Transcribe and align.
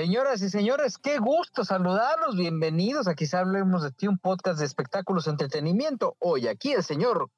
Señoras 0.00 0.40
y 0.42 0.48
señores, 0.48 0.96
qué 0.96 1.18
gusto 1.18 1.64
saludarlos. 1.64 2.36
Bienvenidos 2.36 3.08
a 3.08 3.16
Quizá 3.16 3.40
Hablemos 3.40 3.82
de 3.82 3.90
Ti, 3.90 4.06
un 4.06 4.16
podcast 4.16 4.60
de 4.60 4.64
espectáculos 4.64 5.26
y 5.26 5.30
entretenimiento. 5.30 6.14
Hoy 6.20 6.46
aquí 6.46 6.70
el 6.70 6.84
señor 6.84 7.28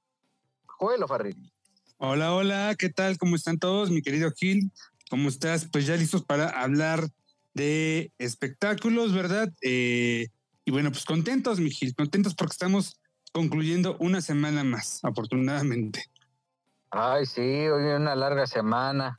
Joel 0.66 1.06
Farrilli. 1.08 1.54
Hola, 1.96 2.34
hola, 2.34 2.74
¿qué 2.78 2.90
tal? 2.90 3.16
¿Cómo 3.16 3.34
están 3.34 3.58
todos? 3.58 3.90
Mi 3.90 4.02
querido 4.02 4.30
Gil, 4.32 4.70
¿cómo 5.08 5.30
estás? 5.30 5.70
Pues 5.72 5.86
ya 5.86 5.96
listos 5.96 6.22
para 6.22 6.50
hablar 6.50 7.08
de 7.54 8.12
espectáculos, 8.18 9.14
¿verdad? 9.14 9.48
Eh, 9.62 10.28
y 10.66 10.70
bueno, 10.70 10.90
pues 10.92 11.06
contentos, 11.06 11.60
mi 11.60 11.70
Gil, 11.70 11.94
contentos 11.94 12.34
porque 12.34 12.52
estamos 12.52 13.00
concluyendo 13.32 13.96
una 14.00 14.20
semana 14.20 14.64
más, 14.64 15.00
afortunadamente. 15.02 16.04
Ay, 16.90 17.24
sí, 17.24 17.40
hoy 17.40 17.84
una 17.84 18.14
larga 18.14 18.46
semana. 18.46 19.18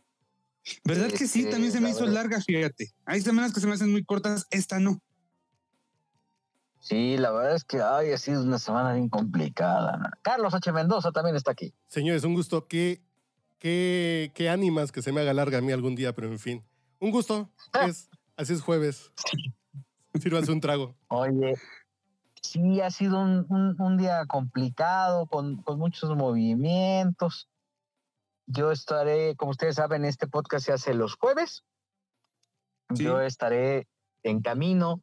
¿Verdad 0.84 1.10
que 1.10 1.28
sí? 1.28 1.40
Este, 1.40 1.52
También 1.52 1.72
se 1.72 1.82
me 1.82 1.90
hizo 1.90 2.02
verdad. 2.02 2.14
larga, 2.14 2.42
fíjate. 2.42 2.92
Hay 3.06 3.22
semanas 3.22 3.54
que 3.54 3.60
se 3.60 3.68
me 3.68 3.74
hacen 3.74 3.92
muy 3.92 4.04
cortas, 4.04 4.46
esta 4.52 4.80
no. 4.80 5.02
Sí, 6.80 7.18
la 7.18 7.32
verdad 7.32 7.56
es 7.56 7.64
que 7.64 7.80
ay, 7.82 8.12
ha 8.12 8.18
sido 8.18 8.42
una 8.44 8.58
semana 8.58 8.94
bien 8.94 9.08
complicada. 9.10 9.98
¿no? 9.98 10.10
Carlos 10.24 10.54
H. 10.54 10.72
Mendoza 10.72 11.12
también 11.12 11.36
está 11.36 11.52
aquí. 11.52 11.74
Señores, 11.88 12.24
un 12.24 12.34
gusto. 12.34 12.68
Qué, 12.68 13.02
qué, 13.60 14.32
qué 14.34 14.50
ánimas 14.50 14.92
que 14.92 15.02
se 15.04 15.12
me 15.12 15.22
haga 15.22 15.34
larga 15.34 15.60
a 15.60 15.62
mí 15.62 15.72
algún 15.72 15.96
día, 15.96 16.14
pero 16.14 16.28
en 16.28 16.40
fin. 16.40 16.64
Un 17.00 17.12
gusto. 17.12 17.50
Es, 17.88 18.10
así 18.36 18.54
es 18.54 18.62
jueves. 18.62 19.12
Sírvanse 20.20 20.52
un 20.52 20.60
trago. 20.60 20.96
Oye, 21.08 21.54
sí, 22.42 22.82
ha 22.82 22.90
sido 22.90 23.20
un, 23.22 23.46
un- 23.50 23.76
un 23.80 23.98
día 23.98 24.26
complicado, 24.26 25.26
con, 25.28 25.62
con 25.62 25.78
muchos 25.80 26.16
movimientos. 26.18 27.48
Yo 28.54 28.72
estaré, 28.72 29.36
como 29.36 29.52
ustedes 29.52 29.76
saben, 29.76 30.04
este 30.06 30.28
podcast 30.28 30.66
se 30.66 30.74
hace 30.74 30.94
los 30.94 31.16
jueves. 31.16 31.64
Sí. 32.96 33.04
Yo 33.04 33.22
estaré 33.22 33.88
en 34.24 34.42
camino 34.42 35.02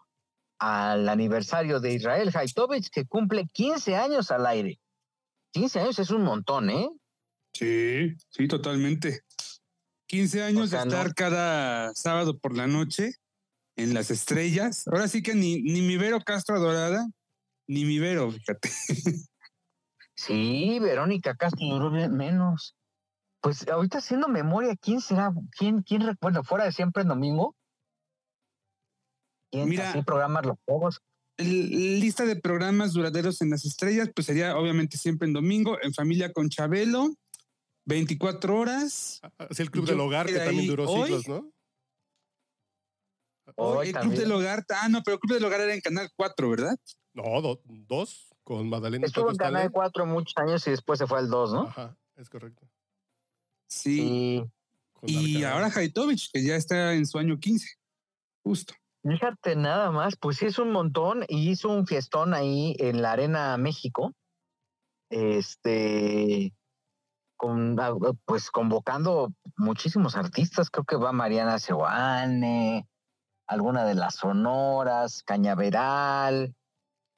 al 0.58 1.08
aniversario 1.08 1.80
de 1.80 1.94
Israel 1.94 2.30
Haitovich, 2.34 2.90
que 2.90 3.06
cumple 3.06 3.46
15 3.52 3.96
años 3.96 4.30
al 4.30 4.44
aire. 4.46 4.78
15 5.52 5.80
años 5.80 5.98
es 5.98 6.10
un 6.10 6.22
montón, 6.24 6.68
¿eh? 6.70 6.90
Sí, 7.54 8.14
sí, 8.30 8.48
totalmente. 8.48 9.22
15 10.06 10.42
años 10.42 10.64
O 10.64 10.66
sea, 10.68 10.82
de 10.82 10.88
estar 10.88 11.06
no- 11.08 11.12
cada 11.14 11.94
sábado 11.94 12.38
por 12.38 12.56
la 12.56 12.66
noche 12.66 13.12
en 13.76 13.94
las 13.94 14.10
estrellas. 14.10 14.86
Ahora 14.88 15.08
sí 15.08 15.22
que 15.22 15.34
ni, 15.34 15.62
ni 15.62 15.80
mi 15.82 15.96
Vero 15.96 16.20
Castro 16.20 16.56
Adorada, 16.56 17.06
ni 17.66 17.84
mi 17.84 17.98
Vero, 17.98 18.30
fíjate. 18.30 18.70
Sí, 20.20 20.80
Verónica 20.80 21.36
Castro 21.36 21.64
duró 21.68 21.90
menos. 21.92 22.74
Pues 23.40 23.68
ahorita 23.68 23.98
haciendo 23.98 24.28
memoria, 24.28 24.74
¿quién 24.76 25.00
será? 25.00 25.32
¿Quién, 25.56 25.82
quién 25.82 26.02
recuerda? 26.02 26.42
Fuera 26.42 26.64
de 26.64 26.72
siempre 26.72 27.02
en 27.02 27.08
domingo. 27.08 27.54
¿Quién 29.50 29.68
Mira. 29.68 29.90
así 29.90 30.02
programar 30.02 30.44
los 30.44 30.58
juegos? 30.66 31.00
Lista 31.38 32.24
de 32.26 32.34
programas 32.34 32.92
duraderos 32.92 33.40
en 33.42 33.50
las 33.50 33.64
estrellas, 33.64 34.10
pues 34.14 34.26
sería 34.26 34.56
obviamente 34.56 34.98
siempre 34.98 35.28
en 35.28 35.34
domingo, 35.34 35.78
en 35.80 35.94
familia 35.94 36.32
con 36.32 36.48
Chabelo, 36.48 37.14
24 37.86 38.58
horas. 38.58 39.20
Así 39.38 39.62
el 39.62 39.70
Club 39.70 39.86
Yo 39.86 39.92
del 39.92 40.00
Hogar, 40.00 40.26
que 40.26 40.38
también 40.38 40.66
duró 40.66 40.90
hoy- 40.90 41.04
siglos, 41.04 41.28
¿no? 41.28 41.50
Hoy 43.56 43.88
el 43.88 43.94
Club 43.94 44.14
del 44.14 44.32
Hogar, 44.32 44.66
ah, 44.70 44.88
no, 44.88 45.02
pero 45.02 45.14
el 45.14 45.20
Club 45.20 45.34
del 45.34 45.44
Hogar 45.44 45.60
era 45.60 45.72
en 45.72 45.80
Canal 45.80 46.10
4, 46.16 46.50
¿verdad? 46.50 46.76
No, 47.14 47.40
do- 47.40 47.62
dos, 47.64 48.28
con 48.42 48.68
Magdalena 48.68 49.06
y 49.06 49.08
Estuvo 49.08 49.30
en 49.30 49.36
Canal 49.36 49.62
Stanley. 49.62 49.72
4 49.72 50.06
muchos 50.06 50.34
años 50.36 50.66
y 50.66 50.70
después 50.72 50.98
se 50.98 51.06
fue 51.06 51.18
al 51.20 51.30
2, 51.30 51.52
¿no? 51.52 51.62
Ajá, 51.68 51.96
es 52.16 52.28
correcto. 52.28 52.68
Sí. 53.68 54.44
Y 55.02 55.44
ahora 55.44 55.70
Haitovich, 55.74 56.30
que 56.32 56.42
ya 56.42 56.56
está 56.56 56.94
en 56.94 57.06
su 57.06 57.18
año 57.18 57.38
15. 57.38 57.68
Justo. 58.42 58.74
fíjate 59.04 59.54
nada 59.56 59.90
más, 59.90 60.16
pues 60.16 60.38
sí 60.38 60.46
es 60.46 60.58
un 60.58 60.72
montón 60.72 61.24
y 61.28 61.50
hizo 61.50 61.68
un 61.68 61.86
fiestón 61.86 62.34
ahí 62.34 62.74
en 62.78 63.00
la 63.02 63.12
Arena 63.12 63.56
México. 63.58 64.12
Este, 65.10 66.52
con, 67.36 67.78
ah, 67.80 67.94
pues 68.24 68.50
convocando 68.50 69.32
muchísimos 69.56 70.16
artistas, 70.16 70.70
creo 70.70 70.84
que 70.84 70.96
va 70.96 71.12
Mariana 71.12 71.58
Seoane, 71.58 72.86
alguna 73.46 73.84
de 73.84 73.94
las 73.94 74.16
Sonoras, 74.16 75.22
Cañaveral, 75.22 76.54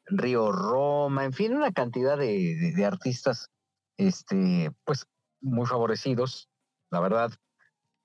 Río 0.06 0.53
Roma, 0.53 1.25
en 1.25 1.32
fin, 1.32 1.55
una 1.56 1.72
cantidad 1.72 2.17
de, 2.19 2.27
de- 2.27 2.72
de 2.77 2.84
artistas, 2.84 3.49
este, 3.97 4.71
pues 4.84 5.06
muy 5.40 5.66
favorecidos, 5.66 6.48
la 6.90 7.00
verdad, 7.00 7.32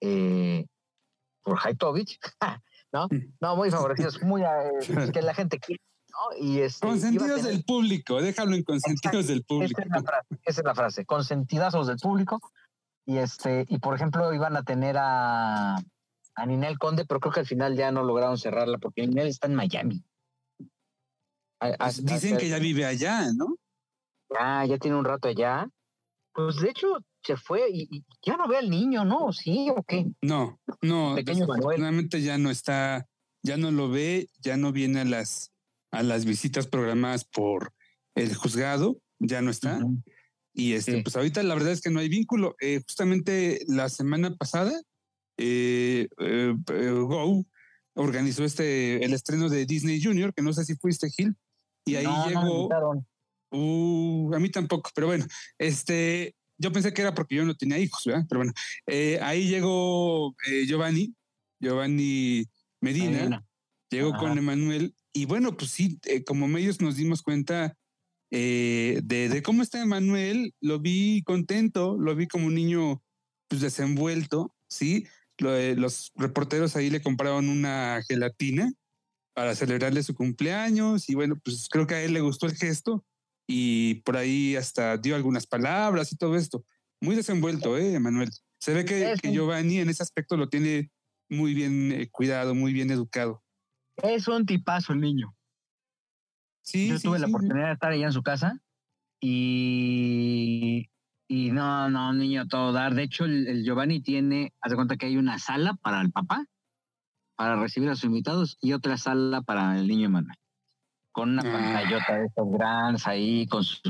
eh, 0.02 0.66
por 1.44 1.58
Haitovich, 1.64 2.20
¿no? 2.94 3.08
No, 3.42 3.56
muy 3.56 3.72
favorecidos, 3.72 4.22
muy 4.24 4.42
eh, 4.44 5.12
que 5.14 5.22
la 5.22 5.34
gente 5.34 5.60
quiere, 5.60 5.82
¿no? 6.10 6.38
Y 6.46 6.60
este, 6.62 6.88
Consentidos 6.88 7.28
tener- 7.42 7.52
del 7.52 7.64
público, 7.66 8.22
déjalo 8.22 8.56
en 8.56 8.64
consentidos 8.64 9.28
del 9.28 9.44
público. 9.44 9.82
esa 9.82 9.86
es 9.86 9.92
la 9.92 10.04
frase, 10.04 10.28
esa 10.46 10.62
es 10.62 10.66
la 10.66 10.76
frase, 10.76 11.06
consentidazos 11.06 11.88
del 11.88 11.98
público. 11.98 12.40
Y 13.08 13.18
este, 13.18 13.66
y 13.70 13.78
por 13.78 13.94
ejemplo, 13.96 14.34
iban 14.34 14.58
a 14.58 14.64
tener 14.64 14.96
a, 14.98 15.76
a 15.76 16.46
Ninel 16.48 16.80
Conde, 16.80 17.06
pero 17.06 17.20
creo 17.20 17.32
que 17.34 17.40
al 17.42 17.46
final 17.46 17.76
ya 17.76 17.92
no 17.92 18.04
lograron 18.04 18.38
cerrarla 18.40 18.80
porque 18.80 19.06
Ninel 19.06 19.28
está 19.28 19.46
en 19.48 19.54
Miami. 19.56 20.04
A- 21.60 21.68
a- 21.68 21.78
Pues 21.78 22.04
dicen 22.06 22.38
que 22.38 22.50
ya 22.50 22.58
vive 22.60 22.86
allá, 22.86 23.32
¿no? 23.34 23.56
ya, 24.34 24.66
ya 24.66 24.78
tiene 24.80 24.98
un 24.98 25.06
rato 25.06 25.28
allá. 25.28 25.70
Pues 26.34 26.56
de 26.58 26.70
hecho 26.72 26.98
se 27.26 27.38
fue 27.38 27.70
y, 27.72 27.88
y 27.92 28.04
ya 28.26 28.38
no 28.38 28.48
ve 28.48 28.58
al 28.58 28.70
niño, 28.70 29.04
¿no? 29.06 29.32
¿Sí 29.34 29.68
o 29.70 29.84
qué? 29.84 30.06
No, 30.22 30.60
no, 30.82 31.16
desafortunadamente 31.16 32.22
ya 32.22 32.38
no 32.38 32.52
está, 32.52 33.08
ya 33.44 33.58
no 33.58 33.72
lo 33.72 33.90
ve, 33.90 34.28
ya 34.42 34.58
no 34.58 34.72
viene 34.72 35.02
a 35.02 35.06
las, 35.06 35.52
a 35.92 36.04
las 36.04 36.26
visitas 36.26 36.68
programadas 36.68 37.26
por 37.26 37.74
el 38.16 38.34
juzgado, 38.36 38.98
ya 39.20 39.42
no 39.42 39.52
está. 39.52 39.80
Y 40.54 40.74
este, 40.74 40.94
Sí. 40.94 41.02
pues 41.02 41.16
ahorita 41.16 41.44
la 41.44 41.54
verdad 41.56 41.74
es 41.74 41.82
que 41.82 41.90
no 41.90 42.00
hay 42.00 42.10
vínculo. 42.10 42.56
Eh, 42.62 42.82
justamente 42.86 43.62
la 43.68 43.90
semana 43.90 44.36
pasada, 44.36 44.72
eh, 45.38 46.08
eh, 46.20 46.54
Go 46.92 47.46
organizó 47.96 48.44
este 48.44 49.04
el 49.04 49.14
estreno 49.14 49.50
de 49.50 49.66
Disney 49.66 50.02
Junior, 50.02 50.34
que 50.34 50.42
no 50.42 50.54
sé 50.54 50.64
si 50.66 50.76
fuiste 50.76 51.10
Gil, 51.10 51.36
y 51.86 51.96
ahí 51.96 52.06
No, 52.06 52.28
llegó. 52.28 52.70
Uh, 53.52 54.34
a 54.34 54.40
mí 54.40 54.50
tampoco, 54.50 54.90
pero 54.94 55.08
bueno, 55.08 55.26
este, 55.58 56.36
yo 56.58 56.72
pensé 56.72 56.94
que 56.94 57.02
era 57.02 57.14
porque 57.14 57.36
yo 57.36 57.46
no 57.46 57.56
tenía 57.56 57.78
hijos, 57.80 58.02
¿verdad? 58.06 58.26
Pero 58.30 58.40
bueno, 58.40 58.54
eh, 58.88 59.20
ahí 59.22 59.48
llegó 59.48 60.36
eh, 60.48 60.66
Giovanni, 60.68 61.14
Giovanni 61.60 62.46
Medina, 62.82 63.20
Medina. 63.20 63.46
llegó 63.90 64.10
Ajá. 64.10 64.20
con 64.20 64.38
Emanuel, 64.38 64.96
y 65.14 65.26
bueno, 65.26 65.56
pues 65.58 65.72
sí, 65.72 66.00
eh, 66.06 66.24
como 66.24 66.48
medios 66.48 66.82
nos 66.82 66.98
dimos 66.98 67.22
cuenta 67.22 67.76
eh, 68.32 69.00
de, 69.04 69.30
de 69.30 69.42
cómo 69.44 69.62
está 69.64 69.82
Emanuel, 69.82 70.54
lo 70.60 70.80
vi 70.80 71.24
contento, 71.24 71.98
lo 72.00 72.16
vi 72.16 72.28
como 72.28 72.48
un 72.48 72.56
niño 72.56 73.02
pues 73.48 73.62
desenvuelto, 73.62 74.56
¿sí? 74.68 75.06
Lo- 75.38 75.58
los 75.76 76.12
reporteros 76.16 76.76
ahí 76.76 76.90
le 76.90 77.02
compraron 77.02 77.50
una 77.50 78.02
gelatina 78.08 78.72
para 79.34 79.56
celebrarle 79.56 80.02
su 80.04 80.16
cumpleaños 80.16 81.10
y 81.10 81.16
bueno, 81.16 81.40
pues 81.44 81.68
creo 81.70 81.88
que 81.88 81.96
a 81.96 82.02
él 82.04 82.14
le 82.14 82.22
gustó 82.22 82.46
el 82.48 82.56
gesto 82.56 83.06
y 83.48 83.96
por 83.96 84.18
ahí 84.18 84.56
hasta 84.56 84.98
dio 84.98 85.16
algunas 85.16 85.46
palabras 85.48 86.12
y 86.12 86.18
todo 86.18 86.36
esto. 86.36 86.66
Muy 87.02 87.16
desenvuelto, 87.16 87.78
¿eh, 87.78 87.94
Emanuel? 87.94 88.32
Se 88.60 88.74
ve 88.74 88.86
que, 88.86 89.16
que 89.22 89.32
Giovanni 89.32 89.80
en 89.80 89.90
ese 89.90 90.04
aspecto 90.04 90.38
lo 90.38 90.50
tiene 90.50 90.92
muy 91.30 91.54
bien 91.54 91.92
eh, 91.92 92.10
cuidado, 92.10 92.56
muy 92.56 92.74
bien 92.74 92.90
educado. 92.92 93.44
Es 93.98 94.28
un 94.28 94.46
tipazo 94.46 94.94
el 94.94 95.02
niño. 95.02 95.36
Sí, 96.64 96.88
Yo 96.88 96.98
sí, 96.98 97.04
tuve 97.08 97.20
la 97.20 97.28
sí, 97.28 97.32
sí. 97.32 97.36
oportunidad 97.36 97.68
de 97.68 97.74
estar 97.74 97.92
allá 97.92 98.06
en 98.08 98.14
su 98.14 98.24
casa 98.24 98.60
y, 99.22 100.90
y 101.28 101.52
no, 101.52 101.90
no, 101.90 102.14
niño 102.14 102.48
todo 102.48 102.72
dar. 102.72 102.96
De 102.96 103.04
hecho, 103.04 103.26
el, 103.26 103.48
el 103.48 103.64
Giovanni 103.64 104.02
tiene, 104.02 104.54
haz 104.62 104.72
de 104.72 104.76
cuenta 104.76 104.98
que 104.98 105.06
hay 105.06 105.18
una 105.18 105.38
sala 105.38 105.76
para 105.82 106.02
el 106.02 106.12
papá, 106.12 106.46
para 107.36 107.56
recibir 107.58 107.90
a 107.90 107.96
sus 107.96 108.06
invitados, 108.06 108.58
y 108.62 108.74
otra 108.74 108.98
sala 108.98 109.42
para 109.42 109.78
el 109.78 109.88
niño 109.88 110.10
Manuel. 110.10 110.38
Con 111.16 111.30
una 111.30 111.44
Ah. 111.44 111.52
pantallota 111.54 112.18
de 112.18 112.26
estos 112.26 112.52
grandes 112.52 113.08
ahí, 113.08 113.48
con 113.48 113.64
sus 113.64 113.82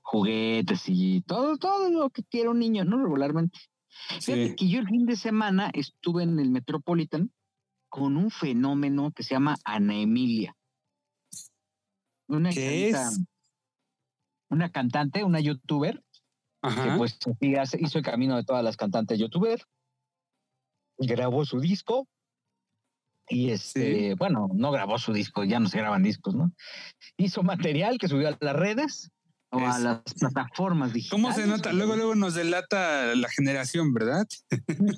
juguetes 0.00 0.84
y 0.86 1.22
todo, 1.22 1.56
todo 1.56 1.90
lo 1.90 2.08
que 2.10 2.22
quiere 2.22 2.48
un 2.50 2.60
niño, 2.60 2.84
¿no? 2.84 3.02
Regularmente. 3.02 3.58
Fíjate 4.20 4.54
que 4.54 4.68
yo 4.68 4.78
el 4.78 4.86
fin 4.86 5.04
de 5.04 5.16
semana 5.16 5.70
estuve 5.74 6.22
en 6.22 6.38
el 6.38 6.50
Metropolitan 6.52 7.32
con 7.88 8.16
un 8.16 8.30
fenómeno 8.30 9.10
que 9.10 9.24
se 9.24 9.34
llama 9.34 9.56
Ana 9.64 9.96
Emilia. 9.96 10.54
Una 12.28 12.50
¿Qué 12.50 12.90
es? 12.90 13.20
Una 14.48 14.70
cantante, 14.70 15.24
una 15.24 15.40
youtuber, 15.40 15.96
que 16.62 16.68
Ajá. 16.68 16.96
pues 16.96 17.18
sí, 17.40 17.56
hace- 17.56 17.78
hizo 17.80 17.98
el 17.98 18.04
camino 18.04 18.36
de 18.36 18.44
todas 18.44 18.62
las 18.62 18.76
cantantes 18.76 19.18
youtuber. 19.18 19.60
Grabó 20.96 21.44
su 21.44 21.58
disco. 21.58 22.06
Y 23.30 23.50
este, 23.50 24.14
bueno, 24.14 24.48
no 24.54 24.70
grabó 24.70 24.98
su 24.98 25.12
disco, 25.12 25.44
ya 25.44 25.60
no 25.60 25.68
se 25.68 25.78
graban 25.78 26.02
discos, 26.02 26.34
¿no? 26.34 26.52
Hizo 27.16 27.42
material 27.42 27.98
que 27.98 28.08
subió 28.08 28.28
a 28.28 28.36
las 28.40 28.56
redes 28.56 29.10
o 29.50 29.58
a 29.58 29.78
las 29.78 30.02
plataformas 30.18 30.92
digitales. 30.92 31.22
¿Cómo 31.22 31.34
se 31.34 31.46
nota? 31.46 31.72
Luego, 31.72 31.96
luego 31.96 32.14
nos 32.14 32.34
delata 32.34 33.14
la 33.14 33.28
generación, 33.28 33.92
¿verdad? 33.92 34.26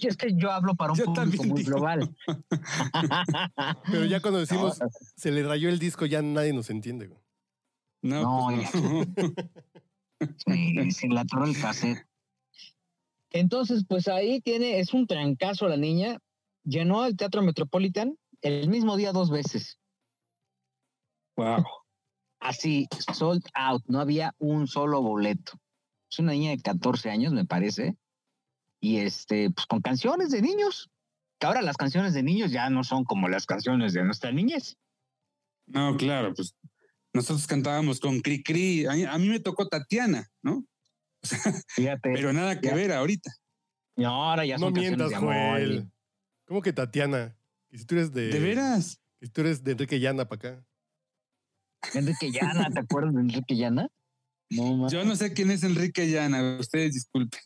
Es 0.00 0.16
que 0.16 0.34
yo 0.36 0.52
hablo 0.52 0.74
para 0.74 0.92
un 0.92 0.98
Yo 0.98 1.04
público 1.06 1.44
muy 1.44 1.62
digo. 1.62 1.76
global. 1.76 2.14
Pero 3.90 4.04
ya 4.06 4.20
cuando 4.20 4.40
decimos 4.40 4.78
No, 4.80 4.88
se 5.16 5.30
le 5.30 5.42
rayó 5.42 5.68
el 5.68 5.78
disco, 5.78 6.06
ya 6.06 6.22
nadie 6.22 6.52
nos 6.52 6.70
entiende. 6.70 7.08
güey. 7.08 7.20
No, 8.02 8.50
No, 8.50 8.56
pues 8.56 8.74
no. 8.74 9.04
Sí, 10.46 10.90
se 10.90 11.08
atoró 11.18 11.46
el 11.46 11.58
cassette. 11.58 12.04
Entonces, 13.30 13.84
pues 13.88 14.06
ahí 14.08 14.40
tiene, 14.42 14.80
es 14.80 14.92
un 14.92 15.06
trancazo 15.06 15.66
la 15.68 15.76
niña. 15.78 16.18
Llenó 16.64 17.06
el 17.06 17.16
Teatro 17.16 17.40
Metropolitan 17.42 18.16
el 18.42 18.68
mismo 18.68 18.96
día 18.96 19.12
dos 19.12 19.30
veces. 19.30 19.78
Wow. 21.36 21.64
Así, 22.40 22.88
sold 23.14 23.44
out. 23.54 23.82
No 23.86 24.00
había 24.00 24.34
un 24.38 24.66
solo 24.66 25.02
boleto. 25.02 25.52
Es 26.10 26.18
una 26.18 26.32
niña 26.32 26.50
de 26.50 26.60
14 26.60 27.10
años, 27.10 27.32
me 27.32 27.44
parece. 27.44 27.96
Y 28.80 28.98
este, 28.98 29.50
pues 29.50 29.66
con 29.66 29.80
canciones 29.80 30.30
de 30.30 30.42
niños. 30.42 30.90
Que 31.38 31.46
ahora 31.46 31.62
las 31.62 31.76
canciones 31.76 32.12
de 32.14 32.22
niños 32.22 32.50
ya 32.50 32.68
no 32.70 32.84
son 32.84 33.04
como 33.04 33.28
las 33.28 33.46
canciones 33.46 33.92
de 33.92 34.04
nuestra 34.04 34.32
niñez. 34.32 34.76
No, 35.66 35.96
claro, 35.96 36.34
pues 36.34 36.54
nosotros 37.12 37.46
cantábamos 37.46 38.00
con 38.00 38.20
Cri 38.20 38.42
Cri. 38.42 38.86
A 38.86 38.92
mí, 38.92 39.04
a 39.04 39.18
mí 39.18 39.28
me 39.28 39.40
tocó 39.40 39.68
Tatiana, 39.68 40.28
¿no? 40.42 40.64
Fíjate. 41.68 42.12
Pero 42.12 42.32
nada 42.32 42.60
que 42.60 42.68
ya. 42.68 42.74
ver 42.74 42.92
ahorita. 42.92 43.30
y 43.96 44.04
ahora 44.04 44.44
ya 44.44 44.56
No 44.56 44.66
son 44.66 44.74
canciones 44.74 44.98
mientas, 44.98 45.10
de 45.10 45.16
amor. 45.16 45.34
Joel. 45.34 45.90
¿Cómo 46.46 46.62
que 46.62 46.72
Tatiana? 46.72 47.36
Y 47.70 47.78
si 47.78 47.84
tú 47.84 47.94
eres 47.94 48.12
de. 48.12 48.28
¿De 48.28 48.40
veras? 48.40 49.00
y 49.20 49.26
si 49.26 49.32
tú 49.32 49.42
eres 49.42 49.62
de 49.62 49.72
Enrique 49.72 50.00
Llana 50.00 50.26
para 50.28 50.50
acá. 50.50 50.66
Enrique 51.94 52.30
Llana, 52.30 52.70
¿te 52.70 52.80
acuerdas 52.80 53.14
de 53.14 53.20
Enrique 53.20 53.56
Llana? 53.56 53.88
No, 54.50 54.88
Yo 54.90 55.04
no 55.04 55.14
sé 55.16 55.32
quién 55.32 55.50
es 55.50 55.62
Enrique 55.62 56.08
Llana, 56.10 56.58
ustedes 56.58 56.94
disculpen. 56.94 57.40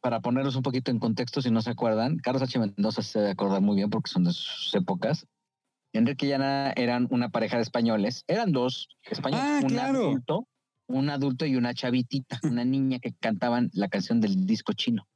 para 0.00 0.20
ponerlos 0.20 0.56
un 0.56 0.62
poquito 0.62 0.90
en 0.90 0.98
contexto, 0.98 1.42
si 1.42 1.50
no 1.50 1.60
se 1.60 1.70
acuerdan, 1.70 2.16
Carlos 2.18 2.42
H. 2.42 2.58
Mendoza 2.58 3.02
se 3.02 3.18
debe 3.18 3.30
acordar 3.32 3.60
muy 3.60 3.76
bien 3.76 3.90
porque 3.90 4.10
son 4.10 4.24
de 4.24 4.32
sus 4.32 4.74
épocas. 4.74 5.26
Enrique 5.92 6.26
y 6.26 6.32
Ana 6.32 6.70
eran 6.76 7.06
una 7.10 7.28
pareja 7.30 7.56
de 7.56 7.62
españoles, 7.62 8.24
eran 8.28 8.52
dos 8.52 8.88
españoles, 9.04 9.44
Ah, 9.46 9.60
un 9.62 9.68
claro. 9.68 9.98
adulto, 10.08 10.48
un 10.86 11.10
adulto 11.10 11.44
y 11.46 11.56
una 11.56 11.74
chavitita, 11.74 12.38
una 12.44 12.64
niña 12.64 12.98
que 13.00 13.12
cantaban 13.14 13.70
la 13.74 13.88
canción 13.88 14.20
del 14.20 14.46
disco 14.46 14.72
chino. 14.72 15.06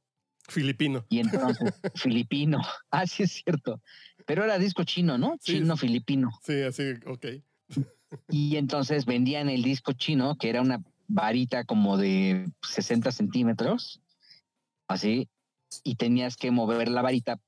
Filipino. 0.49 1.05
Y 1.09 1.19
entonces, 1.19 1.73
filipino, 1.95 2.59
ah, 2.91 3.07
sí 3.07 3.23
es 3.23 3.31
cierto, 3.43 3.81
pero 4.25 4.43
era 4.43 4.57
disco 4.57 4.83
chino, 4.83 5.17
¿no? 5.17 5.37
Sí. 5.41 5.53
Chino 5.53 5.77
filipino. 5.77 6.29
Sí, 6.43 6.61
así, 6.61 6.93
ok. 7.05 7.25
Y 8.29 8.57
entonces 8.57 9.05
vendían 9.05 9.49
el 9.49 9.63
disco 9.63 9.93
chino, 9.93 10.35
que 10.37 10.47
era 10.47 10.61
una 10.61 10.83
varita 11.07 11.63
como 11.63 11.97
de 11.97 12.47
60 12.61 13.11
centímetros, 13.11 14.03
así, 14.87 15.29
y 15.83 15.95
tenías 15.95 16.37
que 16.37 16.51
mover 16.51 16.89
la 16.89 17.01
varita 17.01 17.39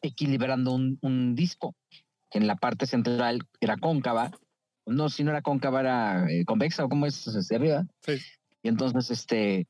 equilibrando 0.00 0.72
un, 0.72 0.98
un 1.02 1.34
disco, 1.34 1.74
que 2.30 2.38
en 2.38 2.46
la 2.46 2.56
parte 2.56 2.86
central 2.86 3.40
era 3.60 3.76
cóncava, 3.76 4.30
no, 4.88 5.10
si 5.10 5.22
no 5.22 5.30
era 5.30 5.42
cóncava, 5.42 5.80
era 5.80 6.30
eh, 6.30 6.44
convexa, 6.44 6.84
o 6.84 6.88
como 6.88 7.06
es 7.06 7.26
hacia 7.26 7.56
arriba. 7.56 7.86
Sí. 8.00 8.14
Y 8.62 8.68
entonces, 8.68 9.10
este, 9.10 9.66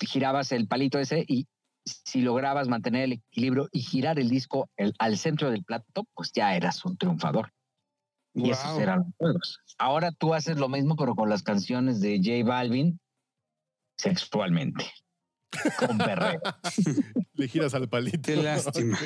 girabas 0.00 0.52
el 0.52 0.66
palito 0.66 0.98
ese 0.98 1.24
y 1.28 1.46
si 1.84 2.20
lograbas 2.20 2.68
mantener 2.68 3.04
el 3.04 3.12
equilibrio 3.12 3.68
y 3.72 3.80
girar 3.80 4.18
el 4.18 4.28
disco 4.28 4.68
el- 4.76 4.94
al 4.98 5.18
centro 5.18 5.50
del 5.50 5.64
plato, 5.64 6.06
pues 6.14 6.32
ya 6.32 6.54
eras 6.54 6.84
un 6.84 6.96
triunfador. 6.96 7.52
Y 8.34 8.50
esos 8.50 8.78
eran 8.78 9.00
los 9.00 9.14
juegos. 9.18 9.58
Ahora 9.78 10.10
tú 10.12 10.32
haces 10.32 10.56
lo 10.56 10.68
mismo, 10.68 10.96
pero 10.96 11.14
con 11.14 11.28
las 11.28 11.42
canciones 11.42 12.00
de 12.00 12.18
J 12.18 12.48
Balvin 12.48 12.98
sexualmente. 13.98 14.86
Con 15.78 15.98
perreo. 15.98 16.40
Le 17.34 17.48
giras 17.48 17.74
al 17.74 17.88
palito. 17.88 18.20
Qué 18.22 18.36
lástima. 18.36 18.98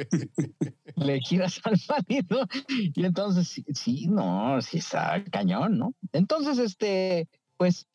Le 0.94 1.20
giras 1.20 1.60
al 1.64 1.76
marido. 1.88 2.46
Y 2.68 3.04
entonces, 3.04 3.62
sí, 3.74 4.06
no, 4.06 4.60
sí 4.62 4.78
está 4.78 5.24
cañón, 5.24 5.76
¿no? 5.78 5.94
Entonces, 6.12 6.58
este, 6.58 7.28
pues, 7.56 7.86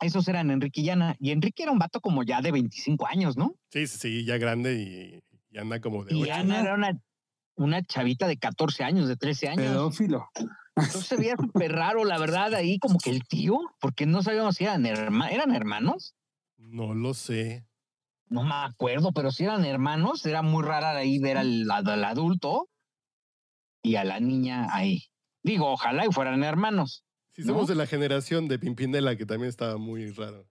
esos 0.00 0.26
eran 0.28 0.50
Enrique 0.50 0.80
y 0.80 0.90
Ana. 0.90 1.16
Y 1.18 1.30
Enrique 1.30 1.62
era 1.62 1.72
un 1.72 1.78
vato 1.78 2.00
como 2.00 2.22
ya 2.22 2.40
de 2.40 2.52
25 2.52 3.06
años, 3.06 3.36
¿no? 3.36 3.54
Sí, 3.70 3.86
sí, 3.86 3.98
sí, 3.98 4.24
ya 4.24 4.38
grande 4.38 4.74
y, 4.74 5.20
y 5.54 5.58
anda 5.58 5.80
como 5.80 6.04
de 6.04 6.14
Y. 6.16 6.30
Ana 6.30 6.60
era 6.60 6.74
una, 6.74 7.00
una 7.56 7.82
chavita 7.84 8.26
de 8.26 8.36
14 8.38 8.84
años, 8.84 9.08
de 9.08 9.16
13 9.16 9.48
años. 9.48 9.66
Pedófilo. 9.66 10.28
Entonces 10.76 11.06
se 11.06 11.16
veía 11.16 11.36
súper 11.36 11.72
raro, 11.72 12.04
la 12.04 12.18
verdad, 12.18 12.54
ahí 12.54 12.78
como 12.78 12.98
que 12.98 13.10
el 13.10 13.24
tío, 13.26 13.58
porque 13.80 14.06
no 14.06 14.22
sabíamos 14.22 14.56
si 14.56 14.64
eran, 14.64 14.84
herma- 14.84 15.30
eran 15.30 15.54
hermanos. 15.54 16.14
No 16.56 16.94
lo 16.94 17.12
sé. 17.14 17.66
No 18.28 18.44
me 18.44 18.54
acuerdo, 18.54 19.12
pero 19.12 19.32
si 19.32 19.44
eran 19.44 19.64
hermanos, 19.64 20.24
era 20.24 20.40
muy 20.42 20.62
rara 20.64 20.90
ahí 20.96 21.18
ver 21.18 21.36
al, 21.36 21.68
al 21.70 22.04
adulto 22.04 22.68
y 23.82 23.96
a 23.96 24.04
la 24.04 24.20
niña 24.20 24.68
ahí. 24.74 25.04
Digo, 25.42 25.70
ojalá 25.72 26.06
y 26.06 26.12
fueran 26.12 26.44
hermanos. 26.44 27.04
Si 27.32 27.42
¿No? 27.42 27.54
somos 27.54 27.68
de 27.68 27.74
la 27.74 27.86
generación 27.86 28.48
de 28.48 28.58
Pimpinela, 28.58 29.16
que 29.16 29.26
también 29.26 29.48
estaba 29.48 29.76
muy 29.76 30.10
raro. 30.10 30.48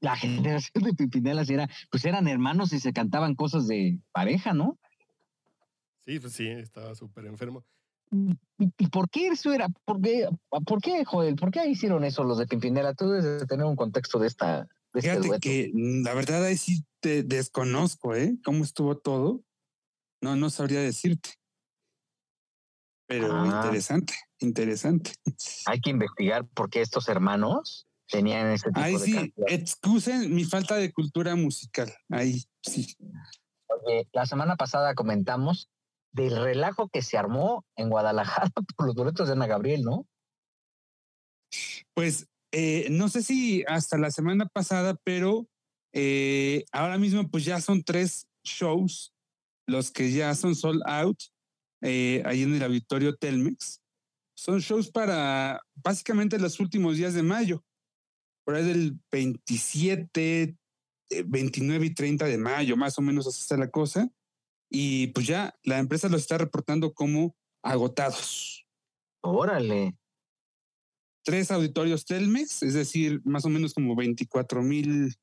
La 0.00 0.16
generación 0.16 0.84
de 0.84 0.94
Pipinela 0.94 1.44
sí 1.44 1.54
era, 1.54 1.68
pues 1.90 2.04
eran 2.04 2.28
hermanos 2.28 2.72
y 2.72 2.80
se 2.80 2.92
cantaban 2.92 3.34
cosas 3.34 3.66
de 3.66 3.98
pareja, 4.12 4.52
¿no? 4.52 4.78
Sí, 6.04 6.20
pues 6.20 6.34
sí, 6.34 6.46
estaba 6.46 6.94
súper 6.94 7.26
enfermo. 7.26 7.64
¿Y, 8.58 8.88
por 8.88 9.10
qué 9.10 9.28
eso 9.28 9.52
era? 9.52 9.68
¿Por 9.84 10.00
qué, 10.00 10.28
¿Por 10.64 10.80
qué, 10.80 11.04
Joel? 11.04 11.34
¿Por 11.34 11.50
qué 11.50 11.66
hicieron 11.66 12.04
eso 12.04 12.22
los 12.22 12.38
de 12.38 12.46
Pimpinela? 12.46 12.94
Tú 12.94 13.08
debes 13.08 13.40
de 13.40 13.46
tener 13.46 13.66
un 13.66 13.74
contexto 13.74 14.18
de 14.18 14.28
esta 14.28 14.68
de 14.92 15.00
este 15.00 15.10
Fíjate 15.10 15.28
dueto. 15.28 15.40
que 15.40 15.70
mm, 15.74 16.04
la 16.04 16.14
verdad 16.14 16.44
ahí 16.44 16.56
sí 16.56 16.84
te 17.00 17.22
desconozco, 17.22 18.14
¿eh? 18.14 18.36
¿Cómo 18.44 18.62
estuvo 18.62 18.96
todo? 18.96 19.42
No, 20.22 20.36
no 20.36 20.50
sabría 20.50 20.80
decirte. 20.80 21.30
Pero 23.06 23.32
Ah. 23.32 23.62
interesante, 23.64 24.14
interesante. 24.40 25.12
Hay 25.66 25.80
que 25.80 25.90
investigar 25.90 26.46
por 26.46 26.70
qué 26.70 26.80
estos 26.80 27.08
hermanos 27.08 27.86
tenían 28.08 28.50
ese 28.50 28.68
tipo 28.68 28.80
Ahí 28.80 28.94
de 28.94 28.98
sí, 28.98 29.34
excusen 29.48 30.34
mi 30.34 30.44
falta 30.44 30.76
de 30.76 30.92
cultura 30.92 31.34
musical. 31.36 31.92
Ahí 32.10 32.44
sí. 32.62 32.96
Oye, 33.68 34.08
la 34.12 34.26
semana 34.26 34.56
pasada 34.56 34.94
comentamos 34.94 35.68
del 36.12 36.36
relajo 36.36 36.88
que 36.88 37.02
se 37.02 37.18
armó 37.18 37.64
en 37.76 37.90
Guadalajara 37.90 38.50
por 38.76 38.86
los 38.86 38.94
boletos 38.94 39.28
de 39.28 39.34
Ana 39.34 39.46
Gabriel, 39.46 39.82
¿no? 39.82 40.06
Pues 41.94 42.28
eh, 42.52 42.88
no 42.90 43.08
sé 43.08 43.22
si 43.22 43.64
hasta 43.68 43.98
la 43.98 44.10
semana 44.10 44.46
pasada, 44.46 44.96
pero 45.04 45.46
eh, 45.92 46.64
ahora 46.72 46.98
mismo 46.98 47.28
pues 47.28 47.44
ya 47.44 47.60
son 47.60 47.82
tres 47.82 48.26
shows 48.44 49.12
los 49.66 49.90
que 49.90 50.12
ya 50.12 50.34
son 50.34 50.54
sold 50.54 50.82
out 50.86 51.18
eh, 51.82 52.22
ahí 52.24 52.42
en 52.42 52.54
el 52.54 52.62
auditorio 52.62 53.16
Telmex. 53.16 53.82
Son 54.34 54.60
shows 54.60 54.90
para 54.90 55.62
básicamente 55.74 56.38
los 56.38 56.60
últimos 56.60 56.96
días 56.96 57.14
de 57.14 57.22
mayo, 57.22 57.64
por 58.44 58.54
ahí 58.54 58.64
del 58.64 58.98
27, 59.10 60.56
eh, 61.10 61.24
29 61.26 61.86
y 61.86 61.94
30 61.94 62.26
de 62.26 62.38
mayo, 62.38 62.76
más 62.76 62.98
o 62.98 63.02
menos 63.02 63.26
así 63.26 63.40
está 63.40 63.56
la 63.56 63.70
cosa. 63.70 64.10
Y 64.70 65.08
pues 65.08 65.26
ya 65.26 65.54
la 65.62 65.78
empresa 65.78 66.08
los 66.08 66.22
está 66.22 66.38
reportando 66.38 66.92
como 66.92 67.36
agotados 67.62 68.66
Órale. 69.22 69.96
tres 71.24 71.50
auditorios 71.50 72.04
Telmex, 72.04 72.62
es 72.62 72.74
decir, 72.74 73.20
más 73.24 73.44
o 73.44 73.48
menos 73.48 73.74
como 73.74 73.96
24 73.96 74.62
mil, 74.62 75.14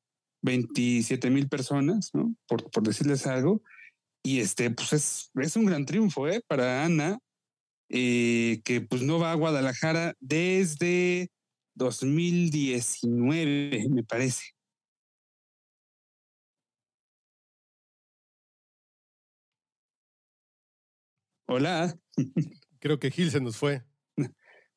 27 0.42 1.30
mil 1.30 1.48
personas, 1.48 2.10
¿no? 2.12 2.34
Por, 2.46 2.70
por 2.70 2.82
decirles 2.82 3.26
algo. 3.26 3.62
Y 4.26 4.40
este, 4.40 4.70
pues 4.70 4.92
es, 4.94 5.30
es 5.34 5.54
un 5.56 5.66
gran 5.66 5.84
triunfo, 5.84 6.26
¿eh? 6.28 6.40
Para 6.48 6.82
Ana, 6.84 7.18
eh, 7.90 8.62
que 8.64 8.80
pues 8.80 9.02
no 9.02 9.18
va 9.18 9.32
a 9.32 9.36
Guadalajara 9.36 10.14
desde 10.20 11.28
2019, 11.74 13.86
me 13.90 14.02
parece. 14.04 14.44
Hola. 21.46 21.94
Creo 22.80 22.98
que 22.98 23.10
Gil 23.10 23.30
se 23.30 23.40
nos 23.40 23.56
fue. 23.56 23.82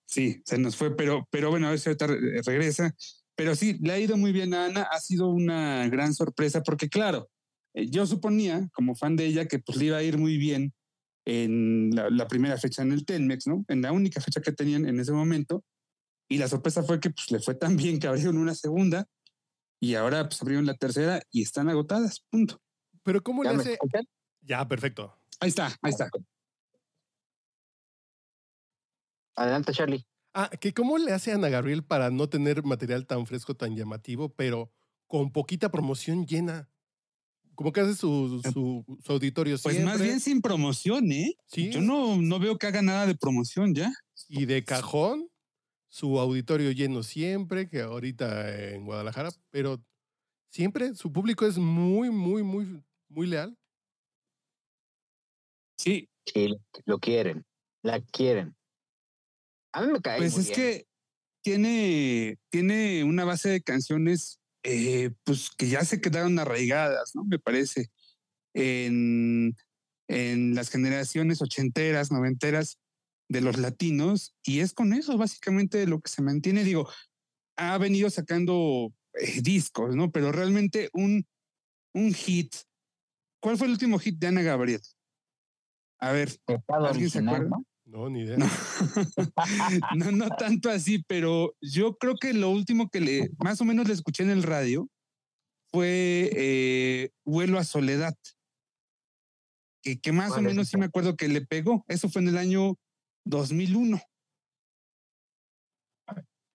Sí, 0.05 0.41
se 0.45 0.57
nos 0.57 0.75
fue, 0.77 0.95
pero, 0.95 1.27
pero 1.31 1.49
bueno, 1.49 1.67
a 1.67 1.71
ver 1.71 1.79
si 1.79 1.89
ahorita 1.89 2.07
re- 2.07 2.41
regresa. 2.45 2.95
Pero 3.35 3.55
sí, 3.55 3.77
le 3.81 3.93
ha 3.93 3.99
ido 3.99 4.17
muy 4.17 4.31
bien 4.31 4.53
a 4.53 4.65
Ana, 4.65 4.83
ha 4.91 4.99
sido 4.99 5.27
una 5.27 5.87
gran 5.89 6.13
sorpresa 6.13 6.63
porque 6.63 6.89
claro, 6.89 7.29
yo 7.85 8.05
suponía, 8.07 8.67
como 8.73 8.95
fan 8.95 9.15
de 9.15 9.25
ella, 9.25 9.45
que 9.45 9.59
pues 9.59 9.77
le 9.77 9.85
iba 9.85 9.97
a 9.97 10.03
ir 10.03 10.17
muy 10.17 10.37
bien 10.37 10.73
en 11.25 11.91
la, 11.93 12.27
primera 12.27 12.57
fecha 12.57 12.81
en 12.81 12.91
el 12.91 13.05
Telmex, 13.05 13.47
¿no? 13.47 13.65
En 13.67 13.81
la 13.81 13.91
única 13.91 14.21
fecha 14.21 14.41
que 14.41 14.53
tenían 14.53 14.87
en 14.87 14.99
ese 14.99 15.11
momento. 15.11 15.63
Y 16.29 16.37
la 16.37 16.47
sorpresa 16.47 16.83
fue 16.83 16.99
que 16.99 17.09
pues 17.09 17.31
le 17.31 17.39
fue 17.39 17.55
tan 17.55 17.75
bien 17.75 17.99
que 17.99 18.07
abrieron 18.07 18.37
una 18.37 18.55
segunda 18.55 19.05
y 19.79 19.95
ahora 19.95 20.27
pues 20.27 20.41
abrieron 20.41 20.65
la 20.65 20.73
tercera 20.73 21.21
y 21.31 21.41
están 21.43 21.69
agotadas, 21.69 22.21
punto. 22.29 22.61
Pero 23.03 23.21
¿cómo 23.21 23.43
le 23.43 23.49
hace? 23.49 23.77
Ya, 24.41 24.67
perfecto. 24.67 25.13
Ahí 25.39 25.49
está, 25.49 25.67
ahí 25.81 25.91
está. 25.91 26.09
Adelante, 29.35 29.71
Charlie. 29.71 30.05
Ah, 30.33 30.49
que 30.49 30.73
cómo 30.73 30.97
le 30.97 31.13
hace 31.13 31.31
Ana 31.31 31.49
Gabriel 31.49 31.83
para 31.83 32.09
no 32.09 32.29
tener 32.29 32.63
material 32.63 33.05
tan 33.05 33.25
fresco, 33.25 33.55
tan 33.55 33.75
llamativo, 33.75 34.29
pero 34.29 34.71
con 35.07 35.31
poquita 35.31 35.69
promoción 35.71 36.25
llena. 36.25 36.69
¿Cómo 37.57 37.71
que 37.73 37.81
hace 37.81 37.95
su, 37.95 38.39
Eh, 38.45 38.51
su, 38.51 38.85
su 39.03 39.11
auditorio 39.11 39.57
Pues 39.63 39.75
siempre. 39.75 39.83
más 39.95 39.99
bien 39.99 40.19
sin 40.19 40.41
promoción, 40.43 41.11
¿eh? 41.11 41.33
Sí. 41.47 41.71
Yo 41.71 41.81
no, 41.81 42.15
no 42.21 42.37
veo 42.39 42.55
que 42.59 42.67
haga 42.67 42.83
nada 42.83 43.07
de 43.07 43.15
promoción 43.15 43.73
ya. 43.73 43.91
Y 44.29 44.45
de 44.45 44.63
cajón, 44.63 45.27
su 45.89 46.19
auditorio 46.19 46.71
lleno 46.71 47.01
siempre, 47.01 47.67
que 47.67 47.81
ahorita 47.81 48.73
en 48.73 48.85
Guadalajara, 48.85 49.31
pero 49.49 49.83
siempre 50.51 50.93
su 50.93 51.11
público 51.11 51.47
es 51.47 51.57
muy, 51.57 52.11
muy, 52.11 52.43
muy, 52.43 52.83
muy 53.09 53.25
leal. 53.25 53.57
Sí, 55.79 56.09
Sí, 56.31 56.49
lo 56.85 56.99
quieren, 56.99 57.45
la 57.83 58.01
quieren. 58.01 58.53
A 59.73 59.81
mí 59.81 59.93
me 59.93 60.01
cae. 60.01 60.17
pues 60.17 60.33
muy 60.33 60.41
es 60.41 60.47
bien. 60.49 60.55
que 60.59 60.85
tiene, 61.41 62.37
tiene 62.49 63.03
una 63.05 63.23
base 63.23 63.49
de 63.49 63.61
canciones 63.61 64.39
eh, 64.63 65.11
pues 65.23 65.49
que 65.57 65.69
ya 65.69 65.83
se 65.85 66.01
quedaron 66.01 66.37
arraigadas, 66.39 67.15
¿no? 67.15 67.23
Me 67.23 67.39
parece. 67.39 67.89
En, 68.53 69.55
en 70.07 70.55
las 70.55 70.69
generaciones 70.69 71.41
ochenteras, 71.41 72.11
noventeras 72.11 72.79
de 73.29 73.41
los 73.41 73.57
latinos, 73.57 74.35
y 74.43 74.61
es 74.61 74.73
con 74.73 74.93
eso 74.93 75.17
básicamente 75.17 75.85
lo 75.85 75.99
que 75.99 76.09
se 76.09 76.21
mantiene. 76.21 76.63
Digo, 76.63 76.89
ha 77.57 77.77
venido 77.77 78.09
sacando 78.09 78.93
eh, 79.13 79.41
discos, 79.41 79.95
¿no? 79.95 80.11
Pero 80.11 80.31
realmente 80.31 80.89
un, 80.93 81.27
un 81.93 82.13
hit. 82.13 82.55
¿Cuál 83.39 83.57
fue 83.57 83.67
el 83.67 83.73
último 83.73 83.99
hit 83.99 84.17
de 84.17 84.27
Ana 84.27 84.41
Gabriel? 84.41 84.81
A 85.99 86.11
ver, 86.11 86.31
¿alguien 86.67 87.09
se 87.09 87.19
acuerda? 87.19 87.49
¿no? 87.49 87.65
No, 87.87 88.09
ni 88.09 88.21
idea. 88.23 88.37
No. 88.37 88.45
no, 89.95 90.11
no 90.11 90.27
tanto 90.35 90.69
así, 90.69 91.03
pero 91.07 91.55
yo 91.61 91.97
creo 91.97 92.15
que 92.15 92.33
lo 92.33 92.49
último 92.49 92.89
que 92.89 92.99
le, 92.99 93.29
más 93.39 93.61
o 93.61 93.65
menos 93.65 93.87
le 93.87 93.93
escuché 93.93 94.23
en 94.23 94.29
el 94.29 94.43
radio 94.43 94.89
fue 95.71 96.29
eh, 96.33 97.09
Vuelo 97.25 97.57
a 97.57 97.63
Soledad. 97.63 98.13
Que, 99.81 99.99
que 99.99 100.11
más 100.11 100.31
o 100.31 100.33
¿Cuál 100.35 100.45
es 100.47 100.51
menos 100.51 100.67
sí 100.67 100.77
me 100.77 100.85
acuerdo 100.85 101.15
que 101.15 101.29
le 101.29 101.45
pegó. 101.45 101.85
Eso 101.87 102.09
fue 102.09 102.21
en 102.21 102.27
el 102.27 102.37
año 102.37 102.75
2001. 103.25 104.01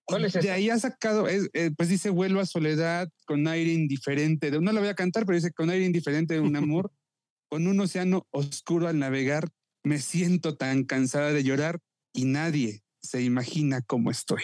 ¿Cuál 0.05 0.25
es 0.25 0.33
de 0.33 0.39
esa? 0.41 0.53
ahí 0.53 0.69
ha 0.69 0.77
sacado, 0.77 1.27
es- 1.27 1.49
eh, 1.53 1.71
pues 1.75 1.89
dice 1.89 2.09
Vuelo 2.11 2.41
a 2.41 2.45
Soledad 2.45 3.09
con 3.25 3.47
aire 3.47 3.71
indiferente. 3.73 4.51
De- 4.51 4.61
No 4.61 4.71
la 4.71 4.81
voy 4.81 4.89
a 4.89 4.95
cantar, 4.95 5.25
pero 5.25 5.35
dice 5.37 5.51
con 5.51 5.69
aire 5.71 5.85
indiferente 5.85 6.35
de 6.35 6.41
un 6.41 6.55
amor, 6.55 6.91
con 7.49 7.65
un 7.65 7.79
océano 7.79 8.27
oscuro 8.31 8.87
al 8.87 8.99
navegar, 8.99 9.49
me 9.83 9.99
siento 9.99 10.55
tan 10.55 10.83
cansada 10.83 11.31
de 11.31 11.43
llorar 11.43 11.79
y 12.13 12.25
nadie 12.25 12.83
se 13.01 13.21
imagina 13.21 13.81
cómo 13.81 14.11
estoy. 14.11 14.43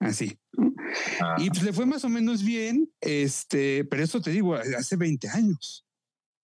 Así. 0.00 0.38
¿no? 0.52 0.74
Ah, 1.20 1.36
Y 1.38 1.50
pues 1.50 1.62
le 1.62 1.72
fue 1.72 1.86
más 1.86 2.04
o 2.04 2.08
menos 2.08 2.42
bien, 2.44 2.90
este, 3.00 3.84
pero 3.84 4.02
eso 4.02 4.20
te 4.20 4.30
digo, 4.30 4.54
hace 4.54 4.96
20 4.96 5.28
años. 5.28 5.84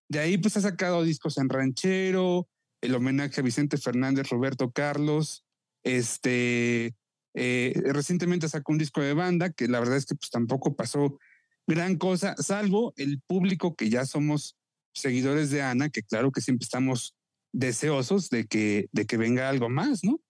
De 0.09 0.19
ahí 0.19 0.39
pues 0.39 0.57
ha 0.57 0.61
sacado 0.61 1.03
discos 1.03 1.39
en 1.39 1.49
ranchero, 1.49 2.49
el 2.83 2.95
homenaje 2.95 3.41
a 3.41 3.45
Vicente 3.45 3.79
Fernández, 3.79 4.29
Roberto 4.29 4.71
Carlos, 4.71 5.45
este, 5.83 6.95
eh, 7.35 7.73
recientemente 7.87 8.49
sacó 8.49 8.73
un 8.73 8.79
disco 8.79 9.01
de 9.01 9.15
banda 9.15 9.51
que 9.51 9.69
la 9.69 9.81
verdad 9.81 9.97
es 9.97 10.07
que 10.07 10.15
pues 10.15 10.31
tampoco 10.31 10.77
pasó 10.77 11.19
gran 11.67 11.97
cosa, 11.97 12.37
salvo 12.37 12.93
el 12.97 13.21
público 13.23 13.75
que 13.75 13.89
ya 13.89 14.05
somos 14.05 14.57
seguidores 14.93 15.51
de 15.51 15.63
Ana, 15.63 15.89
que 15.89 16.03
claro 16.03 16.31
que 16.31 16.41
siempre 16.41 16.65
estamos 16.65 17.15
deseosos 17.55 18.31
de 18.31 18.47
que, 18.47 18.89
de 18.93 19.07
que 19.07 19.17
venga 19.17 19.49
algo 19.49 19.71
más, 19.71 20.05
¿no? 20.05 20.21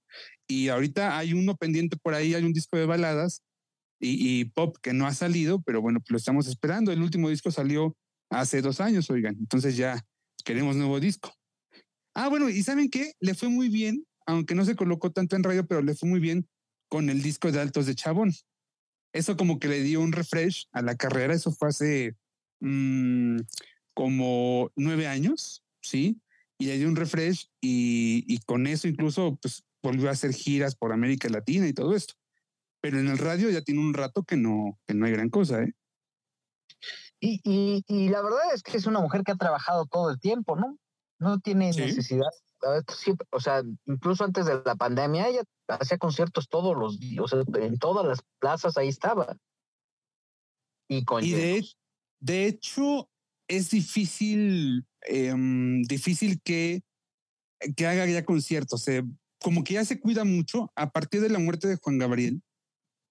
Y 0.46 0.68
ahorita 0.68 1.16
hay 1.16 1.32
uno 1.32 1.56
pendiente 1.56 1.96
por 1.96 2.14
ahí, 2.14 2.34
hay 2.34 2.44
un 2.44 2.52
disco 2.52 2.76
de 2.76 2.86
baladas 2.86 3.42
y, 3.98 4.44
pop 4.46 4.76
que 4.82 4.92
no 4.92 5.06
ha 5.06 5.14
salido, 5.14 5.62
pero 5.62 5.80
bueno, 5.80 6.00
lo 6.06 6.16
estamos 6.18 6.46
esperando. 6.46 6.92
El 6.92 7.02
último 7.02 7.30
disco 7.30 7.50
salió 7.50 7.96
hace 8.28 8.60
dos 8.60 8.80
años, 8.80 9.08
oigan, 9.08 9.36
entonces 9.38 9.76
ya 9.76 10.04
queremos 10.44 10.76
nuevo 10.76 11.00
disco. 11.00 11.32
Ah, 12.14 12.28
bueno, 12.28 12.50
y 12.50 12.62
¿saben 12.62 12.90
qué? 12.90 13.14
Le 13.20 13.34
fue 13.34 13.48
muy 13.48 13.70
bien, 13.70 14.06
aunque 14.26 14.54
no 14.54 14.66
se 14.66 14.76
colocó 14.76 15.10
tanto 15.10 15.36
en 15.36 15.42
radio, 15.42 15.66
pero 15.66 15.80
le 15.80 15.94
fue 15.94 16.08
muy 16.08 16.20
bien 16.20 16.46
con 16.90 17.08
el 17.08 17.22
disco 17.22 17.50
de 17.50 17.60
Altos 17.60 17.86
de 17.86 17.94
Chabón. 17.94 18.32
Eso 19.14 19.36
como 19.38 19.58
que 19.58 19.68
le 19.68 19.82
dio 19.82 20.02
un 20.02 20.12
refresh 20.12 20.66
a 20.72 20.82
la 20.82 20.96
carrera, 20.96 21.32
eso 21.32 21.52
fue 21.52 21.68
hace 21.68 22.16
mm, 22.60 23.38
como 23.94 24.70
nueve 24.76 25.06
años, 25.06 25.64
¿sí? 25.80 26.20
Y 26.58 26.66
le 26.66 26.78
dio 26.78 26.88
un 26.88 26.96
refresh 26.96 27.50
y, 27.60 28.24
y 28.26 28.38
con 28.40 28.66
eso 28.66 28.86
incluso 28.88 29.36
pues 29.42 29.64
volvió 29.82 30.08
a 30.08 30.12
hacer 30.12 30.32
giras 30.32 30.76
por 30.76 30.92
América 30.92 31.28
Latina 31.28 31.66
y 31.66 31.72
todo 31.72 31.94
esto. 31.94 32.14
Pero 32.80 32.98
en 32.98 33.08
el 33.08 33.18
radio 33.18 33.50
ya 33.50 33.62
tiene 33.62 33.80
un 33.80 33.94
rato 33.94 34.22
que 34.24 34.36
no, 34.36 34.78
que 34.86 34.94
no 34.94 35.06
hay 35.06 35.12
gran 35.12 35.30
cosa, 35.30 35.62
¿eh? 35.62 35.72
Y, 37.20 37.40
y, 37.44 37.82
y 37.88 38.08
la 38.10 38.22
verdad 38.22 38.52
es 38.54 38.62
que 38.62 38.76
es 38.76 38.86
una 38.86 39.00
mujer 39.00 39.22
que 39.24 39.32
ha 39.32 39.36
trabajado 39.36 39.86
todo 39.86 40.10
el 40.10 40.20
tiempo, 40.20 40.56
¿no? 40.56 40.78
No 41.18 41.40
tiene 41.40 41.72
Sí. 41.72 41.80
necesidad. 41.80 42.28
Siempre- 42.88 43.26
o 43.30 43.40
sea, 43.40 43.62
incluso 43.86 44.24
antes 44.24 44.46
de 44.46 44.60
la 44.64 44.74
pandemia, 44.74 45.28
ella 45.28 45.42
hacía 45.68 45.98
conciertos 45.98 46.48
todos 46.48 46.76
los 46.76 46.98
días, 46.98 47.22
o 47.24 47.28
sea, 47.28 47.42
en 47.62 47.78
todas 47.78 48.06
las 48.06 48.20
plazas 48.38 48.76
ahí 48.76 48.88
estaba. 48.88 49.36
Y 50.88 51.04
con 51.04 51.24
Y 51.24 51.32
de, 51.32 51.64
de 52.20 52.46
hecho, 52.46 53.08
es 53.48 53.70
difícil, 53.70 54.86
em, 55.04 55.82
difícil 55.82 56.40
que, 56.42 56.82
que 57.76 57.86
haga 57.86 58.06
ya 58.06 58.24
conciertos. 58.24 58.84
como 59.42 59.64
que 59.64 59.74
ya 59.74 59.84
se 59.84 60.00
cuida 60.00 60.24
mucho 60.24 60.72
a 60.74 60.90
partir 60.90 61.20
de 61.20 61.28
la 61.28 61.38
muerte 61.38 61.68
de 61.68 61.76
Juan 61.76 61.98
Gabriel, 61.98 62.42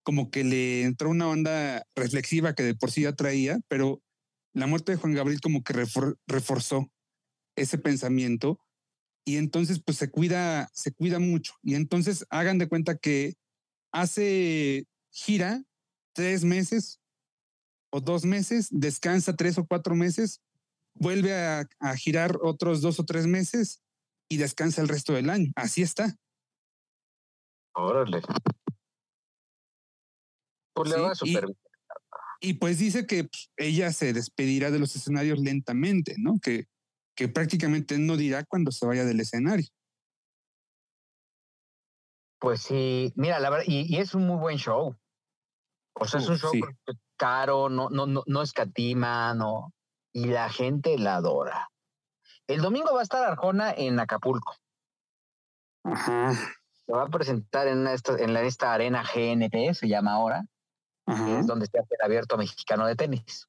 como 0.03 0.31
que 0.31 0.43
le 0.43 0.83
entró 0.83 1.09
una 1.09 1.27
onda 1.29 1.85
reflexiva 1.95 2.55
que 2.55 2.63
de 2.63 2.75
por 2.75 2.91
sí 2.91 3.03
ya 3.03 3.13
traía, 3.13 3.59
pero 3.67 4.01
la 4.53 4.67
muerte 4.67 4.91
de 4.91 4.97
Juan 4.97 5.13
Gabriel 5.13 5.41
como 5.41 5.63
que 5.63 5.73
refor- 5.73 6.17
reforzó 6.27 6.91
ese 7.55 7.77
pensamiento 7.77 8.59
y 9.25 9.37
entonces 9.37 9.81
pues 9.83 9.97
se 9.97 10.09
cuida, 10.09 10.69
se 10.73 10.91
cuida 10.91 11.19
mucho. 11.19 11.53
Y 11.63 11.75
entonces 11.75 12.25
hagan 12.29 12.57
de 12.57 12.67
cuenta 12.67 12.97
que 12.97 13.35
hace 13.91 14.85
gira 15.11 15.63
tres 16.13 16.43
meses 16.43 16.99
o 17.91 18.01
dos 18.01 18.25
meses, 18.25 18.67
descansa 18.71 19.35
tres 19.35 19.57
o 19.57 19.65
cuatro 19.65 19.95
meses, 19.95 20.41
vuelve 20.95 21.33
a, 21.33 21.67
a 21.79 21.95
girar 21.95 22.37
otros 22.41 22.81
dos 22.81 22.99
o 22.99 23.05
tres 23.05 23.27
meses 23.27 23.81
y 24.29 24.37
descansa 24.37 24.81
el 24.81 24.87
resto 24.87 25.13
del 25.13 25.29
año. 25.29 25.51
Así 25.55 25.81
está. 25.81 26.15
Órale. 27.75 28.21
Pues 30.73 30.89
le 30.89 30.95
Sí, 30.95 31.01
va 31.01 31.11
y- 31.11 31.15
súper 31.15 31.45
bien. 31.47 31.57
Y 32.41 32.55
pues 32.55 32.77
dice 32.77 33.07
que 33.07 33.23
pues, 33.23 33.51
ella 33.55 33.93
se 33.93 34.11
despedirá 34.11 34.69
de 34.69 34.77
los 34.79 34.95
escenarios 34.97 35.39
lentamente, 35.39 36.15
¿no? 36.17 36.39
Que, 36.41 36.65
que 37.15 37.29
prácticamente 37.29 37.97
no 37.97 38.17
dirá 38.17 38.43
cuando 38.43 38.71
se 38.71 38.85
vaya 38.85 39.05
del 39.05 39.21
escenario. 39.21 39.65
Pues 42.39 42.61
sí, 42.61 43.13
mira, 43.15 43.39
la 43.39 43.49
verdad, 43.49 43.65
y, 43.65 43.95
y 43.95 43.99
es 43.99 44.13
un 44.13 44.27
muy 44.27 44.37
buen 44.37 44.57
show. 44.57 44.93
O 45.93 46.05
sea, 46.05 46.19
es 46.19 46.27
un 46.27 46.33
Uf, 46.33 46.41
show 46.41 46.51
sí. 46.51 46.61
caro, 47.15 47.69
no, 47.69 47.89
no, 47.89 48.05
no, 48.07 48.23
no 48.25 48.41
escatima, 48.41 49.33
no. 49.33 49.71
Y 50.13 50.25
la 50.25 50.49
gente 50.49 50.97
la 50.97 51.15
adora. 51.15 51.69
El 52.47 52.61
domingo 52.61 52.93
va 52.93 52.99
a 52.99 53.03
estar 53.03 53.23
Arjona 53.23 53.73
en 53.75 53.99
Acapulco. 53.99 54.55
Ajá. 55.83 56.33
Se 56.85 56.91
va 56.91 57.03
a 57.03 57.09
presentar 57.09 57.67
en 57.67 57.87
esta, 57.87 58.17
en 58.17 58.33
la, 58.33 58.41
esta 58.43 58.73
arena 58.73 59.03
GNP, 59.03 59.73
se 59.73 59.87
llama 59.87 60.13
ahora, 60.13 60.45
que 61.05 61.13
Ajá. 61.13 61.39
es 61.39 61.47
donde 61.47 61.65
se 61.65 61.79
hace 61.79 61.95
el 61.95 62.05
abierto 62.05 62.37
mexicano 62.37 62.85
de 62.85 62.95
tenis. 62.95 63.47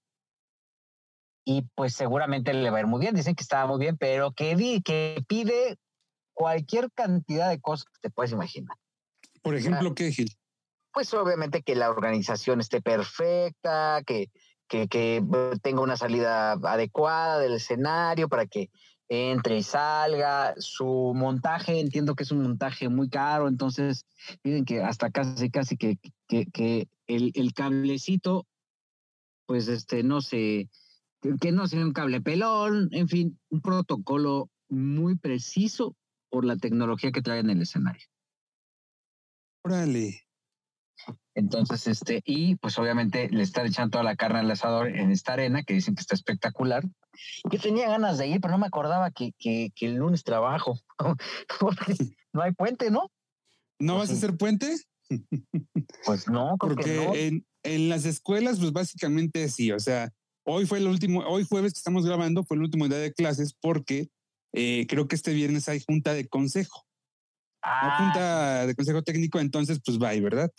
Y 1.45 1.63
pues 1.75 1.95
seguramente 1.95 2.55
le 2.55 2.71
va 2.71 2.79
a 2.79 2.81
ir 2.81 2.87
muy 2.87 3.01
bien. 3.01 3.15
Dicen 3.15 3.35
que 3.35 3.43
estaba 3.43 3.67
muy 3.67 3.79
bien, 3.79 3.99
pero 3.99 4.33
que, 4.33 4.57
di, 4.57 4.81
que 4.81 5.23
pide 5.29 5.77
cualquier 6.33 6.91
cantidad 6.93 7.51
de 7.51 7.61
cosas 7.61 7.87
que 7.87 8.01
te 8.01 8.11
puedes 8.11 8.33
imaginar. 8.33 8.77
Por 9.43 9.55
ejemplo, 9.55 9.95
¿qué, 9.95 10.11
Gil? 10.11 10.35
pues 10.95 11.13
obviamente 11.13 11.63
que 11.63 11.75
la 11.75 11.91
organización 11.91 12.61
esté 12.61 12.81
perfecta, 12.81 14.01
que, 14.07 14.31
que, 14.75 14.89
que 14.89 15.25
tenga 15.63 15.83
una 15.83 15.97
salida 15.97 16.53
adecuada 16.53 17.39
del 17.39 17.55
escenario 17.55 18.29
para 18.29 18.47
que 18.47 18.71
entre 19.09 19.59
y 19.59 19.63
salga. 19.63 20.55
Su 20.59 21.13
montaje, 21.15 21.79
entiendo 21.79 22.15
que 22.15 22.25
es 22.25 22.33
un 22.33 22.43
montaje 22.43 22.89
muy 22.89 23.09
caro, 23.09 23.47
entonces 23.47 24.07
piden 24.43 24.65
que 24.65 24.83
hasta 24.83 25.11
casi, 25.11 25.51
casi 25.51 25.77
que, 25.77 25.99
que, 26.27 26.89
el, 27.07 27.55
cablecito, 27.55 28.47
pues 29.47 29.69
este, 29.69 30.03
no 30.03 30.21
sé, 30.21 30.69
que, 31.21 31.37
que 31.41 31.53
no 31.53 31.69
sea 31.69 31.85
un 31.85 31.93
cable 31.93 32.21
pelón, 32.21 32.89
en 32.93 33.09
fin, 33.09 33.39
un 33.51 33.61
protocolo 33.61 34.51
muy 34.69 35.17
preciso 35.17 35.95
por 36.31 36.45
la 36.45 36.57
tecnología 36.57 37.13
que 37.13 37.23
trae 37.23 37.41
en 37.41 37.51
el 37.51 37.63
escenario. 37.63 38.07
Órale. 39.63 40.25
Entonces, 41.35 41.87
este, 41.89 42.23
y 42.25 42.57
pues 42.57 42.79
obviamente 42.79 43.29
le 43.29 43.43
están 43.43 43.67
echando 43.67 43.91
toda 43.93 44.05
la 44.05 44.17
carne 44.17 44.41
al 44.41 44.51
asador 44.51 44.89
en 44.89 45.11
esta 45.11 45.33
arena, 45.33 45.63
que 45.65 45.75
dicen 45.75 45.95
que 45.95 46.01
está 46.01 46.15
espectacular. 46.15 46.85
Yo 47.51 47.59
tenía 47.59 47.89
ganas 47.89 48.19
de 48.19 48.29
ir, 48.29 48.41
pero 48.41 48.53
no 48.53 48.59
me 48.59 48.67
acordaba 48.67 49.11
que, 49.11 49.33
que, 49.39 49.73
que 49.75 49.87
el 49.87 49.97
lunes 49.97 50.23
trabajo, 50.23 50.79
porque 51.61 51.95
no 52.33 52.43
hay 52.43 52.53
puente, 52.53 52.91
¿no? 52.91 53.11
¿No 53.81 53.97
Pues 53.97 54.09
vas 54.09 54.11
a 54.11 54.19
hacer 54.19 54.37
puente? 54.37 54.77
Pues 56.07 56.29
no, 56.29 56.57
creo 56.59 56.75
Porque 56.75 56.85
que 56.85 57.05
no. 57.05 57.15
en, 57.15 57.47
en 57.63 57.89
las 57.89 58.05
escuelas, 58.05 58.59
pues 58.59 58.73
básicamente 58.73 59.49
sí. 59.49 59.73
O 59.73 59.81
sea, 59.81 60.11
hoy 60.45 60.67
fue 60.67 60.79
el 60.79 60.87
último, 60.87 61.21
hoy 61.21 61.45
jueves 61.49 61.73
que 61.73 61.79
estamos 61.79 62.07
grabando, 62.07 62.45
fue 62.45 62.57
el 62.57 62.63
último 62.63 62.89
día 62.89 62.99
de 62.99 63.13
clases 63.13 63.55
porque 63.61 64.09
eh, 64.53 64.87
creo 64.89 65.09
que 65.09 65.17
este 65.17 65.33
viernes 65.33 65.69
hay 65.69 65.83
junta 65.85 66.15
de 66.15 66.29
consejo. 66.29 66.85
¿no? 67.63 67.71
Ah, 67.71 67.99
junta 67.99 68.67
de 68.67 68.75
consejo 68.75 69.03
técnico, 69.03 69.41
entonces 69.41 69.81
pues 69.85 69.99
va, 69.99 70.11
¿verdad? 70.21 70.51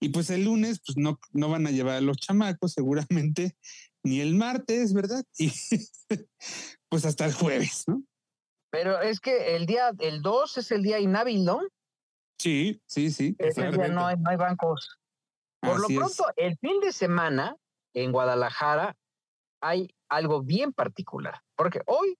Y 0.00 0.10
pues 0.10 0.30
el 0.30 0.44
lunes, 0.44 0.80
pues 0.84 0.96
no, 0.96 1.18
no 1.32 1.48
van 1.48 1.66
a 1.66 1.70
llevar 1.70 1.96
a 1.96 2.00
los 2.00 2.18
chamacos 2.18 2.72
seguramente, 2.72 3.56
ni 4.04 4.20
el 4.20 4.34
martes, 4.34 4.92
¿verdad? 4.92 5.24
Y 5.38 5.52
pues 6.88 7.04
hasta 7.04 7.26
el 7.26 7.32
jueves, 7.32 7.84
¿no? 7.88 8.02
pero 8.76 9.00
es 9.00 9.20
que 9.20 9.56
el 9.56 9.64
día, 9.64 9.90
el 10.00 10.20
2 10.20 10.58
es 10.58 10.70
el 10.70 10.82
día 10.82 10.98
inhábil, 10.98 11.46
¿no? 11.46 11.62
Sí, 12.38 12.78
sí, 12.84 13.10
sí. 13.10 13.34
Ese 13.38 13.70
día 13.70 13.88
no 13.88 14.06
hay, 14.06 14.16
no 14.18 14.28
hay 14.28 14.36
bancos. 14.36 14.98
Por 15.60 15.70
Así 15.70 15.80
lo 15.80 15.88
es. 15.88 15.96
pronto, 15.96 16.32
el 16.36 16.58
fin 16.58 16.80
de 16.80 16.92
semana 16.92 17.56
en 17.94 18.12
Guadalajara 18.12 18.94
hay 19.62 19.94
algo 20.10 20.42
bien 20.42 20.74
particular, 20.74 21.40
porque 21.56 21.80
hoy, 21.86 22.18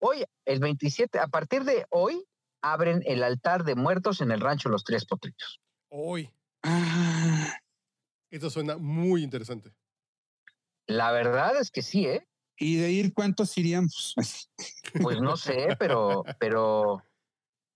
hoy, 0.00 0.24
el 0.44 0.58
27, 0.58 1.20
a 1.20 1.28
partir 1.28 1.62
de 1.62 1.86
hoy, 1.90 2.26
abren 2.60 3.04
el 3.06 3.22
altar 3.22 3.62
de 3.62 3.76
muertos 3.76 4.20
en 4.20 4.32
el 4.32 4.40
rancho 4.40 4.68
Los 4.68 4.82
Tres 4.82 5.06
Potrillos. 5.06 5.60
Hoy. 5.90 6.28
Ah, 6.62 7.58
Esto 8.30 8.50
suena 8.50 8.76
muy 8.78 9.22
interesante. 9.22 9.72
La 10.86 11.12
verdad 11.12 11.56
es 11.60 11.70
que 11.70 11.82
sí, 11.82 12.06
¿eh? 12.06 12.26
y 12.58 12.76
de 12.76 12.90
ir, 12.90 13.14
¿cuántos 13.14 13.56
irían? 13.58 13.86
Pues, 14.14 14.50
Pues 15.04 15.20
no 15.20 15.36
sé, 15.36 15.76
pero, 15.78 16.24
pero 16.40 17.02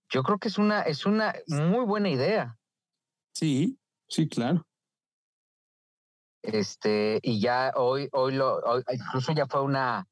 yo 0.09 0.23
creo 0.23 0.37
que 0.39 0.49
es 0.49 0.57
una, 0.57 0.81
es 0.81 1.05
una 1.05 1.33
muy 1.47 1.85
buena 1.85 2.09
idea. 2.09 2.57
sí, 3.33 3.77
sí, 4.09 4.27
claro. 4.27 4.65
Este, 6.41 7.19
y 7.21 7.39
ya 7.39 7.71
hoy, 7.75 8.09
hoy 8.11 8.33
lo, 8.33 8.57
hoy- 8.59 8.83
incluso 8.91 9.31
ya 9.31 9.47
fue 9.47 9.61
una, 9.61 10.05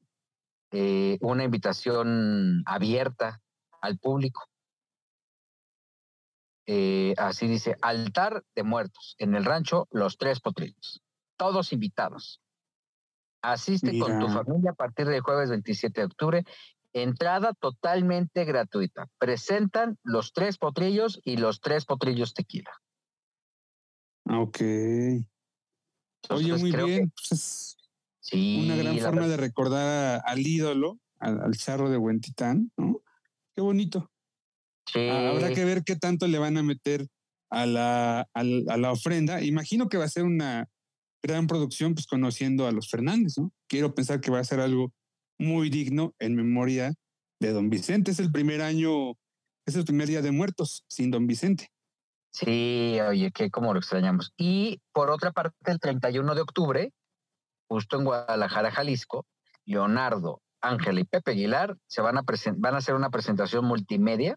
eh, 0.72 1.18
una 1.20 1.44
invitación 1.44 2.62
abierta 2.66 3.40
al 3.82 3.98
público. 3.98 4.44
Eh, 6.66 7.14
así 7.18 7.48
dice, 7.48 7.76
altar 7.82 8.44
de 8.54 8.62
muertos 8.62 9.16
en 9.18 9.34
el 9.34 9.44
rancho 9.44 9.88
Los 9.90 10.16
Tres 10.16 10.40
Potrillos. 10.40 11.02
Todos 11.36 11.72
invitados. 11.72 12.40
Asiste 13.42 13.98
con 13.98 14.20
tu 14.20 14.28
familia 14.28 14.70
a 14.70 14.74
partir 14.74 15.06
del 15.08 15.20
jueves 15.20 15.50
27 15.50 16.00
de 16.00 16.04
octubre. 16.06 16.44
Entrada 16.92 17.54
totalmente 17.54 18.44
gratuita. 18.44 19.08
Presentan 19.18 19.98
los 20.04 20.32
tres 20.32 20.58
potrillos 20.58 21.20
y 21.24 21.38
los 21.38 21.60
tres 21.60 21.84
potrillos 21.84 22.34
tequila. 22.34 22.70
Ah, 24.28 24.40
Ok. 24.40 24.58
Oye, 26.28 26.52
muy 26.56 26.70
que 26.70 26.84
bien. 26.84 27.12
Pues 27.28 27.76
sí, 28.20 28.62
una 28.64 28.76
gran 28.76 28.96
forma 28.98 29.22
verdad- 29.22 29.30
de 29.30 29.36
recordar 29.38 30.22
al 30.24 30.46
ídolo, 30.46 31.00
al, 31.18 31.40
al 31.40 31.56
charro 31.56 31.90
de 31.90 31.96
Huentitán, 31.98 32.70
¿no? 32.76 33.00
Qué 33.56 33.60
bonito. 33.60 34.11
Sí. 34.86 35.08
Ah, 35.08 35.30
Habrá 35.30 35.52
que 35.52 35.64
ver 35.64 35.82
qué 35.84 35.96
tanto 35.96 36.26
le 36.26 36.38
van 36.38 36.56
a 36.56 36.62
meter 36.62 37.06
a 37.50 37.66
la, 37.66 38.28
a 38.32 38.44
la 38.44 38.92
ofrenda. 38.92 39.42
Imagino 39.42 39.88
que 39.88 39.98
va 39.98 40.04
a 40.04 40.08
ser 40.08 40.24
una 40.24 40.68
gran 41.22 41.46
producción, 41.46 41.94
pues 41.94 42.06
conociendo 42.06 42.66
a 42.66 42.72
los 42.72 42.88
Fernández, 42.88 43.34
¿no? 43.38 43.52
Quiero 43.68 43.94
pensar 43.94 44.20
que 44.20 44.30
va 44.30 44.40
a 44.40 44.44
ser 44.44 44.60
algo 44.60 44.92
muy 45.38 45.70
digno 45.70 46.14
en 46.18 46.34
memoria 46.34 46.94
de 47.40 47.52
don 47.52 47.70
Vicente. 47.70 48.10
Es 48.10 48.18
el 48.18 48.32
primer 48.32 48.62
año, 48.62 49.12
es 49.66 49.76
el 49.76 49.84
primer 49.84 50.08
día 50.08 50.22
de 50.22 50.32
muertos 50.32 50.84
sin 50.88 51.10
don 51.10 51.26
Vicente. 51.26 51.68
Sí, 52.32 52.98
oye, 53.06 53.30
que 53.30 53.50
como 53.50 53.74
lo 53.74 53.78
extrañamos. 53.78 54.32
Y 54.36 54.80
por 54.92 55.10
otra 55.10 55.32
parte, 55.32 55.54
el 55.66 55.78
31 55.78 56.34
de 56.34 56.40
octubre, 56.40 56.92
justo 57.68 57.98
en 57.98 58.04
Guadalajara, 58.04 58.70
Jalisco, 58.70 59.26
Leonardo, 59.66 60.40
Ángela 60.62 61.00
y 61.00 61.04
Pepe 61.04 61.32
Aguilar 61.32 61.76
se 61.86 62.00
van 62.00 62.16
a, 62.16 62.22
van 62.56 62.74
a 62.74 62.78
hacer 62.78 62.94
una 62.94 63.10
presentación 63.10 63.64
multimedia, 63.64 64.36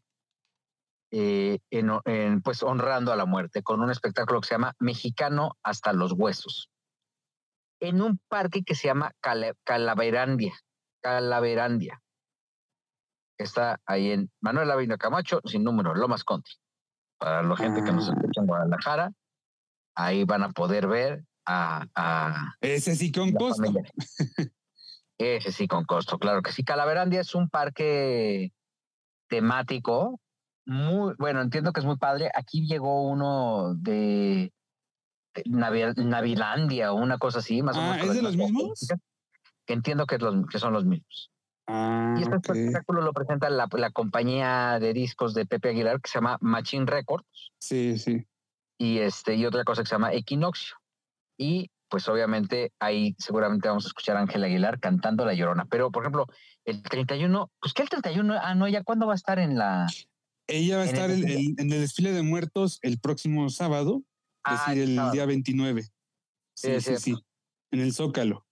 eh, 1.17 1.60
en, 1.69 1.91
en, 2.04 2.41
pues 2.41 2.62
honrando 2.62 3.13
a 3.13 3.15
la 3.15 3.25
muerte, 3.25 3.63
con 3.63 3.80
un 3.80 3.89
espectáculo 3.89 4.41
que 4.41 4.49
se 4.49 4.56
llama 4.56 4.73
Mexicano 4.80 5.58
hasta 5.63 5.93
los 5.93 6.12
huesos, 6.12 6.69
en 7.80 8.01
un 8.01 8.19
parque 8.28 8.63
que 8.63 8.75
se 8.75 8.89
llama 8.89 9.13
Cala- 9.21 9.54
Calaverandia. 9.63 10.54
Calaverandia. 11.01 12.01
Está 13.38 13.80
ahí 13.86 14.12
en 14.12 14.30
Manuel 14.41 14.71
Ávila 14.71 14.97
Camacho, 14.97 15.39
sin 15.45 15.63
número, 15.63 15.95
Lomas 15.95 16.25
Conti. 16.25 16.51
Para 17.17 17.43
la 17.43 17.56
gente 17.56 17.82
que 17.82 17.93
nos 17.93 18.10
escucha 18.10 18.41
en 18.41 18.47
Guadalajara, 18.47 19.12
ahí 19.95 20.25
van 20.25 20.43
a 20.43 20.49
poder 20.49 20.88
ver 20.88 21.23
a, 21.45 21.86
a 21.95 22.56
Ese 22.60 22.93
sí 22.95 23.10
con 23.12 23.32
costo. 23.32 23.63
familia. 23.63 23.89
Ese 25.17 25.54
sí, 25.54 25.65
con 25.67 25.86
costo, 25.86 26.17
claro 26.19 26.41
que 26.41 26.51
sí. 26.51 26.65
Calaverandia 26.65 27.21
es 27.21 27.36
un 27.36 27.49
parque 27.49 28.51
temático 29.30 30.19
muy, 30.65 31.13
bueno, 31.17 31.41
entiendo 31.41 31.71
que 31.73 31.80
es 31.80 31.86
muy 31.86 31.97
padre. 31.97 32.30
Aquí 32.36 32.65
llegó 32.67 33.04
uno 33.10 33.73
de 33.75 34.51
de 35.36 35.43
Navi- 35.43 35.95
Navilandia 35.97 36.93
o 36.93 36.95
una 36.95 37.17
cosa 37.17 37.39
así, 37.39 37.62
más 37.62 37.75
o 37.75 37.82
Ah, 37.82 37.91
menos. 37.91 38.08
¿es 38.08 38.15
de 38.15 38.21
los 38.21 38.38
mismos? 38.38 38.88
Que 39.65 39.73
entiendo 39.73 40.06
que, 40.06 40.17
los, 40.17 40.47
que 40.47 40.60
son 40.60 40.71
los 40.71 40.86
mismos. 40.86 41.30
Ah, 41.67 42.15
Y 42.17 42.21
este 42.21 42.36
ok. 42.38 42.49
espectáculo 42.51 43.01
lo 43.01 43.12
presenta 43.12 43.49
la, 43.49 43.67
la 43.73 43.91
compañía 43.91 44.80
de 44.80 44.93
discos 44.93 45.34
de 45.34 45.45
Pepe 45.45 45.69
Aguilar 45.69 45.99
que 45.99 46.10
se 46.10 46.19
llama 46.19 46.38
Machine 46.39 46.86
Records 46.86 47.25
Sí, 47.60 47.97
sí. 47.97 48.25
y, 48.78 48.99
este, 48.99 49.36
y 49.36 49.45
otra 49.45 49.65
cosa 49.65 49.82
que 49.82 49.88
se 49.89 49.95
llama 49.95 50.13
Equinoccio. 50.13 50.78
Y 51.38 51.69
pues 51.89 52.08
obviamente 52.08 52.71
ahí 52.80 53.13
seguramente 53.19 53.67
vamos 53.67 53.86
a 53.86 53.88
escuchar 53.89 54.15
a 54.15 54.21
Ángela 54.21 54.45
Aguilar 54.45 54.80
cantando 54.80 55.25
La 55.25 55.34
Llorona. 55.34 55.65
Pero, 55.65 55.91
por 55.91 56.04
ejemplo, 56.04 56.28
el 56.63 56.82
31, 56.82 57.51
pues 57.60 57.73
que 57.73 57.82
el 57.84 57.89
31, 57.89 58.36
ah, 58.41 58.56
no, 58.56 58.69
ya 58.69 58.84
cuándo 58.84 59.06
va 59.06 59.13
a 59.13 59.15
estar 59.17 59.38
en 59.39 59.58
la... 59.58 59.86
Ella 60.48 60.78
va 60.78 60.84
a 60.84 60.86
estar 60.86 61.10
el- 61.10 61.22
desfile. 61.22 61.40
el- 61.40 61.56
en 61.60 61.72
el 61.74 61.80
desfile 61.82 62.12
de 62.12 62.22
muertos 62.22 62.80
el 62.82 63.00
próximo 63.00 63.50
sábado, 63.50 64.04
es 64.06 64.06
Ah, 64.44 64.66
decir, 64.70 64.84
el 64.84 64.96
sábado. 64.96 65.14
día 65.14 65.26
29. 65.26 65.84
Sí, 66.56 66.80
Sí, 66.82 66.98
sí. 66.98 67.16
En 67.72 67.82
el 67.82 67.94
Zócalo. 67.94 68.46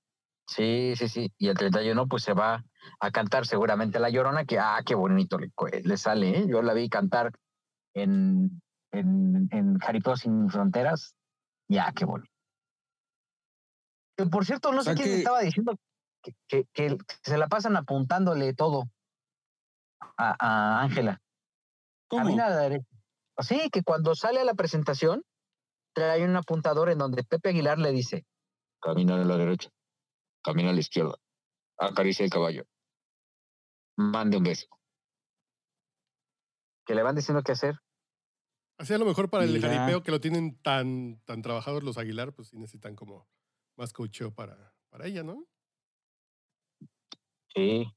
Sí, 0.47 0.93
sí, 0.97 1.07
sí. 1.07 1.31
Y 1.37 1.47
el 1.47 1.55
31 1.57 2.07
pues 2.07 2.23
se 2.23 2.33
va 2.33 2.65
a 2.99 3.11
cantar 3.11 3.45
seguramente 3.47 3.99
La 3.99 4.09
Llorona, 4.09 4.43
que, 4.45 4.59
ah, 4.59 4.81
qué 4.85 4.93
bonito 4.95 5.37
le, 5.37 5.97
sale, 5.97 6.39
¿eh? 6.39 6.45
Yo 6.49 6.61
la 6.61 6.73
vi 6.73 6.89
cantar 6.89 7.31
en, 7.95 8.61
en, 8.91 9.47
en 9.51 9.77
Jaripeo 9.79 10.17
Sin 10.17 10.49
Fronteras. 10.49 11.15
Ya, 11.69 11.93
qué 11.93 12.03
bonito. 12.05 12.29
Que, 14.17 14.25
por 14.25 14.45
cierto, 14.45 14.71
no 14.73 14.81
O 14.81 14.83
sea 14.83 14.93
sé 14.95 15.01
quién 15.01 15.13
que- 15.13 15.17
estaba 15.19 15.39
diciendo 15.41 15.75
que, 16.21 16.33
que- 16.47 16.65
que 16.73 16.97
se 17.23 17.37
la 17.37 17.47
pasan 17.47 17.77
apuntándole 17.77 18.53
todo 18.53 18.89
a 20.17 20.81
Ángela. 20.81 21.21
¿Cómo? 22.13 22.25
Camina 22.25 22.45
a 22.45 22.49
la 22.51 22.57
derecha. 22.57 22.87
Sí, 23.39 23.69
que 23.71 23.81
cuando 23.81 24.13
sale 24.13 24.39
a 24.39 24.43
la 24.43 24.53
presentación, 24.53 25.23
trae 25.95 26.23
un 26.23 26.35
apuntador 26.35 26.91
en 26.91 26.99
donde 26.99 27.23
Pepe 27.23 27.49
Aguilar 27.49 27.79
le 27.79 27.91
dice: 27.91 28.25
Camina 28.79 29.15
a 29.15 29.25
la 29.25 29.37
derecha, 29.37 29.69
camina 30.43 30.69
a 30.69 30.73
la 30.73 30.79
izquierda, 30.79 31.15
acaricia 31.79 32.23
el 32.23 32.29
caballo, 32.29 32.65
mande 33.97 34.37
un 34.37 34.43
beso. 34.43 34.67
Que 36.85 36.93
le 36.93 37.01
van 37.01 37.15
diciendo 37.15 37.41
qué 37.43 37.53
hacer. 37.53 37.75
Así 38.77 38.93
a 38.93 38.97
lo 38.99 39.05
mejor 39.05 39.29
para 39.29 39.45
el 39.45 39.59
jaripeo 39.59 40.03
que 40.03 40.11
lo 40.11 40.19
tienen 40.19 40.59
tan, 40.61 41.19
tan 41.25 41.41
trabajados 41.41 41.83
los 41.83 41.97
Aguilar, 41.97 42.33
pues 42.33 42.49
sí 42.49 42.57
necesitan 42.57 42.95
como 42.95 43.27
más 43.75 43.93
coacheo 43.93 44.33
para, 44.35 44.75
para 44.89 45.07
ella, 45.07 45.23
¿no? 45.23 45.45
Sí. 47.55 47.87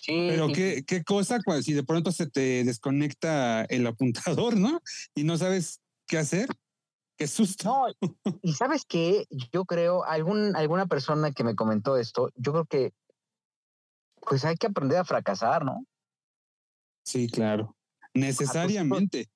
Sí. 0.00 0.28
Pero 0.30 0.48
qué, 0.48 0.82
qué 0.86 1.04
cosa 1.04 1.40
cuando 1.44 1.62
si 1.62 1.74
de 1.74 1.84
pronto 1.84 2.10
se 2.10 2.26
te 2.26 2.64
desconecta 2.64 3.64
el 3.64 3.86
apuntador, 3.86 4.56
¿no? 4.56 4.80
Y 5.14 5.24
no 5.24 5.36
sabes 5.36 5.80
qué 6.06 6.18
hacer. 6.18 6.48
Qué 7.18 7.26
susto. 7.26 7.64
No, 7.64 7.86
y 8.42 8.54
sabes 8.54 8.86
qué, 8.86 9.26
yo 9.52 9.66
creo, 9.66 10.04
algún, 10.04 10.56
alguna 10.56 10.86
persona 10.86 11.32
que 11.32 11.44
me 11.44 11.54
comentó 11.54 11.98
esto, 11.98 12.30
yo 12.34 12.52
creo 12.52 12.64
que 12.64 12.92
pues 14.22 14.44
hay 14.44 14.56
que 14.56 14.68
aprender 14.68 14.98
a 14.98 15.04
fracasar, 15.04 15.64
¿no? 15.64 15.84
Sí, 17.04 17.28
claro. 17.28 17.76
Necesariamente. 18.14 19.30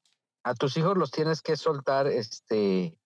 A 0.44 0.54
tus 0.54 0.76
hijos 0.76 0.96
los 0.96 1.10
tienes 1.10 1.42
que 1.42 1.56
soltar, 1.56 2.06
este, 2.06 2.96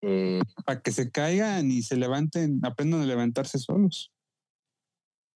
Eh, 0.00 0.40
Para 0.64 0.80
que 0.80 0.90
se 0.90 1.10
caigan 1.12 1.70
y 1.70 1.82
se 1.82 1.96
levanten, 1.96 2.60
aprendan 2.64 3.02
a 3.02 3.06
levantarse 3.06 3.58
solos. 3.58 4.12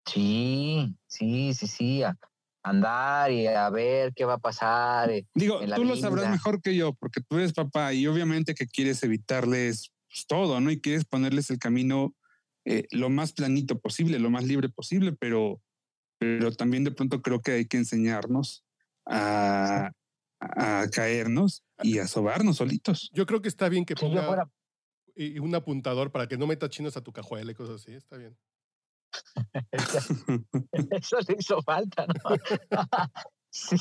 Sí, 0.06 0.96
sí, 1.06 1.54
sí, 1.54 1.66
sí. 1.66 2.02
A 2.02 2.16
andar 2.62 3.30
y 3.30 3.46
a 3.46 3.70
ver 3.70 4.12
qué 4.14 4.24
va 4.24 4.34
a 4.34 4.38
pasar. 4.38 5.10
eh, 5.10 5.26
Digo, 5.34 5.62
en 5.62 5.70
la 5.70 5.76
tú 5.76 5.84
lo 5.84 5.96
sabrás 5.96 6.30
mejor 6.30 6.60
que 6.60 6.74
yo, 6.74 6.94
porque 6.94 7.20
tú 7.20 7.36
eres 7.36 7.52
papá 7.52 7.92
y 7.92 8.06
obviamente 8.06 8.54
que 8.54 8.66
quieres 8.66 9.02
evitarles 9.02 9.92
pues, 10.08 10.26
todo, 10.26 10.60
¿no? 10.60 10.70
Y 10.70 10.80
quieres 10.80 11.04
ponerles 11.04 11.50
el 11.50 11.58
camino 11.58 12.14
eh, 12.64 12.84
lo 12.90 13.08
más 13.08 13.32
planito 13.32 13.78
posible, 13.78 14.18
lo 14.18 14.30
más 14.30 14.44
libre 14.44 14.68
posible, 14.68 15.12
pero, 15.12 15.60
pero 16.18 16.50
también 16.52 16.82
de 16.82 16.90
pronto 16.90 17.22
creo 17.22 17.40
que 17.40 17.52
hay 17.52 17.66
que 17.66 17.76
enseñarnos 17.76 18.64
a, 19.06 19.92
a 20.40 20.86
caernos 20.92 21.62
y 21.82 21.98
a 21.98 22.08
sobarnos 22.08 22.56
solitos. 22.56 23.10
Yo 23.12 23.26
creo 23.26 23.40
que 23.40 23.48
está 23.48 23.68
bien 23.68 23.84
que 23.84 23.94
ponga 23.94 24.48
y 25.14 25.38
un 25.38 25.54
apuntador 25.54 26.10
para 26.10 26.28
que 26.28 26.36
no 26.36 26.46
meta 26.46 26.68
chinos 26.68 26.96
a 26.96 27.00
tu 27.00 27.12
cajuela 27.12 27.50
y 27.50 27.54
cosas 27.54 27.80
así. 27.80 27.94
Está 27.94 28.16
bien. 28.16 28.36
Eso 30.90 31.16
le 31.28 31.36
hizo 31.38 31.62
falta, 31.62 32.06
¿no? 32.06 32.14
Sí, 33.58 33.76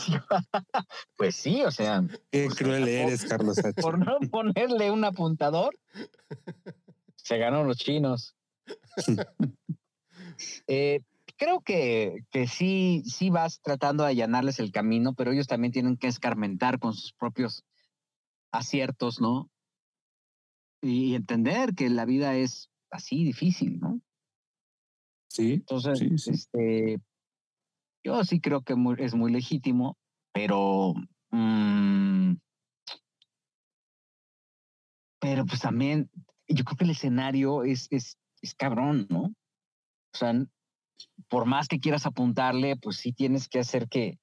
pues 1.18 1.36
sí, 1.36 1.62
o 1.64 1.72
sea, 1.72 2.02
Qué 2.32 2.46
Pues, 2.46 2.56
cruel 2.56 2.88
eres, 2.88 3.26
Carlos 3.26 3.58
H. 3.58 3.82
por 3.82 4.00
no 4.00 4.20
ponerle 4.32 4.90
un 4.90 5.04
apuntador, 5.04 5.78
se 7.18 7.38
ganó 7.38 7.66
los 7.66 7.76
chinos. 7.76 8.38
Eh, 10.68 11.02
creo 11.36 11.60
que, 11.60 12.24
que 12.32 12.48
sí, 12.48 13.04
sí 13.06 13.30
vas 13.30 13.60
tratando 13.60 14.06
de 14.06 14.12
allanarles 14.12 14.60
el 14.60 14.72
camino, 14.72 15.14
pero 15.14 15.34
ellos 15.34 15.48
también 15.48 15.74
tienen 15.74 15.98
que 15.98 16.08
escarmentar 16.08 16.80
con 16.80 16.94
sus 16.94 17.12
propios 17.12 17.66
aciertos, 18.52 19.20
¿no? 19.20 19.50
Y 20.82 21.16
entender 21.16 21.76
que 21.76 21.90
la 21.90 22.06
vida 22.06 22.36
es 22.36 22.70
así 22.92 23.26
difícil, 23.26 23.80
¿no? 23.80 24.00
Sí, 25.36 25.54
Entonces, 25.56 26.00
Sí, 26.00 26.17
sí. 26.17 26.32
este, 26.32 26.98
yo 28.06 28.24
sí 28.24 28.39
creo 28.39 28.62
que 28.62 28.76
muy- 28.76 28.95
es 29.00 29.13
muy 29.15 29.34
legítimo, 29.34 29.98
pero, 30.34 30.93
mm, 31.32 32.36
pero 35.19 35.45
pues 35.45 35.60
también, 35.60 36.10
yo 36.48 36.63
creo 36.63 36.78
que 36.78 36.86
el 36.86 36.91
escenario 36.91 37.63
es, 37.65 37.88
es, 37.91 38.17
es 38.41 38.56
cabrón, 38.56 39.08
¿no? 39.10 39.24
O 39.24 40.17
sea, 40.17 40.34
por 41.28 41.45
más 41.45 41.67
que 41.67 41.80
quieras 41.82 42.06
apuntarle, 42.06 42.78
pues 42.78 42.95
sí 42.95 43.12
tienes 43.12 43.50
que 43.50 43.60
hacer 43.60 43.89
que, 43.89 44.17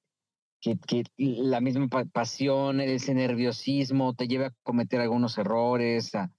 que, 0.61 0.79
que 0.79 1.03
la 1.17 1.61
misma 1.61 1.89
pa- 1.89 2.05
pasión, 2.05 2.81
ese 2.81 3.13
nerviosismo 3.13 4.15
te 4.15 4.27
lleve 4.27 4.45
a 4.47 4.53
cometer 4.63 4.99
algunos 4.99 5.37
errores, 5.37 6.15
a, 6.15 6.31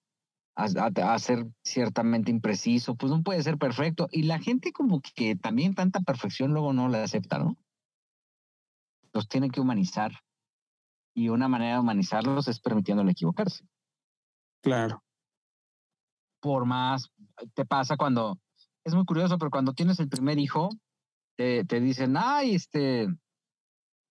a, 0.56 0.64
a- 0.66 1.14
a 1.14 1.18
ser 1.18 1.46
ciertamente 1.64 2.30
impreciso, 2.30 2.94
pues 2.96 3.10
no 3.12 3.22
puede 3.22 3.42
ser 3.42 3.58
perfecto. 3.58 4.08
Y 4.10 4.22
la 4.24 4.38
gente 4.38 4.72
como 4.72 5.00
que 5.00 5.36
también 5.36 5.74
tanta 5.74 6.00
perfección 6.00 6.52
luego 6.52 6.72
no 6.72 6.88
la 6.88 7.02
acepta, 7.02 7.38
¿no? 7.38 7.56
Los 9.12 9.28
tiene 9.28 9.50
que 9.50 9.60
humanizar. 9.60 10.12
Y 11.14 11.28
una 11.28 11.48
manera 11.48 11.74
de 11.74 11.80
humanizarlos 11.80 12.48
es 12.48 12.60
permitiéndole 12.60 13.12
equivocarse. 13.12 13.64
claro. 14.62 15.02
Por 16.40 16.66
más, 16.66 17.10
te 17.54 17.64
pasa 17.64 17.96
cuando, 17.96 18.38
es 18.84 18.94
muy 18.94 19.04
curioso, 19.04 19.38
pero 19.38 19.50
cuando 19.50 19.72
tienes 19.72 19.98
el 20.00 20.08
primer 20.08 20.38
hijo, 20.38 20.68
te, 21.36 21.64
te 21.64 21.80
dicen, 21.80 22.16
ay, 22.18 22.54
este, 22.54 23.08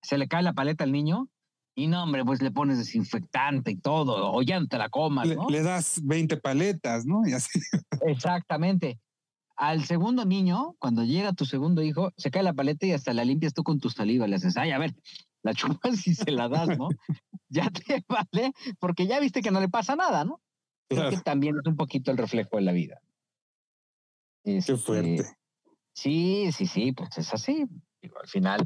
se 0.02 0.18
le 0.18 0.28
cae 0.28 0.44
la 0.44 0.54
paleta 0.54 0.84
al 0.84 0.92
niño. 0.92 1.30
Y 1.76 1.88
no, 1.88 2.04
hombre, 2.04 2.24
pues 2.24 2.42
le 2.42 2.52
pones 2.52 2.78
desinfectante 2.78 3.72
y 3.72 3.78
todo, 3.78 4.32
o 4.32 4.42
ya 4.44 4.60
no 4.60 4.68
te 4.68 4.78
la 4.78 4.90
comas, 4.90 5.28
Le, 5.28 5.36
¿no? 5.36 5.50
le 5.50 5.64
das 5.64 6.00
20 6.04 6.38
paletas, 6.38 7.06
¿no? 7.06 7.28
Y 7.28 7.34
así. 7.34 7.60
Exactamente. 8.06 9.00
Al 9.56 9.84
segundo 9.84 10.26
niño, 10.26 10.76
cuando 10.80 11.04
llega 11.04 11.34
tu 11.34 11.46
segundo 11.46 11.82
hijo, 11.82 12.12
se 12.18 12.32
cae 12.32 12.44
la 12.44 12.54
paleta 12.54 12.86
y 12.86 12.92
hasta 12.92 13.14
la 13.14 13.24
limpias 13.26 13.54
tú 13.54 13.64
con 13.64 13.80
tu 13.80 13.90
saliva. 13.90 14.28
Le 14.28 14.36
haces, 14.36 14.58
ay, 14.58 14.72
a 14.72 14.78
ver, 14.80 14.96
la 15.44 15.54
chupas 15.54 16.06
y 16.08 16.14
se 16.16 16.32
la 16.32 16.48
das, 16.48 16.78
¿no? 16.78 16.90
ya 17.50 17.70
te 17.72 18.04
vale, 18.08 18.52
porque 18.80 19.08
ya 19.08 19.20
viste 19.20 19.42
que 19.42 19.52
no 19.52 19.60
le 19.60 19.70
pasa 19.70 19.96
nada, 19.96 20.26
¿no? 20.26 20.42
Creo 20.90 21.04
que 21.04 21.10
Claro, 21.10 21.24
también 21.24 21.56
es 21.60 21.66
un 21.68 21.76
poquito 21.76 22.12
el 22.12 22.18
reflejo 22.18 22.58
de 22.58 22.64
la 22.64 22.72
vida. 22.72 23.00
qué 24.44 24.58
Este, 24.58 24.78
fuerte. 24.78 25.24
Sí, 25.96 26.52
sí, 26.52 26.66
sí, 26.68 26.92
pues 26.92 27.18
es 27.18 27.34
así. 27.34 27.66
Digo, 28.02 28.20
al 28.20 28.28
final, 28.28 28.64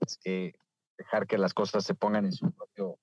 es 0.00 0.18
que 0.22 0.54
dejar 0.96 1.26
que 1.26 1.38
las 1.38 1.54
cosas 1.54 1.84
se 1.84 1.94
pongan 1.94 2.24
en 2.24 2.32
su 2.32 2.50
propio, 2.52 2.98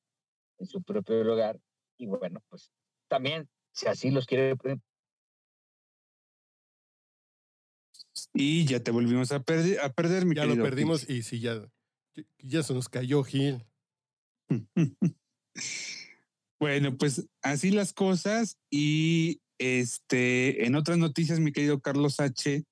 en 0.60 0.68
su 0.68 0.82
propio 0.84 1.24
lugar. 1.24 1.60
Y 1.98 2.08
bueno, 2.08 2.42
pues 2.50 2.72
también, 3.08 3.50
si 3.72 3.88
así 3.88 4.12
los 4.12 4.26
quiere 4.26 4.56
Y 8.34 8.66
ya 8.66 8.82
te 8.82 8.92
volvimos 8.92 9.32
a, 9.32 9.42
perder 9.42 9.80
a 9.82 9.94
perder, 9.94 10.26
mi 10.26 10.36
Ya 10.36 10.46
lo 10.46 10.56
perdimos 10.56 11.10
y 11.10 11.24
sí, 11.24 11.40
ya, 11.40 11.62
ya 12.40 12.64
se 12.64 12.74
nos 12.74 12.90
cayó 12.90 13.24
Gil. 13.24 13.66
Bueno, 16.60 16.98
pues 16.98 17.28
así 17.42 17.72
las 17.72 17.92
cosas 17.92 18.58
y 18.70 19.42
este 19.58 20.66
en 20.66 20.76
otras 20.76 20.98
noticias, 20.98 21.42
mi 21.42 21.52
querido 21.52 21.82
Carlos 21.82 22.22
H. 22.22 22.64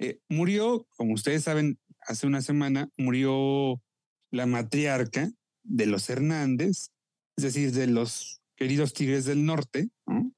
eh, 0.00 0.20
murió, 0.28 0.86
como 0.98 1.14
ustedes 1.14 1.44
saben, 1.44 1.78
hace 2.00 2.26
una 2.26 2.42
semana 2.42 2.90
murió 2.98 3.80
la 4.32 4.46
matriarca 4.46 5.30
de 5.62 5.86
los 5.86 6.10
Hernández, 6.10 6.90
es 7.36 7.44
decir, 7.44 7.72
de 7.72 7.86
los 7.86 8.40
queridos 8.56 8.92
Tigres 8.92 9.24
del 9.24 9.44
Norte. 9.44 9.90
¿no? 10.06 10.32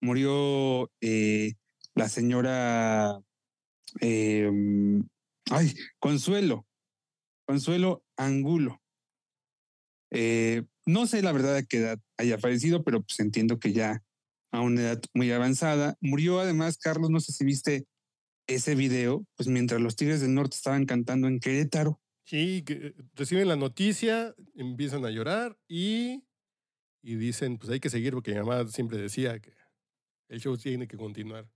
Murió 0.00 0.90
eh, 1.00 1.54
la 1.94 2.08
señora, 2.08 3.20
eh, 4.00 4.50
ay, 5.50 5.74
Consuelo, 5.98 6.66
Consuelo 7.46 8.04
Angulo. 8.16 8.80
Eh, 10.12 10.64
no 10.86 11.06
sé 11.06 11.22
la 11.22 11.32
verdad 11.32 11.56
a 11.56 11.62
qué 11.62 11.78
edad 11.78 11.98
haya 12.16 12.38
fallecido, 12.38 12.82
pero 12.84 13.02
pues 13.02 13.18
entiendo 13.20 13.58
que 13.58 13.72
ya 13.72 14.02
a 14.52 14.60
una 14.60 14.82
edad 14.82 15.02
muy 15.14 15.30
avanzada. 15.30 15.96
Murió 16.00 16.40
además, 16.40 16.78
Carlos, 16.78 17.10
no 17.10 17.20
sé 17.20 17.32
si 17.32 17.44
viste 17.44 17.86
ese 18.46 18.74
video, 18.74 19.24
pues 19.36 19.48
mientras 19.48 19.80
los 19.80 19.96
Tigres 19.96 20.20
del 20.20 20.34
Norte 20.34 20.56
estaban 20.56 20.84
cantando 20.84 21.28
en 21.28 21.40
Querétaro. 21.40 22.00
Sí, 22.24 22.62
que 22.64 22.94
reciben 23.14 23.48
la 23.48 23.56
noticia, 23.56 24.34
empiezan 24.54 25.04
a 25.04 25.10
llorar 25.10 25.58
y, 25.68 26.22
y 27.02 27.16
dicen, 27.16 27.58
pues 27.58 27.70
hay 27.70 27.80
que 27.80 27.90
seguir 27.90 28.12
porque 28.14 28.32
mi 28.32 28.38
mamá 28.40 28.66
siempre 28.68 28.98
decía 28.98 29.40
que 29.40 29.52
el 30.28 30.40
show 30.40 30.56
tiene 30.56 30.86
que 30.86 30.96
continuar. 30.96 31.50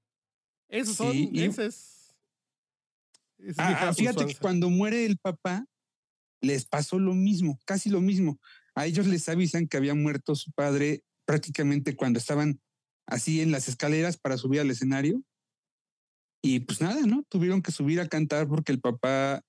Esos 0.68 0.96
son, 0.96 1.12
Sí, 1.12 1.30
y- 1.32 1.44
ese 1.44 1.66
es. 1.66 2.16
Ah, 3.58 3.88
ah, 3.88 3.94
fíjate 3.94 4.26
que 4.26 4.34
cuando 4.36 4.70
muere 4.70 5.04
el 5.04 5.18
papá, 5.18 5.66
les 6.40 6.66
pasó 6.66 6.98
lo 6.98 7.14
mismo, 7.14 7.58
casi 7.66 7.90
lo 7.90 8.00
mismo. 8.00 8.38
A 8.74 8.86
ellos 8.86 9.06
les 9.06 9.28
avisan 9.28 9.66
que 9.66 9.76
había 9.76 9.94
muerto 9.94 10.34
su 10.34 10.50
padre 10.52 11.02
prácticamente 11.26 11.96
cuando 11.96 12.18
estaban 12.18 12.60
así 13.06 13.40
en 13.40 13.50
las 13.52 13.68
escaleras 13.68 14.16
para 14.18 14.36
subir 14.36 14.60
al 14.60 14.70
escenario. 14.70 15.22
Y 16.42 16.60
pues 16.60 16.80
nada, 16.80 17.06
¿no? 17.06 17.24
Tuvieron 17.28 17.62
que 17.62 17.72
subir 17.72 18.00
a 18.00 18.08
cantar 18.08 18.46
porque 18.48 18.72
el 18.72 18.80
papá 18.80 19.42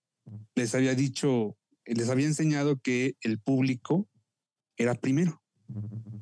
les 0.55 0.75
había 0.75 0.95
dicho, 0.95 1.57
les 1.85 2.09
había 2.09 2.27
enseñado 2.27 2.79
que 2.79 3.15
el 3.21 3.39
público 3.39 4.07
era 4.77 4.95
primero. 4.95 5.41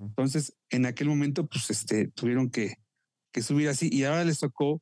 Entonces, 0.01 0.55
en 0.69 0.85
aquel 0.85 1.07
momento, 1.07 1.47
pues 1.47 1.69
este, 1.69 2.07
tuvieron 2.07 2.49
que, 2.49 2.75
que 3.31 3.41
subir 3.41 3.69
así 3.69 3.89
y 3.91 4.03
ahora 4.03 4.23
les 4.23 4.39
tocó 4.39 4.81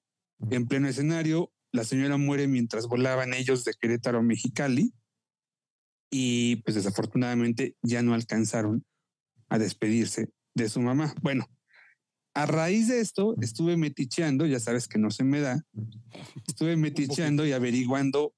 en 0.50 0.68
pleno 0.68 0.88
escenario. 0.88 1.52
La 1.72 1.84
señora 1.84 2.18
muere 2.18 2.48
mientras 2.48 2.88
volaban 2.88 3.34
ellos 3.34 3.64
de 3.64 3.74
Querétaro 3.80 4.20
a 4.20 4.24
Mexicali 4.24 4.94
y 6.12 6.58
pues 6.58 6.76
desafortunadamente 6.76 7.78
ya 7.82 8.02
no 8.02 8.14
alcanzaron 8.14 8.86
a 9.48 9.58
despedirse 9.58 10.30
de 10.54 10.70
su 10.70 10.82
mamá. 10.82 11.16
Bueno, 11.22 11.48
a 12.34 12.46
raíz 12.46 12.90
de 12.90 13.00
esto 13.00 13.36
estuve 13.42 13.78
meticheando, 13.78 14.46
ya 14.46 14.60
sabes 14.60 14.88
que 14.88 15.00
no 15.00 15.12
se 15.12 15.24
me 15.24 15.40
da, 15.40 15.66
estuve 16.48 16.76
meticheando 16.76 17.46
y 17.46 17.54
averiguando 17.54 18.34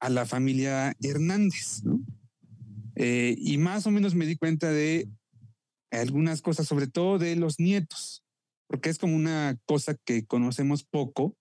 a 0.00 0.08
la 0.08 0.26
familia 0.26 0.94
Hernández, 1.02 1.82
¿no? 1.84 2.00
Eh, 2.94 3.36
y 3.38 3.58
más 3.58 3.86
o 3.86 3.90
menos 3.90 4.14
me 4.14 4.26
di 4.26 4.36
cuenta 4.36 4.70
de 4.70 5.08
algunas 5.90 6.40
cosas, 6.42 6.66
sobre 6.66 6.86
todo 6.86 7.18
de 7.18 7.36
los 7.36 7.60
nietos, 7.60 8.24
porque 8.68 8.88
es 8.90 8.98
como 8.98 9.14
una 9.14 9.58
cosa 9.66 9.96
que 10.04 10.24
conocemos 10.24 10.82
poco 10.84 11.36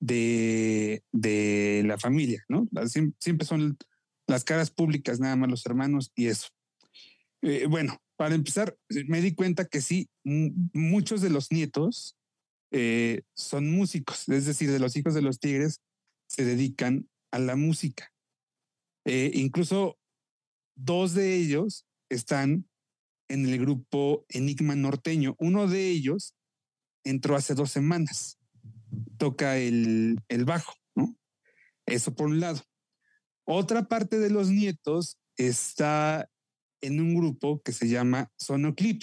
de, 0.00 1.02
de 1.12 1.82
la 1.86 1.98
familia, 1.98 2.44
¿no? 2.48 2.68
Siempre 3.18 3.46
son 3.46 3.76
las 4.26 4.44
caras 4.44 4.70
públicas, 4.70 5.20
nada 5.20 5.36
más 5.36 5.50
los 5.50 5.66
hermanos 5.66 6.10
y 6.14 6.26
eso. 6.26 6.48
Eh, 7.42 7.66
bueno, 7.68 7.98
para 8.16 8.34
empezar, 8.34 8.76
me 9.06 9.20
di 9.20 9.34
cuenta 9.34 9.66
que 9.66 9.80
sí, 9.82 10.08
mu- 10.24 10.52
muchos 10.72 11.20
de 11.20 11.30
los 11.30 11.52
nietos 11.52 12.16
eh, 12.70 13.22
son 13.34 13.70
músicos, 13.70 14.28
es 14.28 14.46
decir, 14.46 14.70
de 14.70 14.78
los 14.78 14.96
hijos 14.96 15.14
de 15.14 15.22
los 15.22 15.38
tigres 15.38 15.80
se 16.26 16.44
dedican 16.44 17.06
a 17.34 17.40
la 17.40 17.56
música. 17.56 18.12
Eh, 19.04 19.32
incluso 19.34 19.98
dos 20.76 21.14
de 21.14 21.34
ellos 21.34 21.84
están 22.08 22.70
en 23.28 23.46
el 23.46 23.58
grupo 23.58 24.24
Enigma 24.28 24.76
Norteño. 24.76 25.34
Uno 25.40 25.66
de 25.66 25.88
ellos 25.88 26.36
entró 27.02 27.34
hace 27.34 27.54
dos 27.54 27.72
semanas. 27.72 28.38
Toca 29.18 29.58
el, 29.58 30.20
el 30.28 30.44
bajo, 30.44 30.74
¿no? 30.94 31.16
Eso 31.86 32.14
por 32.14 32.28
un 32.28 32.38
lado. 32.38 32.62
Otra 33.44 33.88
parte 33.88 34.20
de 34.20 34.30
los 34.30 34.50
nietos 34.50 35.18
está 35.36 36.30
en 36.82 37.00
un 37.00 37.16
grupo 37.16 37.60
que 37.62 37.72
se 37.72 37.88
llama 37.88 38.30
Sonoclip, 38.38 39.02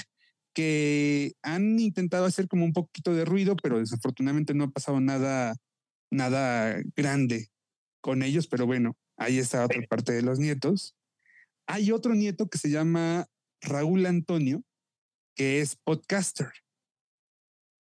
que 0.53 1.33
han 1.41 1.77
intentado 1.79 2.23
hacer 2.23 2.47
como 2.47 2.63
un 2.63 2.71
poquito 2.71 3.13
de 3.13 3.25
ruido, 3.25 3.57
pero 3.57 3.79
desafortunadamente 3.79 4.53
no 4.53 4.63
ha 4.63 4.71
pasado 4.71 5.01
nada, 5.01 5.57
nada 6.09 6.81
grande 6.95 7.51
con 8.01 8.23
ellos, 8.23 8.47
pero 8.47 8.65
bueno, 8.65 8.97
ahí 9.17 9.37
está 9.37 9.65
otra 9.65 9.81
parte 9.89 10.11
de 10.11 10.21
los 10.21 10.39
nietos. 10.39 10.95
Hay 11.67 11.91
otro 11.91 12.13
nieto 12.15 12.49
que 12.49 12.57
se 12.57 12.69
llama 12.69 13.27
Raúl 13.61 14.05
Antonio, 14.05 14.63
que 15.35 15.61
es 15.61 15.75
podcaster. 15.75 16.49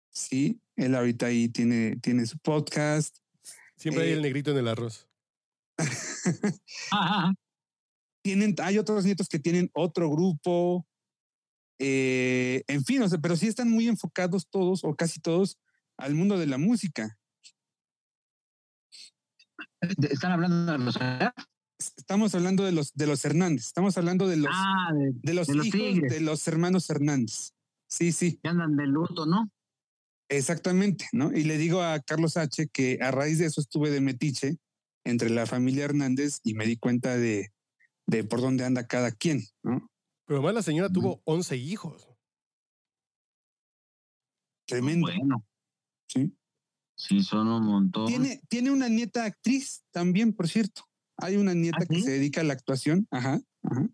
Sí, 0.09 0.59
él 0.75 0.95
ahorita 0.95 1.27
ahí 1.27 1.47
tiene, 1.47 1.97
tiene 2.01 2.25
su 2.25 2.39
podcast. 2.39 3.17
Siempre 3.75 4.03
hay 4.03 4.09
Eh, 4.09 4.13
el 4.13 4.21
negrito 4.23 4.51
en 4.51 4.57
el 4.57 4.67
arroz. 4.67 5.07
tienen, 8.23 8.55
hay 8.61 8.77
otros 8.79 9.05
nietos 9.05 9.29
que 9.29 9.39
tienen 9.39 9.69
otro 9.73 10.09
grupo. 10.09 10.85
eh, 11.79 12.63
en 12.67 12.83
fin, 12.83 13.03
o 13.03 13.07
sea, 13.09 13.19
pero 13.19 13.35
sí 13.35 13.47
están 13.47 13.69
muy 13.69 13.87
enfocados 13.87 14.47
todos 14.49 14.83
o 14.83 14.95
casi 14.95 15.19
todos 15.19 15.59
al 15.97 16.15
mundo 16.15 16.39
de 16.39 16.47
la 16.47 16.57
música. 16.57 17.17
Están 19.81 20.31
hablando 20.31 20.71
de 20.71 20.77
los. 20.79 20.97
Estamos 21.97 22.33
hablando 22.33 22.63
de 22.63 22.71
los 22.71 22.93
de 22.93 23.05
los 23.05 23.23
Hernández, 23.23 23.67
estamos 23.67 23.97
hablando 23.97 24.27
de 24.27 24.37
los 24.37 24.49
Ah, 24.51 24.91
de, 24.93 25.11
de 25.21 25.33
los 25.33 25.47
de 25.47 25.55
los 25.55 25.65
hijos 25.67 25.79
Tigres. 25.79 26.11
de 26.11 26.21
los 26.21 26.47
hermanos 26.47 26.89
Hernández. 26.89 27.51
Sí, 27.87 28.11
sí, 28.11 28.39
que 28.41 28.49
andan 28.49 28.75
de 28.75 28.87
luto, 28.87 29.25
¿no? 29.25 29.49
exactamente, 30.29 31.05
¿no? 31.13 31.31
Y 31.31 31.43
le 31.43 31.57
digo 31.57 31.81
a 31.81 31.99
Carlos 32.01 32.35
H 32.35 32.67
que 32.73 32.97
a 33.01 33.11
raíz 33.11 33.37
de 33.39 33.45
eso 33.45 33.61
estuve 33.61 33.91
de 33.91 34.01
metiche 34.01 34.57
entre 35.05 35.29
la 35.29 35.45
familia 35.45 35.85
Hernández 35.85 36.39
y 36.43 36.53
me 36.53 36.65
di 36.65 36.75
cuenta 36.77 37.15
de, 37.15 37.53
de 38.07 38.23
por 38.25 38.41
dónde 38.41 38.65
anda 38.65 38.87
cada 38.87 39.11
quien, 39.11 39.43
¿no? 39.63 39.89
Pero 40.25 40.39
además 40.39 40.55
la 40.55 40.63
señora 40.63 40.89
tuvo 40.89 41.21
11 41.23 41.55
hijos. 41.55 42.09
Tremendo, 44.67 45.07
Bueno, 45.07 45.45
¿sí? 46.09 46.35
Sí, 46.97 47.23
son 47.23 47.47
un 47.47 47.65
montón. 47.65 48.07
Tiene, 48.07 48.41
tiene 48.49 48.71
una 48.71 48.89
nieta 48.89 49.23
actriz 49.23 49.83
también, 49.91 50.33
por 50.33 50.47
cierto. 50.47 50.83
Hay 51.17 51.37
una 51.37 51.53
nieta 51.53 51.79
¿Ah, 51.81 51.85
que 51.85 51.95
sí? 51.95 52.01
se 52.03 52.11
dedica 52.11 52.41
a 52.41 52.43
la 52.43 52.53
actuación. 52.53 53.07
Ajá, 53.11 53.39
ajá. 53.63 53.87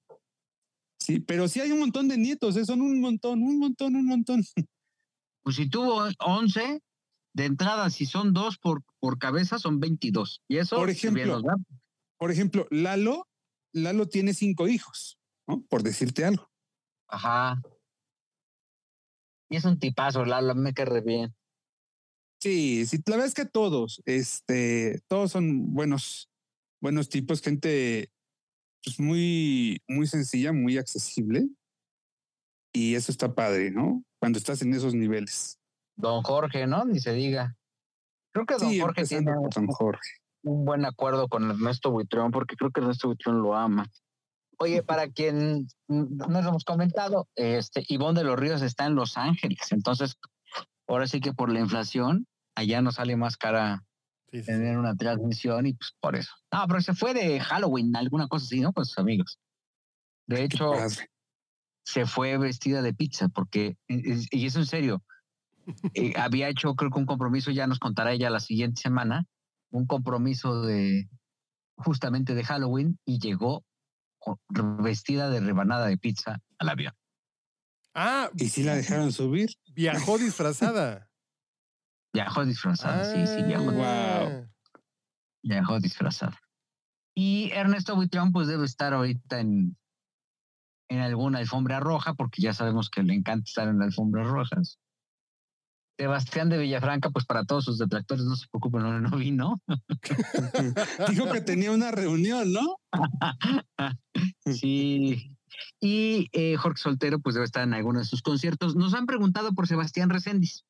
Sí, 1.00 1.20
pero 1.20 1.48
sí 1.48 1.60
hay 1.60 1.72
un 1.72 1.80
montón 1.80 2.08
de 2.08 2.18
nietos, 2.18 2.56
¿eh? 2.56 2.66
son 2.66 2.82
un 2.82 3.02
montón, 3.02 3.42
un 3.42 3.60
montón, 3.60 3.96
un 3.96 4.06
montón. 4.06 4.44
Pues 5.46 5.58
si 5.58 5.70
tuvo 5.70 6.08
11, 6.20 6.82
de 7.34 7.46
entrada, 7.46 7.90
si 7.90 8.06
son 8.06 8.32
dos 8.32 8.58
por, 8.58 8.82
por 9.00 9.18
cabeza, 9.18 9.60
son 9.60 9.80
22. 9.80 10.42
Y 10.48 10.58
eso, 10.58 10.78
Por 10.78 10.90
ejemplo, 10.90 11.26
los 11.26 11.44
da, 11.44 11.56
Por 12.18 12.32
ejemplo, 12.32 12.66
Lalo, 12.70 13.28
Lalo 13.74 14.08
tiene 14.08 14.34
cinco 14.34 14.70
hijos, 14.70 15.20
¿no? 15.48 15.62
Por 15.64 15.84
decirte 15.84 16.24
algo. 16.24 16.50
Ajá. 17.10 17.62
Y 19.50 19.58
es 19.58 19.66
un 19.66 19.80
tipazo, 19.80 20.24
Lalo, 20.24 20.56
me 20.56 20.74
cae 20.74 20.86
re 20.86 21.02
bien. 21.02 21.36
Sí, 22.44 22.86
sí, 22.86 22.98
la 23.06 23.16
verdad 23.16 23.28
es 23.28 23.36
que 23.36 23.46
todos, 23.46 24.02
este, 24.04 25.02
todos 25.08 25.32
son 25.32 25.74
buenos, 25.74 26.30
buenos 26.82 27.08
tipos, 27.08 27.42
gente 27.42 28.12
pues 28.84 29.00
muy, 29.00 29.82
muy 29.88 30.08
sencilla, 30.08 30.52
muy 30.52 30.78
accesible. 30.78 31.48
Y 32.74 32.96
eso 32.96 33.14
está 33.14 33.34
padre, 33.34 33.72
¿no? 33.72 34.04
Cuando 34.20 34.40
estás 34.40 34.62
en 34.62 34.74
esos 34.74 34.94
niveles. 34.94 35.58
Don 35.96 36.22
Jorge, 36.22 36.68
¿no? 36.68 36.84
Ni 36.84 37.00
se 37.00 37.14
diga. 37.14 37.56
Creo 38.34 38.46
que 38.46 38.56
Don 38.56 38.72
Sí, 38.72 38.80
Jorge 38.82 39.06
tiene 39.06 39.32
Don 39.32 39.68
Jorge. 39.68 40.10
un 40.44 40.66
buen 40.66 40.84
acuerdo 40.84 41.30
con 41.30 41.50
Ernesto 41.50 41.92
Buitrón, 41.92 42.32
porque 42.32 42.58
creo 42.58 42.72
que 42.72 42.82
Ernesto 42.82 43.08
Buitrón 43.08 43.42
lo 43.42 43.56
ama. 43.56 43.90
Oye, 44.58 44.84
para 44.84 45.08
quien 45.08 45.66
no 45.88 46.42
lo 46.42 46.50
hemos 46.50 46.66
comentado, 46.66 47.30
este 47.36 47.86
Ivonne 47.88 48.20
de 48.20 48.26
los 48.26 48.38
Ríos 48.38 48.62
está 48.62 48.86
en 48.86 48.96
Los 48.96 49.16
Ángeles, 49.16 49.72
entonces 49.72 50.18
ahora 50.90 51.08
sí 51.08 51.22
que 51.22 51.32
por 51.32 51.50
la 51.50 51.62
inflación 51.62 52.28
allá 52.56 52.82
nos 52.82 52.96
sale 52.96 53.16
más 53.16 53.38
cara 53.38 53.84
Sí, 54.34 54.40
sí, 54.40 54.46
sí. 54.46 54.52
tener 54.52 54.80
una 54.80 54.96
transmisión 54.96 55.68
y 55.68 55.74
pues 55.74 55.94
por 56.00 56.16
eso. 56.16 56.32
No, 56.52 56.66
pero 56.68 56.82
se 56.82 56.96
fue 56.96 57.14
de 57.14 57.40
Halloween, 57.40 57.96
alguna 57.96 58.28
cosa 58.28 58.46
así, 58.46 58.62
¿no? 58.62 58.74
Con 58.74 58.84
sus 58.84 58.98
amigos. 58.98 59.38
De 60.26 60.44
hecho, 60.44 60.74
se 61.86 62.08
fue 62.08 62.40
vestida 62.40 62.82
de 62.82 62.96
pizza 62.96 63.30
porque, 63.30 63.78
y 63.88 64.26
y 64.32 64.46
eso 64.48 64.58
en 64.58 64.66
serio, 64.66 65.04
eh, 65.94 66.14
había 66.18 66.50
hecho 66.50 66.74
creo 66.74 66.90
que 66.90 66.98
un 66.98 67.06
compromiso, 67.06 67.52
ya 67.52 67.68
nos 67.68 67.78
contará 67.78 68.12
ella 68.12 68.32
la 68.32 68.40
siguiente 68.40 68.82
semana, 68.82 69.26
un 69.70 69.86
compromiso 69.86 70.64
de 70.64 71.08
justamente 71.76 72.34
de 72.34 72.44
Halloween 72.44 72.98
y 73.06 73.20
llegó 73.20 73.64
vestida 74.80 75.30
de 75.30 75.42
rebanada 75.42 75.86
de 75.86 75.98
pizza 75.98 76.40
al 76.58 76.70
avión. 76.70 76.94
Ah, 77.94 78.32
¿Y 78.36 78.50
si 78.50 78.64
la 78.64 78.74
dejaron 78.76 79.12
subir? 79.12 79.52
viajó 79.76 80.18
disfrazada. 80.18 81.08
Viajó 82.14 82.46
disfrazada, 82.46 83.04
sí, 83.06 83.26
sí, 83.26 83.44
viajó, 83.44 83.72
Ah. 83.82 84.46
viajó 85.44 85.80
disfrazada. 85.80 86.40
Y 87.16 87.50
Ernesto 87.52 87.96
Buitrón 87.96 88.32
pues 88.32 88.48
debe 88.48 88.66
estar 88.66 88.94
ahorita 88.94 89.40
en, 89.40 89.76
en 90.90 91.00
alguna 91.00 91.40
alfombra 91.40 91.80
roja, 91.80 92.14
porque 92.14 92.42
ya 92.42 92.54
sabemos 92.54 92.90
que 92.90 93.04
le 93.04 93.14
encanta 93.14 93.46
estar 93.48 93.68
en 93.68 93.82
alfombras 93.82 94.28
rojas. 94.28 94.80
Sebastián 95.98 96.50
de 96.50 96.58
Villafranca, 96.58 97.12
pues 97.12 97.26
para 97.26 97.46
todos 97.46 97.66
sus 97.66 97.78
detractores, 97.78 98.26
no 98.26 98.36
se 98.36 98.48
preocupen, 98.48 98.82
no, 98.82 99.00
no 99.00 99.18
vino. 99.18 99.62
Dijo 101.10 101.32
que 101.32 101.42
tenía 101.42 101.72
una 101.72 101.92
reunión, 101.92 102.52
¿no? 102.52 102.78
Sí. 104.46 105.36
Y 105.80 106.30
eh, 106.34 106.56
Jorge 106.58 106.82
Soltero, 106.82 107.20
pues 107.20 107.36
debe 107.36 107.46
estar 107.46 107.64
en 107.64 107.74
alguno 107.74 108.00
de 108.00 108.06
sus 108.06 108.22
conciertos. 108.22 108.76
Nos 108.76 108.94
han 108.94 109.06
preguntado 109.06 109.54
por 109.54 109.68
Sebastián 109.68 110.10
Reséndiz. 110.10 110.66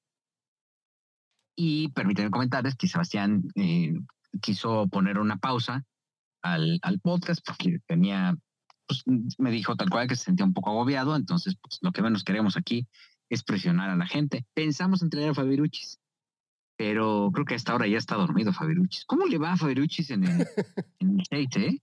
Y 1.56 1.90
permítanme 1.90 2.32
comentarles 2.32 2.76
que 2.76 2.88
Sebastián 2.88 3.44
eh, 3.56 3.94
quiso 4.42 4.88
poner 4.88 5.20
una 5.20 5.38
pausa 5.38 5.84
al, 6.42 6.80
al 6.82 7.00
podcast 7.00 7.46
porque 7.46 7.80
tenía, 7.88 8.36
pues 8.88 9.04
me 9.38 9.52
dijo 9.52 9.76
tal 9.76 9.90
cual 9.90 10.08
que 10.08 10.16
se 10.16 10.26
sentía 10.26 10.46
un 10.46 10.54
poco 10.54 10.72
agobiado. 10.72 11.16
Entonces, 11.16 11.56
pues 11.62 11.80
lo 11.82 11.92
que 11.92 12.02
menos 12.02 12.24
queremos 12.24 12.58
aquí 12.58 12.88
es 13.30 13.44
presionar 13.44 13.90
a 13.90 13.96
la 13.96 14.08
gente. 14.08 14.46
Pensamos 14.54 15.02
en 15.02 15.10
traer 15.10 15.30
a 15.30 15.34
Fabiruchis, 15.34 16.00
pero 16.78 17.32
creo 17.34 17.46
que 17.46 17.54
a 17.54 17.58
esta 17.58 17.76
hora 17.76 17.88
ya 17.88 17.98
está 17.98 18.16
dormido 18.16 18.54
Fabiruchis. 18.54 19.06
¿Cómo 19.06 19.26
le 19.26 19.38
va 19.38 19.54
a 19.54 19.58
Fabiruchis 19.58 20.12
en 20.12 20.24
el, 20.24 20.48
en 21.00 21.20
el 21.20 21.22
State, 21.22 21.68
eh? 21.68 21.82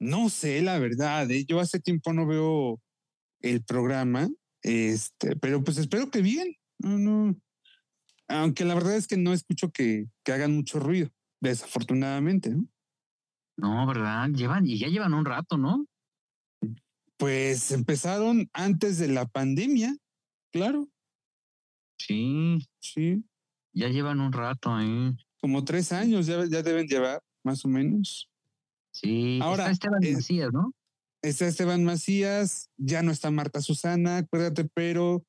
No 0.00 0.28
sé, 0.28 0.62
la 0.62 0.78
verdad. 0.78 1.30
¿eh? 1.30 1.44
Yo 1.44 1.60
hace 1.60 1.80
tiempo 1.80 2.12
no 2.12 2.26
veo 2.26 2.80
el 3.40 3.62
programa, 3.62 4.28
este, 4.62 5.36
pero 5.36 5.62
pues 5.62 5.78
espero 5.78 6.10
que 6.10 6.22
bien. 6.22 6.54
No, 6.78 6.98
no. 6.98 7.36
Aunque 8.28 8.64
la 8.64 8.74
verdad 8.74 8.96
es 8.96 9.06
que 9.06 9.16
no 9.16 9.32
escucho 9.32 9.70
que, 9.70 10.06
que 10.24 10.32
hagan 10.32 10.54
mucho 10.54 10.78
ruido, 10.78 11.10
desafortunadamente. 11.40 12.50
¿no? 12.50 12.66
No, 13.56 13.86
¿verdad? 13.86 14.28
Llevan, 14.30 14.66
y 14.66 14.78
ya 14.78 14.88
llevan 14.88 15.14
un 15.14 15.24
rato, 15.24 15.56
¿no? 15.56 15.86
Pues 17.16 17.72
empezaron 17.72 18.48
antes 18.52 18.98
de 18.98 19.08
la 19.08 19.26
pandemia, 19.26 19.96
claro, 20.52 20.88
Sí, 21.98 22.58
sí, 22.78 23.24
ya 23.72 23.88
llevan 23.88 24.20
un 24.20 24.32
rato, 24.32 24.80
¿eh? 24.80 25.16
como 25.40 25.64
tres 25.64 25.92
años 25.92 26.26
ya, 26.26 26.44
ya 26.46 26.62
deben 26.62 26.86
llevar, 26.86 27.20
más 27.44 27.64
o 27.64 27.68
menos. 27.68 28.30
Sí, 28.92 29.38
Ahora, 29.42 29.70
está 29.70 29.72
Esteban 29.72 30.04
eh, 30.04 30.12
Macías, 30.12 30.52
¿no? 30.52 30.72
Está 31.22 31.46
Esteban 31.46 31.84
Macías, 31.84 32.70
ya 32.76 33.02
no 33.02 33.10
está 33.10 33.30
Marta 33.30 33.60
Susana, 33.60 34.18
acuérdate, 34.18 34.68
pero 34.72 35.24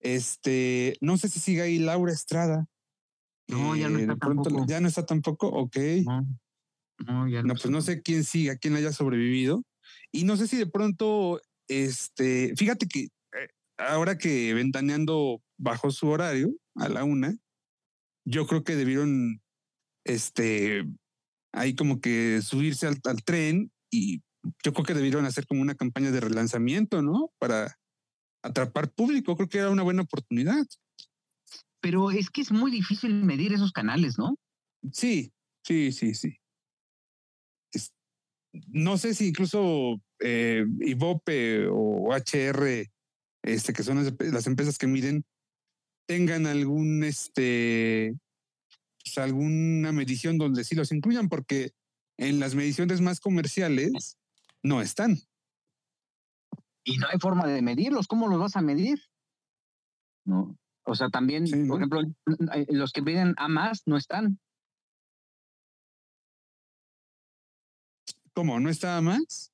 este, 0.00 0.96
no 1.00 1.16
sé 1.16 1.28
si 1.28 1.40
sigue 1.40 1.62
ahí 1.62 1.78
Laura 1.78 2.12
Estrada. 2.12 2.66
No, 3.48 3.76
ya 3.76 3.88
no 3.88 3.98
está 3.98 4.16
pronto- 4.16 4.42
tampoco. 4.44 4.66
Ya 4.68 4.80
no 4.80 4.88
está 4.88 5.06
tampoco, 5.06 5.48
ok. 5.48 5.76
No, 6.04 6.26
no, 7.06 7.28
ya 7.28 7.42
No, 7.42 7.54
pues 7.54 7.70
no 7.70 7.80
sé 7.80 8.02
quién 8.02 8.24
siga, 8.24 8.56
quién 8.56 8.74
haya 8.76 8.92
sobrevivido. 8.92 9.62
Y 10.12 10.24
no 10.24 10.36
sé 10.36 10.48
si 10.48 10.56
de 10.56 10.66
pronto, 10.66 11.40
este, 11.68 12.54
fíjate 12.56 12.86
que 12.88 13.04
eh, 13.04 13.48
ahora 13.78 14.18
que 14.18 14.52
Ventaneando 14.54 15.42
bajó 15.58 15.90
su 15.90 16.08
horario 16.08 16.52
a 16.74 16.88
la 16.88 17.04
una, 17.04 17.36
yo 18.26 18.46
creo 18.46 18.64
que 18.64 18.74
debieron, 18.74 19.40
este, 20.04 20.84
ahí 21.52 21.74
como 21.76 22.00
que 22.00 22.40
subirse 22.42 22.86
al, 22.88 22.98
al 23.04 23.22
tren 23.22 23.70
y 23.90 24.22
yo 24.64 24.72
creo 24.72 24.84
que 24.84 24.94
debieron 24.94 25.24
hacer 25.24 25.46
como 25.46 25.62
una 25.62 25.74
campaña 25.76 26.10
de 26.10 26.20
relanzamiento, 26.20 27.02
¿no? 27.02 27.32
Para 27.38 27.78
atrapar 28.46 28.90
público. 28.90 29.36
Creo 29.36 29.48
que 29.48 29.58
era 29.58 29.70
una 29.70 29.82
buena 29.82 30.02
oportunidad. 30.02 30.66
Pero 31.80 32.10
es 32.10 32.30
que 32.30 32.40
es 32.40 32.50
muy 32.50 32.70
difícil 32.70 33.24
medir 33.24 33.52
esos 33.52 33.72
canales, 33.72 34.18
¿no? 34.18 34.36
Sí, 34.92 35.32
sí, 35.62 35.92
sí, 35.92 36.14
sí. 36.14 36.36
Es- 37.72 37.92
no 38.68 38.98
sé 38.98 39.14
si 39.14 39.28
incluso 39.28 40.00
eh, 40.20 40.64
Ibope 40.80 41.66
o 41.70 42.12
HR, 42.14 42.90
este, 43.42 43.72
que 43.72 43.82
son 43.82 44.02
las, 44.02 44.14
las 44.32 44.46
empresas 44.46 44.78
que 44.78 44.86
miden, 44.86 45.24
tengan 46.08 46.46
algún, 46.46 47.04
este, 47.04 48.16
pues, 49.04 49.18
alguna 49.18 49.92
medición 49.92 50.38
donde 50.38 50.64
sí 50.64 50.74
los 50.74 50.92
incluyan, 50.92 51.28
porque 51.28 51.72
en 52.16 52.40
las 52.40 52.54
mediciones 52.54 53.00
más 53.00 53.20
comerciales 53.20 54.16
no 54.62 54.80
están. 54.80 55.18
Y 56.88 56.98
no 56.98 57.08
hay 57.12 57.18
forma 57.18 57.46
de 57.48 57.60
medirlos. 57.62 58.06
¿Cómo 58.06 58.28
los 58.28 58.38
vas 58.38 58.54
a 58.56 58.62
medir? 58.62 59.02
¿No? 60.24 60.56
O 60.84 60.94
sea, 60.94 61.08
también, 61.08 61.44
por 61.66 61.78
ejemplo, 61.78 62.00
los 62.68 62.92
que 62.92 63.02
piden 63.02 63.34
a 63.38 63.48
más 63.48 63.82
no 63.86 63.96
están. 63.96 64.38
¿Cómo? 68.32 68.60
¿No 68.60 68.70
está 68.70 69.00
más? 69.00 69.52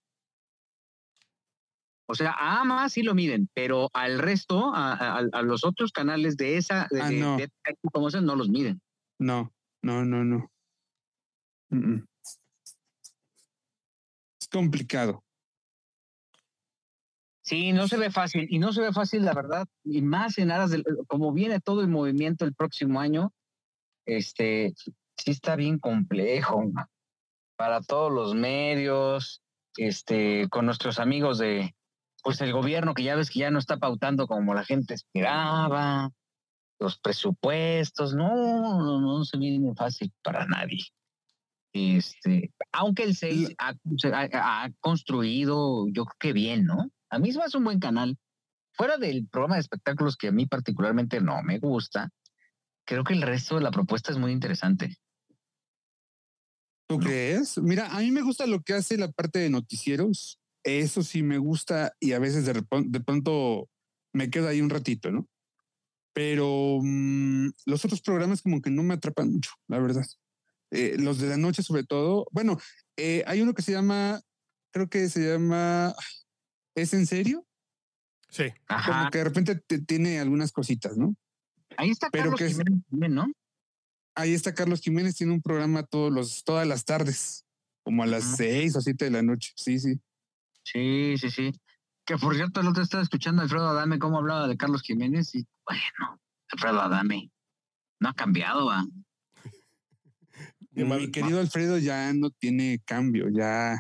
O 2.07 2.15
sea, 2.15 2.35
a 2.39 2.65
más 2.65 2.93
sí 2.93 3.03
lo 3.03 3.15
miden, 3.15 3.49
pero 3.55 3.89
al 3.95 4.19
resto, 4.19 4.75
a, 4.75 4.93
a- 4.93 5.19
a 5.33 5.43
los 5.43 5.65
otros 5.65 5.93
canales 5.93 6.37
de 6.37 6.59
esa, 6.59 6.87
de, 6.91 7.01
Ah, 7.01 7.09
de- 7.09 7.19
no. 7.21 7.37
de 7.39 7.45
esa 7.45 7.91
promoción 7.91 8.27
no 8.27 8.37
los 8.37 8.51
miden. 8.51 8.83
No, 9.19 9.55
no, 9.83 10.05
no, 10.05 10.23
no. 10.25 10.51
Mm, 11.71 11.77
mm. 11.95 12.07
Es 14.39 14.49
complicado. 14.51 15.25
Sí, 17.53 17.75
no 17.75 17.87
se 17.87 17.99
ve 17.99 18.11
fácil, 18.11 18.47
y 18.49 18.59
no 18.59 18.73
se 18.73 18.81
ve 18.81 18.93
fácil, 18.93 19.27
la 19.27 19.35
verdad, 19.35 19.67
y 19.85 20.01
más 20.01 20.39
en 20.39 20.51
aras 20.51 20.71
del, 20.71 20.85
como 21.07 21.35
viene 21.35 21.61
todo 21.61 21.83
el 21.83 21.89
movimiento 21.89 22.47
el 22.47 22.55
próximo 22.55 22.99
año, 22.99 23.31
este, 24.07 24.73
sí 25.19 25.31
está 25.33 25.55
bien 25.55 25.79
complejo 25.79 26.65
para 27.57 27.83
todos 27.83 28.11
los 28.11 28.35
medios, 28.35 29.43
este, 29.77 30.49
con 30.49 30.65
nuestros 30.65 30.99
amigos 30.99 31.37
de, 31.37 31.75
pues 32.23 32.41
el 32.41 32.55
gobierno 32.55 32.95
que 32.95 33.03
ya 33.03 33.17
ves 33.17 33.29
que 33.29 33.41
ya 33.41 33.51
no 33.51 33.59
está 33.59 33.77
pautando 33.77 34.27
como 34.27 34.55
la 34.55 34.65
gente 34.65 34.95
esperaba, 34.95 36.09
los 36.79 36.99
presupuestos, 37.01 38.15
no, 38.15 38.31
no, 38.79 38.99
no 39.03 39.25
se 39.25 39.37
viene 39.37 39.75
fácil 39.75 40.11
para 40.23 40.47
nadie. 40.47 40.85
Este, 41.75 42.51
aunque 42.73 43.03
el 43.03 43.15
6 43.15 43.55
ha, 43.59 43.75
se 43.99 44.09
ha- 44.09 44.31
ha 44.33 44.71
construido, 44.81 45.87
yo 45.89 46.07
creo 46.07 46.17
que 46.19 46.33
bien, 46.33 46.65
¿no? 46.65 46.91
A 47.13 47.19
mí 47.19 47.31
se 47.31 47.39
me 47.39 47.45
hace 47.45 47.59
un 47.59 47.65
buen 47.65 47.79
canal. 47.79 48.19
Fuera 48.73 48.97
del 48.97 49.29
programa 49.29 49.57
de 49.57 49.61
espectáculos 49.61 50.17
que 50.17 50.29
a 50.29 50.33
mí 50.33 50.47
particularmente 50.47 51.21
no 51.21 51.43
me 51.43 51.59
gusta, 51.59 52.09
creo 52.87 53.05
que 53.05 53.13
el 53.13 53.21
resto 53.21 53.57
de 53.57 53.61
la 53.61 53.71
propuesta 53.71 54.13
es 54.13 54.19
muy 54.19 54.33
interesante. 54.33 54.97
¿Tú 56.89 56.99
crees? 56.99 57.59
Mira, 57.59 57.95
a 57.95 58.01
mí 58.01 58.11
me 58.11 58.23
gusta 58.23 58.47
lo 58.47 58.63
que 58.63 58.73
hace 58.73 58.97
la 58.97 59.13
parte 59.13 59.41
de 59.41 59.51
noticieros. 59.51 60.41
Eso 60.65 61.03
sí 61.03 61.23
me 61.23 61.37
gusta 61.37 61.93
y 62.01 62.13
a 62.13 62.19
veces 62.19 62.47
de, 62.47 63.01
pronto 63.01 63.69
me 64.15 64.31
quedo 64.31 64.49
ahí 64.49 64.63
un 64.63 64.71
ratito, 64.71 65.11
¿no? 65.11 65.29
Pero 66.15 66.79
mm, 66.83 67.49
los 67.67 67.85
otros 67.85 68.01
programas 68.01 68.41
como 68.41 68.63
que 68.63 68.71
no 68.71 68.83
me 68.83 68.95
atrapan 68.95 69.33
mucho, 69.33 69.51
la 69.69 69.79
verdad. 69.79 70.07
Eh, 70.71 70.97
los 70.99 71.19
de 71.19 71.29
la 71.29 71.37
noche 71.37 71.63
sobre 71.63 71.85
todo. 71.85 72.27
Bueno, 72.33 72.57
eh, 72.97 73.23
hay 73.27 73.43
uno 73.43 73.53
que 73.53 73.61
se 73.61 73.73
llama, 73.73 74.23
creo 74.73 74.89
que 74.89 75.11
se 75.11 75.31
llama 75.31 75.95
¿Es 76.75 76.95
en 76.95 77.07
serio? 77.07 77.47
Sí. 78.29 78.45
Como 78.67 78.79
Ajá. 78.81 79.11
que 79.11 79.19
de 79.19 79.25
repente 79.25 79.55
te- 79.57 79.81
tiene 79.81 80.19
algunas 80.21 80.53
cositas, 80.53 80.97
¿no? 80.97 81.15
Ahí 81.77 81.91
está 81.91 82.09
pero 82.11 82.25
Carlos 82.25 82.39
que 82.39 82.47
es- 82.47 82.53
Jiménez 82.53 82.83
también, 82.91 83.15
¿no? 83.15 83.33
Ahí 84.15 84.35
está 84.35 84.55
Carlos 84.55 84.81
Jiménez, 84.81 85.17
tiene 85.17 85.33
un 85.33 85.41
programa 85.43 85.83
todos 85.85 86.13
los, 86.13 86.45
todas 86.45 86.67
las 86.67 86.85
tardes, 86.85 87.45
como 87.83 88.03
a 88.03 88.07
las 88.07 88.25
Ajá. 88.25 88.37
seis 88.37 88.77
o 88.77 88.81
siete 88.81 89.07
de 89.07 89.11
la 89.11 89.23
noche. 89.23 89.53
Sí, 89.57 89.79
sí. 89.79 90.01
Sí, 90.65 91.15
sí, 91.19 91.31
sí. 91.31 91.53
Que 92.05 92.17
por 92.19 92.35
cierto, 92.35 92.61
el 92.61 92.69
otro 92.69 92.83
estaba 92.83 93.03
escuchando 93.03 93.41
a 93.41 93.45
Alfredo 93.45 93.69
Adame 93.69 93.99
cómo 93.99 94.19
hablaba 94.19 94.49
de 94.49 94.57
Carlos 94.57 94.83
Jiménez 94.83 95.35
y 95.35 95.47
bueno, 95.67 96.21
Alfredo 96.51 96.81
Adame 96.81 97.31
no 98.01 98.09
ha 98.09 98.15
cambiado, 98.15 98.67
va. 98.67 98.85
Mi 100.73 101.11
querido 101.11 101.41
Alfredo 101.41 101.79
ya 101.79 102.13
no 102.13 102.31
tiene 102.31 102.81
cambio, 102.85 103.29
ya 103.31 103.79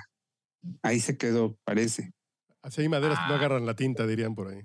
ahí 0.82 1.00
se 1.00 1.16
quedó, 1.16 1.58
parece. 1.64 2.12
Así 2.62 2.82
hay 2.82 2.88
maderas 2.88 3.18
que 3.18 3.26
no 3.28 3.34
Ah. 3.34 3.36
agarran 3.38 3.66
la 3.66 3.74
tinta, 3.74 4.06
dirían 4.06 4.34
por 4.34 4.48
ahí. 4.48 4.62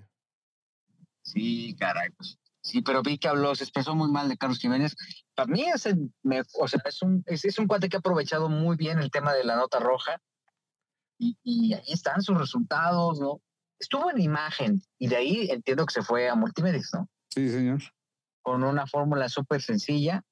Sí, 1.23 1.75
caray, 1.79 2.09
pues. 2.11 2.37
Sí, 2.61 2.81
pero 2.81 3.01
vi 3.01 3.17
que 3.17 3.27
habló, 3.27 3.55
se 3.55 3.63
expresó 3.63 3.95
muy 3.95 4.11
mal 4.11 4.27
de 4.27 4.37
Carlos 4.37 4.59
Jiménez. 4.59 4.95
Para 5.35 5.47
mí 5.51 5.63
es, 5.63 5.85
el 5.85 6.11
me- 6.23 6.41
o 6.59 6.67
sea, 6.67 6.81
es 6.85 7.01
un, 7.01 7.23
es, 7.25 7.45
es 7.45 7.57
un 7.59 7.67
cuate 7.67 7.87
que 7.87 7.95
ha 7.97 7.99
aprovechado 7.99 8.49
muy 8.49 8.75
bien 8.75 8.99
el 8.99 9.09
tema 9.09 9.33
de 9.33 9.43
la 9.45 9.55
nota 9.55 9.79
roja. 9.79 10.19
Y, 11.17 11.37
y 11.43 11.73
ahí 11.73 11.91
están 11.91 12.21
sus 12.21 12.37
resultados, 12.37 13.19
¿no? 13.19 13.41
Estuvo 13.79 14.11
en 14.11 14.19
imagen 14.19 14.81
y 14.99 15.07
de 15.07 15.15
ahí 15.15 15.49
entiendo 15.49 15.85
que 15.85 15.93
se 15.93 16.01
fue 16.01 16.27
a 16.29 16.35
Multimedios, 16.35 16.89
¿no? 16.93 17.07
Sí, 17.33 17.49
señor. 17.49 17.81
Con 18.41 18.63
una 18.63 18.85
fórmula 18.85 19.29
súper 19.29 19.61
sencilla, 19.61 20.23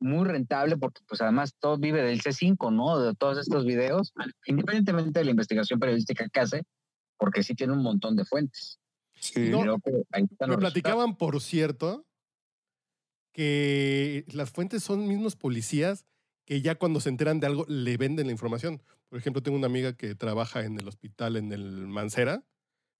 muy 0.00 0.26
rentable, 0.26 0.76
porque 0.78 1.00
pues 1.06 1.20
además 1.20 1.54
todo 1.60 1.78
vive 1.78 2.02
del 2.02 2.20
C5, 2.22 2.72
¿no? 2.72 2.98
De 2.98 3.14
todos 3.14 3.38
estos 3.38 3.64
videos, 3.64 4.12
independientemente 4.46 5.20
de 5.20 5.24
la 5.26 5.30
investigación 5.30 5.78
periodística 5.78 6.28
que 6.28 6.40
hace, 6.40 6.62
porque 7.22 7.44
sí 7.44 7.54
tiene 7.54 7.72
un 7.72 7.84
montón 7.84 8.16
de 8.16 8.24
fuentes. 8.24 8.80
Sí. 9.20 9.48
No, 9.48 9.60
Creo 9.60 9.78
que 9.78 9.90
ahí 10.10 10.24
están 10.24 10.48
Me 10.48 10.56
los 10.56 10.60
platicaban, 10.60 11.16
por 11.16 11.40
cierto, 11.40 12.04
que 13.32 14.24
las 14.32 14.50
fuentes 14.50 14.82
son 14.82 15.06
mismos 15.06 15.36
policías 15.36 16.04
que 16.44 16.62
ya 16.62 16.74
cuando 16.74 16.98
se 16.98 17.10
enteran 17.10 17.38
de 17.38 17.46
algo 17.46 17.64
le 17.68 17.96
venden 17.96 18.26
la 18.26 18.32
información. 18.32 18.82
Por 19.08 19.20
ejemplo, 19.20 19.40
tengo 19.40 19.56
una 19.56 19.68
amiga 19.68 19.92
que 19.92 20.16
trabaja 20.16 20.64
en 20.64 20.80
el 20.80 20.88
hospital 20.88 21.36
en 21.36 21.52
el 21.52 21.86
Mancera, 21.86 22.44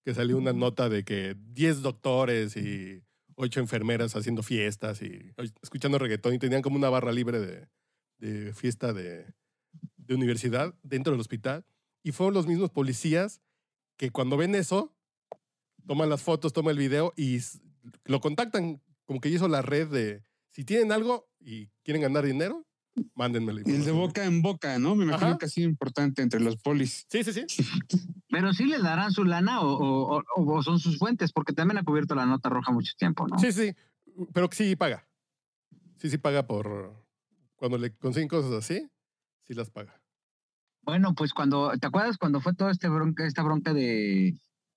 que 0.05 0.15
salió 0.15 0.39
una 0.39 0.53
nota 0.53 0.89
de 0.89 1.05
que 1.05 1.35
10 1.37 1.83
doctores 1.83 2.57
y 2.57 3.03
8 3.35 3.59
enfermeras 3.59 4.15
haciendo 4.15 4.45
fiestas 4.45 5.03
y 5.03 5.33
escuchando 5.63 5.99
reggaetón 5.99 6.35
y 6.35 6.39
tenían 6.39 6.63
como 6.63 6.77
una 6.77 6.91
barra 6.91 7.11
libre 7.11 7.41
de, 7.41 7.69
de 8.19 8.55
fiesta 8.55 8.93
de, 8.93 9.35
de 9.97 10.15
universidad 10.15 10.77
dentro 10.85 11.13
del 11.13 11.21
hospital. 11.21 11.65
Y 12.05 12.13
fueron 12.13 12.35
los 12.35 12.47
mismos 12.47 12.71
policías 12.71 13.43
que 13.97 14.11
cuando 14.11 14.37
ven 14.37 14.55
eso, 14.55 14.95
toman 15.87 16.09
las 16.11 16.23
fotos, 16.23 16.53
toman 16.53 16.73
el 16.73 16.79
video 16.79 17.13
y 17.17 17.39
lo 18.05 18.21
contactan, 18.21 18.81
como 19.05 19.21
que 19.21 19.29
hizo 19.29 19.49
la 19.49 19.63
red 19.63 19.89
de, 19.89 20.23
si 20.51 20.65
tienen 20.65 20.93
algo 20.93 21.29
y 21.41 21.69
quieren 21.83 22.03
ganar 22.03 22.25
dinero, 22.25 22.67
mándenme 23.15 23.53
la 23.53 23.61
Y 23.65 23.73
el 23.75 23.85
de 23.85 23.91
boca 23.93 24.25
en 24.25 24.43
boca, 24.43 24.79
¿no? 24.79 24.95
Me 24.95 25.05
imagino 25.05 25.31
Ajá. 25.31 25.39
que 25.39 25.47
ha 25.47 25.49
sido 25.49 25.69
importante 25.69 26.23
entre 26.23 26.41
los 26.41 26.57
polis. 26.57 27.07
Sí, 27.09 27.25
sí, 27.25 27.33
sí. 27.33 27.45
Pero 28.29 28.53
sí 28.53 28.65
le 28.65 28.79
darán 28.81 29.13
su 29.13 29.25
lana 29.25 29.61
o, 29.63 29.69
o- 29.69 30.19
o- 30.37 30.55
o 30.57 30.63
son 30.63 30.79
sus 30.79 30.99
fuentes, 30.99 31.33
porque 31.33 31.53
también 31.53 31.79
ha 31.79 31.85
cubierto 31.85 32.15
la 32.15 32.27
nota 32.27 32.49
roja 32.49 32.73
mucho 32.73 32.93
tiempo, 32.99 33.27
¿no? 33.29 33.39
Sí, 33.39 33.53
sí, 33.53 33.75
pero 34.33 34.49
sí 34.53 34.75
paga. 34.77 35.09
Sí, 35.97 36.11
sí 36.11 36.19
paga 36.19 36.47
por, 36.47 36.95
cuando 37.57 37.79
le 37.79 37.95
consiguen 37.97 38.29
cosas 38.29 38.53
así, 38.53 38.89
sí 39.45 39.55
las 39.55 39.71
paga. 39.71 40.02
Bueno, 40.83 41.15
pues 41.15 41.33
cuando, 41.33 41.73
¿te 41.81 41.87
acuerdas 41.87 42.19
cuando 42.19 42.41
fue 42.41 42.55
toda 42.55 42.71
este 42.71 42.89
bronca, 42.89 43.25
esta 43.25 43.43
bronca 43.43 43.73
de, 43.73 44.35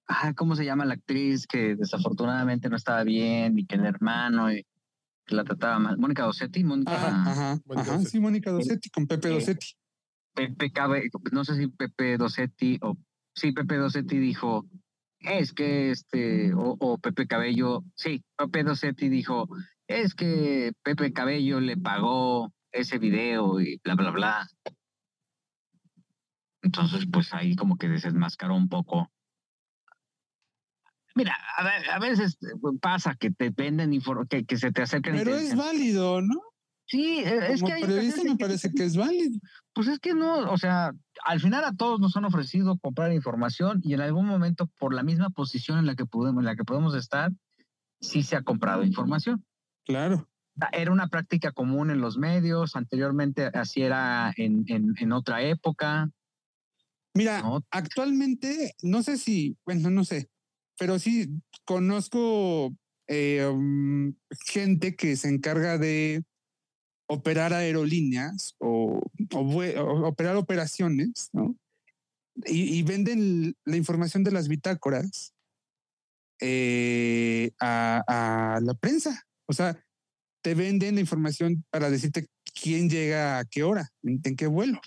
ah, 0.08 0.34
¿cómo 0.36 0.56
se 0.56 0.66
llama 0.66 0.86
la 0.86 0.94
actriz 0.94 1.48
que 1.48 1.76
desafortunadamente 1.76 2.70
no 2.70 2.76
estaba 2.76 3.04
bien 3.04 3.58
y 3.58 3.66
que 3.66 3.76
el 3.76 3.86
hermano 3.86 4.52
y 4.52 4.66
que 5.26 5.36
la 5.36 5.44
trataba 5.44 5.80
mal? 5.80 5.98
Mónica 5.98 6.24
Dosetti, 6.24 6.64
Mónica 6.64 6.94
Ajá, 6.94 7.32
ajá, 7.32 7.62
Mónica 7.66 7.96
ajá. 7.96 8.06
Sí, 8.06 8.20
Mónica 8.20 8.52
Dosetti 8.52 8.90
con 8.90 9.08
Pepe. 9.08 9.30
Dosetti. 9.30 9.68
Pepe 10.36 10.72
Cabe, 10.72 11.10
no 11.32 11.46
sé 11.46 11.56
si 11.56 11.68
Pepe 11.68 12.18
Dosetti 12.18 12.78
o 12.82 12.98
sí, 13.34 13.52
Pepe 13.54 13.78
Dosetti 13.78 14.18
dijo, 14.18 14.66
es 15.20 15.54
que 15.54 15.92
este, 15.92 16.54
o, 16.54 16.76
o 16.80 16.98
Pepe 16.98 17.26
Cabello, 17.26 17.84
sí, 17.96 18.24
Pepe 18.38 18.64
Dosetti 18.64 19.10
dijo, 19.10 19.48
es 19.88 20.14
que 20.14 20.74
Pepe 20.84 21.14
Cabello 21.14 21.60
le 21.60 21.78
pagó 21.78 22.52
ese 22.72 22.98
video 22.98 23.60
y 23.62 23.80
bla, 23.84 23.96
bla, 23.96 24.12
bla. 24.12 24.48
Entonces, 26.66 27.06
pues 27.12 27.32
ahí 27.32 27.56
como 27.56 27.78
que 27.78 27.88
desenmascaró 27.88 28.56
un 28.56 28.68
poco. 28.70 29.12
Mira, 31.14 31.36
a, 31.58 31.64
ve- 31.64 31.90
a 31.92 32.00
veces 32.00 32.38
eh, 32.42 32.48
pasa 32.82 33.16
que 33.16 33.30
te 33.30 33.52
venden 33.52 33.92
que, 34.28 34.46
que 34.46 34.58
se 34.58 34.72
te 34.72 34.82
acercan 34.82 35.14
Pero 35.16 35.36
es 35.36 35.56
válido, 35.56 36.22
¿no? 36.22 36.42
sí, 36.88 37.20
eh, 37.20 37.52
es 37.54 37.62
Como 37.62 37.68
que 37.68 37.74
hay 37.74 37.82
periodista 37.84 38.24
me 38.24 38.32
que 38.32 38.36
parece 38.38 38.72
que 38.72 38.84
es 38.84 38.98
válido. 38.98 39.40
pues 39.74 39.88
es 39.88 40.00
que 40.00 40.16
no, 40.16 40.52
o 40.52 40.58
sea, 40.58 40.92
al 41.24 41.40
final 41.40 41.64
a 41.64 41.74
todos 41.76 42.00
nos 42.00 42.18
han 42.18 42.26
ofrecido 42.26 42.78
comprar 42.80 43.14
información 43.14 43.80
y 43.84 43.94
en 43.94 44.02
algún 44.02 44.26
momento 44.26 44.68
por 44.80 44.94
la 44.94 45.04
misma 45.04 45.30
posición 45.30 45.78
en 45.78 45.86
la 45.86 45.96
que 45.96 46.06
podemos, 46.08 46.42
en 46.42 46.46
la 46.46 46.56
que 46.56 46.64
podemos 46.64 46.96
estar, 46.96 47.32
sí 48.02 48.24
se 48.24 48.36
ha 48.36 48.42
comprado 48.42 48.84
información. 48.84 49.46
Claro. 49.86 50.28
Era 50.72 50.92
una 50.92 51.10
práctica 51.10 51.52
común 51.52 51.92
en 51.92 52.02
los 52.02 52.18
medios, 52.18 52.76
anteriormente 52.76 53.46
así 53.54 53.84
era 53.84 54.34
en, 54.36 54.64
en, 54.68 54.96
en 54.98 55.12
otra 55.12 55.42
época. 55.44 56.10
Mira, 57.16 57.42
¿no? 57.42 57.66
actualmente, 57.72 58.76
no 58.84 59.02
sé 59.02 59.18
si, 59.18 59.58
bueno, 59.66 59.90
no 59.90 60.04
sé, 60.04 60.30
pero 60.78 61.00
sí 61.00 61.30
conozco 61.64 62.76
eh, 63.08 63.46
um, 63.46 64.14
gente 64.46 64.96
que 64.96 65.16
se 65.16 65.30
encarga 65.30 65.78
de 65.78 66.24
operar 67.08 67.54
aerolíneas 67.54 68.56
o, 68.60 69.02
o 69.34 69.44
vue- 69.44 69.78
o 69.78 70.08
operar 70.08 70.36
operaciones, 70.36 71.30
¿no? 71.34 71.56
Y, 72.46 72.78
y 72.78 72.84
venden 72.84 73.56
la 73.64 73.78
información 73.78 74.24
de 74.26 74.32
las 74.32 74.50
bitácoras 74.50 75.34
eh, 76.42 77.52
a, 77.62 78.56
a 78.56 78.60
la 78.60 78.74
prensa. 78.74 79.24
O 79.48 79.54
sea, 79.54 79.82
te 80.44 80.54
venden 80.54 80.96
la 80.96 81.02
información 81.02 81.64
para 81.70 81.90
decirte 81.90 82.28
quién 82.62 82.90
llega 82.90 83.40
a 83.40 83.46
qué 83.46 83.64
hora, 83.64 83.90
en, 84.04 84.22
qué 84.36 84.48
vuelo. 84.48 84.82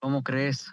¿Cómo 0.00 0.22
crees? 0.22 0.66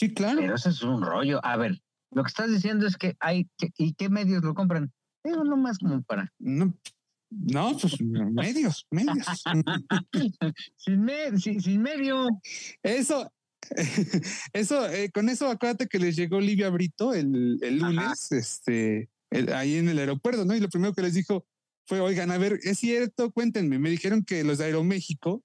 Sí, 0.00 0.14
claro. 0.14 0.40
Pero 0.40 0.54
eso 0.54 0.70
es 0.70 0.80
un 0.80 1.02
rollo. 1.02 1.44
A 1.44 1.58
ver, 1.58 1.78
lo 2.10 2.22
que 2.22 2.28
estás 2.28 2.50
diciendo 2.50 2.86
es 2.86 2.96
que 2.96 3.18
hay, 3.20 3.50
¿y 3.76 3.92
qué 3.92 4.08
medios 4.08 4.42
lo 4.42 4.54
compran? 4.54 4.90
Eso 5.22 5.44
no 5.44 5.58
más 5.58 5.78
como 5.78 6.02
para. 6.04 6.32
No, 6.38 6.74
no 7.28 7.76
pues 7.78 8.00
medios, 8.00 8.86
medios. 8.90 9.26
sin, 10.78 11.60
sin, 11.60 11.82
medio. 11.82 12.28
Eso, 12.82 13.30
eso, 14.54 14.88
eh, 14.88 15.10
con 15.10 15.28
eso 15.28 15.50
acuérdate 15.50 15.86
que 15.86 15.98
les 15.98 16.16
llegó 16.16 16.38
Olivia 16.38 16.70
Brito 16.70 17.12
el, 17.12 17.58
el 17.60 17.78
lunes, 17.78 18.32
este, 18.32 19.10
ahí 19.54 19.76
en 19.76 19.90
el 19.90 19.98
aeropuerto, 19.98 20.46
¿no? 20.46 20.56
Y 20.56 20.60
lo 20.60 20.70
primero 20.70 20.94
que 20.94 21.02
les 21.02 21.12
dijo 21.12 21.44
fue, 21.84 22.00
oigan, 22.00 22.30
a 22.30 22.38
ver, 22.38 22.58
es 22.62 22.78
cierto, 22.78 23.32
cuéntenme, 23.32 23.78
me 23.78 23.90
dijeron 23.90 24.24
que 24.24 24.44
los 24.44 24.56
de 24.56 24.64
Aeroméxico 24.64 25.42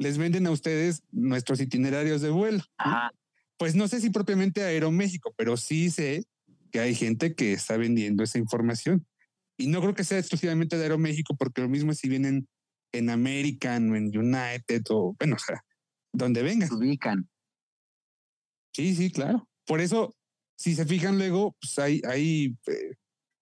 les 0.00 0.18
venden 0.18 0.48
a 0.48 0.50
ustedes 0.50 1.04
nuestros 1.12 1.60
itinerarios 1.60 2.20
de 2.20 2.30
vuelo. 2.30 2.64
Pues 3.62 3.76
no 3.76 3.86
sé 3.86 4.00
si 4.00 4.10
propiamente 4.10 4.64
Aeroméxico, 4.64 5.32
pero 5.36 5.56
sí 5.56 5.88
sé 5.88 6.24
que 6.72 6.80
hay 6.80 6.96
gente 6.96 7.36
que 7.36 7.52
está 7.52 7.76
vendiendo 7.76 8.24
esa 8.24 8.38
información. 8.38 9.06
Y 9.56 9.68
no 9.68 9.80
creo 9.80 9.94
que 9.94 10.02
sea 10.02 10.18
exclusivamente 10.18 10.76
de 10.76 10.82
Aeroméxico, 10.82 11.36
porque 11.36 11.62
lo 11.62 11.68
mismo 11.68 11.94
si 11.94 12.08
vienen 12.08 12.48
en 12.90 13.08
American 13.08 13.92
o 13.92 13.94
en 13.94 14.06
United 14.06 14.82
o, 14.90 15.14
bueno, 15.16 15.36
o 15.36 15.38
sea, 15.38 15.64
donde 16.12 16.42
vengan. 16.42 16.70
Se 16.70 16.74
ubican. 16.74 17.30
Sí, 18.72 18.96
sí, 18.96 19.12
claro. 19.12 19.48
Por 19.64 19.80
eso, 19.80 20.12
si 20.56 20.74
se 20.74 20.84
fijan 20.84 21.16
luego, 21.16 21.56
pues 21.60 21.78
hay, 21.78 22.02
hay 22.04 22.56
eh, 22.66 22.96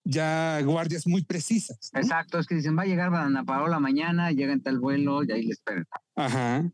ya 0.05 0.61
guardias 0.61 1.07
muy 1.07 1.25
precisas. 1.25 1.91
Exacto, 1.95 2.39
es 2.39 2.47
que 2.47 2.57
dicen, 2.57 2.77
va 2.77 2.83
a 2.83 2.87
llegar 2.87 3.15
Ana 3.15 3.45
Paola 3.45 3.81
mañana, 3.81 4.33
llega 4.33 4.53
en 4.53 4.63
tal 4.63 4.81
vuelo 4.81 5.25
y 5.25 5.33
ahí 5.33 5.45
le 5.45 5.53
esperan. 5.53 5.87
Ajá. 6.15 6.71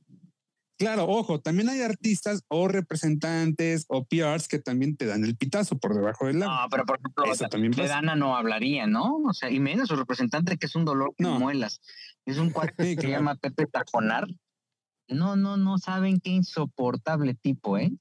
Claro, 0.78 1.06
ojo, 1.08 1.40
también 1.40 1.70
hay 1.70 1.80
artistas 1.80 2.44
o 2.48 2.68
representantes 2.68 3.86
o 3.88 4.04
PRs 4.04 4.46
que 4.46 4.58
también 4.58 4.96
te 4.96 5.06
dan 5.06 5.24
el 5.24 5.36
pitazo 5.36 5.78
por 5.78 5.94
debajo 5.94 6.26
del 6.26 6.42
agua. 6.42 6.62
No, 6.62 6.68
pero 6.70 6.84
por 6.84 6.98
ejemplo, 6.98 7.24
Eso 7.32 7.48
también 7.48 7.72
de 7.72 7.88
Dana 7.88 8.14
no 8.14 8.36
hablaría, 8.36 8.86
¿no? 8.86 9.16
O 9.26 9.32
sea, 9.32 9.50
y 9.50 9.58
menos 9.58 9.88
su 9.88 9.96
representante 9.96 10.58
que 10.58 10.66
es 10.66 10.76
un 10.76 10.84
dolor 10.84 11.14
que 11.16 11.24
no. 11.24 11.38
muelas. 11.38 11.80
Es 12.26 12.36
un 12.36 12.50
cuate 12.50 12.96
que 12.96 13.02
se 13.02 13.08
llama 13.08 13.36
Pepe 13.36 13.66
Tajonar. 13.66 14.26
No, 15.08 15.36
no, 15.36 15.56
no 15.56 15.78
saben 15.78 16.20
qué 16.20 16.30
insoportable 16.30 17.34
tipo, 17.34 17.78
¿eh? 17.78 17.92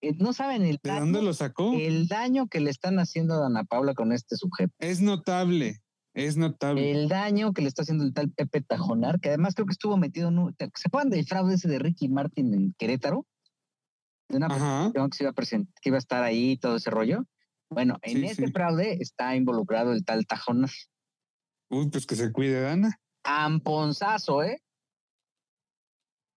Eh, 0.00 0.14
no 0.18 0.32
saben 0.32 0.62
el 0.62 0.78
daño, 0.82 0.94
¿De 0.94 1.00
dónde 1.00 1.22
lo 1.22 1.34
sacó? 1.34 1.74
El 1.74 2.06
daño 2.06 2.46
que 2.46 2.60
le 2.60 2.70
están 2.70 2.98
haciendo 2.98 3.34
a 3.34 3.38
Dana 3.38 3.64
Paula 3.64 3.94
con 3.94 4.12
este 4.12 4.36
sujeto. 4.36 4.72
Es 4.78 5.00
notable, 5.00 5.82
es 6.26 6.36
notable. 6.36 6.90
El 6.90 7.08
daño 7.08 7.52
que 7.52 7.62
le 7.62 7.68
está 7.68 7.82
haciendo 7.82 8.04
el 8.04 8.12
tal 8.12 8.30
Pepe 8.30 8.60
Tajonar, 8.60 9.20
que 9.20 9.28
además 9.28 9.54
creo 9.54 9.66
que 9.66 9.72
estuvo 9.72 9.96
metido 9.96 10.28
en 10.28 10.38
un. 10.38 10.56
¿Se 10.58 10.88
acuerdan 10.88 11.10
del 11.10 11.26
fraude 11.26 11.54
ese 11.54 11.68
de 11.68 11.78
Ricky 11.78 12.08
Martin 12.08 12.54
en 12.54 12.74
Querétaro? 12.78 13.26
De 14.28 14.36
una 14.36 14.48
presentación 14.48 15.10
que, 15.10 15.16
se 15.16 15.24
iba 15.24 15.30
a 15.30 15.80
que 15.80 15.88
iba 15.88 15.96
a 15.96 15.98
estar 15.98 16.22
ahí 16.22 16.56
todo 16.58 16.76
ese 16.76 16.90
rollo. 16.90 17.24
Bueno, 17.70 17.98
en 18.02 18.24
ese 18.24 18.50
fraude 18.50 18.98
está 19.00 19.36
involucrado 19.36 19.92
el 19.92 20.04
tal 20.04 20.26
Tajonar. 20.26 20.70
Uy, 21.70 21.88
pues 21.90 22.06
que 22.06 22.16
se 22.16 22.32
cuide, 22.32 22.60
Dana. 22.60 22.98
Amponzazo, 23.24 24.42
¿eh? 24.42 24.62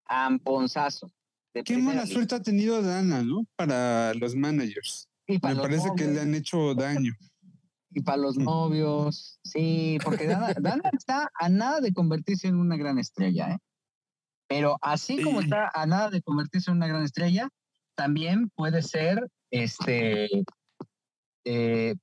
Amponzazo. 0.07 1.11
Qué 1.65 1.79
mala 1.79 2.07
suerte 2.07 2.35
ha 2.35 2.43
tenido 2.43 2.83
Dana, 2.83 3.23
¿no? 3.23 3.47
Para 3.57 4.15
los 4.15 4.35
managers. 4.35 5.09
Me 5.27 5.39
parece 5.39 5.89
que 5.97 6.07
le 6.07 6.21
han 6.21 6.35
hecho 6.35 6.75
daño. 6.75 7.13
Y 7.93 8.03
para 8.03 8.19
los 8.19 8.37
novios, 8.37 9.39
sí, 9.43 9.99
porque 10.05 10.27
Dana, 10.61 10.91
está 10.93 11.31
a 11.35 11.49
nada 11.49 11.81
de 11.81 11.93
convertirse 11.93 12.49
en 12.49 12.57
una 12.57 12.77
gran 12.77 12.99
estrella, 12.99 13.53
¿eh? 13.53 13.59
Pero 14.49 14.79
así 14.81 15.23
como 15.23 15.41
está 15.41 15.71
a 15.73 15.87
nada 15.87 16.11
de 16.11 16.23
convertirse 16.23 16.71
en 16.71 16.77
una 16.79 16.89
gran 16.89 17.05
estrella, 17.05 17.49
también 17.95 18.51
puede 18.57 18.83
ser, 18.83 19.29
este, 19.51 20.29
eh, 21.45 21.95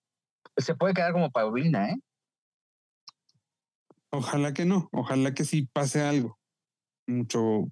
se 0.55 0.75
puede 0.75 0.93
quedar 0.93 1.13
como 1.13 1.29
Paulina, 1.29 1.89
¿eh? 1.89 1.99
Ojalá 4.09 4.53
que 4.53 4.65
no, 4.65 4.87
ojalá 4.93 5.33
que 5.33 5.43
sí 5.43 5.67
pase 5.73 6.01
algo 6.01 6.37
mucho 7.05 7.69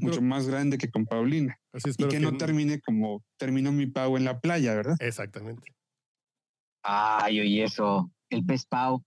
mucho 0.00 0.22
más 0.22 0.46
grande 0.46 0.78
que 0.78 0.90
con 0.90 1.04
Paulina. 1.04 1.58
y 1.72 2.06
que, 2.06 2.20
no 2.20 2.36
termine 2.36 2.80
como 2.80 3.24
terminó 3.36 3.72
mi 3.72 3.86
Pau 3.86 4.16
en 4.16 4.24
la 4.24 4.40
playa, 4.40 4.74
¿verdad? 4.74 4.96
Exactamente. 5.00 5.74
Ay, 6.82 7.40
oye, 7.40 7.64
eso, 7.64 8.10
el 8.30 8.44
pez 8.44 8.66
Pau. 8.66 9.04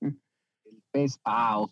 el 0.00 0.18
pez 0.92 1.18
Pau. 1.18 1.70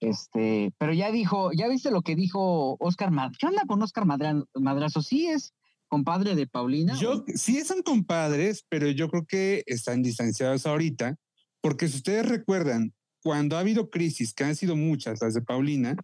Este, 0.00 0.72
pero 0.78 0.92
ya 0.92 1.10
dijo, 1.10 1.50
ya 1.52 1.66
viste 1.68 1.90
lo 1.90 2.02
que 2.02 2.14
dijo 2.14 2.76
Oscar 2.78 3.10
Madrazo. 3.10 3.36
¿Qué 3.40 3.46
onda 3.46 3.64
con 3.66 3.82
Oscar 3.82 4.04
Madrazo? 4.06 5.02
Sí 5.02 5.26
es 5.26 5.54
compadre 5.88 6.34
de 6.34 6.46
Paulina. 6.46 6.96
Yo, 6.98 7.24
sí 7.34 7.64
son 7.64 7.82
compadres, 7.82 8.64
pero 8.68 8.88
yo 8.90 9.08
creo 9.08 9.26
que 9.26 9.64
están 9.66 10.02
distanciados 10.02 10.66
ahorita, 10.66 11.16
porque 11.60 11.88
si 11.88 11.96
ustedes 11.96 12.28
recuerdan, 12.28 12.94
cuando 13.22 13.56
ha 13.56 13.60
habido 13.60 13.90
crisis, 13.90 14.32
que 14.32 14.44
han 14.44 14.54
sido 14.54 14.76
muchas, 14.76 15.20
las 15.20 15.34
de 15.34 15.42
Paulina, 15.42 15.96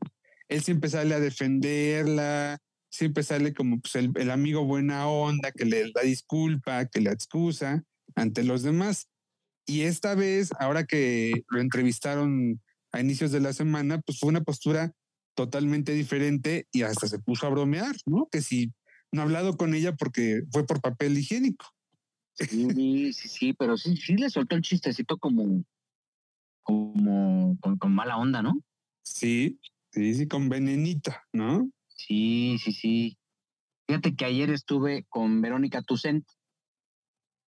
él 0.48 0.62
siempre 0.62 0.90
sale 0.90 1.14
a 1.14 1.20
defenderla, 1.20 2.58
siempre 2.94 3.24
sale 3.24 3.52
como 3.52 3.80
pues, 3.80 3.96
el, 3.96 4.30
amigo 4.30 4.64
buena 4.64 5.08
onda, 5.08 5.50
que 5.50 5.64
le 5.64 5.90
da 5.92 6.02
disculpa, 6.02 6.86
que 6.86 7.00
le 7.00 7.10
excusa 7.10 7.82
ante 8.14 8.44
los 8.44 8.62
demás. 8.62 9.08
Y 9.66 9.80
esta 9.80 10.14
vez, 10.14 10.52
ahora 10.60 10.84
que 10.84 11.42
lo 11.48 11.60
entrevistaron 11.60 12.62
a 12.92 13.00
inicios 13.00 13.32
de 13.32 13.40
la 13.40 13.52
semana, 13.52 14.00
pues 14.00 14.20
fue 14.20 14.28
una 14.28 14.42
postura 14.42 14.92
totalmente 15.34 15.92
diferente 15.92 16.68
y 16.70 16.82
hasta 16.82 17.08
se 17.08 17.18
puso 17.18 17.48
a 17.48 17.50
bromear, 17.50 17.96
¿no? 18.06 18.28
Que 18.30 18.40
si 18.40 18.72
no 19.10 19.22
ha 19.22 19.24
hablado 19.24 19.56
con 19.56 19.74
ella 19.74 19.96
porque 19.96 20.42
fue 20.52 20.64
por 20.64 20.80
papel 20.80 21.18
higiénico. 21.18 21.66
Sí, 22.34 23.12
sí, 23.12 23.28
sí, 23.28 23.52
pero 23.54 23.76
sí, 23.76 23.96
sí 23.96 24.16
le 24.16 24.30
soltó 24.30 24.54
el 24.54 24.62
chistecito 24.62 25.18
como, 25.18 25.64
como 26.62 27.58
con, 27.58 27.92
mala 27.92 28.18
onda, 28.18 28.40
¿no? 28.40 28.60
Sí, 29.02 29.58
sí, 29.90 30.14
sí, 30.14 30.28
con 30.28 30.48
venenita, 30.48 31.24
¿no? 31.32 31.68
Sí, 31.94 32.58
sí, 32.58 32.72
sí. 32.72 33.18
Fíjate 33.86 34.14
que 34.14 34.24
ayer 34.24 34.50
estuve 34.50 35.04
con 35.08 35.40
Verónica 35.40 35.82
Tucent, 35.82 36.26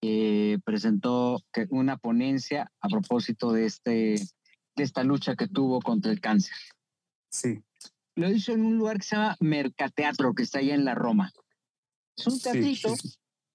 que 0.01 0.59
presentó 0.63 1.41
una 1.69 1.97
ponencia 1.97 2.71
a 2.81 2.89
propósito 2.89 3.51
de, 3.51 3.65
este, 3.65 4.15
de 4.75 4.83
esta 4.83 5.03
lucha 5.03 5.35
que 5.35 5.47
tuvo 5.47 5.81
contra 5.81 6.11
el 6.11 6.19
cáncer. 6.19 6.55
Sí. 7.29 7.63
Lo 8.15 8.29
hizo 8.29 8.53
en 8.53 8.65
un 8.65 8.77
lugar 8.77 8.97
que 8.97 9.03
se 9.03 9.15
llama 9.15 9.35
Mercateatro, 9.39 10.33
que 10.33 10.43
está 10.43 10.59
allá 10.59 10.75
en 10.75 10.85
la 10.85 10.95
Roma. 10.95 11.31
Es 12.17 12.27
un 12.27 12.39
teatrito, 12.39 12.93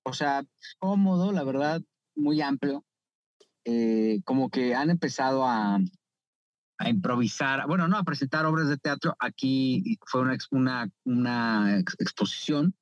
o 0.04 0.12
sea, 0.12 0.44
cómodo, 0.78 1.32
la 1.32 1.44
verdad, 1.44 1.82
muy 2.14 2.40
amplio. 2.42 2.84
Eh, 3.64 4.20
como 4.24 4.50
que 4.50 4.74
han 4.74 4.90
empezado 4.90 5.46
a, 5.46 5.78
a, 6.80 6.88
improvisar, 6.88 7.66
bueno, 7.66 7.88
no 7.88 7.96
a 7.96 8.04
presentar 8.04 8.46
obras 8.46 8.68
de 8.68 8.78
teatro. 8.78 9.14
Aquí 9.18 9.98
fue 10.06 10.22
una, 10.22 10.36
una, 10.50 10.90
una 11.04 11.78
exposición 11.78 12.74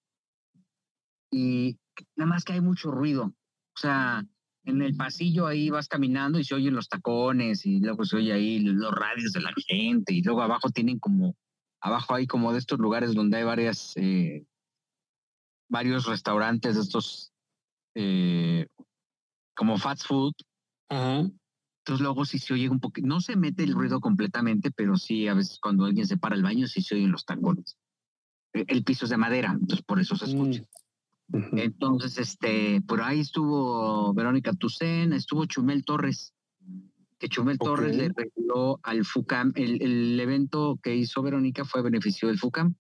y 1.31 1.79
nada 2.17 2.31
más 2.31 2.45
que 2.45 2.55
hay 2.55 2.61
mucho 2.61 2.91
ruido. 2.91 3.25
O 3.25 3.81
sea, 3.81 4.25
en 4.65 4.83
el 4.83 4.97
pasillo 4.97 5.47
ahí 5.47 5.71
vas 5.71 5.89
caminando 5.89 6.39
y 6.39 6.45
se 6.45 6.55
oyen 6.55 6.75
los 6.75 6.89
tacones 6.89 7.65
y 7.67 7.81
luego 7.81 8.05
se 8.05 8.17
oye 8.17 8.33
ahí 8.33 8.61
los 8.61 8.93
radios 8.93 9.33
de 9.33 9.41
la 9.41 9.53
gente 9.67 10.13
y 10.13 10.23
luego 10.23 10.43
abajo 10.43 10.71
tienen 10.71 10.99
como, 10.99 11.37
abajo 11.81 12.15
hay 12.15 12.27
como 12.27 12.53
de 12.53 12.59
estos 12.59 12.79
lugares 12.79 13.15
donde 13.15 13.39
hay 13.39 13.45
varias, 13.45 13.97
eh, 13.97 14.45
varios 15.71 16.07
restaurantes 16.07 16.77
estos 16.77 17.33
eh, 17.95 18.67
como 19.55 19.79
fast 19.79 20.07
food 20.07 20.35
entonces 21.89 22.05
luego 22.05 22.27
sí 22.27 22.39
se 22.39 22.53
oye 22.53 22.69
un 22.69 22.81
poquito, 22.81 23.07
no 23.07 23.19
se 23.19 23.35
mete 23.35 23.63
el 23.63 23.73
ruido 23.73 23.99
completamente, 24.01 24.71
pero 24.71 24.99
sí 24.99 25.27
a 25.27 25.33
veces 25.33 25.59
cuando 25.59 25.87
alguien 25.87 26.07
se 26.07 26.19
para 26.19 26.37
el 26.37 26.43
baño 26.43 26.67
sí 26.67 26.83
se 26.83 26.97
oyen 26.97 27.11
los 27.11 27.25
tacones. 27.25 27.79
E, 28.53 28.67
el, 28.69 28.85
piso 28.85 29.07
es 29.07 29.11
de 29.11 29.17
madera, 29.17 29.53
entonces 29.53 29.83
por 29.87 29.99
eso 29.99 30.15
se 30.15 30.27
mm, 30.27 30.29
escucha. 30.29 30.65
Entonces, 31.33 32.19
este, 32.19 32.83
por 32.83 33.01
ahí 33.01 33.21
estuvo 33.21 34.13
Verónica 34.13 34.53
Tucen, 34.53 35.15
estuvo 35.15 35.47
Chumel 35.47 35.83
Torres, 35.83 36.35
que 37.19 37.31
Chumel 37.31 37.59
Torres 37.59 37.97
le 37.97 38.13
regaló 38.15 38.81
al 38.83 39.07
FUCAM, 39.07 39.53
el, 39.55 39.81
el, 39.81 40.21
evento 40.21 40.79
que 40.83 40.95
hizo 40.95 41.23
Verónica 41.23 41.65
fue 41.65 41.81
beneficio 41.81 42.29
del 42.29 42.39
FUCAM, 42.39 42.75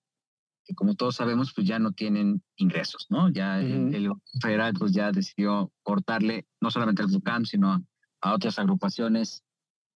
que 0.67 0.75
como 0.75 0.97
todos 0.97 1.17
sabemos, 1.17 1.55
pues 1.55 1.67
ya 1.67 1.79
no 1.79 1.93
tienen 1.93 2.43
ingresos, 2.57 3.07
¿no? 3.09 3.31
Ya 3.31 3.59
el, 3.59 3.95
el, 3.95 4.13
federal 4.43 4.75
pues 4.79 4.93
ya 4.93 5.13
decidió 5.13 5.73
cortarle 5.83 6.47
no 6.61 6.71
solamente 6.71 7.01
al 7.01 7.09
FUCAM, 7.09 7.47
sino 7.47 7.83
a 8.21 8.35
otras 8.35 8.59
agrupaciones, 8.59 9.43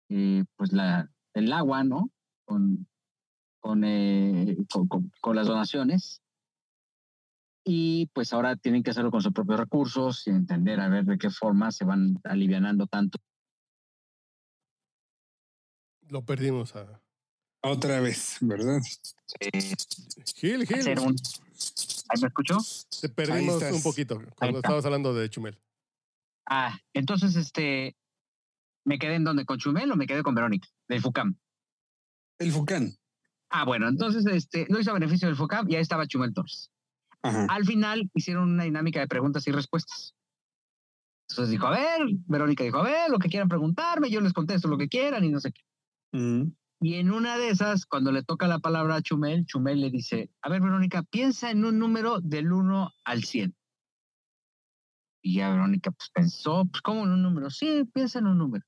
eh, 0.08 0.44
pues 0.56 0.72
la, 0.72 1.10
el 1.34 1.52
agua, 1.52 1.84
¿no? 1.84 2.10
Con, 2.44 2.86
con, 3.60 3.84
eh, 3.84 4.56
con, 5.20 5.36
las 5.36 5.46
donaciones. 5.46 6.20
y 7.64 8.06
pues 8.12 8.32
ahora 8.32 8.56
tienen 8.56 8.82
que 8.82 8.90
hacerlo 8.90 9.10
con 9.10 9.22
sus 9.22 9.32
propios 9.32 9.60
recursos 9.60 10.26
y 10.26 10.30
entender 10.30 10.80
a 10.80 10.88
ver 10.88 11.04
de 11.04 11.18
qué 11.18 11.30
forma 11.30 11.70
se 11.70 11.84
van 11.84 12.18
alivianando 12.24 12.86
tanto. 12.86 13.18
Lo 16.08 16.24
perdimos 16.24 16.74
a. 16.76 17.00
Otra 17.64 18.00
vez, 18.00 18.38
¿verdad? 18.40 18.80
Eh, 19.38 19.74
Gil, 20.34 20.66
Gil. 20.66 20.80
hacer 20.80 20.98
un... 20.98 21.14
¿Ahí 22.08 22.20
me 22.20 22.26
escuchó? 22.26 22.58
Te 23.00 23.08
perdimos 23.08 23.62
un 23.62 23.82
poquito 23.82 24.20
cuando 24.36 24.58
estabas 24.58 24.84
hablando 24.84 25.14
de 25.14 25.30
Chumel. 25.30 25.56
Ah, 26.44 26.76
entonces 26.92 27.36
este 27.36 27.96
me 28.84 28.98
quedé 28.98 29.16
en 29.16 29.24
donde 29.24 29.44
con 29.44 29.58
Chumel 29.58 29.90
o 29.90 29.96
me 29.96 30.06
quedé 30.06 30.22
con 30.22 30.34
Verónica 30.34 30.68
del 30.88 31.00
FUCAM. 31.00 31.36
El 32.38 32.52
Fucán. 32.52 32.92
Ah, 33.50 33.64
bueno, 33.64 33.88
entonces 33.88 34.24
este 34.26 34.66
lo 34.68 34.80
hizo 34.80 34.90
a 34.90 34.94
beneficio 34.94 35.28
del 35.28 35.36
FUCAM 35.36 35.70
y 35.70 35.76
ahí 35.76 35.82
estaba 35.82 36.06
Chumel 36.06 36.32
Torres. 36.34 36.70
Ajá. 37.22 37.46
Al 37.48 37.64
final 37.64 38.10
hicieron 38.14 38.50
una 38.50 38.64
dinámica 38.64 39.00
de 39.00 39.06
preguntas 39.06 39.46
y 39.46 39.52
respuestas. 39.52 40.14
Entonces 41.30 41.50
dijo, 41.50 41.66
a 41.66 41.70
ver, 41.70 42.00
Verónica 42.26 42.64
dijo, 42.64 42.78
a 42.78 42.82
ver, 42.82 43.10
lo 43.10 43.18
que 43.18 43.28
quieran 43.28 43.48
preguntarme, 43.48 44.10
yo 44.10 44.20
les 44.20 44.32
contesto 44.32 44.68
lo 44.68 44.76
que 44.76 44.88
quieran 44.88 45.24
y 45.24 45.30
no 45.30 45.40
sé 45.40 45.52
qué. 45.52 45.62
Mm. 46.12 46.52
Y 46.80 46.94
en 46.96 47.12
una 47.12 47.38
de 47.38 47.50
esas, 47.50 47.86
cuando 47.86 48.10
le 48.10 48.24
toca 48.24 48.48
la 48.48 48.58
palabra 48.58 48.96
a 48.96 49.02
Chumel, 49.02 49.46
Chumel 49.46 49.80
le 49.80 49.90
dice, 49.90 50.30
a 50.42 50.48
ver, 50.48 50.60
Verónica, 50.60 51.04
piensa 51.04 51.50
en 51.50 51.64
un 51.64 51.78
número 51.78 52.20
del 52.20 52.52
1 52.52 52.90
al 53.04 53.22
100. 53.22 53.54
Y 55.22 55.36
ya 55.36 55.50
Verónica 55.50 55.92
pues, 55.92 56.10
pensó, 56.12 56.64
pues, 56.64 56.82
¿cómo 56.82 57.04
en 57.04 57.12
un 57.12 57.22
número? 57.22 57.50
Sí, 57.50 57.84
piensa 57.94 58.18
en 58.18 58.26
un 58.26 58.38
número. 58.38 58.64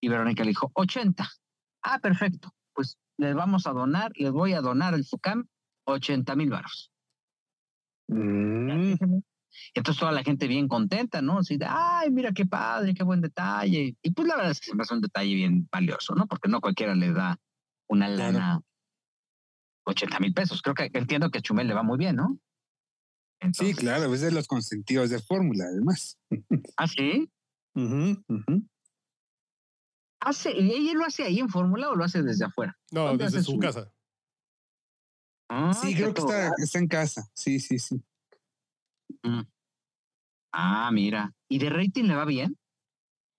Y 0.00 0.08
Verónica 0.08 0.44
le 0.44 0.50
dijo, 0.50 0.70
80. 0.74 1.28
Ah, 1.82 1.98
perfecto. 1.98 2.52
Pues 2.74 2.98
les 3.16 3.34
vamos 3.34 3.66
a 3.66 3.72
donar, 3.72 4.12
les 4.14 4.30
voy 4.30 4.52
a 4.52 4.60
donar 4.60 4.94
al 4.94 5.04
FUCAM 5.04 5.46
80 5.84 6.36
mil 6.36 6.50
baros. 6.50 6.92
Mm. 8.08 8.94
Entonces 9.74 10.00
toda 10.00 10.12
la 10.12 10.22
gente 10.22 10.46
bien 10.46 10.68
contenta, 10.68 11.20
¿no? 11.20 11.38
Así 11.38 11.56
de, 11.56 11.66
ay, 11.68 12.10
mira 12.10 12.32
qué 12.32 12.46
padre, 12.46 12.94
qué 12.94 13.02
buen 13.02 13.20
detalle. 13.20 13.96
Y 14.00 14.10
pues 14.12 14.28
la 14.28 14.36
verdad 14.36 14.52
es 14.52 14.60
que 14.60 14.70
se 14.70 14.76
me 14.76 14.82
hace 14.82 14.94
un 14.94 15.00
detalle 15.00 15.34
bien 15.34 15.68
valioso, 15.70 16.14
¿no? 16.14 16.26
Porque 16.26 16.48
no 16.48 16.60
cualquiera 16.60 16.94
le 16.94 17.12
da 17.12 17.38
una 17.88 18.08
lana, 18.08 18.60
80 19.84 20.20
mil 20.20 20.32
pesos. 20.32 20.62
Creo 20.62 20.74
que 20.74 20.90
entiendo 20.92 21.30
que 21.30 21.38
a 21.38 21.42
Chumel 21.42 21.66
le 21.66 21.74
va 21.74 21.82
muy 21.82 21.98
bien, 21.98 22.16
¿no? 22.16 22.38
Sí, 23.52 23.72
claro, 23.72 24.12
es 24.12 24.20
de 24.20 24.32
los 24.32 24.46
consentidos 24.46 25.10
de 25.10 25.20
fórmula, 25.20 25.64
además. 25.64 26.18
¿Ah, 26.76 26.86
sí? 26.86 27.30
Ujú, 27.74 28.22
ujú. 28.28 28.68
¿Hace, 30.20 30.52
¿Y 30.56 30.72
ella 30.72 30.94
lo 30.94 31.04
hace 31.04 31.24
ahí 31.24 31.38
en 31.38 31.48
fórmula 31.48 31.90
o 31.90 31.94
lo 31.94 32.04
hace 32.04 32.22
desde 32.22 32.44
afuera? 32.44 32.76
No, 32.90 33.06
¿Dónde 33.08 33.24
desde 33.24 33.42
su 33.42 33.52
su- 33.52 33.58
casa. 33.58 33.92
Ah, 35.48 35.72
Sí, 35.72 35.94
creo 35.94 36.12
que 36.12 36.20
está, 36.20 36.52
está 36.58 36.78
en 36.78 36.88
casa. 36.88 37.28
Sí, 37.34 37.58
sí, 37.60 37.78
sí. 37.78 38.02
Ah, 40.52 40.90
mira. 40.92 41.32
¿Y 41.48 41.58
de 41.58 41.70
rating 41.70 42.04
le 42.04 42.14
va 42.14 42.24
bien? 42.24 42.56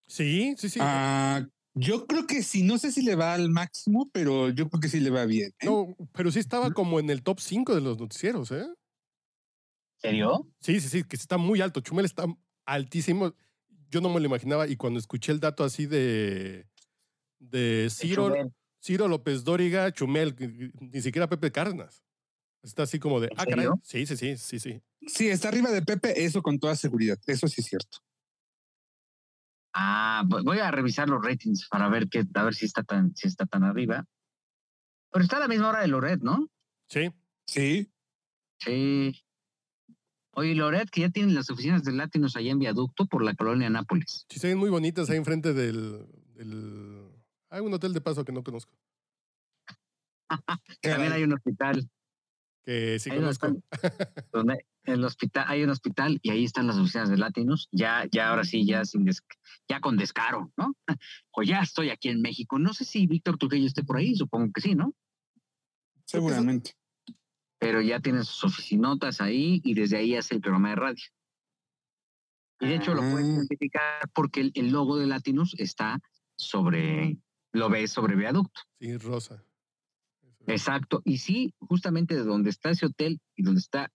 Sí, 0.07 0.55
sí, 0.57 0.69
sí. 0.69 0.79
Ah, 0.81 1.45
yo 1.75 2.07
creo 2.07 2.25
que 2.25 2.41
sí, 2.43 2.63
no 2.63 2.77
sé 2.77 2.91
si 2.91 3.03
le 3.03 3.15
va 3.15 3.33
al 3.33 3.49
máximo, 3.49 4.09
pero 4.11 4.49
yo 4.49 4.69
creo 4.69 4.79
que 4.81 4.89
sí 4.89 4.99
le 4.99 5.09
va 5.11 5.25
bien. 5.25 5.51
¿eh? 5.59 5.65
No, 5.65 5.95
pero 6.13 6.31
sí 6.31 6.39
estaba 6.39 6.71
como 6.71 6.99
en 6.99 7.09
el 7.09 7.21
top 7.23 7.39
5 7.39 7.75
de 7.75 7.81
los 7.81 7.99
noticieros, 7.99 8.51
¿eh? 8.51 8.65
¿Serio? 9.97 10.47
Sí, 10.61 10.79
sí, 10.79 10.87
sí, 10.89 11.03
que 11.03 11.15
está 11.15 11.37
muy 11.37 11.61
alto. 11.61 11.81
Chumel 11.81 12.05
está 12.05 12.25
altísimo. 12.65 13.33
Yo 13.89 14.01
no 14.01 14.09
me 14.09 14.19
lo 14.19 14.25
imaginaba 14.25 14.67
y 14.67 14.75
cuando 14.75 14.99
escuché 14.99 15.31
el 15.31 15.39
dato 15.39 15.63
así 15.63 15.85
de, 15.85 16.67
de 17.39 17.87
Ciro. 17.89 18.33
Ciro 18.81 19.09
López 19.09 19.43
Dóriga, 19.43 19.91
Chumel, 19.91 20.35
ni 20.79 21.01
siquiera 21.01 21.27
Pepe 21.27 21.51
Cárdenas. 21.51 22.01
Está 22.63 22.83
así 22.83 22.97
como 22.97 23.19
de, 23.19 23.27
¿En 23.27 23.39
ah, 23.39 23.45
caray. 23.45 23.67
Sí, 23.83 24.05
sí, 24.05 24.15
sí, 24.15 24.37
sí, 24.37 24.59
sí. 24.59 24.81
Sí, 25.05 25.27
está 25.27 25.49
arriba 25.49 25.69
de 25.71 25.81
Pepe, 25.81 26.23
eso 26.23 26.41
con 26.41 26.59
toda 26.59 26.75
seguridad. 26.77 27.17
Eso 27.27 27.47
sí 27.49 27.59
es 27.61 27.67
cierto. 27.67 27.97
Ah, 29.73 30.23
vo- 30.25 30.43
voy 30.43 30.59
a 30.59 30.71
revisar 30.71 31.09
los 31.09 31.23
ratings 31.23 31.67
para 31.69 31.89
ver 31.89 32.07
qué, 32.09 32.23
a 32.33 32.43
ver 32.43 32.55
si 32.55 32.65
está 32.65 32.83
tan, 32.83 33.15
si 33.15 33.27
está 33.27 33.45
tan 33.45 33.63
arriba. 33.63 34.05
Pero 35.11 35.23
está 35.23 35.37
a 35.37 35.41
la 35.41 35.47
misma 35.47 35.69
hora 35.69 35.81
de 35.81 35.87
Loret, 35.87 36.21
¿no? 36.21 36.47
Sí, 36.87 37.09
Sí. 37.45 37.91
Sí. 38.59 39.23
Oye, 40.31 40.55
Loret, 40.55 40.89
que 40.89 41.01
ya 41.01 41.09
tienen 41.09 41.35
las 41.35 41.49
oficinas 41.49 41.83
de 41.83 41.91
Latinos 41.91 42.35
allá 42.35 42.51
en 42.51 42.59
Viaducto 42.59 43.05
por 43.07 43.23
la 43.23 43.33
colonia 43.35 43.69
Nápoles. 43.69 44.25
sí, 44.29 44.39
se 44.39 44.47
ven 44.47 44.57
muy 44.57 44.69
bonitas 44.69 45.09
ahí 45.09 45.17
enfrente 45.17 45.53
del, 45.53 46.05
del... 46.35 47.09
Hay 47.49 47.61
un 47.61 47.73
hotel 47.73 47.93
de 47.93 48.01
paso 48.01 48.23
que 48.23 48.31
no 48.31 48.43
conozco, 48.43 48.71
También 50.81 51.11
hay 51.13 51.23
un 51.23 51.33
hospital. 51.33 51.89
que 52.63 52.99
sí 52.99 53.09
conozco. 53.09 53.47
donde 54.31 54.65
el 54.83 55.03
hospital, 55.03 55.45
hay 55.47 55.63
un 55.63 55.69
hospital 55.71 56.19
y 56.21 56.29
ahí 56.29 56.43
están 56.45 56.67
las 56.67 56.77
oficinas 56.77 57.09
de 57.09 57.17
Latinos. 57.17 57.67
Ya, 57.71 58.05
ya 58.11 58.29
ahora 58.29 58.43
sí, 58.43 58.65
ya 58.65 58.85
sin 58.85 59.05
des- 59.05 59.23
ya 59.67 59.81
con 59.81 59.97
descaro, 59.97 60.51
¿no? 60.57 60.75
O 61.31 61.41
ya 61.43 61.61
estoy 61.61 61.89
aquí 61.89 62.09
en 62.09 62.21
México. 62.21 62.59
No 62.59 62.73
sé 62.73 62.85
si 62.85 63.07
Víctor 63.07 63.37
Trujillo 63.37 63.65
esté 63.67 63.83
por 63.83 63.97
ahí, 63.97 64.15
supongo 64.15 64.51
que 64.53 64.61
sí, 64.61 64.75
¿no? 64.75 64.93
Seguramente. 66.05 66.73
Pero 67.59 67.81
ya 67.81 67.99
tiene 67.99 68.23
sus 68.23 68.43
oficinotas 68.45 69.19
ahí 69.21 69.61
y 69.63 69.73
desde 69.73 69.97
ahí 69.97 70.15
hace 70.15 70.35
el 70.35 70.41
programa 70.41 70.69
de 70.69 70.75
radio. 70.75 71.03
Y 72.61 72.67
de 72.67 72.75
hecho 72.75 72.93
lo 72.93 73.01
puedes 73.01 73.27
Ah. 73.27 73.31
identificar 73.33 74.09
porque 74.13 74.41
el, 74.41 74.51
el 74.55 74.69
logo 74.71 74.97
de 74.97 75.07
Latinos 75.07 75.55
está 75.57 75.99
sobre, 76.37 77.17
lo 77.53 77.69
ves 77.69 77.91
sobre 77.91 78.15
viaducto. 78.15 78.61
Sí, 78.79 78.97
Rosa. 78.97 79.43
Exacto. 80.47 81.01
Y 81.05 81.17
sí, 81.19 81.53
justamente 81.59 82.15
de 82.15 82.23
donde 82.23 82.49
está 82.49 82.71
ese 82.71 82.85
hotel 82.85 83.19
y 83.35 83.43
donde 83.43 83.59
está, 83.59 83.91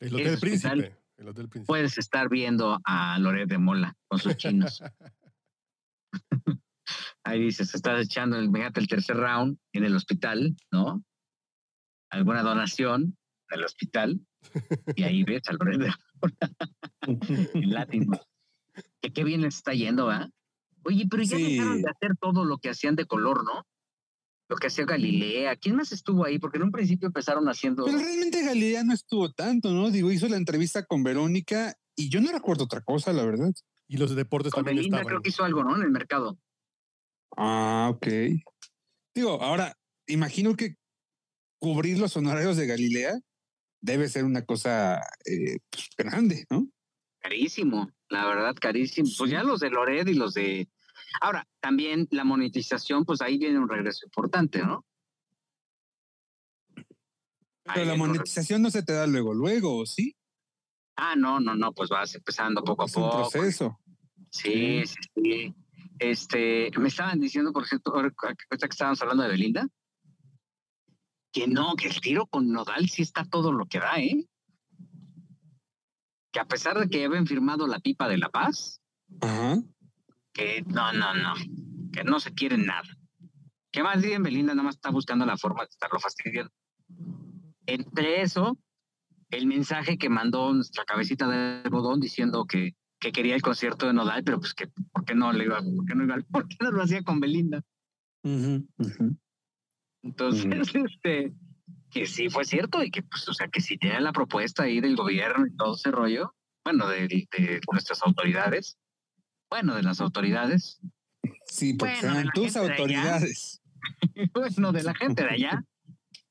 El 0.00 0.14
Hotel 0.14 0.34
hospital- 0.34 0.40
Príncipe. 0.78 1.00
El 1.16 1.28
Hotel 1.28 1.48
Príncipe. 1.48 1.66
puedes 1.66 1.98
estar 1.98 2.28
viendo 2.28 2.80
a 2.84 3.18
Loret 3.18 3.48
de 3.48 3.58
Mola 3.58 3.96
con 4.08 4.18
sus 4.18 4.36
chinos. 4.36 4.82
Ahí 7.24 7.40
dices, 7.40 7.74
estás 7.74 8.04
echando 8.04 8.36
el, 8.38 8.50
el 8.74 8.88
tercer 8.88 9.16
round 9.16 9.58
en 9.72 9.84
el 9.84 9.94
hospital, 9.94 10.56
¿no? 10.72 11.04
Alguna 12.10 12.42
donación 12.42 13.16
del 13.50 13.64
hospital 13.64 14.20
y 14.96 15.02
ahí 15.04 15.24
ves 15.24 15.42
al 15.48 15.58
de 15.58 15.92
en 17.54 17.70
latino. 17.70 18.20
Que 19.00 19.12
qué 19.12 19.24
bien 19.24 19.42
les 19.42 19.56
está 19.56 19.72
yendo, 19.74 20.06
¿va? 20.06 20.28
Oye, 20.84 21.06
pero 21.10 21.22
ya 21.22 21.36
Sí. 21.36 21.56
dejaron 21.56 21.82
de 21.82 21.90
hacer 21.90 22.16
todo 22.20 22.44
lo 22.44 22.58
que 22.58 22.70
hacían 22.70 22.96
de 22.96 23.06
color, 23.06 23.44
¿no? 23.44 23.66
Lo 24.48 24.56
que 24.56 24.66
hacía 24.66 24.84
Galilea. 24.84 25.56
¿Quién 25.56 25.76
más 25.76 25.92
estuvo 25.92 26.24
ahí? 26.24 26.38
Porque 26.38 26.58
en 26.58 26.64
un 26.64 26.72
principio 26.72 27.06
empezaron 27.06 27.48
haciendo. 27.48 27.84
Pero 27.84 27.98
realmente 27.98 28.42
Galilea 28.44 28.82
no 28.82 28.92
estuvo 28.94 29.30
tanto, 29.32 29.72
¿no? 29.72 29.90
Digo, 29.90 30.10
hizo 30.10 30.28
la 30.28 30.36
entrevista 30.36 30.84
con 30.86 31.02
Verónica 31.04 31.74
y 31.94 32.08
yo 32.08 32.20
no 32.20 32.32
recuerdo 32.32 32.64
otra 32.64 32.80
cosa, 32.80 33.12
la 33.12 33.24
verdad. 33.24 33.52
Y 33.86 33.96
los 33.98 34.14
deportes 34.16 34.52
Con 34.52 34.64
también 34.64 34.78
Belinda 34.78 34.98
estaban. 34.98 35.08
creo 35.08 35.22
que 35.22 35.28
hizo 35.28 35.44
algo, 35.44 35.62
¿no? 35.62 35.76
En 35.76 35.82
el 35.82 35.90
mercado. 35.90 36.38
Ah, 37.36 37.90
ok. 37.94 38.06
Digo, 39.14 39.40
ahora, 39.42 39.76
imagino 40.06 40.56
que 40.56 40.76
cubrir 41.60 41.98
los 41.98 42.16
honorarios 42.16 42.56
de 42.56 42.66
Galilea 42.66 43.20
debe 43.80 44.08
ser 44.08 44.24
una 44.24 44.44
cosa 44.44 45.00
eh, 45.24 45.58
pues, 45.70 45.88
grande, 45.96 46.46
¿no? 46.50 46.66
Carísimo, 47.20 47.90
la 48.08 48.26
verdad, 48.26 48.54
carísimo. 48.58 49.08
Pues 49.16 49.30
ya 49.30 49.44
los 49.44 49.60
de 49.60 49.70
Lored 49.70 50.06
y 50.08 50.14
los 50.14 50.34
de. 50.34 50.68
Ahora, 51.20 51.46
también 51.60 52.08
la 52.10 52.24
monetización, 52.24 53.04
pues 53.04 53.20
ahí 53.20 53.38
viene 53.38 53.58
un 53.58 53.68
regreso 53.68 54.06
importante, 54.06 54.60
¿no? 54.60 54.84
Pero 56.74 57.82
Ahí 57.82 57.86
la 57.86 57.94
monetización 57.96 58.62
no 58.62 58.70
se 58.70 58.82
te 58.82 58.94
da 58.94 59.06
luego, 59.06 59.34
luego, 59.34 59.84
¿sí? 59.86 60.16
Ah, 60.96 61.14
no, 61.14 61.40
no, 61.40 61.54
no, 61.54 61.72
pues 61.72 61.90
vas 61.90 62.14
empezando 62.14 62.64
poco 62.64 62.82
a 62.82 62.86
Es 62.86 62.96
un 62.96 63.02
poco. 63.02 63.30
proceso. 63.30 63.78
Sí, 64.30 64.82
sí, 64.86 64.96
sí. 65.14 65.54
Este, 65.98 66.70
me 66.78 66.88
estaban 66.88 67.20
diciendo, 67.20 67.52
por 67.52 67.64
ejemplo, 67.64 67.92
ahorita 67.94 68.34
que 68.48 68.66
estábamos 68.70 69.00
hablando 69.02 69.22
de 69.24 69.28
Belinda, 69.28 69.68
que 71.32 71.46
no, 71.46 71.74
que 71.76 71.88
el 71.88 72.00
tiro 72.00 72.26
con 72.26 72.50
Nodal 72.50 72.88
sí 72.88 73.02
está 73.02 73.24
todo 73.24 73.52
lo 73.52 73.66
que 73.66 73.78
da, 73.78 73.98
¿eh? 73.98 74.26
Que 76.32 76.40
a 76.40 76.44
pesar 76.46 76.78
de 76.78 76.88
que 76.88 77.04
habían 77.04 77.26
firmado 77.26 77.66
la 77.66 77.80
pipa 77.80 78.08
de 78.08 78.18
la 78.18 78.28
paz, 78.28 78.80
Ajá. 79.20 79.62
que 80.32 80.62
no, 80.66 80.92
no, 80.92 81.14
no, 81.14 81.34
que 81.92 82.04
no 82.04 82.20
se 82.20 82.32
quieren 82.32 82.66
nada. 82.66 82.88
Que 83.72 83.82
más 83.82 84.02
bien 84.02 84.22
Belinda 84.22 84.54
nada 84.54 84.64
más 84.64 84.76
está 84.76 84.90
buscando 84.90 85.24
la 85.26 85.36
forma 85.36 85.62
de 85.62 85.68
estarlo 85.70 86.00
fastidiando. 86.00 86.52
Entre 87.66 88.22
eso, 88.22 88.58
el 89.30 89.46
mensaje 89.46 89.96
que 89.96 90.08
mandó 90.08 90.52
nuestra 90.52 90.84
cabecita 90.84 91.28
de 91.28 91.62
algodón 91.64 92.00
diciendo 92.00 92.44
que, 92.46 92.74
que 92.98 93.12
quería 93.12 93.36
el 93.36 93.42
concierto 93.42 93.86
de 93.86 93.92
Nodal, 93.92 94.24
pero 94.24 94.40
pues 94.40 94.54
que 94.54 94.66
por 94.66 95.04
qué 95.04 95.14
no 95.14 95.32
le 95.32 95.44
iba, 95.44 95.60
por 95.60 95.86
qué 95.86 95.94
no 95.94 96.04
iba, 96.04 96.16
por 96.30 96.48
qué 96.48 96.56
no 96.60 96.72
lo 96.72 96.82
hacía 96.82 97.02
con 97.02 97.20
Belinda. 97.20 97.62
Ujú, 98.24 98.66
ujú. 98.78 99.16
Entonces, 100.02 100.44
este, 100.74 101.32
que 101.90 102.06
sí 102.06 102.28
fue 102.28 102.44
cierto 102.44 102.82
y 102.82 102.90
que 102.90 103.02
pues, 103.02 103.28
o 103.28 103.34
sea, 103.34 103.48
que 103.48 103.60
si 103.60 103.78
tiene 103.78 104.00
la 104.00 104.12
propuesta 104.12 104.64
ahí 104.64 104.80
del 104.80 104.96
gobierno 104.96 105.46
y 105.46 105.56
todo 105.56 105.74
ese 105.74 105.90
rollo, 105.90 106.34
bueno, 106.64 106.88
de, 106.88 107.08
de 107.08 107.60
nuestras 107.70 108.02
autoridades, 108.02 108.78
bueno, 109.50 109.74
de 109.74 109.82
las 109.82 110.00
autoridades, 110.00 110.80
Sí, 111.50 111.74
porque 111.74 111.96
Bueno, 112.02 112.30
tus 112.32 112.54
de 112.54 112.60
autoridades. 112.60 113.60
bueno, 114.34 114.72
de 114.72 114.82
la 114.82 114.94
gente 114.94 115.24
de 115.24 115.30
allá, 115.30 115.64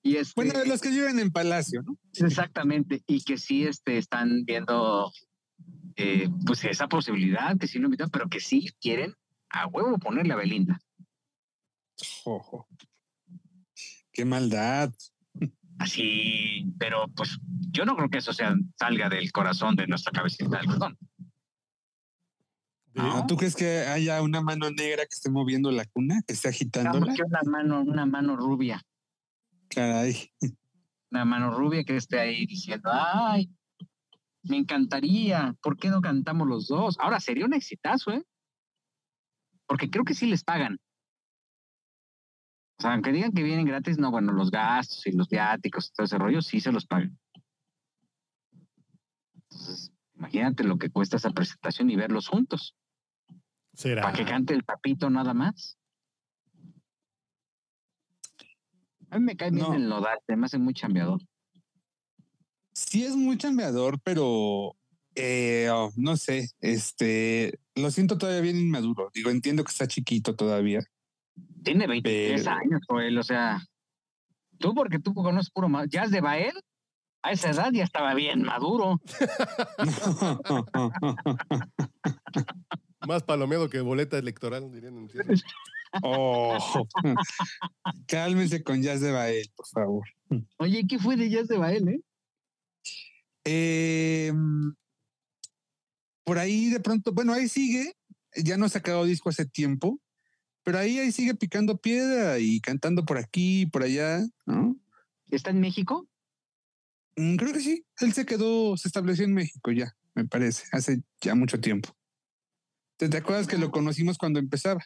Y 0.02 0.16
este, 0.16 0.34
Bueno, 0.36 0.60
de 0.60 0.66
los 0.66 0.82
que 0.82 0.90
viven 0.90 1.20
en 1.20 1.32
Palacio, 1.32 1.82
¿no? 1.84 1.98
Exactamente, 2.14 3.04
y 3.06 3.22
que 3.24 3.38
sí 3.38 3.66
este, 3.66 3.98
están 3.98 4.46
viendo 4.46 5.12
eh, 5.96 6.30
pues 6.46 6.64
esa 6.64 6.88
posibilidad, 6.88 7.58
que 7.58 7.68
sí 7.68 7.80
lo 7.80 7.86
invitan, 7.86 8.10
pero 8.10 8.30
que 8.30 8.40
sí 8.40 8.70
quieren 8.80 9.14
a 9.50 9.68
huevo 9.68 9.98
ponerle 9.98 10.34
a 10.34 10.38
Belinda. 10.38 10.80
Ojo. 12.24 12.68
Qué 14.20 14.26
maldad. 14.26 14.92
Así, 15.78 16.66
pero 16.78 17.08
pues 17.16 17.40
yo 17.72 17.86
no 17.86 17.96
creo 17.96 18.10
que 18.10 18.18
eso 18.18 18.34
sea, 18.34 18.54
salga 18.78 19.08
del 19.08 19.32
corazón 19.32 19.78
de 19.78 19.88
nuestra 19.88 20.12
cabecita 20.12 20.50
de 20.50 20.58
algodón. 20.58 20.98
No, 22.94 23.26
¿Tú 23.28 23.38
crees 23.38 23.56
que 23.56 23.80
haya 23.88 24.22
una 24.22 24.42
mano 24.42 24.72
negra 24.72 25.04
que 25.06 25.16
esté 25.16 25.30
moviendo 25.30 25.72
la 25.72 25.86
cuna, 25.86 26.22
que 26.28 26.34
esté 26.34 26.52
que 26.52 26.68
una 26.76 27.44
mano, 27.46 27.82
una 27.82 28.06
mano 28.06 28.36
rubia, 28.36 28.82
Caray. 29.70 30.34
una 31.12 31.24
mano 31.24 31.52
rubia 31.52 31.86
que 31.86 31.96
esté 31.96 32.20
ahí 32.20 32.46
diciendo, 32.46 32.90
ay, 32.92 33.50
me 34.44 34.58
encantaría, 34.58 35.56
¿por 35.62 35.78
qué 35.78 35.88
no 35.88 36.02
cantamos 36.02 36.46
los 36.46 36.68
dos? 36.68 36.98
Ahora 37.00 37.22
sería 37.22 37.46
un 37.46 37.54
exitazo, 37.54 38.12
¿eh? 38.12 38.26
Porque 39.66 39.90
creo 39.90 40.04
que 40.04 40.14
sí 40.14 40.26
les 40.26 40.44
pagan. 40.44 40.78
O 42.80 42.82
sea, 42.82 42.94
aunque 42.94 43.12
digan 43.12 43.34
que 43.34 43.44
vienen 43.44 43.66
gratis, 43.66 43.98
no, 43.98 44.10
bueno, 44.10 44.32
los 44.32 44.52
gastos 44.52 45.06
y 45.06 45.12
los 45.12 45.28
viáticos 45.28 45.88
y 45.88 45.92
todo 45.92 46.06
ese 46.06 46.18
rollo, 46.18 46.42
sí 46.42 46.62
se 46.62 46.72
los 46.72 46.86
pagan. 46.86 47.20
Entonces, 49.34 49.92
imagínate 50.16 50.64
lo 50.64 50.78
que 50.78 50.90
cuesta 50.90 51.18
esa 51.18 51.32
presentación 51.32 51.90
y 51.90 51.98
verlos 51.98 52.30
juntos. 52.30 52.78
¿Será? 53.74 54.04
Para 54.04 54.18
que 54.18 54.24
cante 54.24 54.54
el 54.54 54.64
papito 54.64 55.10
nada 55.10 55.34
más. 55.34 55.78
A 59.10 59.20
mí 59.20 59.26
me 59.26 59.36
cae 59.36 59.52
bien 59.52 59.66
No. 59.66 59.74
el 59.74 59.90
nodal, 59.90 60.18
se 60.26 60.38
me 60.38 60.46
hace 60.46 60.58
muy 60.58 60.74
chambeador. 60.74 61.22
Sí 62.72 63.04
es 63.04 63.14
muy 63.16 63.38
chambeador, 63.38 64.00
pero 64.02 64.78
eh, 65.16 65.68
oh, 65.70 65.92
no 65.98 66.16
sé, 66.16 66.50
este, 66.62 67.60
lo 67.76 67.92
siento 67.92 68.18
todavía 68.18 68.40
bien 68.40 68.58
inmaduro. 68.58 69.10
Digo, 69.14 69.32
entiendo 69.32 69.66
que 69.66 69.72
está 69.72 69.86
chiquito 69.86 70.34
todavía. 70.34 70.80
Tiene 71.64 71.88
23 71.88 72.44
Pero- 72.44 72.56
años, 72.56 72.82
Joel, 72.88 73.18
o 73.18 73.24
sea, 73.24 73.62
tú 74.60 74.74
porque 74.74 75.00
tú 75.00 75.14
conoces 75.14 75.52
puro 75.52 75.70
ma- 75.70 75.86
jazz 75.88 76.12
de 76.12 76.22
Bael, 76.22 76.54
a 77.22 77.32
esa 77.32 77.50
edad 77.52 77.72
ya 77.74 77.84
estaba 77.84 78.14
bien 78.14 78.44
maduro. 78.44 79.00
Más 83.08 83.24
palomeado 83.24 83.70
que 83.70 83.82
boleta 83.82 84.18
electoral, 84.18 84.72
dirían 84.72 84.98
en 84.98 85.10
oh, 86.04 86.58
cálmense 88.08 88.64
con 88.64 88.82
Jazz 88.82 89.02
de 89.02 89.12
Bael, 89.12 89.50
por 89.56 89.68
favor. 89.68 90.06
Oye, 90.58 90.86
¿qué 90.88 91.00
fue 91.00 91.16
de 91.16 91.30
jazz 91.30 91.48
de 91.48 91.58
Bael, 91.58 91.88
eh? 91.88 92.02
Eh, 93.46 94.34
por 96.24 96.38
ahí 96.38 96.70
de 96.70 96.80
pronto, 96.80 97.12
bueno, 97.14 97.34
ahí 97.34 97.48
sigue, 97.48 97.94
ya 98.36 98.58
no 98.58 98.66
ha 98.66 98.70
sacado 98.70 99.06
disco 99.06 99.30
hace 99.30 99.46
tiempo, 99.46 100.00
pero 100.70 100.78
ahí, 100.78 101.00
ahí 101.00 101.12
sigue 101.12 101.34
picando 101.34 101.78
piedra 101.78 102.38
y 102.38 102.62
cantando 102.62 103.04
por 103.04 103.18
aquí, 103.18 103.66
por 103.66 103.82
allá, 103.82 104.20
¿no? 104.46 104.76
¿Está 105.32 105.50
en 105.50 105.62
México? 105.62 106.08
Mm, 107.16 107.38
Creo 107.38 107.54
que 107.54 107.60
sí, 107.60 107.84
él 108.02 108.14
se 108.14 108.24
quedó, 108.24 108.78
se 108.78 108.88
estableció 108.88 109.26
en 109.26 109.34
México 109.34 109.72
ya, 109.72 109.96
me 110.14 110.26
parece, 110.26 110.68
hace 110.72 111.02
ya 111.22 111.34
mucho 111.34 111.60
tiempo. 111.60 111.90
¿Te, 112.98 113.10
te 113.10 113.18
acuerdas 113.18 113.48
que 113.48 113.58
lo 113.58 113.72
conocimos 113.72 114.20
cuando 114.20 114.38
empezaba? 114.38 114.80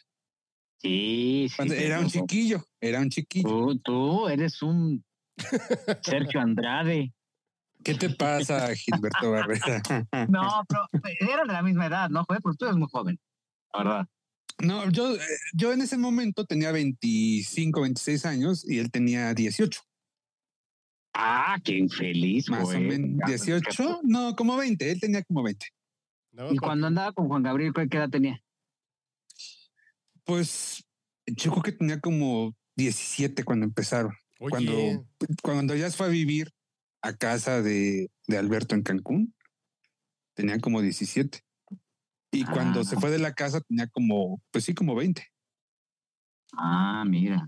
Sí, 0.78 1.48
sí. 1.50 1.54
Cuando 1.54 1.74
era 1.74 2.00
un 2.00 2.08
chiquillo, 2.08 2.64
era 2.80 3.00
un 3.00 3.10
chiquillo. 3.10 3.46
Tú, 3.46 3.78
tú 3.80 4.28
eres 4.30 4.62
un 4.62 5.04
Sergio 6.00 6.40
Andrade. 6.40 7.12
¿Qué 7.84 7.94
te 7.94 8.08
pasa, 8.08 8.74
Gilberto 8.74 9.30
Barrera? 9.32 9.82
No, 10.30 10.64
pero 10.66 10.88
eran 11.30 11.46
de 11.46 11.52
la 11.52 11.62
misma 11.62 11.88
edad, 11.88 12.08
¿no? 12.08 12.24
Porque 12.24 12.56
tú 12.56 12.64
eres 12.64 12.78
muy 12.78 12.88
joven. 12.90 13.20
La 13.74 13.84
verdad. 13.84 14.08
No, 14.62 14.88
yo, 14.90 15.14
eh, 15.14 15.20
yo 15.52 15.72
en 15.72 15.82
ese 15.82 15.98
momento 15.98 16.44
tenía 16.44 16.72
25, 16.72 17.80
26 17.82 18.24
años 18.24 18.68
y 18.68 18.78
él 18.78 18.90
tenía 18.90 19.34
18, 19.34 19.80
Ah, 21.14 21.58
qué 21.62 21.78
infeliz, 21.78 22.48
más 22.50 22.64
o 22.64 22.80
menos. 22.80 23.20
Ya, 23.28 23.36
¿18? 23.36 24.00
No, 24.02 24.34
como 24.34 24.56
20, 24.56 24.90
él 24.90 25.00
tenía 25.00 25.22
como 25.22 25.44
20. 25.44 25.64
Nada 26.32 26.48
más 26.48 26.56
Y 26.56 26.58
cuando 26.58 26.88
andaba 26.88 27.12
con 27.12 27.28
Juan 27.28 27.44
Gabriel, 27.44 27.72
¿qué 27.72 27.96
edad 27.96 28.10
tenía? 28.10 28.42
Pues 30.24 30.84
yo 31.26 31.52
creo 31.52 31.62
que 31.62 31.72
tenía 31.72 32.00
como 32.00 32.56
17 32.74 33.44
cuando 33.44 33.64
empezaron. 33.64 34.12
Oye, 34.40 34.50
Cuando, 34.50 35.06
cuando 35.40 35.76
ya 35.76 35.88
se 35.88 35.96
fue 35.96 36.06
a 36.06 36.10
vivir 36.10 36.50
a 37.00 37.12
casa 37.12 37.62
de, 37.62 38.10
de 38.26 38.36
Alberto 38.36 38.74
en 38.74 38.82
Cancún, 38.82 39.34
tenía 40.34 40.58
como 40.58 40.82
17. 40.82 41.44
Y 42.34 42.44
cuando 42.44 42.84
se 42.84 42.96
Ah. 42.96 43.00
fue 43.00 43.10
de 43.10 43.18
la 43.18 43.32
casa 43.34 43.60
tenía 43.60 43.86
como, 43.88 44.42
pues 44.50 44.64
sí, 44.64 44.74
como 44.74 44.94
20. 44.94 45.26
Ah, 46.56 47.04
mira. 47.06 47.46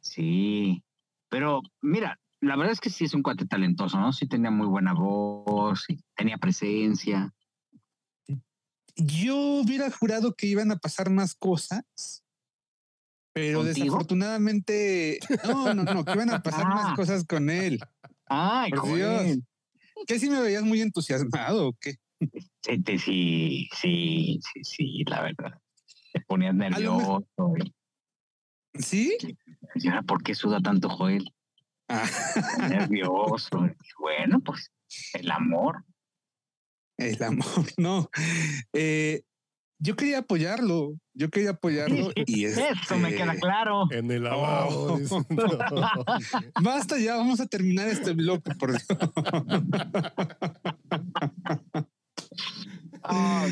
Sí. 0.00 0.82
Pero 1.28 1.62
mira, 1.80 2.18
la 2.40 2.56
verdad 2.56 2.72
es 2.72 2.80
que 2.80 2.90
sí 2.90 3.04
es 3.04 3.14
un 3.14 3.22
cuate 3.22 3.46
talentoso, 3.46 3.98
¿no? 3.98 4.12
Sí 4.12 4.26
tenía 4.26 4.50
muy 4.50 4.66
buena 4.66 4.92
voz, 4.94 5.84
sí 5.86 5.98
tenía 6.16 6.36
presencia. 6.38 7.32
Yo 8.96 9.36
hubiera 9.62 9.90
jurado 9.90 10.34
que 10.34 10.46
iban 10.46 10.70
a 10.70 10.76
pasar 10.76 11.08
más 11.08 11.34
cosas, 11.34 12.22
pero 13.32 13.60
¿Contigo? 13.60 13.84
desafortunadamente, 13.84 15.18
no, 15.48 15.72
no, 15.72 15.84
no, 15.84 16.04
que 16.04 16.12
iban 16.12 16.30
a 16.30 16.42
pasar 16.42 16.64
Ah. 16.66 16.74
más 16.74 16.96
cosas 16.96 17.24
con 17.24 17.48
él. 17.48 17.80
Ay, 18.26 18.70
Por. 18.70 18.94
Dios. 18.94 19.38
¿Qué 20.06 20.18
si 20.18 20.28
me 20.28 20.40
veías 20.40 20.64
muy 20.64 20.80
entusiasmado 20.82 21.68
o 21.68 21.72
qué? 21.80 21.96
Sí, 22.62 22.98
sí, 22.98 23.68
sí, 23.74 24.40
sí, 24.42 24.64
sí, 24.64 25.04
la 25.06 25.22
verdad. 25.22 25.58
Te 26.12 26.20
ponías 26.20 26.54
nervioso. 26.54 27.24
y- 28.74 28.82
¿Sí? 28.82 29.16
y 29.74 29.88
ahora, 29.88 30.02
¿por 30.02 30.22
qué 30.22 30.34
suda 30.34 30.60
tanto 30.60 30.88
Joel? 30.88 31.32
Ah, 31.88 32.08
Nervioso. 32.68 33.66
Y 33.66 33.70
bueno, 34.00 34.40
pues 34.40 34.70
el 35.14 35.30
amor. 35.30 35.84
el 36.96 37.22
amor, 37.22 37.44
no. 37.76 38.08
Eh, 38.72 39.22
yo 39.78 39.96
quería 39.96 40.18
apoyarlo, 40.18 40.94
yo 41.12 41.28
quería 41.28 41.50
apoyarlo 41.50 42.12
y 42.14 42.44
Eso 42.44 42.96
me 42.96 43.08
este, 43.08 43.16
queda 43.20 43.34
claro. 43.34 43.86
en 43.90 44.10
el 44.12 44.22
lavabo. 44.22 44.94
Oh. 45.10 45.24
no. 45.28 46.04
Basta 46.62 46.98
ya, 47.00 47.16
vamos 47.16 47.40
a 47.40 47.46
terminar 47.46 47.88
este 47.88 48.12
bloque, 48.12 48.54
por 48.54 48.70
Dios. 48.70 48.86
Ah, 53.02 53.46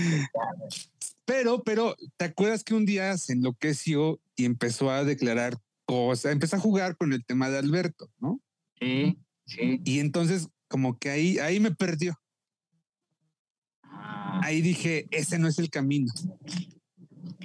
Pero, 1.25 1.63
pero, 1.63 1.97
¿te 2.17 2.25
acuerdas 2.27 2.65
que 2.65 2.75
un 2.75 2.87
día 2.87 3.17
se 3.19 3.33
enloqueció 3.35 4.21
y 4.37 4.45
empezó 4.45 4.91
a 4.91 5.05
declarar 5.05 5.59
cosas, 5.85 6.33
empezó 6.33 6.57
a 6.57 6.61
jugar 6.61 6.97
con 6.97 7.13
el 7.13 7.25
tema 7.25 7.51
de 7.51 7.59
Alberto, 7.59 8.09
¿no? 8.19 8.41
sí, 8.81 9.19
sí. 9.47 9.81
Y 9.85 9.99
entonces, 10.01 10.49
como 10.69 10.99
que 10.99 11.11
ahí, 11.11 11.39
ahí 11.39 11.61
me 11.61 11.73
perdió. 11.73 12.15
Ah. 13.83 14.41
Ahí 14.45 14.61
dije, 14.63 15.07
ese 15.11 15.39
no 15.39 15.49
es 15.49 15.59
el 15.59 15.69
camino. 15.69 16.13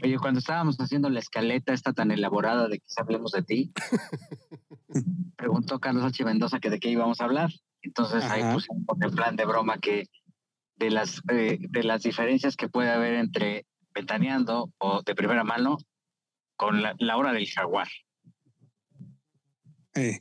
Oye, 0.03 0.17
cuando 0.19 0.39
estábamos 0.39 0.77
haciendo 0.77 1.09
la 1.09 1.19
escaleta 1.19 1.73
esta 1.73 1.93
tan 1.93 2.11
elaborada 2.11 2.67
de 2.67 2.79
que 2.79 2.85
hablemos 2.97 3.31
de 3.31 3.43
ti, 3.43 3.71
preguntó 5.37 5.79
Carlos 5.79 6.03
H. 6.03 6.23
Mendoza 6.23 6.59
que 6.59 6.69
de 6.69 6.79
qué 6.79 6.89
íbamos 6.89 7.21
a 7.21 7.25
hablar. 7.25 7.51
Entonces 7.81 8.23
ahí 8.25 8.41
Ajá. 8.41 8.53
pusimos 8.53 8.83
en 9.01 9.11
plan 9.11 9.35
de 9.35 9.45
broma 9.45 9.79
que 9.79 10.07
de 10.75 10.89
las, 10.91 11.21
eh, 11.31 11.57
de 11.59 11.83
las 11.83 12.03
diferencias 12.03 12.55
que 12.55 12.67
puede 12.69 12.91
haber 12.91 13.13
entre 13.15 13.65
ventaneando 13.93 14.71
o 14.77 15.01
de 15.03 15.15
primera 15.15 15.43
mano 15.43 15.77
con 16.57 16.81
la, 16.81 16.95
la 16.99 17.17
hora 17.17 17.31
del 17.33 17.47
jaguar. 17.47 17.87
Eh, 19.95 20.19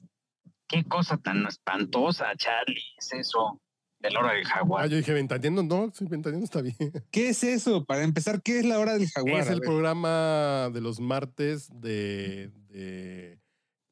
Qué 0.67 0.85
cosa 0.85 1.19
tan 1.19 1.47
espantosa, 1.47 2.33
Charlie, 2.37 2.83
es 2.97 3.13
eso 3.13 3.61
de 3.99 4.11
la 4.11 4.21
hora 4.21 4.33
del 4.33 4.47
Ah, 4.47 4.51
jaguar. 4.57 4.89
yo 4.89 4.97
dije, 4.97 5.13
ventaneando, 5.13 5.63
no, 5.63 5.93
sí, 5.93 6.07
ventaneando 6.09 6.45
está 6.45 6.63
bien. 6.63 6.77
¿Qué 7.11 7.29
es 7.31 7.43
eso? 7.45 7.85
Para 7.85 8.03
empezar, 8.03 8.43
¿qué 8.43 8.59
es 8.61 8.65
la 8.65 8.79
hora 8.79 8.95
del 8.95 9.09
jaguar? 9.09 9.41
es 9.43 9.49
el 9.51 9.61
programa 9.61 10.71
de 10.73 10.81
los 10.81 11.01
martes 11.01 11.69
de, 11.81 12.51
de 12.69 13.39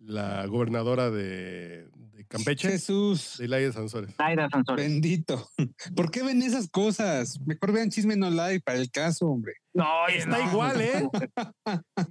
la 0.05 0.47
gobernadora 0.47 1.11
de, 1.11 1.89
de 2.13 2.25
Campeche, 2.27 2.71
Jesús, 2.71 3.37
de 3.39 3.49
Laia 3.49 3.73
Sansores. 3.73 4.15
Zaira 4.17 4.49
Sansores. 4.51 4.85
bendito. 4.87 5.49
¿Por 5.97 6.11
qué 6.11 6.23
ven 6.23 6.43
esas 6.43 6.69
cosas? 6.69 7.39
Mejor 7.47 7.73
vean 7.73 7.91
Chisme 7.91 8.17
No 8.17 8.31
Live 8.31 8.61
para 8.65 8.79
el 8.79 8.91
caso, 8.91 9.27
hombre. 9.29 9.55
No, 9.75 10.07
Está 10.09 10.39
no. 10.39 10.51
igual, 10.51 10.81
¿eh? 10.81 11.09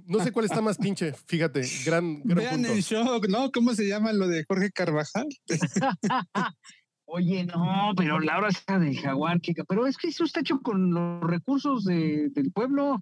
No 0.06 0.20
sé 0.24 0.32
cuál 0.32 0.46
está 0.46 0.60
más 0.60 0.78
pinche, 0.78 1.12
fíjate, 1.26 1.62
gran, 1.84 2.20
gran 2.24 2.38
Vean 2.38 2.54
punto. 2.56 2.72
el 2.72 2.82
show, 2.82 3.20
¿no? 3.28 3.52
¿Cómo 3.52 3.74
se 3.74 3.86
llama 3.86 4.12
lo 4.12 4.26
de 4.26 4.44
Jorge 4.48 4.70
Carvajal? 4.72 5.28
Oye, 7.04 7.44
no, 7.44 7.92
pero 7.96 8.20
la 8.20 8.38
hora 8.38 8.48
esa 8.48 8.78
del 8.78 8.98
jaguar, 8.98 9.40
que- 9.40 9.54
pero 9.68 9.86
es 9.86 9.96
que 9.98 10.08
eso 10.08 10.24
está 10.24 10.40
hecho 10.40 10.60
con 10.62 10.94
los 10.94 11.22
recursos 11.22 11.84
de- 11.84 12.30
del 12.30 12.50
pueblo. 12.52 13.00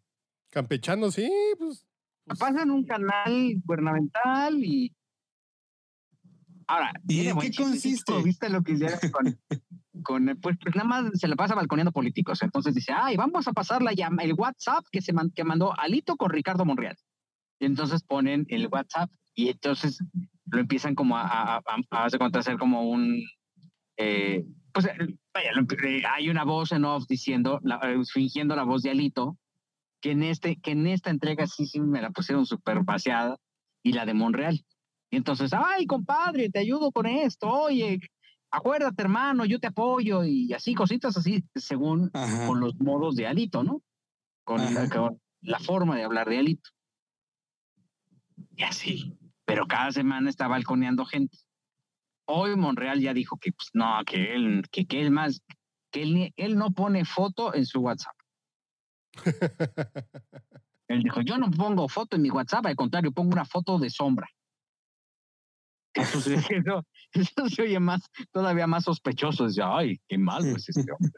Campechano, 0.50 1.10
sí, 1.12 1.30
pues. 1.58 1.86
Pues, 2.24 2.38
Pasa 2.38 2.62
en 2.62 2.70
un 2.70 2.84
canal 2.84 3.54
gubernamental 3.64 4.64
y 4.64 4.94
Ahora, 6.66 6.92
¿Y 7.08 7.26
en 7.26 7.36
qué 7.38 7.50
consiste? 7.52 8.22
¿Viste 8.22 8.48
lo 8.48 8.62
que 8.62 8.72
hicieron 8.72 8.98
con, 9.10 9.38
con 10.04 10.38
pues, 10.40 10.56
pues 10.62 10.76
nada 10.76 10.86
más 10.88 11.10
se 11.18 11.26
la 11.26 11.34
pasa 11.34 11.56
balconeando 11.56 11.90
políticos? 11.90 12.42
Entonces 12.42 12.76
dice, 12.76 12.92
ay, 12.94 13.16
vamos 13.16 13.48
a 13.48 13.52
pasar 13.52 13.82
la 13.82 13.92
llama, 13.92 14.22
el 14.22 14.34
WhatsApp 14.34 14.84
que 14.92 15.02
se 15.02 15.12
man- 15.12 15.32
que 15.34 15.42
mandó 15.42 15.76
Alito 15.76 16.16
con 16.16 16.30
Ricardo 16.30 16.64
Monreal. 16.64 16.96
Y 17.58 17.64
entonces 17.66 18.04
ponen 18.04 18.46
el 18.50 18.68
WhatsApp 18.68 19.10
y 19.34 19.48
entonces 19.48 19.98
lo 20.46 20.60
empiezan 20.60 20.94
como 20.94 21.16
a, 21.16 21.56
a, 21.56 21.56
a, 21.56 21.62
a, 21.90 22.06
hacer 22.06 22.56
como 22.56 22.88
un, 22.88 23.20
eh, 23.96 24.44
pues 24.72 24.86
eh, 24.86 25.16
vaya, 25.34 25.50
lo 25.54 25.62
eh, 25.84 26.02
hay 26.08 26.30
una 26.30 26.44
voz 26.44 26.70
en 26.70 26.84
off 26.84 27.04
diciendo, 27.08 27.58
la- 27.64 27.80
eh, 27.82 27.98
fingiendo 28.12 28.54
la 28.54 28.62
voz 28.62 28.82
de 28.82 28.90
Alito, 28.90 29.36
que 30.00 30.12
en 30.12 30.22
este, 30.22 30.56
que 30.60 30.72
en 30.72 30.86
esta 30.86 31.10
entrega 31.10 31.46
sí, 31.46 31.66
sí 31.66 31.80
me 31.80 32.00
la 32.02 32.10
pusieron 32.10 32.46
súper 32.46 32.82
vaciada 32.82 33.36
y 33.82 33.92
la 33.92 34.06
de 34.06 34.14
Monreal. 34.14 34.64
Y 35.10 35.16
entonces, 35.16 35.52
ay, 35.52 35.86
compadre, 35.86 36.50
te 36.50 36.60
ayudo 36.60 36.92
con 36.92 37.06
esto, 37.06 37.48
oye, 37.48 38.00
acuérdate, 38.50 39.02
hermano, 39.02 39.44
yo 39.44 39.58
te 39.58 39.68
apoyo, 39.68 40.24
y 40.24 40.52
así, 40.52 40.74
cositas 40.74 41.16
así, 41.16 41.44
según 41.54 42.10
Ajá. 42.12 42.46
con 42.46 42.60
los 42.60 42.78
modos 42.80 43.16
de 43.16 43.26
Alito, 43.26 43.62
¿no? 43.62 43.82
Con 44.44 44.58
la, 44.58 44.82
Ajá. 44.82 44.88
con 44.88 45.20
la 45.40 45.58
forma 45.58 45.96
de 45.96 46.04
hablar 46.04 46.28
de 46.28 46.38
Alito. 46.38 46.70
Y 48.56 48.62
así. 48.62 49.16
Pero 49.44 49.66
cada 49.66 49.90
semana 49.90 50.30
está 50.30 50.46
balconeando 50.46 51.04
gente. 51.04 51.38
Hoy 52.26 52.54
Monreal 52.56 53.00
ya 53.00 53.12
dijo 53.12 53.36
que 53.36 53.52
pues, 53.52 53.70
no, 53.74 54.00
que 54.06 54.34
él, 54.34 54.62
que, 54.70 54.86
que 54.86 55.00
él 55.00 55.10
más, 55.10 55.42
que 55.90 56.02
él, 56.02 56.32
él 56.36 56.56
no 56.56 56.70
pone 56.70 57.04
foto 57.04 57.52
en 57.54 57.66
su 57.66 57.80
WhatsApp. 57.80 58.14
Él 60.88 61.02
dijo, 61.02 61.20
yo 61.20 61.38
no 61.38 61.50
pongo 61.50 61.88
foto 61.88 62.16
en 62.16 62.22
mi 62.22 62.30
WhatsApp, 62.30 62.66
al 62.66 62.76
contrario, 62.76 63.12
pongo 63.12 63.32
una 63.32 63.44
foto 63.44 63.78
de 63.78 63.90
sombra. 63.90 64.28
Eso, 65.94 66.20
se- 66.20 66.34
eso, 66.56 66.84
eso 67.12 67.48
se 67.48 67.62
oye 67.62 67.80
más, 67.80 68.00
todavía 68.32 68.66
más 68.66 68.84
sospechoso. 68.84 69.46
Dice, 69.46 69.62
ay, 69.64 70.00
qué 70.08 70.18
mal, 70.18 70.42
pues 70.50 70.68
este 70.68 70.90
hombre. 70.92 71.12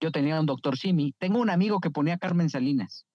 Yo 0.00 0.10
tenía 0.12 0.38
un 0.40 0.46
doctor 0.46 0.76
Simi. 0.78 1.12
Tengo 1.18 1.38
un 1.40 1.50
amigo 1.50 1.80
que 1.80 1.90
ponía 1.90 2.18
Carmen 2.18 2.48
Salinas. 2.50 3.06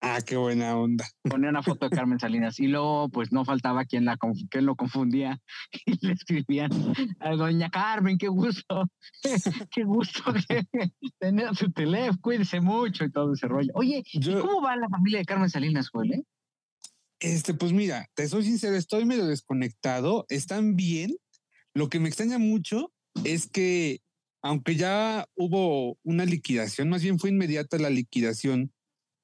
Ah, 0.00 0.20
qué 0.24 0.36
buena 0.36 0.76
onda. 0.76 1.04
Ponía 1.22 1.50
una 1.50 1.62
foto 1.62 1.88
de 1.88 1.96
Carmen 1.96 2.20
Salinas. 2.20 2.60
Y 2.60 2.68
luego, 2.68 3.08
pues 3.08 3.32
no 3.32 3.44
faltaba 3.44 3.84
quien, 3.84 4.04
la, 4.04 4.16
quien 4.48 4.64
lo 4.64 4.76
confundía 4.76 5.40
y 5.86 6.06
le 6.06 6.12
escribían 6.12 6.70
a 7.18 7.30
doña 7.34 7.68
Carmen, 7.68 8.16
qué 8.16 8.28
gusto. 8.28 8.84
qué 9.72 9.82
gusto 9.84 10.22
que 10.48 10.62
tenía 11.18 11.52
su 11.54 11.72
teléfono. 11.72 12.18
Cuídese 12.20 12.60
mucho 12.60 13.04
y 13.04 13.10
todo 13.10 13.32
ese 13.34 13.48
rollo. 13.48 13.72
Oye, 13.74 14.02
¿y 14.12 14.20
Yo- 14.20 14.40
cómo 14.40 14.62
va 14.62 14.76
la 14.76 14.88
familia 14.88 15.18
de 15.18 15.24
Carmen 15.24 15.50
Salinas, 15.50 15.88
Joel? 15.90 16.12
eh? 16.12 16.22
Este, 17.20 17.52
pues 17.52 17.72
mira, 17.72 18.06
te 18.14 18.28
soy 18.28 18.44
sincero, 18.44 18.76
estoy 18.76 19.04
medio 19.04 19.26
desconectado. 19.26 20.24
Están 20.28 20.76
bien. 20.76 21.16
Lo 21.74 21.88
que 21.88 21.98
me 21.98 22.08
extraña 22.08 22.38
mucho 22.38 22.92
es 23.24 23.48
que, 23.48 24.00
aunque 24.42 24.76
ya 24.76 25.26
hubo 25.34 25.98
una 26.04 26.24
liquidación, 26.24 26.88
más 26.88 27.02
bien 27.02 27.18
fue 27.18 27.30
inmediata 27.30 27.78
la 27.78 27.90
liquidación 27.90 28.72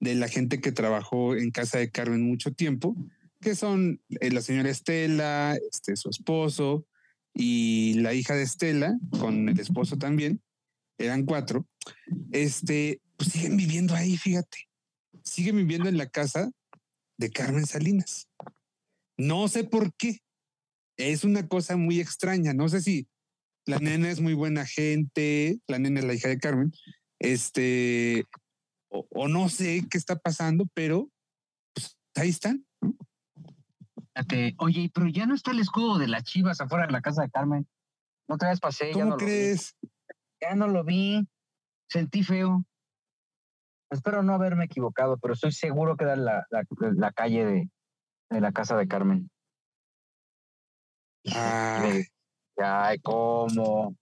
de 0.04 0.14
la 0.14 0.28
gente 0.28 0.60
que 0.60 0.70
trabajó 0.70 1.34
en 1.34 1.50
casa 1.50 1.78
de 1.78 1.90
Carmen 1.90 2.22
mucho 2.22 2.52
tiempo, 2.52 2.94
que 3.40 3.54
son 3.54 4.00
eh, 4.20 4.30
la 4.30 4.42
señora 4.42 4.70
Estela, 4.70 5.56
este, 5.70 5.96
su 5.96 6.10
esposo 6.10 6.86
y 7.32 7.94
la 7.94 8.14
hija 8.14 8.34
de 8.34 8.42
Estela, 8.42 8.96
con 9.18 9.48
el 9.48 9.58
esposo 9.58 9.96
también, 9.96 10.42
eran 10.98 11.24
cuatro. 11.24 11.66
Este, 12.30 13.00
pues 13.16 13.30
siguen 13.30 13.56
viviendo 13.56 13.94
ahí, 13.94 14.16
fíjate. 14.16 14.68
Siguen 15.22 15.56
viviendo 15.56 15.88
en 15.88 15.96
la 15.96 16.08
casa 16.08 16.50
de 17.18 17.30
Carmen 17.30 17.66
Salinas. 17.66 18.28
No 19.16 19.48
sé 19.48 19.64
por 19.64 19.94
qué. 19.94 20.20
Es 20.96 21.24
una 21.24 21.48
cosa 21.48 21.76
muy 21.76 21.98
extraña. 21.98 22.52
No 22.52 22.68
sé 22.68 22.82
si 22.82 23.08
la 23.66 23.78
nena 23.78 24.10
es 24.10 24.20
muy 24.20 24.34
buena 24.34 24.66
gente, 24.66 25.58
la 25.66 25.78
nena 25.78 26.00
es 26.00 26.06
la 26.06 26.14
hija 26.14 26.28
de 26.28 26.38
Carmen, 26.38 26.72
este, 27.18 28.24
o, 28.94 29.06
o 29.10 29.28
no 29.28 29.48
sé 29.48 29.82
qué 29.90 29.98
está 29.98 30.16
pasando, 30.16 30.66
pero 30.72 31.08
pues, 31.74 31.96
ahí 32.14 32.28
están. 32.28 32.64
Oye, 34.58 34.90
pero 34.94 35.08
ya 35.08 35.26
no 35.26 35.34
está 35.34 35.50
el 35.50 35.58
escudo 35.58 35.98
de 35.98 36.06
las 36.06 36.22
chivas 36.22 36.60
afuera 36.60 36.86
de 36.86 36.92
la 36.92 37.00
casa 37.00 37.22
de 37.22 37.30
Carmen. 37.30 37.66
No 38.28 38.38
te 38.38 38.46
vez 38.46 38.60
pasé, 38.60 38.92
ya 38.92 38.92
¿Cómo 38.92 39.04
no 39.04 39.10
lo 39.10 39.16
vi. 39.16 39.24
crees? 39.24 39.76
Ya 40.40 40.54
no 40.54 40.68
lo 40.68 40.84
vi. 40.84 41.28
Sentí 41.90 42.22
feo. 42.22 42.64
Espero 43.90 44.22
no 44.22 44.34
haberme 44.34 44.64
equivocado, 44.64 45.18
pero 45.18 45.34
estoy 45.34 45.52
seguro 45.52 45.96
que 45.96 46.04
era 46.04 46.16
la, 46.16 46.46
la, 46.50 46.64
la 46.94 47.12
calle 47.12 47.44
de, 47.44 47.70
de 48.30 48.40
la 48.40 48.52
casa 48.52 48.76
de 48.76 48.88
Carmen. 48.88 49.30
Ay, 51.32 52.04
Ay, 52.56 52.98
¿cómo? 53.00 53.96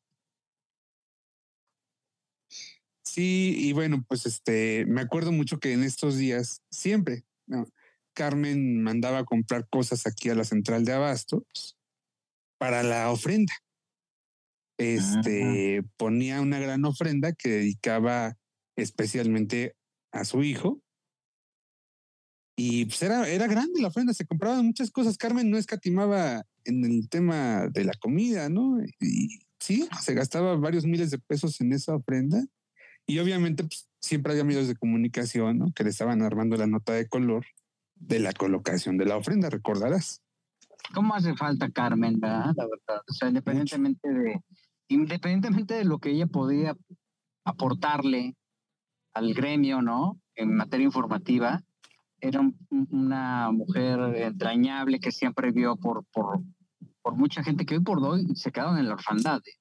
Sí, 3.12 3.54
y 3.58 3.72
bueno, 3.72 4.04
pues 4.08 4.26
este, 4.26 4.86
me 4.86 5.02
acuerdo 5.02 5.32
mucho 5.32 5.58
que 5.58 5.72
en 5.72 5.82
estos 5.82 6.16
días, 6.16 6.62
siempre, 6.70 7.24
¿no? 7.46 7.66
Carmen 8.14 8.82
mandaba 8.82 9.18
a 9.18 9.24
comprar 9.24 9.68
cosas 9.68 10.06
aquí 10.06 10.28
a 10.28 10.34
la 10.34 10.44
central 10.44 10.84
de 10.84 10.92
abastos 10.92 11.76
para 12.58 12.82
la 12.82 13.10
ofrenda. 13.10 13.52
Este 14.78 15.82
ponía 15.96 16.40
una 16.40 16.58
gran 16.58 16.84
ofrenda 16.84 17.32
que 17.32 17.48
dedicaba 17.48 18.36
especialmente 18.76 19.76
a 20.12 20.24
su 20.24 20.42
hijo. 20.42 20.80
Y 22.56 22.84
pues 22.86 23.02
era, 23.02 23.28
era 23.28 23.46
grande 23.46 23.80
la 23.80 23.88
ofrenda, 23.88 24.12
se 24.12 24.26
compraban 24.26 24.66
muchas 24.66 24.90
cosas. 24.90 25.16
Carmen 25.16 25.50
no 25.50 25.56
escatimaba 25.56 26.44
en 26.64 26.84
el 26.84 27.08
tema 27.08 27.68
de 27.68 27.84
la 27.84 27.94
comida, 27.94 28.48
¿no? 28.48 28.78
Y 29.00 29.40
sí, 29.58 29.88
se 30.00 30.14
gastaba 30.14 30.56
varios 30.56 30.84
miles 30.84 31.10
de 31.10 31.18
pesos 31.18 31.60
en 31.60 31.72
esa 31.72 31.94
ofrenda. 31.94 32.44
Y 33.06 33.18
obviamente 33.18 33.64
pues, 33.64 33.88
siempre 34.00 34.32
había 34.32 34.44
medios 34.44 34.68
de 34.68 34.76
comunicación, 34.76 35.58
¿no? 35.58 35.72
Que 35.72 35.84
le 35.84 35.90
estaban 35.90 36.22
armando 36.22 36.56
la 36.56 36.66
nota 36.66 36.92
de 36.92 37.08
color 37.08 37.44
de 37.96 38.18
la 38.18 38.32
colocación 38.32 38.96
de 38.96 39.06
la 39.06 39.16
ofrenda, 39.16 39.48
recordarás. 39.50 40.22
¿Cómo 40.94 41.14
hace 41.14 41.34
falta 41.36 41.70
Carmen, 41.70 42.18
verdad? 42.18 42.52
La 42.56 42.64
verdad. 42.66 43.02
O 43.08 43.12
sea, 43.12 43.28
independientemente 43.28 44.08
de, 44.08 44.40
independientemente 44.88 45.74
de 45.74 45.84
lo 45.84 45.98
que 45.98 46.10
ella 46.10 46.26
podía 46.26 46.76
aportarle 47.44 48.34
al 49.14 49.34
gremio, 49.34 49.82
¿no? 49.82 50.20
En 50.34 50.56
materia 50.56 50.84
informativa, 50.84 51.62
era 52.20 52.40
un- 52.40 52.56
una 52.90 53.50
mujer 53.52 53.98
entrañable 54.16 55.00
que 55.00 55.12
siempre 55.12 55.50
vio 55.52 55.76
por, 55.76 56.04
por, 56.12 56.40
por 57.02 57.14
mucha 57.14 57.42
gente 57.42 57.66
que 57.66 57.74
hoy 57.76 57.82
por 57.82 57.98
hoy 58.04 58.26
se 58.34 58.50
quedaron 58.52 58.78
en 58.78 58.88
la 58.88 58.94
orfandad. 58.94 59.40
¿eh? 59.46 59.58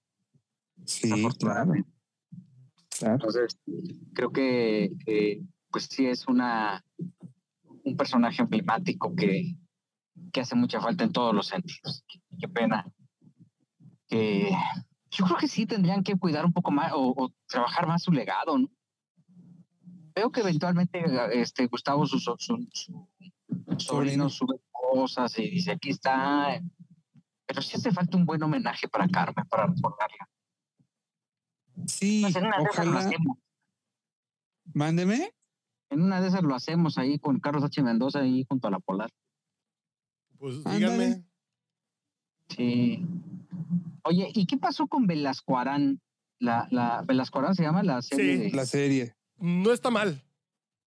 Sí, 0.86 1.12
claro. 1.40 1.74
Claro. 3.02 3.16
Entonces, 3.16 3.60
creo 4.14 4.32
que, 4.32 5.42
pues 5.70 5.86
sí 5.86 6.06
es 6.06 6.28
una 6.28 6.84
un 7.84 7.98
personaje 7.98 8.42
emblemático 8.44 9.16
que, 9.16 9.56
que 10.32 10.42
hace 10.42 10.56
mucha 10.56 10.80
falta 10.80 11.04
en 11.04 11.12
todos 11.12 11.34
los 11.34 11.48
sentidos. 11.48 12.04
Qué 12.40 12.48
pena. 12.48 12.86
Que 14.08 14.52
yo 15.10 15.26
creo 15.26 15.38
que 15.38 15.48
sí 15.48 15.66
tendrían 15.66 16.04
que 16.04 16.16
cuidar 16.18 16.46
un 16.46 16.54
poco 16.54 16.70
más 16.72 16.94
o, 16.94 17.14
o 17.18 17.34
trabajar 17.48 17.88
más 17.88 18.04
su 18.04 18.12
legado, 18.12 18.58
¿no? 18.58 18.70
Veo 20.14 20.32
que 20.32 20.42
eventualmente 20.42 21.04
este 21.34 21.66
Gustavo, 21.68 22.06
su, 22.06 22.20
su, 22.20 22.36
su- 22.38 22.68
su 22.70 23.08
sobrino, 23.78 24.30
sube 24.30 24.60
cosas 24.72 25.38
y 25.40 25.50
dice, 25.50 25.72
aquí 25.72 25.90
está. 25.90 26.62
Pero 27.46 27.62
sí 27.62 27.78
hace 27.78 27.92
falta 27.92 28.16
un 28.18 28.26
buen 28.26 28.44
homenaje 28.44 28.88
para 28.88 29.08
Carmen, 29.08 29.46
para 29.50 29.68
recordarla. 29.68 30.30
Sí, 31.88 32.22
Pues 32.22 32.36
en 32.36 32.46
una 32.46 32.58
de 32.60 32.64
esas 32.66 32.86
lo 32.88 32.98
hacemos. 32.98 33.38
Mándeme. 34.74 35.32
En 35.90 36.02
una 36.04 36.22
de 36.22 36.28
esas 36.30 36.44
lo 36.44 36.56
hacemos 36.56 36.98
ahí 36.98 37.20
con 37.20 37.40
Carlos 37.40 37.64
H. 37.64 37.82
Mendoza, 37.84 38.20
ahí 38.20 38.46
junto 38.48 38.68
a 38.68 38.72
la 38.72 38.80
Polar. 38.80 39.10
Pues 40.38 40.66
Ándale. 40.66 40.78
díganme. 40.80 41.26
Sí. 42.50 43.06
Oye, 44.04 44.32
¿y 44.34 44.46
qué 44.46 44.58
pasó 44.58 44.88
con 44.88 45.08
Velasco 45.08 45.58
Arán? 45.58 46.02
La, 46.40 46.68
la, 46.72 47.04
Velasco 47.04 47.40
Arán 47.40 47.56
se 47.56 47.64
llama 47.64 47.84
la 47.84 48.02
serie 48.02 48.38
Sí, 48.38 48.44
de- 48.44 48.52
La 48.52 48.66
serie. 48.66 49.16
No 49.38 49.72
está 49.72 49.90
mal. 49.92 50.24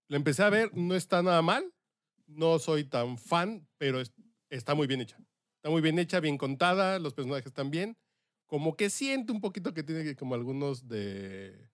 La 0.08 0.16
empecé 0.16 0.42
a 0.42 0.50
ver, 0.50 0.74
no 0.76 0.94
está 0.94 1.22
nada 1.22 1.42
mal. 1.42 1.64
No 2.26 2.58
soy 2.58 2.84
tan 2.84 3.18
fan, 3.18 3.66
pero 3.78 4.00
es- 4.00 4.12
está 4.50 4.74
muy 4.74 4.86
bien 4.86 5.00
hecha. 5.00 5.16
Está 5.56 5.70
muy 5.70 5.80
bien 5.80 5.98
hecha, 5.98 6.20
bien 6.20 6.38
contada, 6.38 6.98
los 6.98 7.14
personajes 7.14 7.46
están 7.46 7.70
bien. 7.70 7.96
Como 8.54 8.76
que 8.76 8.88
siento 8.88 9.32
un 9.32 9.40
poquito 9.40 9.74
que 9.74 9.82
tiene 9.82 10.04
que- 10.04 10.14
como 10.14 10.36
algunos 10.36 10.86
de, 10.86 11.72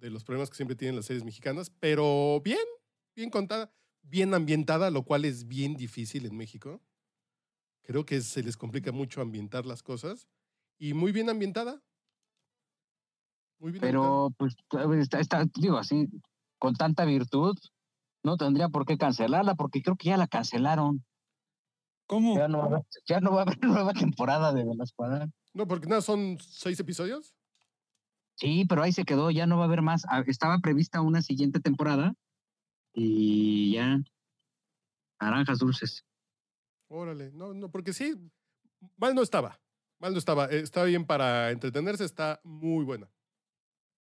de 0.00 0.10
los 0.10 0.24
problemas 0.24 0.50
que 0.50 0.56
siempre 0.56 0.74
tienen 0.74 0.96
las 0.96 1.06
series 1.06 1.22
mexicanas, 1.22 1.70
pero 1.70 2.40
bien, 2.44 2.58
bien 3.14 3.30
contada, 3.30 3.72
bien 4.02 4.34
ambientada, 4.34 4.90
lo 4.90 5.04
cual 5.04 5.24
es 5.24 5.46
bien 5.46 5.76
difícil 5.76 6.26
en 6.26 6.36
México. 6.36 6.80
Creo 7.84 8.04
que 8.04 8.20
se 8.22 8.42
les 8.42 8.56
complica 8.56 8.90
mucho 8.90 9.20
ambientar 9.20 9.66
las 9.66 9.84
cosas. 9.84 10.26
Y 10.80 10.94
muy 10.94 11.12
bien 11.12 11.30
ambientada. 11.30 11.80
Muy 13.60 13.70
bien 13.70 13.84
ambientada. 13.84 14.10
Pero, 14.10 14.34
pues, 14.36 14.56
está, 15.00 15.20
está- 15.20 15.44
digo 15.60 15.76
así, 15.76 16.08
con 16.58 16.74
tanta 16.74 17.04
virtud, 17.04 17.56
no 18.24 18.36
tendría 18.36 18.68
por 18.68 18.84
qué 18.84 18.98
cancelarla, 18.98 19.54
porque 19.54 19.80
creo 19.80 19.94
que 19.94 20.08
ya 20.08 20.16
la 20.16 20.26
cancelaron. 20.26 21.04
¿Cómo? 22.10 22.36
Ya 22.36 22.48
no, 22.48 22.58
va 22.58 22.64
a 22.64 22.66
haber, 22.66 22.82
ya 23.06 23.20
no 23.20 23.30
va 23.30 23.38
a 23.38 23.42
haber 23.42 23.58
nueva 23.62 23.92
temporada 23.92 24.52
de 24.52 24.64
La 24.64 24.82
Escuadra. 24.82 25.30
No, 25.54 25.68
porque 25.68 25.86
nada, 25.86 26.00
son 26.00 26.38
seis 26.40 26.80
episodios. 26.80 27.36
Sí, 28.34 28.64
pero 28.68 28.82
ahí 28.82 28.90
se 28.90 29.04
quedó, 29.04 29.30
ya 29.30 29.46
no 29.46 29.58
va 29.58 29.62
a 29.62 29.66
haber 29.66 29.80
más. 29.80 30.02
Ah, 30.08 30.24
Estaba 30.26 30.58
prevista 30.58 31.02
una 31.02 31.22
siguiente 31.22 31.60
temporada 31.60 32.14
y 32.92 33.74
ya. 33.74 34.02
Naranjas 35.20 35.60
dulces. 35.60 36.04
Órale, 36.88 37.30
no, 37.30 37.54
no, 37.54 37.70
porque 37.70 37.92
sí, 37.92 38.16
mal 38.96 39.14
no 39.14 39.22
estaba. 39.22 39.60
Mal 40.00 40.10
no 40.12 40.18
estaba. 40.18 40.46
Eh, 40.46 40.58
Está 40.58 40.82
bien 40.82 41.04
para 41.04 41.52
entretenerse, 41.52 42.04
está 42.04 42.40
muy 42.42 42.84
buena. 42.84 43.08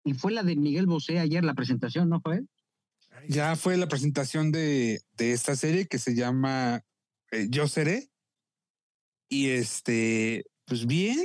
Y 0.06 0.14
fue 0.14 0.32
la 0.32 0.44
de 0.44 0.56
Miguel 0.56 0.86
Bosé 0.86 1.20
ayer, 1.20 1.44
la 1.44 1.56
presentación, 1.56 2.08
¿no 2.08 2.22
fue? 2.22 2.40
Ay, 3.12 3.28
Ya 3.28 3.58
fue 3.58 3.76
la 3.76 3.90
presentación 3.90 4.54
de, 4.54 5.02
de 5.18 5.34
esta 5.34 5.58
serie 5.58 5.88
que 5.88 6.00
se 6.00 6.16
llama 6.16 6.86
eh, 7.38 7.48
Yo 7.50 7.68
Seré. 7.68 8.10
Y 9.30 9.50
este, 9.50 10.46
pues 10.66 10.86
bien, 10.86 11.20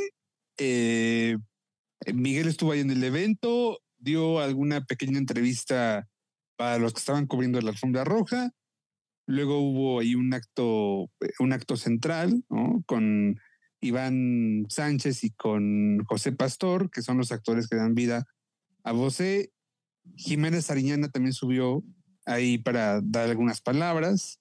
eh, 0.59 1.37
Miguel 2.13 2.49
estuvo 2.49 2.73
ahí 2.73 2.81
en 2.81 2.91
el 2.91 3.05
evento, 3.05 3.79
dio 3.99 4.41
alguna 4.41 4.85
pequeña 4.85 5.19
entrevista 5.19 6.09
para 6.57 6.79
los 6.79 6.93
que 6.93 6.99
estaban 6.99 7.27
cubriendo 7.27 7.61
la 7.61 7.71
alfombra 7.71 8.03
roja. 8.05 8.51
Luego 9.27 9.61
hubo 9.61 10.01
ahí 10.01 10.17
un 10.17 10.35
acto, 10.35 11.11
un 11.39 11.53
acto 11.53 11.77
central. 11.77 12.45
Con 12.87 13.39
Iván 13.83 14.65
Sánchez 14.69 15.25
y 15.25 15.31
con 15.31 16.05
José 16.05 16.33
Pastor, 16.33 16.91
que 16.91 17.03
son 17.03 17.19
los 17.19 17.33
actores 17.33 17.69
que 17.69 17.77
dan 17.77 17.95
vida 17.95 18.27
a 18.85 18.93
Bosé. 18.93 19.53
Jiménez 20.17 20.71
Ariñana 20.71 21.09
también 21.09 21.33
subió 21.33 21.83
ahí 22.25 22.59
para 22.59 23.01
dar 23.03 23.29
algunas 23.29 23.61
palabras. 23.61 24.41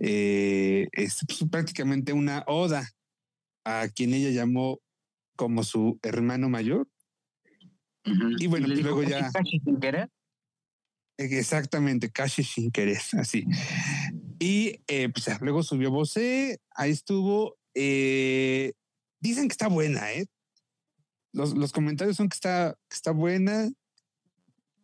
Eh, 0.00 0.88
es 0.92 1.20
pues, 1.26 1.44
prácticamente 1.50 2.12
una 2.12 2.44
oda 2.46 2.88
a 3.64 3.88
quien 3.88 4.14
ella 4.14 4.30
llamó 4.30 4.80
como 5.36 5.64
su 5.64 5.98
hermano 6.02 6.48
mayor. 6.48 6.88
Y 8.38 8.46
bueno, 8.46 8.66
le 8.66 8.74
pues 8.74 8.84
luego 8.84 9.02
ya- 9.02 9.30
casi 9.32 9.60
sin 9.60 9.78
querer. 9.80 10.08
Exactamente, 11.18 12.10
casi 12.10 12.44
sin 12.44 12.70
querer, 12.70 13.00
así. 13.18 13.44
Y 14.38 14.80
eh, 14.86 15.08
pues 15.08 15.28
luego 15.40 15.62
subió 15.62 15.90
Bosé, 15.90 16.60
ahí 16.70 16.92
estuvo. 16.92 17.58
eh, 17.74 18.72
dicen 19.20 19.48
que 19.48 19.52
está 19.52 19.68
buena, 19.68 20.12
¿eh? 20.12 20.26
Los, 21.32 21.54
los 21.54 21.72
comentarios 21.72 22.16
son 22.16 22.28
que 22.28 22.34
está, 22.34 22.78
que 22.88 22.94
está 22.94 23.10
buena, 23.10 23.68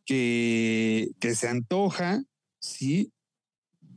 que, 0.05 1.11
que 1.19 1.35
se 1.35 1.49
antoja, 1.49 2.23
sí. 2.61 3.14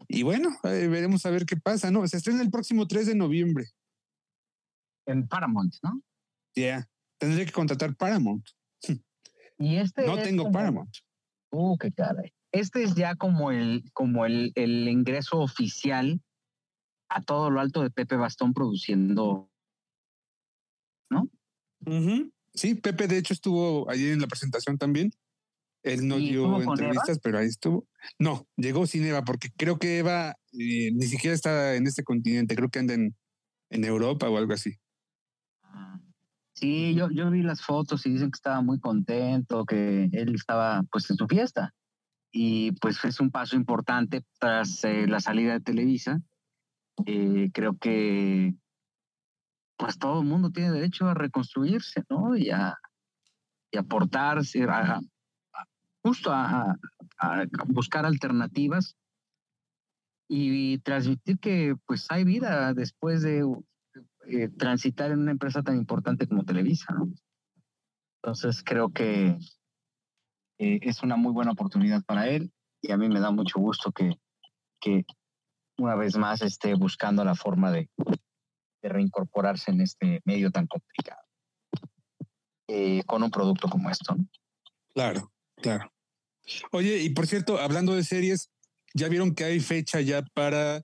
Y 0.08 0.24
bueno, 0.24 0.50
eh, 0.64 0.88
veremos 0.88 1.26
a 1.26 1.30
ver 1.30 1.46
qué 1.46 1.58
pasa, 1.58 1.92
¿no? 1.92 2.08
Se 2.08 2.18
estrena 2.18 2.42
el 2.42 2.50
próximo 2.50 2.88
3 2.88 3.08
de 3.08 3.16
noviembre. 3.16 3.66
En 5.06 5.28
Paramount, 5.28 5.74
¿no? 5.84 6.02
Ya, 6.56 6.90
tendré 7.20 7.46
que 7.46 7.52
contratar 7.52 7.96
Paramount. 7.96 8.46
Y 9.60 9.78
este 9.78 10.06
No 10.06 10.18
es 10.18 10.24
tengo 10.24 10.44
como- 10.44 10.54
Paramount. 10.54 10.96
Uh, 11.52 11.78
qué 11.78 11.92
caray. 11.92 12.32
Este 12.52 12.84
es 12.84 12.96
ya 12.96 13.16
como 13.16 13.52
el, 13.52 13.84
como 13.94 14.26
el, 14.26 14.52
el 14.56 14.88
ingreso 14.88 15.40
oficial 15.40 16.22
a 17.10 17.22
todo 17.24 17.50
lo 17.50 17.60
alto 17.60 17.82
de 17.84 17.90
Pepe 17.90 18.16
Bastón 18.16 18.54
produciendo. 18.54 19.50
Ujú. 21.86 22.32
Sí, 22.54 22.76
Pepe 22.76 23.08
de 23.08 23.18
hecho 23.20 23.34
estuvo 23.34 23.90
ayer 23.90 24.12
en 24.14 24.20
la 24.20 24.28
presentación 24.28 24.78
también. 24.78 25.12
Él 25.94 26.08
no 26.08 26.18
¿Y 26.20 26.30
dio 26.30 26.62
entrevistas, 26.62 27.20
pero 27.22 27.40
ahí 27.40 27.48
estuvo. 27.48 27.88
No, 28.20 28.48
llegó 28.56 28.86
sin 28.88 29.06
Eva 29.06 29.24
porque 29.24 29.50
creo 29.56 29.78
que 29.80 30.00
Eva 30.00 30.36
eh, 30.54 30.92
ni 30.94 31.06
siquiera 31.06 31.36
está 31.36 31.76
en 31.76 31.88
este 31.88 32.04
continente, 32.04 32.56
creo 32.56 32.70
que 32.70 32.80
anda 32.80 32.94
en, 32.94 33.16
en 33.70 33.84
Europa 33.84 34.30
o 34.30 34.38
algo 34.38 34.54
así. 34.54 34.76
Sí, 36.54 36.96
yo, 36.96 37.10
yo 37.12 37.30
vi 37.30 37.44
las 37.44 37.62
fotos 37.62 38.06
y 38.08 38.12
dicen 38.12 38.32
que 38.32 38.38
estaba 38.38 38.62
muy 38.62 38.80
contento, 38.80 39.64
que 39.66 40.10
él 40.12 40.34
estaba 40.34 40.84
pues 40.92 41.08
en 41.12 41.16
su 41.18 41.28
fiesta. 41.28 41.74
Y 42.32 42.72
pues 42.74 43.04
es 43.06 43.20
un 43.20 43.30
paso 43.30 43.56
importante 43.56 44.24
tras 44.40 44.84
eh, 44.84 45.06
la 45.08 45.20
salida 45.20 45.54
de 45.54 45.60
Televisa. 45.62 46.20
Eh, 47.06 47.52
creo 47.54 47.78
que 47.78 48.56
pues 49.78 50.00
todo 50.00 50.22
el 50.22 50.28
mundo 50.28 50.50
tiene 50.50 50.72
derecho 50.72 51.08
a 51.08 51.14
reconstruirse, 51.14 52.02
¿no? 52.10 52.36
Y 52.36 52.50
a, 52.50 52.76
y 53.72 53.78
aportarse, 53.78 54.64
a- 54.64 55.00
justo 56.08 56.32
a, 56.32 56.78
a- 57.20 57.46
buscar 57.68 58.06
alternativas 58.06 58.96
y 60.30 60.78
transmitir 60.80 61.38
que 61.40 61.76
pues 61.86 62.06
hay 62.10 62.24
vida 62.24 62.74
después 62.74 63.22
de 63.22 63.46
eh, 64.28 64.50
transitar 64.58 65.12
en 65.12 65.20
una 65.20 65.32
empresa 65.32 65.64
tan 65.64 65.76
importante 65.76 66.28
como 66.28 66.46
Televisa, 66.46 66.94
¿no? 66.94 67.10
Entonces 68.22 68.64
creo 68.64 68.90
que 68.90 69.38
eh, 70.60 70.80
es 70.82 71.04
una 71.04 71.18
muy 71.18 71.34
buena 71.34 71.52
oportunidad 71.52 72.04
para 72.06 72.28
él 72.30 72.52
y 72.82 72.92
a 72.92 72.98
mí 72.98 73.10
me 73.10 73.20
da 73.20 73.32
mucho 73.32 73.60
gusto 73.60 73.92
que, 73.92 74.12
que 74.80 75.06
una 75.78 75.96
vez 75.96 76.18
más 76.18 76.42
esté 76.42 76.74
buscando 76.74 77.24
la 77.26 77.36
forma 77.36 77.72
de, 77.72 77.90
de 78.82 78.90
reincorporarse 78.90 79.72
en 79.72 79.82
este 79.82 80.22
medio 80.26 80.52
tan 80.52 80.68
complicado 80.68 81.22
eh, 82.70 83.04
con 83.06 83.24
un 83.24 83.32
producto 83.32 83.68
como 83.70 83.90
esto. 83.90 84.16
¿no? 84.16 84.26
Claro, 84.94 85.32
claro. 85.58 85.92
Oye, 86.72 87.00
y 87.00 87.10
por 87.10 87.28
cierto, 87.28 87.60
hablando 87.60 87.96
de 87.96 88.04
series, 88.04 88.50
¿ya 88.94 89.10
vieron 89.10 89.36
que 89.36 89.44
hay 89.44 89.60
fecha 89.60 90.02
ya 90.02 90.24
para 90.34 90.82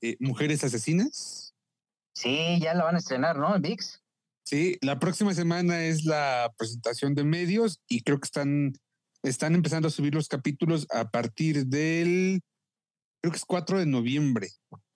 eh, 0.00 0.16
Mujeres 0.20 0.64
Asesinas? 0.64 1.54
Sí, 2.14 2.58
ya 2.60 2.74
la 2.74 2.84
van 2.84 2.96
a 2.96 2.98
estrenar, 2.98 3.36
¿no? 3.38 3.54
En 3.54 3.62
VIX. 3.62 4.00
Sí, 4.44 4.78
la 4.82 4.98
próxima 4.98 5.32
semana 5.34 5.84
es 5.84 6.04
la 6.04 6.52
presentación 6.58 7.14
de 7.14 7.24
medios 7.24 7.80
y 7.88 8.02
creo 8.02 8.18
que 8.20 8.26
están, 8.26 8.72
están 9.22 9.54
empezando 9.54 9.88
a 9.88 9.90
subir 9.90 10.14
los 10.14 10.28
capítulos 10.28 10.86
a 10.90 11.10
partir 11.10 11.66
del, 11.66 12.42
creo 13.22 13.32
que 13.32 13.38
es 13.38 13.44
4 13.46 13.78
de 13.78 13.86
noviembre, 13.86 14.50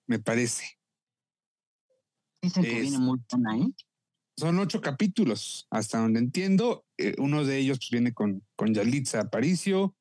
me 0.07 0.19
parece. 0.19 0.79
Dicen 2.43 2.63
que 2.63 2.77
Es- 2.77 2.83
viene 2.83 2.99
muy 2.99 3.19
buena, 3.31 3.59
¿eh? 3.59 3.71
Son 4.37 4.57
ocho 4.61 4.81
capítulos, 4.81 5.67
hasta 5.69 5.99
donde 5.99 6.21
entiendo. 6.21 6.87
Eh, 6.97 7.17
uno 7.19 7.45
de 7.45 7.59
ellos 7.59 7.79
pues, 7.79 7.91
viene 7.91 8.13
con, 8.15 8.47
con 8.55 8.73
Yalitza 8.73 9.21
Aparicio. 9.23 9.97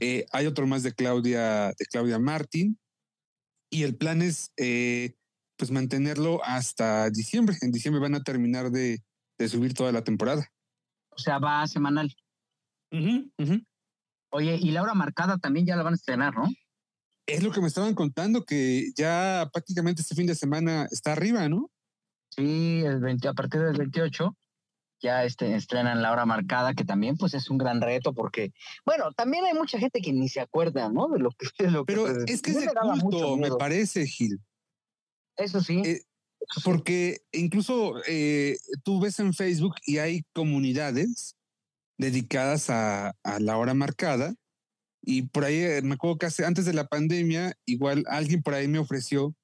Eh, 0.00 0.26
hay 0.32 0.46
otro 0.46 0.66
más 0.66 0.82
de 0.82 0.92
Claudia, 0.92 1.68
de 1.78 1.86
Claudia 1.90 2.18
Martín. 2.18 2.78
Y 3.70 3.84
el 3.84 3.96
plan 3.96 4.22
es 4.22 4.52
eh, 4.56 5.14
pues 5.56 5.70
mantenerlo 5.70 6.42
hasta 6.44 7.10
diciembre. 7.10 7.56
En 7.62 7.72
diciembre 7.72 8.00
van 8.00 8.14
a 8.14 8.22
terminar 8.22 8.70
de, 8.70 9.02
de 9.38 9.48
subir 9.48 9.74
toda 9.74 9.92
la 9.92 10.04
temporada. 10.04 10.46
O 11.10 11.18
sea, 11.18 11.38
va 11.38 11.66
semanal. 11.66 12.14
Oye, 14.30 14.58
y 14.60 14.70
la 14.70 14.82
hora 14.82 14.94
marcada 14.94 15.38
también 15.38 15.66
ya 15.66 15.76
la 15.76 15.82
van 15.82 15.94
a 15.94 15.96
estrenar, 15.96 16.34
¿no? 16.34 16.48
Es 17.26 17.42
lo 17.42 17.52
que 17.52 17.60
me 17.60 17.68
estaban 17.68 17.94
contando, 17.94 18.44
que 18.44 18.90
ya 18.96 19.48
prácticamente 19.52 20.02
este 20.02 20.14
fin 20.14 20.26
de 20.26 20.34
semana 20.34 20.86
está 20.90 21.12
arriba, 21.12 21.48
¿no? 21.48 21.70
Sí, 22.30 22.82
el 22.84 23.00
20, 23.00 23.28
a 23.28 23.34
partir 23.34 23.60
del 23.60 23.76
28 23.76 24.36
ya 25.02 25.24
este, 25.24 25.54
estrenan 25.56 26.00
la 26.00 26.12
hora 26.12 26.24
marcada, 26.24 26.72
que 26.74 26.84
también 26.84 27.16
pues 27.16 27.34
es 27.34 27.50
un 27.50 27.58
gran 27.58 27.80
reto 27.80 28.14
porque, 28.14 28.52
bueno, 28.86 29.12
también 29.12 29.44
hay 29.44 29.54
mucha 29.54 29.78
gente 29.78 30.00
que 30.00 30.12
ni 30.12 30.28
se 30.28 30.40
acuerda, 30.40 30.88
¿no? 30.88 31.08
De 31.08 31.18
lo 31.18 31.30
que... 31.32 31.46
De 31.64 31.70
lo 31.70 31.84
que 31.84 31.92
Pero 31.94 32.06
se- 32.06 32.32
es 32.32 32.40
que 32.42 32.52
es 32.52 32.60
de 32.60 32.68
culto, 33.00 33.36
me 33.36 33.50
parece, 33.50 34.06
Gil. 34.06 34.40
Eso 35.36 35.60
sí. 35.60 35.82
Eh, 35.84 36.02
Porque 36.64 37.18
incluso 37.32 37.94
eh, 38.06 38.56
tú 38.84 39.00
ves 39.00 39.18
en 39.18 39.32
Facebook 39.34 39.74
y 39.86 39.98
hay 39.98 40.22
comunidades 40.32 41.36
dedicadas 41.98 42.70
a, 42.70 43.14
a 43.22 43.38
la 43.40 43.56
hora 43.56 43.74
marcada. 43.74 44.34
Y 45.04 45.22
por 45.22 45.44
ahí 45.44 45.56
eh, 45.60 45.82
me 45.82 45.94
acuerdo 45.94 46.18
que 46.18 46.26
hace- 46.26 46.44
antes 46.44 46.64
de 46.64 46.72
la 46.74 46.86
pandemia, 46.86 47.54
igual 47.66 48.04
alguien 48.08 48.42
por 48.42 48.54
ahí 48.54 48.68
me 48.68 48.78
ofreció 48.78 49.34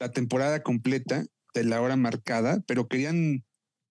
la 0.00 0.10
temporada 0.10 0.62
completa 0.62 1.24
de 1.54 1.64
la 1.64 1.80
hora 1.80 1.94
marcada, 1.96 2.62
pero 2.66 2.88
querían, 2.88 3.44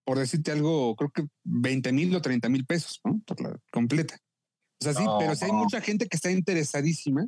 por 0.05 0.19
decirte 0.19 0.51
algo, 0.51 0.95
creo 0.95 1.11
que 1.11 1.25
20 1.43 1.91
mil 1.93 2.15
o 2.15 2.21
30 2.21 2.49
mil 2.49 2.65
pesos, 2.65 2.99
¿no? 3.03 3.21
Por 3.25 3.41
la 3.41 3.57
completa. 3.71 4.17
O 4.81 4.83
sea, 4.83 4.93
sí, 4.93 5.03
No, 5.03 5.17
pero 5.19 5.35
sí 5.35 5.45
hay 5.45 5.51
no. 5.51 5.59
mucha 5.59 5.81
gente 5.81 6.07
que 6.07 6.17
está 6.17 6.31
interesadísima 6.31 7.25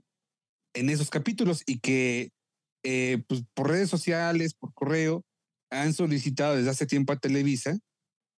en 0.74 0.90
esos 0.90 1.10
capítulos 1.10 1.64
y 1.66 1.80
que 1.80 2.32
eh, 2.84 3.24
pues, 3.28 3.44
por 3.54 3.70
redes 3.70 3.90
sociales, 3.90 4.54
por 4.54 4.74
correo, 4.74 5.24
han 5.72 5.94
solicitado 5.94 6.56
desde 6.56 6.70
hace 6.70 6.86
tiempo 6.86 7.14
a 7.14 7.18
Televisa 7.18 7.78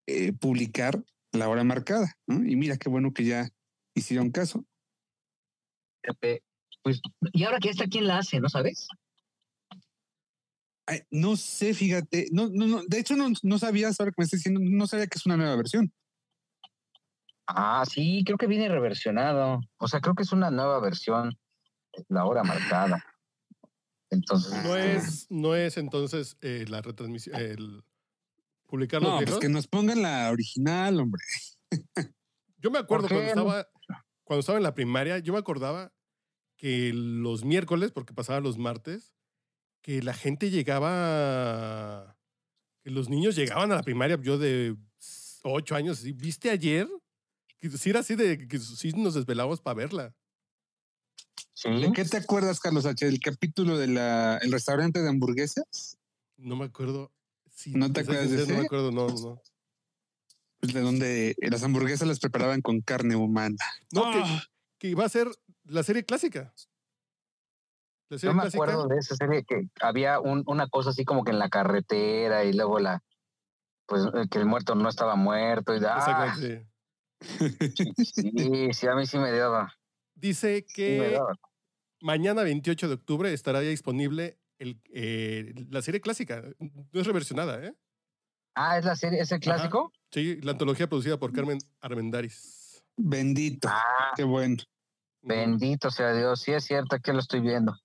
eh, 0.08 0.34
publicar 0.34 1.04
la 1.34 1.50
hora 1.50 1.64
marcada. 1.64 2.14
¿no? 2.28 2.46
Y 2.46 2.56
mira 2.56 2.78
qué 2.78 2.90
bueno 2.90 3.12
que 3.14 3.26
ya 3.26 3.50
hicieron 3.96 4.32
caso. 4.32 4.66
Pues, 6.84 7.02
y 7.34 7.44
ahora 7.44 7.60
que 7.60 7.70
está, 7.70 7.86
¿quién 7.88 8.08
la 8.08 8.20
hace? 8.20 8.40
¿No 8.40 8.50
sabes? 8.50 8.88
Ay, 10.88 11.02
no 11.12 11.36
sé, 11.36 11.74
fíjate, 11.74 12.28
no, 12.32 12.48
no, 12.48 12.66
no, 12.66 12.82
de 12.88 13.00
hecho 13.00 13.16
no, 13.16 13.30
no 13.44 13.60
sabías, 13.60 14.00
ahora 14.00 14.12
que 14.12 14.22
me 14.22 14.24
estás 14.24 14.40
diciendo, 14.40 14.62
no 14.64 14.88
sabía 14.88 15.08
que 15.08 15.18
es 15.18 15.26
una 15.26 15.38
nueva 15.38 15.56
versión. 15.58 15.92
Ah, 17.46 17.84
sí, 17.90 18.24
creo 18.26 18.38
que 18.38 18.48
viene 18.48 18.68
reversionado. 18.70 19.62
O 19.78 19.88
sea, 19.88 20.02
creo 20.02 20.16
que 20.16 20.24
es 20.24 20.32
una 20.32 20.52
nueva 20.52 20.80
versión. 20.80 21.38
La 22.10 22.26
hora 22.26 22.44
marcada. 22.44 23.04
Entonces, 24.10 24.52
No 24.64 24.76
este, 24.76 24.96
es, 24.96 25.28
no 25.30 25.56
es 25.56 25.78
entonces 25.78 26.38
eh, 26.42 26.66
la 26.68 26.82
retransmisión, 26.82 27.36
el 27.36 27.84
publicar 28.66 29.02
los 29.02 29.12
No, 29.12 29.26
pues 29.26 29.40
que 29.40 29.50
nos 29.50 29.68
pongan 29.68 30.02
la 30.02 30.30
original, 30.32 31.00
hombre. 31.00 31.22
Yo 32.58 32.72
me 32.72 32.80
acuerdo 32.80 33.08
¿Por 33.08 33.18
cuando 33.18 33.30
estaba, 33.30 33.68
cuando 34.24 34.40
estaba 34.40 34.58
en 34.58 34.64
la 34.64 34.74
primaria, 34.74 35.20
yo 35.20 35.32
me 35.32 35.40
acordaba 35.40 35.94
que 36.58 36.92
los 36.94 37.46
miércoles, 37.46 37.92
porque 37.92 38.14
pasaba 38.14 38.40
los 38.40 38.58
martes, 38.58 39.14
que 39.88 40.02
la 40.04 40.14
gente 40.14 40.50
llegaba, 40.50 42.18
que 42.84 42.92
los 42.92 43.08
niños 43.08 43.38
llegaban 43.38 43.72
a 43.72 43.76
la 43.76 43.84
primaria, 43.84 44.20
yo 44.22 44.38
de 44.38 44.76
ocho 45.44 45.76
años, 45.76 46.04
¿viste 46.16 46.50
ayer? 46.50 46.90
Que 47.58 47.70
sí 47.70 47.92
era 47.92 48.02
así 48.02 48.16
de 48.18 48.50
que 48.50 48.60
sí 48.60 48.92
nos 48.92 49.14
desvelábamos 49.14 49.62
para 49.62 49.76
verla. 49.76 50.14
sí. 51.54 51.70
¿De 51.80 51.94
qué 51.94 52.04
te 52.04 52.18
acuerdas, 52.18 52.60
Carlos 52.60 52.86
H? 52.86 53.08
¿El 53.08 53.22
capítulo 53.22 53.78
del 53.78 53.96
el 53.98 54.52
restaurante 54.52 55.02
de 55.02 55.08
hamburguesas? 55.08 55.98
No 56.36 56.58
me 56.58 56.66
acuerdo. 56.66 57.10
Si 57.50 57.72
¿No 57.72 57.90
te 57.90 58.02
acuerdas 58.02 58.30
de 58.30 58.40
sincero, 58.40 58.56
No 58.56 58.60
me 58.60 58.66
acuerdo, 58.66 58.92
no, 58.92 59.08
no. 59.08 59.42
Pues 60.60 60.74
de 60.74 60.82
donde 60.82 61.34
las 61.40 61.64
hamburguesas 61.64 62.10
las 62.10 62.20
preparaban 62.20 62.62
con 62.62 62.82
carne 62.82 63.16
humana. 63.16 63.56
No, 63.94 64.12
que, 64.12 64.20
Ah. 64.22 64.44
que 64.80 64.90
iba 64.90 65.06
a 65.06 65.10
ser 65.10 65.30
la 65.64 65.82
serie 65.84 66.04
clásica. 66.04 66.54
La 68.10 68.18
Yo 68.18 68.34
me 68.34 68.42
clásica. 68.42 68.64
acuerdo 68.64 68.88
de 68.88 68.98
esa 68.98 69.16
serie 69.16 69.44
que 69.44 69.68
había 69.82 70.20
un- 70.20 70.44
una 70.48 70.68
cosa 70.68 70.92
así 70.92 71.04
como 71.06 71.24
que 71.24 71.32
en 71.32 71.40
la 71.40 71.50
carretera 71.50 72.44
y 72.46 72.54
luego 72.54 72.80
la, 72.80 73.04
pues 73.86 74.04
eh, 74.14 74.28
que 74.30 74.40
el 74.40 74.46
muerto 74.46 74.76
no 74.76 74.90
estaba 74.90 75.16
muerto 75.16 75.74
y 75.76 75.80
ah, 75.86 75.98
Exactamente, 75.98 76.68
sí. 77.20 77.54
sí, 78.14 78.74
sí, 78.74 78.88
a 78.88 78.96
mí 78.96 79.06
sí 79.06 79.18
me 79.18 79.32
daba. 79.32 79.74
Dice 80.16 80.66
sí 80.68 80.84
me 80.84 81.10
que 81.10 81.12
daba. 81.12 81.34
mañana 82.02 82.44
28 82.44 82.88
de 82.88 82.94
octubre 82.96 83.34
estará 83.34 83.62
ya 83.62 83.70
disponible 83.70 84.40
el, 84.60 84.82
eh, 84.94 85.54
la 85.70 85.82
serie 85.82 86.02
clásica. 86.02 86.44
No 86.60 87.02
es 87.02 87.06
reversionada, 87.08 87.64
¿eh? 87.64 87.76
Ah, 88.56 88.78
es 88.80 88.86
la 88.86 88.96
serie, 88.96 89.22
es 89.22 89.32
el 89.32 89.40
clásico. 89.40 89.92
Sí, 90.12 90.40
la 90.42 90.54
antología 90.54 90.88
producida 90.90 91.18
por 91.20 91.32
Carmen 91.34 91.60
Armendaris. 91.82 92.84
Bendito. 92.96 93.68
Ah, 93.72 94.14
Qué 94.16 94.24
bueno. 94.24 94.58
bendito 95.22 95.92
sea 95.92 96.14
Dios, 96.14 96.42
sí 96.42 96.54
es 96.54 96.64
cierto, 96.64 96.96
aquí 96.96 97.12
lo 97.12 97.20
estoy 97.20 97.42
viendo. 97.42 97.76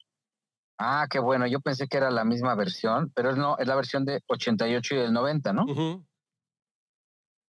Ah, 0.85 1.07
qué 1.09 1.21
bueno, 1.21 1.47
yo 1.47 1.61
pensé 1.61 1.87
que 1.87 1.97
era 1.97 2.11
la 2.11 2.25
misma 2.25 2.55
versión, 2.57 3.13
pero 3.15 3.37
no, 3.37 3.57
es 3.59 3.69
la 3.69 3.77
versión 3.77 4.05
de 4.05 4.21
88 4.27 4.95
y 4.97 4.99
del 4.99 5.13
90, 5.13 5.53
¿no? 5.53 5.65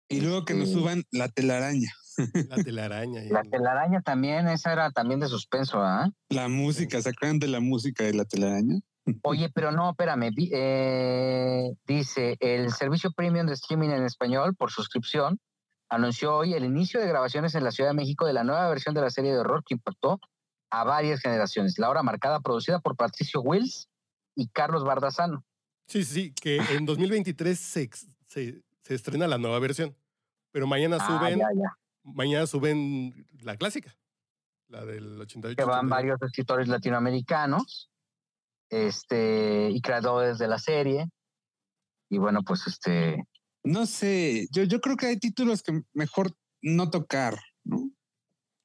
Y 0.07 0.21
luego 0.21 0.45
que 0.45 0.53
nos 0.53 0.69
suban 0.71 1.03
la 1.11 1.29
telaraña. 1.29 1.91
La 2.49 2.57
telaraña. 2.63 3.23
La 3.31 3.39
el- 3.39 3.49
telaraña 3.49 4.01
también, 4.01 4.47
esa 4.47 4.71
era 4.71 4.91
también 4.91 5.19
de 5.19 5.27
suspenso, 5.27 5.81
¿ah? 5.81 6.07
La 6.29 6.47
música, 6.47 7.01
¿se 7.01 7.09
acuerdan 7.09 7.39
de 7.39 7.47
la 7.47 7.59
música 7.59 8.03
de 8.03 8.13
la 8.13 8.23
telaraña? 8.25 8.75
Oye, 9.23 9.49
pero 9.49 9.71
no, 9.71 9.89
espérame. 9.89 10.29
vi- 10.31 10.51
eh, 10.53 11.71
dice, 11.87 12.37
el 12.39 12.71
servicio 12.71 13.11
premium 13.13 13.47
de 13.47 13.53
streaming 13.53 13.89
en 13.89 14.03
español 14.03 14.55
por 14.55 14.69
suscripción 14.69 15.39
anunció 15.89 16.35
hoy 16.35 16.53
el 16.53 16.65
inicio 16.65 16.99
de 16.99 17.07
grabaciones 17.07 17.55
en 17.55 17.63
la 17.63 17.71
Ciudad 17.71 17.89
de 17.89 17.95
México 17.95 18.27
de 18.27 18.33
la 18.33 18.43
nueva 18.43 18.69
versión 18.69 18.93
de 18.93 19.01
la 19.01 19.09
serie 19.09 19.31
de 19.31 19.39
horror 19.39 19.63
que 19.65 19.73
impactó 19.73 20.19
a 20.73 20.83
varias 20.83 21.21
generaciones. 21.21 21.77
La 21.77 21.87
obra 21.89 22.01
marcada 22.01 22.39
producida 22.39 22.79
por 22.79 22.95
Patricio 22.95 23.41
Wills 23.41 23.89
y 24.35 24.47
Carlos 24.47 24.83
Bardazano. 24.83 25.45
Sí, 25.87 26.03
sí, 26.03 26.33
que 26.33 26.57
en 26.57 26.85
2023 26.87 27.59
se, 27.59 27.89
se, 28.27 28.63
se 28.81 28.95
estrena 28.95 29.27
la 29.27 29.37
nueva 29.37 29.59
versión. 29.59 29.95
Pero 30.51 30.65
mañana 30.65 30.97
Ah, 30.99 31.05
suben, 31.07 31.37
ya, 31.39 31.47
ya. 31.55 31.77
mañana 32.03 32.47
suben 32.47 33.27
la 33.41 33.55
clásica, 33.55 33.95
la 34.67 34.83
del 34.83 35.21
88. 35.21 35.55
Que 35.55 35.63
van 35.63 35.85
89. 35.85 35.89
varios 35.89 36.21
escritores 36.23 36.67
latinoamericanos 36.67 37.91
este, 38.69 39.69
y 39.69 39.79
creadores 39.81 40.39
de 40.39 40.47
la 40.47 40.57
serie. 40.57 41.07
Y 42.09 42.17
bueno, 42.17 42.41
pues 42.43 42.65
este, 42.65 43.23
No 43.63 43.85
sé, 43.85 44.47
yo, 44.51 44.63
yo 44.63 44.81
creo 44.81 44.97
que 44.97 45.05
hay 45.05 45.17
títulos 45.17 45.61
que 45.61 45.81
mejor 45.93 46.35
no 46.63 46.89
tocar, 46.89 47.39
¿no? 47.63 47.91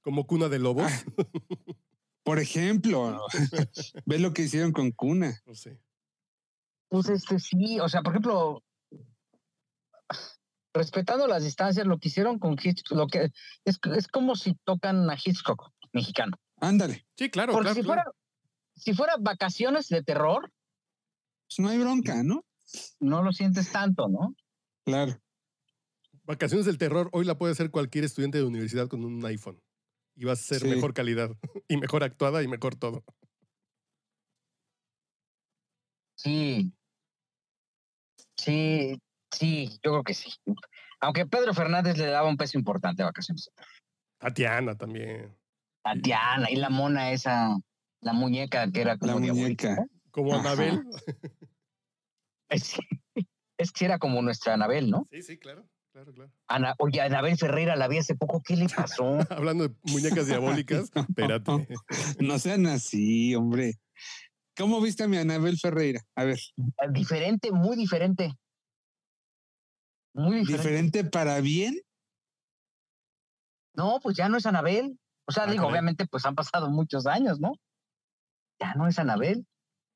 Como 0.03 0.27
cuna 0.27 0.49
de 0.49 0.59
lobos. 0.59 0.91
Ah. 0.91 1.03
Por 2.29 2.41
ejemplo, 2.41 3.27
ve 4.05 4.19
lo 4.19 4.35
que 4.35 4.43
hicieron 4.43 4.73
con 4.73 4.93
Cuna. 4.93 5.41
No 5.47 5.55
sé. 5.55 5.81
Pues 6.89 7.09
este 7.09 7.39
sí, 7.39 7.81
o 7.81 7.89
sea, 7.89 8.03
por 8.03 8.13
ejemplo, 8.13 8.63
respetando 10.75 11.27
las 11.27 11.43
distancias, 11.43 11.87
lo 11.87 11.99
que 11.99 12.09
hicieron 12.09 12.39
con 12.39 12.59
Hitchcock, 12.63 12.99
lo 12.99 13.07
que 13.07 13.33
es, 13.65 13.79
es 13.97 14.09
como 14.09 14.37
si 14.37 14.55
tocan 14.65 15.09
a 15.09 15.15
Hitchcock 15.15 15.71
mexicano. 15.95 16.37
Ándale, 16.61 17.07
Sí, 17.17 17.31
claro, 17.31 17.55
Porque 17.55 17.71
claro. 17.71 17.75
si 17.75 17.83
claro. 17.83 18.03
fuera, 18.03 18.17
si 18.77 18.93
fuera 18.93 19.15
vacaciones 19.19 19.89
de 19.89 20.03
terror, 20.03 20.53
pues 21.49 21.61
no 21.61 21.71
hay 21.71 21.79
bronca, 21.79 22.23
¿no? 22.23 22.45
no 23.01 23.23
lo 23.23 23.33
sientes 23.33 23.73
tanto, 23.73 24.07
¿no? 24.07 24.35
Claro. 24.85 25.19
Vacaciones 26.25 26.67
del 26.67 26.77
terror, 26.77 27.09
hoy 27.13 27.25
la 27.25 27.39
puede 27.39 27.53
hacer 27.53 27.71
cualquier 27.71 28.05
estudiante 28.05 28.37
de 28.37 28.45
universidad 28.45 28.89
con 28.89 29.03
un 29.03 29.25
iPhone. 29.25 29.63
Y 30.19 30.25
va 30.25 30.33
a 30.33 30.37
ser 30.37 30.59
Sí. 30.61 30.67
mejor 30.69 30.93
calidad 30.93 31.31
y 31.69 31.77
mejor 31.77 32.03
actuada 32.03 32.43
y 32.43 32.49
mejor 32.49 32.75
todo. 32.75 33.05
Sí. 36.17 36.73
Sí, 38.37 39.01
sí, 39.33 39.69
yo 39.85 39.93
creo 39.93 40.03
que 40.03 40.15
sí. 40.15 40.33
Aunque 41.01 41.25
Pedro 41.25 41.55
Fernández 41.55 41.97
le 41.99 42.07
daba 42.07 42.29
un 42.29 42.37
peso 42.37 42.59
importante 42.59 43.03
a 43.03 43.07
vacaciones. 43.07 43.49
Tatiana 44.19 44.77
también. 44.77 45.39
Tatiana 45.85 46.51
y 46.51 46.57
la 46.57 46.69
mona 46.71 47.13
esa, 47.13 47.57
la 48.01 48.13
muñeca 48.13 48.69
que 48.73 48.81
era 48.81 48.99
como 48.99 49.13
La 49.13 49.33
muñeca. 49.33 49.87
Como 50.11 50.35
Ajá. 50.35 50.53
Anabel. 50.53 50.83
Es, 52.51 52.77
es 53.59 53.73
que 53.73 53.85
era 53.85 53.99
como 53.99 54.23
nuestra 54.23 54.55
Anabel, 54.55 54.89
¿no? 54.91 55.07
Sí, 55.11 55.21
sí, 55.21 55.39
claro. 55.39 55.69
Claro, 55.99 56.13
claro. 56.13 56.33
Ana, 56.47 56.75
oye, 56.79 57.01
Anabel 57.01 57.37
Ferreira 57.37 57.75
la 57.75 57.89
vi 57.89 57.99
hace 57.99 58.15
poco, 58.15 58.41
¿qué 58.41 58.55
le 58.55 58.69
pasó? 58.69 59.19
Hablando 59.31 59.67
de 59.67 59.75
muñecas 59.83 60.29
diabólicas, 60.29 60.93
espérate. 60.95 61.67
No 62.21 62.39
sean 62.39 62.67
así, 62.67 63.35
hombre. 63.35 63.81
¿Cómo 64.57 64.81
viste 64.81 65.03
a 65.03 65.09
mi 65.09 65.17
Anabel 65.17 65.59
Ferreira? 65.59 66.01
A 66.15 66.23
ver, 66.23 66.39
diferente, 66.91 67.51
muy 67.51 67.77
diferente. 67.77 68.33
Muy 70.15 70.39
diferente. 70.39 70.53
¿diferente 70.69 71.05
para 71.05 71.41
bien? 71.41 71.81
No, 73.75 73.99
pues 74.01 74.17
ya 74.17 74.29
no 74.29 74.37
es 74.37 74.47
Anabel. 74.47 75.01
O 75.27 75.33
sea, 75.33 75.45
Ah, 75.45 75.47
digo, 75.51 75.63
caray. 75.65 75.73
obviamente, 75.73 76.07
pues 76.07 76.25
han 76.27 76.37
pasado 76.37 76.71
muchos 76.71 77.07
años, 77.09 77.41
¿no? 77.41 77.55
Ya 78.61 78.75
no 78.75 78.87
es 78.87 79.01
Anabel. 79.01 79.45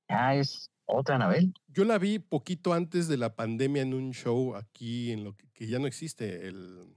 Ya 0.09 0.35
es 0.35 0.72
otra 0.87 1.17
Anabel. 1.17 1.55
Yo 1.69 1.85
la 1.85 1.99
vi 1.99 2.19
poquito 2.19 2.73
antes 2.73 3.09
de 3.09 3.17
la 3.17 3.35
pandemia 3.35 3.83
en 3.83 3.95
un 3.95 4.13
show 4.13 4.55
aquí 4.55 5.13
en 5.13 5.25
lo 5.25 5.37
que, 5.37 5.49
que 5.53 5.67
ya 5.67 5.79
no 5.79 5.87
existe, 5.87 6.47
el 6.49 6.97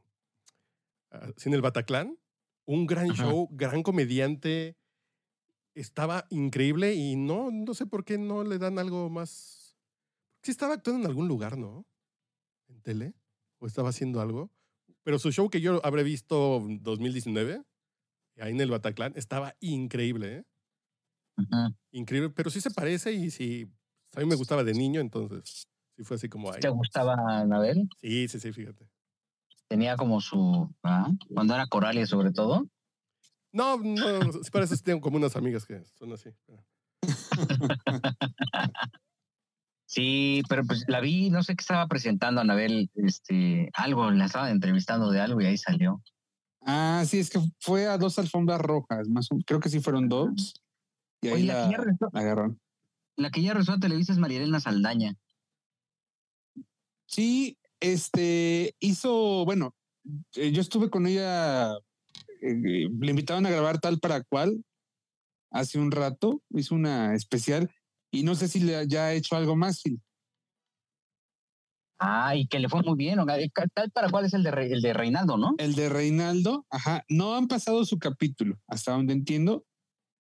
ah, 1.12 1.32
en 1.44 1.54
el 1.54 1.62
Bataclan. 1.62 2.18
Un 2.66 2.88
gran 2.88 3.12
Ajá. 3.12 3.24
show, 3.24 3.48
gran 3.52 3.84
comediante. 3.84 4.78
Estaba 5.76 6.26
increíble 6.30 6.96
y 6.96 7.16
no, 7.16 7.52
no 7.52 7.74
sé 7.74 7.86
por 7.86 8.06
qué 8.06 8.18
no 8.18 8.44
le 8.44 8.58
dan 8.58 8.80
algo 8.80 9.10
más. 9.10 9.78
Sí 10.42 10.52
estaba 10.52 10.76
actuando 10.76 11.02
en 11.02 11.08
algún 11.08 11.28
lugar, 11.28 11.58
¿no? 11.58 11.86
En 12.68 12.82
tele. 12.82 13.14
O 13.60 13.68
estaba 13.68 13.90
haciendo 13.90 14.22
algo. 14.22 14.52
Pero 15.04 15.20
su 15.20 15.32
show 15.32 15.50
que 15.50 15.62
yo 15.62 15.86
habré 15.86 16.04
visto 16.04 16.58
en 16.58 16.82
2019, 16.82 17.64
ahí 18.40 18.52
en 18.52 18.62
el 18.62 18.72
Bataclan, 18.72 19.14
estaba 19.16 19.56
increíble, 19.60 20.38
¿eh? 20.38 20.44
Increíble, 21.92 22.30
pero 22.30 22.50
sí 22.50 22.62
se 22.62 22.72
parece 22.72 23.14
y 23.14 23.32
sí, 23.32 23.72
a 24.16 24.20
mí 24.20 24.26
me 24.26 24.36
gustaba 24.36 24.64
de 24.64 24.74
niño, 24.74 25.02
entonces 25.02 25.68
sí 25.96 26.04
fue 26.04 26.16
así 26.18 26.30
como, 26.30 26.52
ay, 26.52 26.60
¿Te 26.62 26.70
gustaba 26.70 27.16
Anabel? 27.40 27.88
sí, 28.02 28.28
sí, 28.28 28.40
sí, 28.40 28.52
fíjate. 28.52 28.88
Tenía 29.68 29.96
como 29.98 30.22
su. 30.22 30.70
¿ah? 30.84 31.10
Cuando 31.34 31.56
era 31.56 31.66
Coralia, 31.68 32.06
sobre 32.06 32.32
todo. 32.32 32.68
No, 33.52 33.78
no, 33.78 34.32
sí, 34.34 34.52
para 34.52 34.66
eso 34.66 34.76
tengo 34.84 35.02
como 35.02 35.18
unas 35.18 35.36
amigas 35.36 35.66
que 35.66 35.84
son 35.98 36.14
así. 36.14 36.30
Sí, 39.88 40.42
pero 40.50 40.64
pues 40.66 40.84
la 40.88 41.00
vi, 41.00 41.30
no 41.30 41.44
sé 41.44 41.56
qué 41.56 41.62
estaba 41.62 41.88
presentando 41.88 42.42
Anabel, 42.42 42.90
este, 42.96 43.70
algo, 43.74 44.10
la 44.12 44.26
estaba 44.26 44.50
entrevistando 44.50 45.12
de 45.12 45.22
algo 45.22 45.42
y 45.42 45.46
ahí 45.46 45.58
salió. 45.58 46.02
Ah, 46.62 47.04
sí, 47.06 47.20
es 47.20 47.30
que 47.30 47.40
fue 47.60 47.86
a 47.88 47.98
dos 47.98 48.18
alfombras 48.18 48.60
rojas, 48.60 49.08
más 49.08 49.32
o- 49.32 49.38
creo 49.46 49.60
que 49.60 49.70
sí 49.70 49.80
fueron 49.80 50.10
dos. 50.10 50.54
Y 51.26 51.28
ahí 51.30 51.34
Oye, 51.34 51.46
la, 51.46 51.66
la, 51.66 51.70
que 51.70 51.78
regresó, 51.78 52.10
la 52.14 52.20
agarraron. 52.20 52.60
la 53.16 53.32
que 53.32 53.42
ya 53.42 53.54
regresó 53.54 53.74
a 53.74 53.80
Televisa 53.80 54.14
es 54.14 54.20
María 54.20 54.38
Elena 54.38 54.60
Saldaña. 54.60 55.16
Sí, 57.08 57.58
este 57.80 58.76
hizo, 58.80 59.44
bueno, 59.46 59.74
eh, 60.36 60.52
yo 60.52 60.62
estuve 60.62 60.90
con 60.90 61.08
ella, 61.08 61.74
eh, 62.42 62.90
le 63.00 63.10
invitaban 63.10 63.46
a 63.46 63.50
grabar 63.50 63.80
tal 63.80 64.00
para 64.00 64.24
cual 64.24 64.64
hace 65.52 65.80
un 65.80 65.92
rato, 65.92 66.42
hizo 66.52 66.76
una 66.76 67.16
especial 67.16 67.72
y 68.12 68.24
no 68.24 68.36
sé 68.36 68.48
si 68.48 68.60
le 68.60 68.88
ya 68.88 69.06
ha 69.06 69.14
hecho 69.14 69.36
algo 69.36 69.56
más. 69.56 69.82
Phil. 69.82 70.00
Ah, 71.98 72.36
y 72.36 72.48
que 72.48 72.60
le 72.60 72.70
fue 72.70 72.84
muy 72.84 72.98
bien. 72.98 73.20
¿o? 73.20 73.26
Tal 73.26 73.92
para 73.92 74.10
cuál 74.10 74.26
es 74.26 74.34
el 74.34 74.44
de, 74.44 74.50
el 74.50 74.82
de 74.82 74.94
Reinaldo, 74.94 75.38
¿no? 75.38 75.56
El 75.58 75.74
de 75.76 75.90
Reinaldo, 75.90 76.66
ajá, 76.70 77.04
no 77.10 77.36
han 77.36 77.48
pasado 77.48 77.84
su 77.86 77.98
capítulo, 77.98 78.60
hasta 78.68 78.92
donde 78.92 79.14
entiendo, 79.14 79.66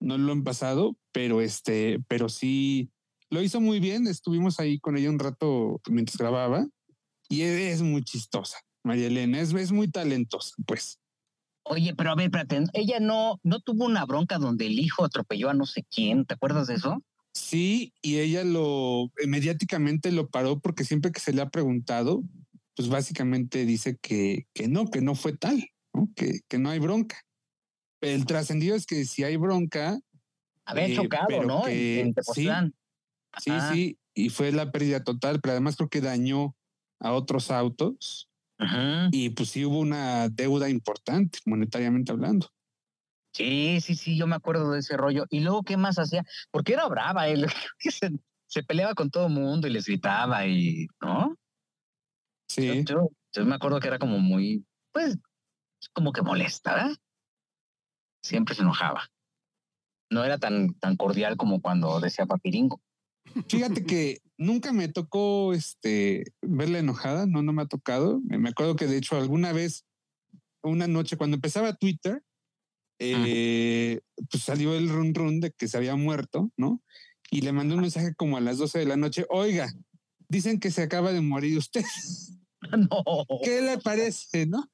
no 0.06 0.18
lo 0.18 0.32
han 0.32 0.44
pasado, 0.44 0.96
pero 1.12 1.42
este, 1.42 2.00
pero 2.08 2.30
sí 2.30 2.92
lo 3.30 3.42
hizo 3.42 3.60
muy 3.60 3.80
bien. 3.80 4.08
Estuvimos 4.08 4.60
ahí 4.60 4.80
con 4.80 4.98
ella 4.98 5.10
un 5.10 5.20
rato 5.20 5.82
mientras 5.90 6.18
grababa 6.18 6.68
y 7.28 7.42
es 7.42 7.82
muy 7.82 8.04
chistosa. 8.04 8.58
María 8.84 9.08
Elena 9.08 9.40
es, 9.40 9.52
es 9.54 9.72
muy 9.72 9.90
talentosa, 9.90 10.54
pues. 10.68 11.00
Oye, 11.64 11.96
pero 11.96 12.12
a 12.12 12.16
ver, 12.16 12.26
espérate, 12.26 12.64
ella 12.74 13.00
no, 13.00 13.40
no 13.42 13.60
tuvo 13.60 13.86
una 13.86 14.06
bronca 14.06 14.38
donde 14.38 14.68
el 14.68 14.78
hijo 14.78 15.04
atropelló 15.04 15.50
a 15.50 15.56
no 15.56 15.66
sé 15.66 15.84
quién, 15.90 16.26
¿te 16.26 16.36
acuerdas 16.36 16.68
de 16.68 16.76
eso? 16.76 17.02
Sí, 17.34 17.92
y 18.04 18.20
ella 18.20 18.44
lo 18.44 19.06
eh, 19.18 19.26
mediáticamente 19.28 20.12
lo 20.12 20.30
paró 20.30 20.60
porque 20.60 20.84
siempre 20.84 21.12
que 21.12 21.20
se 21.20 21.34
le 21.34 21.42
ha 21.42 21.50
preguntado, 21.50 22.22
pues 22.76 22.90
básicamente 22.90 23.66
dice 23.66 23.98
que, 24.00 24.46
que 24.54 24.68
no, 24.68 24.86
que 24.86 25.02
no 25.02 25.16
fue 25.16 25.36
tal, 25.36 25.68
Que, 26.16 26.42
que 26.48 26.60
no 26.60 26.70
hay 26.70 26.78
bronca. 26.78 27.25
El 28.06 28.26
trascendido 28.26 28.76
es 28.76 28.86
que 28.86 29.06
si 29.06 29.24
hay 29.24 29.38
bronca. 29.38 30.00
Había 30.66 30.88
eh, 30.88 30.96
chocado, 30.96 31.44
¿no? 31.44 31.64
sí, 31.66 32.14
sí, 33.38 33.52
sí, 33.72 34.00
y 34.14 34.30
fue 34.30 34.52
la 34.52 34.72
pérdida 34.72 35.04
total, 35.04 35.40
pero 35.42 35.52
además 35.52 35.76
creo 35.76 35.90
que 35.90 36.02
dañó 36.02 36.56
a 37.00 37.12
otros 37.14 37.52
autos. 37.52 38.30
Y 39.12 39.30
pues 39.32 39.50
sí 39.50 39.66
hubo 39.66 39.80
una 39.80 40.30
deuda 40.30 40.70
importante, 40.70 41.40
monetariamente 41.46 42.12
hablando. 42.12 42.50
Sí, 43.34 43.82
sí, 43.82 43.96
sí, 43.96 44.18
yo 44.18 44.28
me 44.28 44.36
acuerdo 44.36 44.72
de 44.72 44.80
ese 44.80 44.96
rollo. 44.96 45.26
Y 45.30 45.42
luego, 45.42 45.64
¿qué 45.64 45.76
más 45.76 46.00
hacía? 46.00 46.24
Porque 46.52 46.74
era 46.74 46.88
brava, 46.88 47.28
él 47.28 47.46
se, 47.80 48.12
se 48.48 48.64
peleaba 48.64 48.96
con 48.96 49.10
todo 49.12 49.28
el 49.28 49.34
mundo 49.34 49.68
y 49.68 49.72
les 49.72 49.86
gritaba 49.86 50.48
y, 50.48 50.88
¿no? 51.02 51.36
Sí. 52.48 52.86
Yo, 52.86 53.10
yo, 53.34 53.46
me 53.46 53.56
acuerdo 53.56 53.82
que 53.82 53.90
era 53.90 54.00
como 54.00 54.20
muy, 54.20 54.66
pues, 54.94 55.18
como 55.92 56.14
que 56.14 56.22
molesta, 56.22 56.76
¿verdad? 56.76 56.96
Siempre 58.26 58.56
se 58.56 58.64
enojaba. 58.64 59.12
No 60.10 60.24
era 60.24 60.40
tan, 60.40 60.74
tan 60.80 60.98
cordial 60.98 61.38
como 61.38 61.62
cuando 61.62 62.00
decía 62.00 62.26
papiringo. 62.26 62.82
Fíjate 63.48 63.86
que 63.86 64.20
nunca 64.36 64.74
me 64.74 64.88
tocó 64.88 65.54
este 65.54 66.34
verla 66.42 66.80
enojada, 66.80 67.28
no, 67.28 67.44
no 67.44 67.54
me 67.54 67.62
ha 67.62 67.68
tocado. 67.68 68.20
Me 68.24 68.50
acuerdo 68.50 68.76
que 68.76 68.88
de 68.88 68.98
hecho 68.98 69.16
alguna 69.16 69.54
vez, 69.54 69.86
una 70.64 70.88
noche, 70.88 71.18
cuando 71.18 71.36
empezaba 71.36 71.76
Twitter, 71.76 72.24
eh, 73.00 74.02
pues 74.32 74.42
salió 74.42 74.74
el 74.74 74.90
run 74.90 75.14
run 75.14 75.40
de 75.40 75.52
que 75.52 75.68
se 75.68 75.78
había 75.78 75.96
muerto, 75.96 76.50
¿no? 76.58 76.82
Y 77.30 77.42
le 77.42 77.52
mandé 77.52 77.76
un 77.76 77.82
mensaje 77.82 78.16
como 78.16 78.38
a 78.38 78.42
las 78.42 78.58
12 78.58 78.80
de 78.80 78.86
la 78.86 78.98
noche, 78.98 79.28
oiga, 79.30 79.72
dicen 80.30 80.60
que 80.60 80.72
se 80.72 80.82
acaba 80.82 81.12
de 81.12 81.22
morir 81.22 81.58
usted. 81.58 81.84
No. 82.76 83.04
¿Qué 83.44 83.62
le 83.62 83.78
parece, 83.78 84.48
no? 84.48 84.68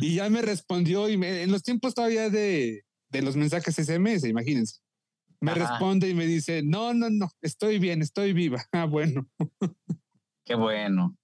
Y 0.00 0.16
ya 0.16 0.28
me 0.28 0.42
respondió 0.42 1.08
y 1.08 1.14
en 1.14 1.50
los 1.50 1.62
tiempos 1.62 1.94
todavía 1.94 2.30
de, 2.30 2.84
de 3.10 3.22
los 3.22 3.36
mensajes 3.36 3.76
SMS, 3.76 4.24
imagínense. 4.24 4.80
Me 5.40 5.54
responde 5.54 6.08
y 6.08 6.14
me 6.14 6.26
dice, 6.26 6.62
no, 6.62 6.94
no, 6.94 7.10
no, 7.10 7.28
estoy 7.42 7.78
bien, 7.78 8.02
estoy 8.02 8.32
viva. 8.32 8.64
Ah, 8.72 8.86
bueno. 8.86 9.26
Qué 10.44 10.54
bueno. 10.54 11.16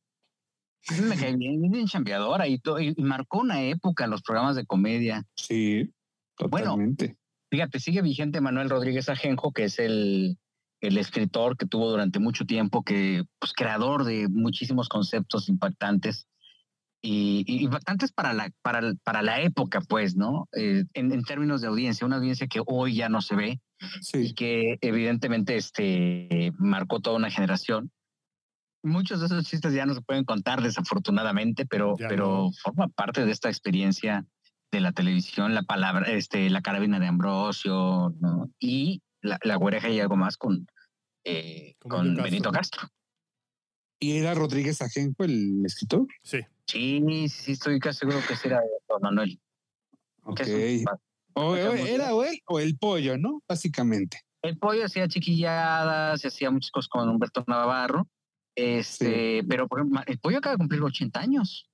Me 1.09 1.16
cae 1.16 1.37
bien, 1.37 1.61
bien 1.70 1.87
chambeadora 1.87 2.49
y, 2.49 2.61
y, 2.80 3.03
marcó 3.03 3.39
una 3.39 3.62
época 3.62 4.05
en 4.05 4.11
los 4.11 4.22
programas 4.22 4.57
de 4.57 4.66
comedia. 4.66 5.24
Sí, 5.37 5.91
totalmente. 6.37 7.07
Bueno, 7.07 7.18
fíjate, 7.51 7.78
sigue 7.78 8.03
vigente 8.03 8.41
Manuel 8.41 8.68
Rodríguez 8.68 9.09
Ajenjo, 9.09 9.53
que 9.53 9.64
es 9.64 9.78
el, 9.78 10.39
el 10.80 10.99
escritor 10.99 11.57
que 11.57 11.66
tuvo 11.66 11.91
durante 11.91 12.18
mucho 12.18 12.45
tiempo, 12.45 12.83
que 12.83 13.24
pues 13.39 13.53
creador 13.53 14.05
de 14.05 14.28
muchísimos 14.28 14.89
conceptos 14.89 15.49
impactantes 15.49 16.26
y, 17.03 17.64
impactantes 17.64 18.12
para 18.12 18.32
la, 18.32 18.50
para, 18.62 18.94
para 19.03 19.22
la 19.22 19.40
época, 19.40 19.80
pues, 19.80 20.16
¿no? 20.16 20.48
Eh, 20.53 20.84
en, 20.94 21.12
en, 21.12 21.22
términos 21.24 21.61
de 21.61 21.66
audiencia, 21.66 22.07
una 22.07 22.16
audiencia 22.16 22.46
que 22.46 22.62
hoy 22.64 22.94
ya 22.94 23.09
no 23.09 23.20
se 23.20 23.34
ve 23.34 23.61
y 24.14 24.34
que 24.34 24.78
evidentemente 24.80 25.57
este, 25.57 26.53
marcó 26.59 27.00
toda 27.00 27.16
una 27.16 27.30
generación. 27.30 27.90
Muchos 28.84 29.20
de 29.20 29.26
esos 29.26 29.44
chistes 29.44 29.74
ya 29.74 29.86
no 29.86 29.94
se 29.94 30.03
pueden 30.03 30.24
contar, 30.24 30.62
desafortunadamente, 30.62 31.66
pero, 31.66 31.94
pero 31.96 32.50
forma 32.62 32.88
parte 32.88 33.24
de 33.24 33.32
esta 33.32 33.48
experiencia 33.48 34.24
de 34.70 34.80
la 34.80 34.92
televisión, 34.92 35.55
la 35.55 35.62
palabra, 35.62 36.07
este, 36.11 36.50
la 36.50 36.62
carabina 36.62 36.98
de 36.98 37.07
Ambrosio, 37.07 38.14
¿no? 38.20 38.50
Y 38.59 39.03
la, 39.20 39.38
la 39.42 39.59
y 39.90 40.00
algo 40.00 40.16
más 40.16 40.36
con, 40.36 40.66
eh, 41.24 41.74
con 41.80 42.14
Benito 42.16 42.50
Castro. 42.50 42.88
¿Y 44.03 44.16
era 44.16 44.34
Rodríguez 44.34 44.82
Ajenjo 44.82 45.22
el 45.22 45.64
escritor? 45.64 46.09
Sí. 46.24 46.40
Sí, 46.66 47.28
sí, 47.28 47.53
estoy 47.53 47.78
casi 47.78 48.00
seguro 48.00 48.18
que 48.26 48.48
era 48.48 48.61
Manuel. 49.00 49.40
Ok. 50.24 50.40
O, 51.34 51.55
era 51.55 52.12
o 52.12 52.24
él 52.24 52.40
o 52.46 52.59
el 52.59 52.76
pollo, 52.76 53.16
¿no? 53.16 53.44
Básicamente. 53.48 54.18
El 54.42 54.59
pollo 54.59 54.86
hacía 54.86 55.07
chiquilladas, 55.07 56.24
hacía 56.24 56.50
muchas 56.50 56.72
cosas 56.72 56.88
con 56.88 57.09
Humberto 57.09 57.44
Navarro. 57.46 58.09
Este, 58.57 59.44
pero 59.48 59.68
por 59.68 59.78
ejemplo, 59.78 60.00
el 60.05 60.18
pollo 60.18 60.38
acaba 60.38 60.55
de 60.55 60.59
cumplir 60.59 60.82
80 60.82 61.20
años. 61.20 61.70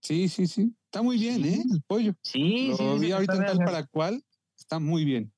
Sí, 0.00 0.30
sí, 0.30 0.46
sí. 0.46 0.74
Está 0.86 1.02
muy 1.02 1.18
bien, 1.18 1.44
¿eh? 1.44 1.62
El 1.70 1.82
pollo. 1.82 2.14
Sí, 2.22 2.72
Lo 2.78 2.98
vi 2.98 3.12
ahorita 3.12 3.36
en 3.36 3.44
tal 3.44 3.58
para 3.58 3.84
cual. 3.84 4.24
Está 4.58 4.78
muy 4.78 5.04
bien. 5.04 5.30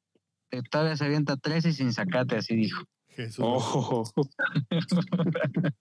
Todavía 0.71 0.97
se 0.97 1.05
avienta 1.05 1.37
13 1.37 1.73
sin 1.73 1.93
sacate, 1.93 2.37
así 2.37 2.55
dijo. 2.55 2.85
Jesús. 3.17 3.45
Oh. 3.45 4.05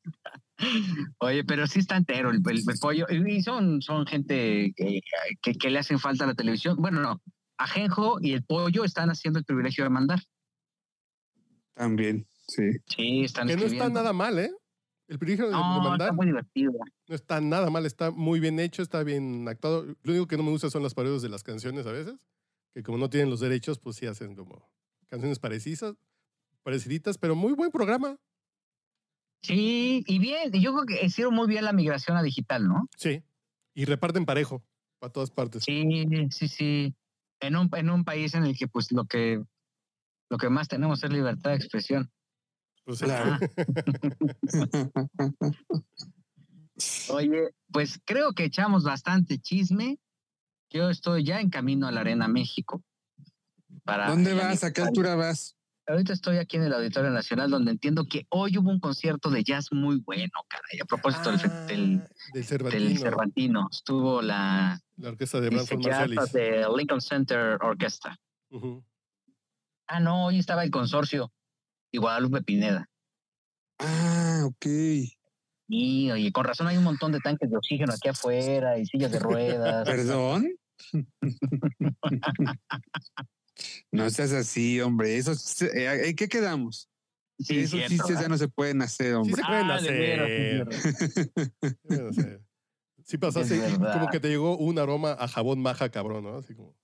Oye, 1.20 1.44
pero 1.44 1.68
sí 1.68 1.80
está 1.80 1.98
entero 1.98 2.32
el, 2.32 2.42
pollo. 2.80 3.06
Y 3.10 3.42
son, 3.42 3.82
son 3.82 4.08
gente 4.08 4.74
que, 4.76 5.02
que, 5.42 5.70
le 5.70 5.80
hacen 5.80 6.00
falta 6.00 6.24
a 6.24 6.28
la 6.28 6.34
televisión. 6.34 6.78
Bueno, 6.80 7.02
no. 7.02 7.22
Ajenjo 7.58 8.20
y 8.22 8.34
el 8.34 8.44
pollo 8.44 8.86
están 8.86 9.10
haciendo 9.10 9.40
el 9.40 9.46
privilegio 9.46 9.84
de 9.84 9.90
mandar. 9.90 10.20
También, 11.74 12.26
sí. 12.48 12.64
Sí, 12.88 13.24
están 13.26 13.48
Que 13.48 13.58
no 13.58 13.64
está 13.64 13.90
nada 13.90 14.14
mal, 14.14 14.40
¿eh? 14.40 14.52
El 15.08 15.20
privilegio 15.20 15.48
de, 15.48 15.52
mandar. 15.52 16.08
Está 16.08 16.14
muy 16.14 16.26
divertido. 16.26 16.72
No 17.08 17.16
está 17.16 17.42
nada 17.42 17.70
mal, 17.70 17.86
está 17.86 18.12
muy 18.12 18.40
bien 18.40 18.60
hecho, 18.60 18.82
está 18.82 19.04
bien 19.04 19.48
actuado. 19.48 19.86
Lo 20.04 20.12
único 20.12 20.28
que 20.28 20.38
no 20.38 20.44
me 20.44 20.52
gusta 20.52 20.70
son 20.70 20.84
las 20.84 20.94
parodias 20.94 21.22
de 21.22 21.30
las 21.30 21.44
canciones 21.44 21.86
a 21.86 21.92
veces, 21.92 22.16
que 22.74 22.82
como 22.82 22.98
no 22.98 23.10
tienen 23.10 23.30
los 23.30 23.42
derechos, 23.42 23.78
pues 23.78 23.98
sí 23.98 24.06
hacen 24.08 24.36
como 24.36 24.70
canciones 25.08 25.38
parecidas, 25.40 25.96
pareciditas, 26.66 27.18
pero 27.20 27.36
muy 27.36 27.54
buen 27.54 27.70
programa. 27.70 28.18
Sí, 29.44 30.04
y 30.08 30.18
bien, 30.18 30.52
yo 30.52 30.74
creo 30.74 30.86
que 30.88 31.06
hicieron 31.06 31.36
muy 31.36 31.48
bien 31.48 31.64
la 31.64 31.74
migración 31.74 32.18
a 32.18 32.24
digital, 32.24 32.68
¿no? 32.68 32.90
Sí, 32.98 33.22
y 33.76 33.86
reparten 33.86 34.26
parejo 34.26 34.66
para 34.98 35.14
todas 35.14 35.30
partes. 35.30 35.64
Sí, 35.64 36.04
sí, 36.32 36.48
sí. 36.48 36.96
En 37.40 37.56
un, 37.56 37.70
en 37.76 37.92
un 37.92 38.04
país 38.04 38.34
en 38.34 38.46
el 38.46 38.58
que 38.58 38.68
pues 38.68 38.92
lo 38.92 39.06
que 39.06 39.44
lo 40.32 40.40
que 40.40 40.50
más 40.50 40.68
tenemos 40.68 41.04
es 41.04 41.12
libertad 41.12 41.52
de 41.52 41.58
expresión. 41.58 42.12
Pues 42.84 42.98
claro. 43.00 43.38
Oye, 47.10 47.52
pues 47.72 48.02
creo 48.04 48.34
que 48.34 48.46
echamos 48.46 48.84
bastante 48.84 49.38
chisme. 49.38 50.00
Yo 50.72 50.90
estoy 50.90 51.24
ya 51.24 51.40
en 51.40 51.52
camino 51.52 51.88
a 51.88 51.92
la 51.92 52.02
Arena 52.02 52.28
México. 52.28 52.84
Para 53.84 54.10
¿Dónde 54.10 54.34
vas? 54.34 54.64
¿A 54.64 54.74
qué 54.74 54.82
altura 54.82 55.14
vas? 55.14 55.56
Ahorita 55.88 56.14
estoy 56.14 56.38
aquí 56.38 56.58
en 56.58 56.64
el 56.64 56.74
Auditorio 56.74 57.12
Nacional, 57.12 57.52
donde 57.52 57.72
entiendo 57.72 58.06
que 58.10 58.26
hoy 58.30 58.58
hubo 58.58 58.72
un 58.72 58.80
concierto 58.80 59.30
de 59.30 59.44
jazz 59.44 59.72
muy 59.72 59.98
bueno, 59.98 60.32
caray. 60.48 60.80
A 60.82 60.86
propósito 60.86 61.32
del, 61.32 62.02
ah, 62.02 62.10
del, 62.34 62.98
Cervantino. 62.98 63.68
Estuvo 63.72 64.22
la, 64.24 64.80
la 64.98 65.10
orquesta 65.10 65.40
de 65.40 65.50
Branford 65.50 65.84
Marsalis. 65.84 66.32
de 66.32 66.66
Lincoln 66.76 67.02
Center 67.02 67.60
Orquesta. 67.62 68.18
Ah, 69.88 70.00
no, 70.00 70.26
hoy 70.26 70.40
estaba 70.40 70.64
el 70.64 70.72
consorcio 70.72 71.32
y 71.92 72.00
Guadalupe 72.00 72.42
Pineda. 72.42 72.90
Ah, 73.78 74.42
ok. 74.46 74.66
Y 75.68 76.12
oye, 76.12 76.32
con 76.32 76.46
razón 76.46 76.68
hay 76.68 76.78
un 76.78 76.84
montón 76.84 77.12
de 77.12 77.20
tanques 77.20 77.50
de 77.50 77.58
oxígeno 77.58 77.94
aquí 77.94 78.10
afuera 78.10 78.80
y 78.80 78.86
sillas 78.88 79.12
de 79.12 79.20
ruedas. 79.20 79.86
¿Perdón? 79.88 80.48
No 83.92 84.10
seas 84.10 84.32
así, 84.32 84.82
hombre. 84.82 85.18
Eso, 85.18 85.34
eh, 85.74 86.10
¿En 86.10 86.16
qué 86.16 86.28
quedamos? 86.28 86.90
Sí, 87.40 87.60
Esos 87.60 87.82
chistes 87.88 88.20
ya 88.20 88.30
no 88.30 88.38
se 88.38 88.48
pueden 88.48 88.82
hacer, 88.82 89.16
hombre. 89.16 89.36
Sí 89.36 89.42
se 89.42 89.48
pueden 89.48 89.72
hacer. 89.72 90.70
sí 93.04 93.18
pasaste, 93.18 93.62
como 93.78 94.10
que 94.10 94.20
te 94.20 94.30
llegó 94.30 94.58
un 94.58 94.80
aroma 94.80 95.12
a 95.12 95.28
jabón 95.28 95.62
maja, 95.62 95.90
cabrón, 95.90 96.24
¿no? 96.24 96.38
Así 96.38 96.56
como. 96.56 96.76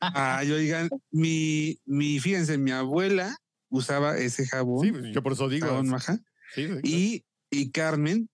Ay, 0.00 0.50
oigan, 0.50 0.88
mi, 1.10 1.78
mi, 1.84 2.18
fíjense, 2.18 2.56
mi 2.56 2.70
abuela 2.70 3.36
usaba 3.68 4.16
ese 4.16 4.46
jabón. 4.46 4.86
Sí, 4.86 5.12
yo 5.12 5.22
por 5.22 5.32
eso 5.32 5.48
digo. 5.48 5.66
Jabón 5.66 5.88
maja. 5.88 6.18
Sí, 6.54 6.68
y, 6.82 7.24
y 7.50 7.70
Carmen, 7.70 8.28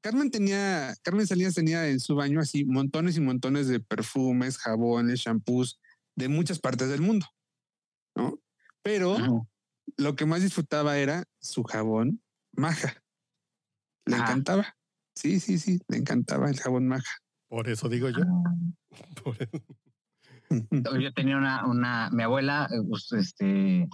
Carmen 0.00 0.30
tenía, 0.30 0.94
Carmen 1.02 1.26
Salinas 1.26 1.54
tenía 1.54 1.88
en 1.88 2.00
su 2.00 2.14
baño 2.14 2.40
así 2.40 2.64
montones 2.64 3.16
y 3.16 3.20
montones 3.20 3.68
de 3.68 3.80
perfumes, 3.80 4.58
jabones, 4.58 5.20
shampoos, 5.20 5.78
de 6.16 6.28
muchas 6.28 6.58
partes 6.58 6.88
del 6.88 7.00
mundo, 7.00 7.26
¿no? 8.16 8.38
Pero 8.82 9.46
lo 9.96 10.14
que 10.16 10.26
más 10.26 10.42
disfrutaba 10.42 10.98
era 10.98 11.24
su 11.40 11.62
jabón 11.64 12.22
maja. 12.52 13.02
Le 14.06 14.16
encantaba. 14.16 14.76
Sí, 15.14 15.40
sí, 15.40 15.58
sí, 15.58 15.80
le 15.88 15.98
encantaba 15.98 16.48
el 16.48 16.58
jabón 16.58 16.88
maja. 16.88 17.18
Por 17.48 17.68
eso 17.68 17.88
digo 17.88 18.08
yo. 18.08 18.22
Ah. 18.22 18.54
Yo 21.00 21.12
tenía 21.14 21.36
una, 21.36 21.66
una, 21.66 22.10
mi 22.10 22.22
abuela, 22.22 22.68
eh, 22.70 23.18
este, 23.18 23.88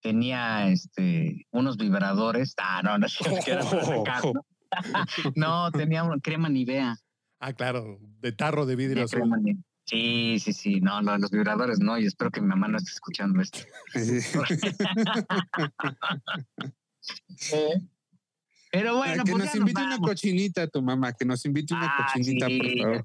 tenía, 0.00 0.68
este, 0.68 1.46
unos 1.50 1.76
vibradores. 1.76 2.54
Ah, 2.56 2.80
no, 2.82 2.98
no, 2.98 3.08
sacar, 3.08 3.64
¿no? 4.24 4.42
no, 5.36 5.70
tenía 5.72 6.04
una 6.04 6.18
crema 6.20 6.48
Nivea. 6.48 6.96
Ah, 7.40 7.52
claro, 7.52 7.98
de 8.20 8.32
tarro 8.32 8.66
de 8.66 8.76
vidrio 8.76 9.04
azul. 9.04 9.20
crema 9.20 9.36
Nivea. 9.38 9.62
Sí, 9.90 10.38
sí, 10.38 10.52
sí, 10.52 10.80
no, 10.80 11.02
no, 11.02 11.18
los 11.18 11.32
vibradores 11.32 11.80
no, 11.80 11.98
y 11.98 12.06
espero 12.06 12.30
que 12.30 12.40
mi 12.40 12.46
mamá 12.46 12.68
no 12.68 12.76
esté 12.78 12.92
escuchando 12.92 13.40
esto. 13.42 13.58
Pero 18.72 18.96
bueno, 18.96 19.24
que 19.24 19.32
pues 19.32 19.44
nos 19.46 19.54
invite 19.56 19.80
una 19.82 19.96
vamos. 19.96 20.08
cochinita 20.10 20.68
tu 20.68 20.80
mamá, 20.80 21.12
que 21.12 21.24
nos 21.24 21.44
invite 21.44 21.74
una 21.74 21.86
Ah, 21.92 22.06
cochinita, 22.06 22.46
sí, 22.46 22.58
por 22.60 22.82
favor. 22.82 23.04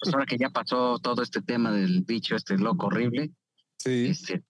Pues 0.00 0.12
ahora 0.14 0.26
que 0.26 0.36
ya 0.38 0.50
pasó 0.50 0.98
todo 0.98 1.22
este 1.22 1.40
tema 1.40 1.70
del 1.70 2.02
bicho, 2.02 2.34
este 2.34 2.58
loco 2.58 2.86
horrible, 2.86 3.30
Sí. 3.78 4.06
este. 4.08 4.42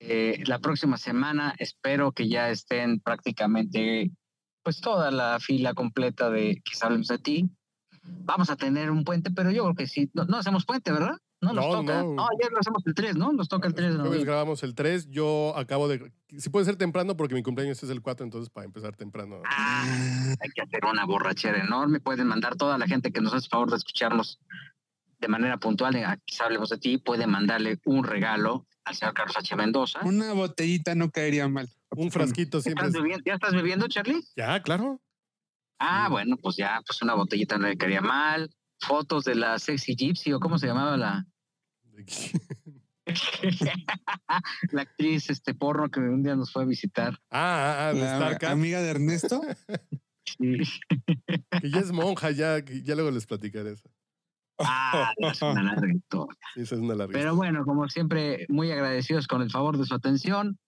Eh, 0.00 0.44
la 0.46 0.60
próxima 0.60 0.96
semana 0.96 1.56
espero 1.58 2.12
que 2.12 2.28
ya 2.28 2.50
estén 2.50 3.00
prácticamente 3.00 4.12
pues 4.62 4.80
toda 4.80 5.10
la 5.10 5.40
fila 5.40 5.74
completa 5.74 6.30
de 6.30 6.62
que 6.64 6.78
hablemos 6.80 7.08
de 7.08 7.18
ti. 7.18 7.50
Vamos 8.24 8.50
a 8.50 8.56
tener 8.56 8.90
un 8.90 9.04
puente, 9.04 9.30
pero 9.30 9.50
yo 9.50 9.62
creo 9.64 9.74
que 9.74 9.86
sí. 9.86 10.10
No, 10.14 10.24
no 10.24 10.36
hacemos 10.36 10.64
puente, 10.66 10.92
¿verdad? 10.92 11.16
No 11.40 11.52
nos 11.52 11.64
No, 11.66 11.70
toca. 11.80 12.02
no. 12.02 12.14
No, 12.14 12.26
ya 12.42 12.48
lo 12.50 12.58
hacemos 12.58 12.82
el 12.86 12.94
3, 12.94 13.16
¿no? 13.16 13.32
Nos 13.32 13.48
toca 13.48 13.68
el 13.68 13.74
3 13.74 13.90
de 13.90 13.94
Jueves 13.94 14.04
noviembre. 14.10 14.26
grabamos 14.32 14.62
el 14.64 14.74
3. 14.74 15.08
Yo 15.08 15.54
acabo 15.56 15.86
de. 15.88 16.12
Si 16.36 16.50
puede 16.50 16.66
ser 16.66 16.76
temprano, 16.76 17.16
porque 17.16 17.34
mi 17.34 17.42
cumpleaños 17.42 17.82
es 17.82 17.90
el 17.90 18.02
4, 18.02 18.24
entonces 18.24 18.50
para 18.50 18.64
empezar 18.66 18.96
temprano. 18.96 19.40
Ah, 19.46 20.34
hay 20.40 20.50
que 20.50 20.62
hacer 20.62 20.80
una 20.84 21.04
borrachera 21.06 21.58
enorme. 21.62 22.00
Pueden 22.00 22.26
mandar 22.26 22.56
toda 22.56 22.76
la 22.76 22.86
gente 22.86 23.12
que 23.12 23.20
nos 23.20 23.32
hace 23.34 23.48
favor 23.48 23.70
de 23.70 23.76
escucharnos 23.76 24.40
de 25.20 25.28
manera 25.28 25.58
puntual. 25.58 25.94
en 25.96 26.04
Aquí 26.06 26.36
hablemos 26.40 26.70
de 26.70 26.78
ti. 26.78 26.98
Pueden 26.98 27.30
mandarle 27.30 27.78
un 27.84 28.02
regalo 28.04 28.66
al 28.84 28.94
señor 28.96 29.14
Carlos 29.14 29.36
H. 29.38 29.54
Mendoza. 29.56 30.00
Una 30.04 30.32
botellita 30.32 30.94
no 30.96 31.10
caería 31.10 31.46
mal. 31.48 31.68
Un 31.90 32.10
frasquito 32.10 32.60
siempre. 32.60 32.86
¿Estás 32.86 32.96
es- 32.96 33.02
bebiendo- 33.02 33.24
¿Ya 33.24 33.34
estás 33.34 33.52
bebiendo, 33.54 33.86
Charlie? 33.88 34.22
Ya, 34.36 34.60
claro. 34.62 35.00
Ah, 35.78 36.08
bueno, 36.10 36.36
pues 36.36 36.56
ya, 36.56 36.80
pues 36.86 37.02
una 37.02 37.14
botellita 37.14 37.58
no 37.58 37.68
le 37.68 37.76
quedaría 37.76 38.00
mal. 38.00 38.50
Fotos 38.80 39.24
de 39.24 39.34
la 39.34 39.58
sexy 39.58 39.94
gypsy 39.96 40.32
o 40.32 40.40
cómo 40.40 40.58
se 40.58 40.66
llamaba 40.66 40.96
la, 40.96 41.26
la 44.72 44.82
actriz 44.82 45.30
este 45.30 45.54
porno 45.54 45.88
que 45.90 46.00
un 46.00 46.22
día 46.22 46.36
nos 46.36 46.52
fue 46.52 46.62
a 46.62 46.66
visitar. 46.66 47.14
ah, 47.30 47.88
ah, 47.88 47.88
ah, 47.88 47.94
de 47.94 48.38
La 48.40 48.50
amiga 48.50 48.80
de 48.80 48.90
Ernesto. 48.90 49.40
Sí. 50.24 50.58
que 51.60 51.70
ya 51.70 51.80
es 51.80 51.92
monja, 51.92 52.30
ya, 52.30 52.58
ya 52.58 52.94
luego 52.94 53.10
les 53.10 53.26
platicaré 53.26 53.72
eso. 53.72 53.90
Ah, 54.58 55.12
es 55.18 55.40
una 55.40 55.62
larga 55.62 55.92
historia. 55.92 56.38
Sí, 56.54 56.60
esa 56.62 56.74
es 56.74 56.80
una 56.80 56.94
larga. 56.94 57.12
Pero 57.12 57.36
bueno, 57.36 57.64
como 57.64 57.88
siempre, 57.88 58.46
muy 58.48 58.70
agradecidos 58.70 59.26
con 59.26 59.40
el 59.42 59.50
favor 59.50 59.78
de 59.78 59.84
su 59.84 59.94
atención. 59.94 60.58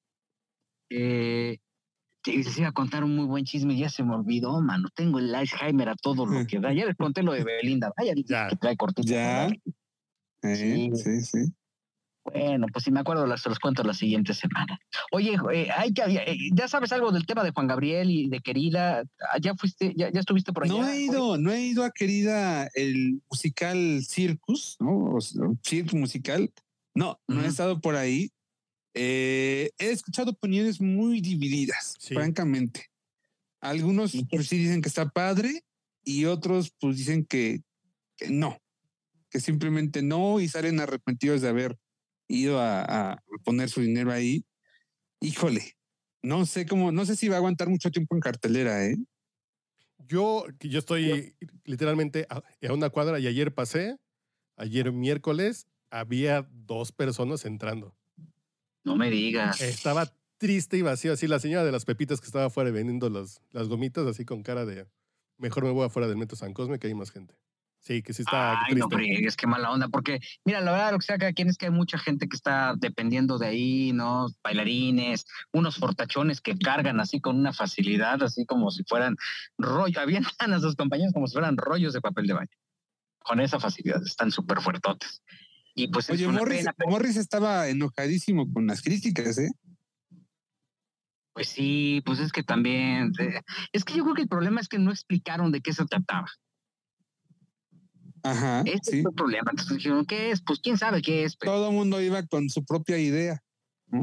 Eh, 0.91 1.59
te- 2.23 2.37
les 2.37 2.59
iba 2.59 2.69
a 2.69 2.73
contar 2.73 3.05
un 3.05 3.15
muy 3.17 3.27
buen 3.27 3.45
chisme, 3.45 3.77
ya 3.77 3.89
se 3.89 4.03
me 4.03 4.15
olvidó, 4.15 4.61
mano. 4.61 4.89
Tengo 4.95 5.19
el 5.19 5.35
Alzheimer 5.35 5.89
a 5.89 5.95
todo 5.97 6.27
lo 6.27 6.47
que 6.47 6.59
da. 6.61 6.73
Ya 6.73 6.87
les 6.87 6.97
conté 6.97 7.23
lo 7.23 7.33
de 7.33 7.45
Belinda. 7.45 7.93
Vaya, 7.97 8.13
Ya. 8.27 8.49
que 8.49 8.57
trae 8.57 8.77
cortito. 8.77 9.09
Ya. 9.09 9.49
Sí. 10.43 10.91
sí, 10.95 11.21
sí. 11.23 11.39
Bueno, 12.23 12.67
pues 12.73 12.85
si 12.85 12.91
me 12.91 13.01
acuerdo, 13.01 13.27
las- 13.27 13.41
se 13.43 13.49
los 13.49 13.59
cuento 13.59 13.83
la 13.83 13.95
siguiente 13.95 14.35
semana. 14.35 14.79
Oye, 15.11 15.37
eh, 15.53 15.69
hay 15.75 15.93
que, 15.93 16.03
eh, 16.03 16.37
¿ya 16.55 16.69
sabes 16.69 16.93
algo 16.93 17.11
del 17.13 17.27
tema 17.27 17.43
de 17.43 17.51
Juan 17.51 17.67
Gabriel 17.67 18.11
y 18.11 18.29
de 18.29 18.41
Querida? 18.41 19.01
Ah, 19.33 19.39
¿Ya 19.41 19.55
fuiste, 19.55 19.95
ya, 19.97 20.11
ya 20.13 20.21
estuviste 20.21 20.53
por 20.53 20.65
allá? 20.65 20.73
No 20.75 20.87
he 20.89 21.01
ido, 21.01 21.39
no 21.39 21.51
he 21.51 21.63
ido 21.63 21.83
a 21.83 21.91
querida 21.91 22.69
el 22.75 23.23
musical 23.31 24.03
Circus, 24.07 24.77
¿no? 24.81 25.15
O 25.15 25.19
circo 25.63 25.97
musical. 25.97 26.53
No, 26.95 27.19
no 27.27 27.43
he 27.43 27.47
estado 27.47 27.81
por 27.81 27.97
ahí. 27.97 28.31
Eh, 28.95 29.71
he 29.79 29.91
escuchado 29.91 30.33
opiniones 30.33 30.81
muy 30.81 31.21
divididas, 31.21 31.97
Sí. 31.99 32.15
francamente. 32.15 32.87
Algunos 33.61 34.13
pues, 34.31 34.49
sí 34.49 34.59
dicen 34.59 34.83
que 34.83 34.89
está 34.89 35.09
padre 35.11 35.63
y 36.05 36.25
otros 36.25 36.73
pues 36.81 36.97
dicen 36.97 37.25
que, 37.27 37.61
que 38.17 38.31
no, 38.31 38.59
que 39.31 39.41
simplemente 39.41 40.03
no 40.03 40.41
y 40.41 40.49
salen 40.49 40.81
arrepentidos 40.81 41.43
de 41.43 41.49
haber 41.49 41.77
ido 42.29 42.59
a, 42.59 43.13
a 43.13 43.23
poner 43.45 43.69
su 43.69 43.81
dinero 43.83 44.13
ahí. 44.13 44.45
Híjole, 45.21 45.75
no 46.23 46.47
sé 46.47 46.67
cómo, 46.67 46.91
no 46.93 47.05
sé 47.05 47.17
si 47.17 47.29
va 47.29 47.37
a 47.37 47.39
aguantar 47.39 47.69
mucho 47.69 47.91
tiempo 47.91 48.15
en 48.15 48.21
cartelera, 48.21 48.87
¿eh? 48.87 48.97
Yo, 49.99 50.47
yo 50.61 50.79
estoy 50.79 51.37
literalmente 51.65 52.27
a, 52.31 52.37
a 52.39 52.73
una 52.73 52.91
cuadra 52.91 53.21
y 53.21 53.27
ayer 53.27 53.55
pasé, 53.55 53.97
ayer 54.57 54.91
miércoles, 54.93 55.67
había 55.91 56.49
dos 56.51 56.93
personas 56.93 57.45
entrando. 57.45 57.95
No 58.85 58.97
me 58.97 59.11
digas. 59.11 59.61
Estaba 59.61 60.13
triste 60.39 60.79
y 60.79 60.83
vacío, 60.83 61.13
así 61.13 61.27
la 61.27 61.39
señora 61.39 61.65
de 61.65 61.73
las 61.73 61.85
pepitas 61.85 62.21
que 62.21 62.27
estaba 62.27 62.47
afuera 62.47 62.71
vendiendo 62.71 63.11
los, 63.11 63.41
las 63.51 63.69
gomitas, 63.69 64.07
así 64.07 64.25
con 64.25 64.43
cara 64.43 64.65
de 64.65 64.87
mejor 65.41 65.65
me 65.65 65.71
voy 65.71 65.87
afuera 65.87 66.09
del 66.09 66.17
metro 66.17 66.37
San 66.37 66.53
Cosme, 66.53 66.79
que 66.79 66.87
hay 66.87 66.95
más 66.95 67.11
gente. 67.11 67.35
Sí, 67.81 68.03
que 68.03 68.13
sí 68.13 68.23
está 68.23 68.63
Ay, 68.63 68.75
no 68.75 68.89
triste. 68.89 68.97
friegues, 68.97 69.37
qué 69.37 69.47
mala 69.47 69.71
onda, 69.71 69.89
porque 69.89 70.21
mira, 70.45 70.61
la 70.61 70.73
verdad, 70.73 70.93
lo 70.93 70.99
que 70.99 71.07
sea 71.07 71.17
cada 71.17 71.33
quien 71.33 71.49
es 71.49 71.57
que 71.57 71.65
hay 71.67 71.73
mucha 71.73 71.97
gente 71.97 72.29
que 72.29 72.37
está 72.37 72.75
dependiendo 72.77 73.39
de 73.39 73.47
ahí, 73.47 73.93
¿no? 73.95 74.29
Bailarines, 74.45 75.25
unos 75.53 75.77
fortachones 75.77 76.43
que 76.43 76.59
cargan 76.59 77.01
así 77.01 77.23
con 77.23 77.39
una 77.39 77.55
facilidad, 77.55 78.23
así 78.23 78.45
como 78.45 78.71
si 78.71 78.85
fueran 78.85 79.17
rollo, 79.57 79.99
habían 79.99 80.25
a 80.39 80.61
sus 80.61 80.77
compañeros 80.77 81.15
como 81.15 81.27
si 81.27 81.33
fueran 81.33 81.57
rollos 81.57 81.95
de 81.95 82.03
papel 82.03 82.27
de 82.27 82.35
baño. 82.35 82.51
Con 83.21 83.41
esa 83.41 83.59
facilidad, 83.59 84.03
están 84.05 84.31
súper 84.31 84.61
fuertotes. 84.61 85.23
Y 85.75 85.89
pues 85.89 86.09
es 86.11 86.17
Oye, 86.17 86.29
Morris, 86.29 86.59
pena, 86.59 86.73
pero- 86.77 86.91
Morris 86.91 87.17
estaba 87.17 87.69
enojadísimo 87.69 88.53
con 88.53 88.67
las 88.67 88.83
críticas, 88.83 89.39
¿eh? 89.39 89.51
pues 91.33 91.49
sí, 91.49 92.03
pues 92.05 92.19
es 92.19 92.33
que 92.33 92.43
también, 92.43 93.13
eh, 93.19 93.41
es 93.73 93.85
que 93.85 93.95
yo 93.95 94.03
creo 94.03 94.15
que 94.15 94.23
el 94.23 94.29
problema 94.29 94.61
es 94.61 94.69
que 94.69 94.79
no 94.79 94.91
explicaron 94.91 95.53
de 95.53 95.61
qué 95.63 95.73
se 95.73 95.87
trataba. 95.87 96.27
Ajá, 98.23 98.61
Ese 98.67 98.79
sí. 98.91 98.99
es 98.99 99.07
el 99.07 99.15
problema. 99.15 99.51
Entonces 99.51 99.77
dijeron, 99.79 100.05
¿qué 100.05 100.31
es? 100.33 100.43
Pues 100.43 100.59
quién 100.61 100.77
sabe 100.77 101.01
qué 101.01 101.25
es. 101.25 101.37
pero- 101.37 101.53
Todo 101.53 101.69
el 101.71 101.75
mundo 101.75 102.01
iba 102.03 102.23
con 102.27 102.51
su 102.51 102.65
propia 102.65 102.99
idea. 102.99 103.43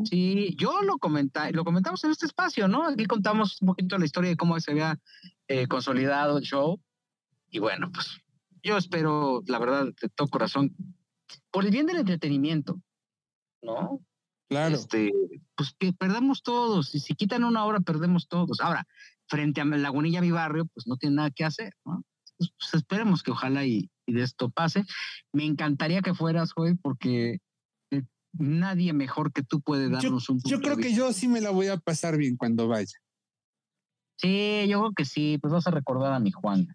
Sí, 0.04 0.54
yo 0.60 0.82
lo 0.82 0.98
comenté, 0.98 1.52
lo 1.54 1.64
comentamos 1.64 2.04
en 2.04 2.12
este 2.12 2.26
espacio, 2.26 2.68
¿no? 2.68 2.86
Aquí 2.90 3.06
contamos 3.06 3.62
un 3.62 3.68
poquito 3.68 3.98
la 3.98 4.04
historia 4.06 4.30
de 4.32 4.36
cómo 4.36 4.60
se 4.60 4.72
había 4.72 5.00
eh, 5.48 5.68
consolidado 5.68 6.40
el 6.40 6.44
show. 6.44 6.82
Y 7.52 7.60
bueno, 7.60 7.90
pues 7.94 8.18
yo 8.64 8.76
espero, 8.78 9.44
la 9.48 9.60
verdad, 9.60 9.86
de 10.02 10.10
todo 10.10 10.28
corazón, 10.28 10.76
por 11.52 11.66
el 11.66 11.72
bien 11.72 11.86
del 11.88 11.98
entretenimiento, 11.98 12.80
¿no? 13.64 14.00
Claro. 14.50 14.76
Este, 14.76 15.12
pues 15.56 15.74
que 15.78 15.92
perdamos 15.94 16.42
todos. 16.42 16.96
Y 16.96 17.00
si 17.00 17.16
quitan 17.16 17.44
una 17.44 17.66
hora, 17.66 17.80
perdemos 17.82 18.28
todos. 18.28 18.62
Ahora, 18.62 18.86
frente 19.28 19.60
a 19.62 19.66
Lagunilla, 19.66 20.22
mi 20.22 20.32
barrio, 20.32 20.66
pues 20.74 20.88
no 20.88 20.96
tiene 20.98 21.18
nada 21.18 21.32
que 21.32 21.44
hacer, 21.44 21.74
¿no? 21.86 22.04
Pues, 22.38 22.52
pues, 22.58 22.74
esperemos 22.76 23.24
que 23.24 23.32
ojalá 23.32 23.66
y, 23.66 23.90
y 24.06 24.14
de 24.14 24.24
esto 24.24 24.50
pase. 24.50 24.84
Me 25.34 25.44
encantaría 25.46 26.02
que 26.02 26.14
fueras, 26.14 26.54
Joel, 26.54 26.78
porque 26.82 27.40
eh, 27.92 28.04
nadie 28.34 28.94
mejor 28.94 29.34
que 29.34 29.44
tú 29.44 29.60
puede 29.60 29.90
darnos 29.90 30.30
un 30.30 30.38
Yo 30.38 30.44
punto 30.44 30.60
creo 30.62 30.76
de 30.78 30.82
que 30.84 30.88
vista. 30.90 31.04
yo 31.06 31.14
sí 31.14 31.28
me 31.28 31.42
la 31.42 31.50
voy 31.50 31.68
a 31.68 31.78
pasar 31.78 32.16
bien 32.18 32.38
cuando 32.38 32.68
vaya. 32.68 32.94
Sí, 34.20 34.66
yo 34.68 34.80
creo 34.80 34.94
que 34.96 35.06
sí, 35.06 35.38
pues 35.42 35.52
vas 35.54 35.68
a 35.68 35.72
recordar 35.72 36.14
a 36.14 36.20
mi 36.20 36.32
Juan. 36.32 36.68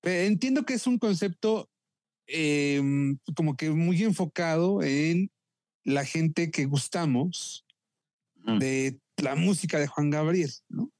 Pe- 0.00 0.26
Entiendo 0.26 0.64
que 0.64 0.74
es 0.74 0.86
un 0.86 0.98
concepto 0.98 1.68
eh, 2.28 2.80
como 3.34 3.56
que 3.56 3.70
muy 3.70 4.02
enfocado 4.04 4.82
en 4.82 5.30
la 5.84 6.04
gente 6.04 6.50
que 6.50 6.66
gustamos 6.66 7.64
Mm. 8.44 8.58
de 8.58 9.00
la 9.16 9.34
música 9.34 9.78
de 9.78 9.88
Juan 9.88 10.10
Gabriel, 10.10 10.50
¿no? 10.68 10.90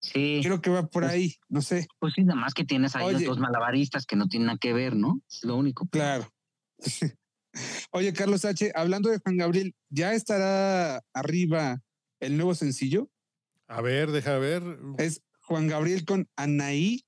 Sí, 0.00 0.40
Creo 0.42 0.60
que 0.60 0.70
va 0.70 0.82
por 0.86 1.02
Pues- 1.04 1.12
ahí, 1.14 1.34
no 1.48 1.62
sé. 1.62 1.86
pues 1.98 2.12
sí, 2.14 2.22
nada 2.24 2.38
más 2.38 2.52
que 2.52 2.64
tienes 2.64 2.94
ahí 2.94 3.12
los 3.12 3.24
dos 3.24 3.38
malabaristas 3.38 4.04
que 4.04 4.16
no 4.16 4.28
tienen 4.28 4.46
nada 4.48 4.58
que 4.58 4.72
ver, 4.74 4.94
¿no? 4.94 5.20
Es 5.28 5.42
lo 5.44 5.56
único. 5.56 5.86
Claro. 5.88 6.30
Oye, 7.92 8.12
Carlos 8.12 8.44
H., 8.44 8.72
hablando 8.74 9.08
de 9.08 9.18
Juan 9.18 9.36
Gabriel, 9.38 9.74
¿ya 9.88 10.12
estará 10.12 11.02
arriba 11.14 11.80
el 12.20 12.36
nuevo 12.36 12.54
sencillo? 12.54 13.10
A 13.66 13.80
ver, 13.80 14.10
déjame 14.10 14.38
ver. 14.40 14.62
Es 14.98 15.22
Juan 15.42 15.68
Gabriel 15.68 16.04
con 16.04 16.28
Anaí, 16.36 17.03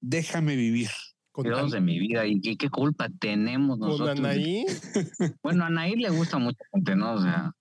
Déjame 0.00 0.56
vivir. 0.56 0.88
Con, 1.32 1.44
Dios 1.44 1.70
de 1.70 1.80
mi 1.80 1.98
vida, 1.98 2.26
¿y 2.26 2.40
qué, 2.40 2.56
qué 2.56 2.68
culpa 2.68 3.08
tenemos 3.20 3.78
con 3.78 3.88
nosotros? 3.90 4.16
de- 4.20 4.28
Anaí. 4.28 4.64
Bueno, 5.42 5.64
a 5.64 5.66
Anaí 5.68 5.94
le 5.96 6.10
gusta 6.10 6.36
a 6.36 6.40
mucha 6.40 6.64
gente, 6.72 6.96
¿no? 6.96 7.14
O 7.14 7.22
sea, 7.22 7.52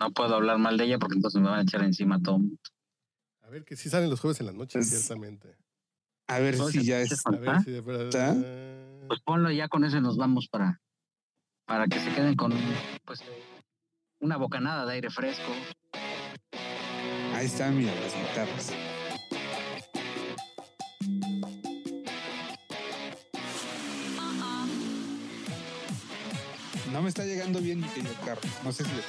no 0.00 0.10
puedo 0.12 0.34
hablar 0.34 0.58
mal 0.58 0.76
de 0.76 0.84
ella 0.84 0.98
porque 0.98 1.16
entonces 1.16 1.40
me 1.40 1.48
van 1.48 1.60
a 1.60 1.62
echar 1.62 1.82
encima 1.82 2.16
a 2.16 2.20
todo. 2.20 2.38
mundo. 2.38 2.56
A 3.42 3.48
ver, 3.50 3.64
que 3.64 3.76
sí 3.76 3.88
salen 3.90 4.10
los 4.10 4.20
jueves 4.20 4.40
en 4.40 4.46
la 4.46 4.52
noche, 4.52 4.78
Es- 4.80 4.88
ciertamente. 4.88 5.56
A 6.28 6.38
ver 6.38 6.56
si 6.56 6.84
ya 6.84 6.96
¿qué 6.98 7.02
es. 7.14 7.26
A 7.26 7.30
ver 7.30 7.60
si 7.60 7.70
de 7.70 7.80
verdad. 7.80 9.06
Pues 9.08 9.20
ponlo 9.20 9.50
ya 9.50 9.68
con 9.68 9.84
ese 9.84 10.00
nos 10.00 10.16
vamos 10.16 10.48
para, 10.48 10.80
para 11.66 11.86
que 11.86 12.00
se 12.00 12.12
queden 12.14 12.34
con 12.36 12.52
pues 13.04 13.22
una 14.20 14.36
bocanada 14.36 14.86
de 14.86 14.94
aire 14.94 15.10
fresco. 15.10 15.52
Ahí 17.34 17.46
está, 17.46 17.70
mira, 17.70 17.92
las 18.00 18.14
guitarras. 18.14 18.72
Está 27.12 27.24
llegando 27.26 27.60
bien 27.60 27.78
mi 27.78 27.86
querido 27.88 28.14
Carlos. 28.24 28.50
No 28.64 28.72
sé 28.72 28.84
si 28.84 28.90
le 28.90 29.02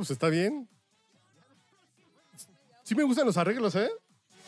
pues 0.00 0.10
está 0.12 0.30
bien. 0.30 0.66
Sí 2.84 2.94
me 2.94 3.02
gustan 3.02 3.26
los 3.26 3.36
arreglos, 3.36 3.74
¿eh? 3.74 3.90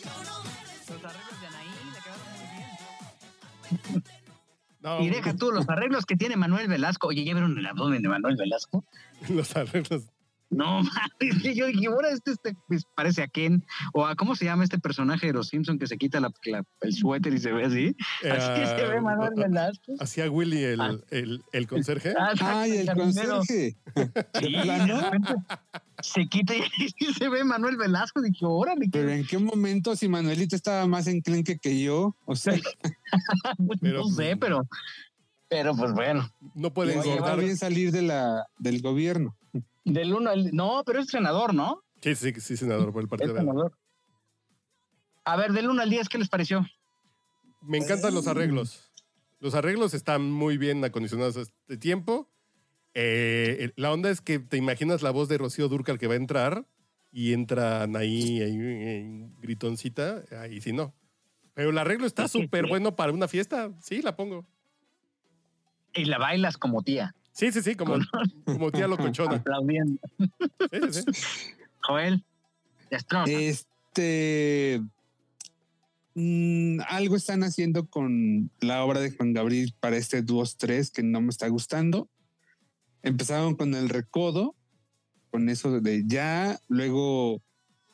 Los 0.03 1.05
arreglos 1.05 1.41
de 1.41 1.47
Anaí 1.47 1.69
le 1.93 2.01
quedaron 2.01 2.27
muy 2.39 3.91
bien. 3.93 4.05
No, 4.81 5.01
Y 5.01 5.11
deja 5.11 5.37
tú 5.37 5.53
los 5.53 5.69
arreglos 5.69 6.07
que 6.07 6.17
tiene 6.17 6.35
Manuel 6.37 6.67
Velasco. 6.67 7.07
Oye, 7.07 7.23
¿ya 7.23 7.35
vieron 7.35 7.57
el 7.57 7.65
abdomen 7.67 8.03
de 8.03 8.09
Manuel 8.09 8.35
Velasco? 8.37 8.85
Los 9.29 9.55
arreglos. 9.55 10.07
No, 10.55 10.83
mames, 10.83 11.43
que 11.43 11.55
yo 11.55 11.67
dije, 11.67 11.87
ahora 11.87 12.11
este, 12.11 12.33
este 12.33 12.55
pues, 12.69 12.85
parece 12.95 13.23
a 13.23 13.27
Ken, 13.29 13.65
o 13.95 14.07
a 14.07 14.15
cómo 14.17 14.37
se 14.37 14.45
llama 14.45 14.65
este 14.65 14.79
personaje 14.79 15.29
de 15.29 15.33
los 15.33 15.49
Simpson 15.49 15.79
que 15.79 15.87
se 15.87 15.97
quita 15.97 16.21
la- 16.21 16.31
la- 16.45 16.63
el 16.83 16.93
suéter 16.93 17.33
y 17.33 17.39
se 17.39 17.53
ve 17.53 17.65
así. 17.65 17.97
Así 18.23 18.61
Eh, 18.63 18.67
se 18.67 18.87
ve 18.87 19.01
Manuel 19.01 19.33
Velasco. 19.35 19.95
Hacía 19.99 20.31
Willy 20.31 20.63
el, 20.63 20.81
Ah. 20.81 20.95
el, 21.11 21.43
el 21.53 21.67
conserje. 21.67 22.13
Ah, 22.19 22.33
Ay, 22.63 22.77
el 22.79 22.87
jardinero. 22.87 23.37
conserje. 23.39 23.77
Sí, 24.41 24.53
¿De 24.53 24.63
plano? 24.63 24.97
de 24.99 25.11
repente 25.11 25.35
se 26.03 26.27
quita 26.29 26.55
y 26.99 27.13
se 27.15 27.29
ve 27.29 27.45
Manuel 27.45 27.77
Velasco. 27.77 28.21
Dije, 28.21 28.45
órale, 28.45 28.89
Pero 28.93 29.09
¿qué? 29.09 29.15
en 29.15 29.27
qué 29.27 29.39
momento 29.39 29.97
si 29.97 30.09
Manuelito 30.09 30.55
estaba 30.57 30.87
más 30.87 31.07
enclenque 31.07 31.59
que 31.59 31.81
yo, 31.83 32.15
o 32.27 32.37
sea, 32.37 32.55
Pero, 33.81 34.01
no 34.01 34.09
sé, 34.09 34.37
pero, 34.37 34.67
pero 35.49 35.75
pues 35.75 35.93
bueno. 35.93 36.29
No 36.55 36.73
puede 36.75 36.95
engordar. 36.95 37.39
bien 37.39 37.57
salir 37.57 37.91
de 37.93 38.03
la, 38.03 38.47
del 38.59 38.83
gobierno. 38.83 39.37
Del 39.85 40.15
uno 40.15 40.31
al. 40.31 40.51
No, 40.53 40.83
pero 40.85 41.01
es 41.01 41.09
senador, 41.09 41.55
¿no? 41.55 41.83
Sí, 42.01 42.15
sí, 42.15 42.33
sí, 42.41 42.57
senador, 42.57 42.93
por 42.93 43.01
el 43.03 43.07
Es 43.07 43.11
Partido 43.11 43.35
Verde. 43.35 43.47
senador. 43.47 43.79
A 45.25 45.37
ver, 45.37 45.53
del 45.53 45.69
1 45.69 45.83
al 45.83 45.91
10, 45.91 46.09
¿qué 46.09 46.19
les 46.19 46.29
pareció? 46.29 46.67
Me 47.61 47.79
encantan 47.79 48.13
los 48.15 48.27
arreglos. 48.27 48.91
Los 49.39 49.55
arreglos 49.55 49.95
están 49.95 50.31
muy 50.31 50.59
bien 50.59 50.85
acondicionados 50.85 51.37
a 51.37 51.43
este 51.43 51.77
tiempo. 51.77 52.29
Eh, 52.95 53.73
la 53.77 53.93
onda 53.93 54.11
es 54.11 54.21
que 54.21 54.39
te 54.39 54.57
imaginas 54.57 55.03
la 55.03 55.11
voz 55.11 55.29
de 55.29 55.39
Rocío 55.39 55.69
Durcal 55.69 55.99
que 55.99 56.09
va 56.09 56.15
a 56.15 56.17
entrar 56.17 56.67
y 57.13 57.33
entra 57.33 57.85
ahí, 57.85 58.43
ahí, 58.43 59.31
gritoncita, 59.41 60.25
ahí 60.41 60.61
sí 60.61 60.73
no. 60.73 60.93
Pero 61.55 61.71
el 61.71 61.79
arreglo 61.79 62.07
está 62.07 62.25
Es 62.25 62.33
súper 62.33 62.67
bueno 62.67 62.97
para 62.97 63.13
una 63.13 63.29
fiesta. 63.29 63.71
Sí, 63.81 64.03
la 64.03 64.17
pongo. 64.17 64.47
Y 65.95 66.07
la 66.07 66.19
bailas 66.19 66.57
como 66.57 66.83
tía, 66.83 67.15
Sí, 67.33 67.51
sí, 67.51 67.63
sí, 67.63 67.75
como, 67.75 67.95
como 68.45 68.71
tía 68.71 68.87
locochona. 68.87 69.37
aplaudiendo. 69.37 70.01
Sí, 70.19 70.81
sí, 70.91 71.03
sí. 71.13 71.25
Joel, 71.81 72.25
destroza. 72.91 73.33
Este. 73.33 74.83
mm, 76.15 76.81
algo 76.89 77.17
están 77.17 77.43
haciendo 77.43 77.87
con 77.87 78.51
la 78.61 78.85
obra 78.85 79.01
de 79.01 79.11
Juan 79.11 79.33
Gabriel 79.33 79.75
para 79.81 79.97
este 79.97 80.25
2-3 80.25 80.93
que 80.93 81.03
no 81.03 81.21
me 81.21 81.31
está 81.31 81.49
gustando. 81.49 82.09
Empezaron 83.03 83.57
con 83.57 83.75
el 83.75 83.89
recodo, 83.89 84.55
con 85.31 85.49
eso 85.49 85.81
de 85.81 86.05
ya, 86.07 86.61
luego 86.69 87.43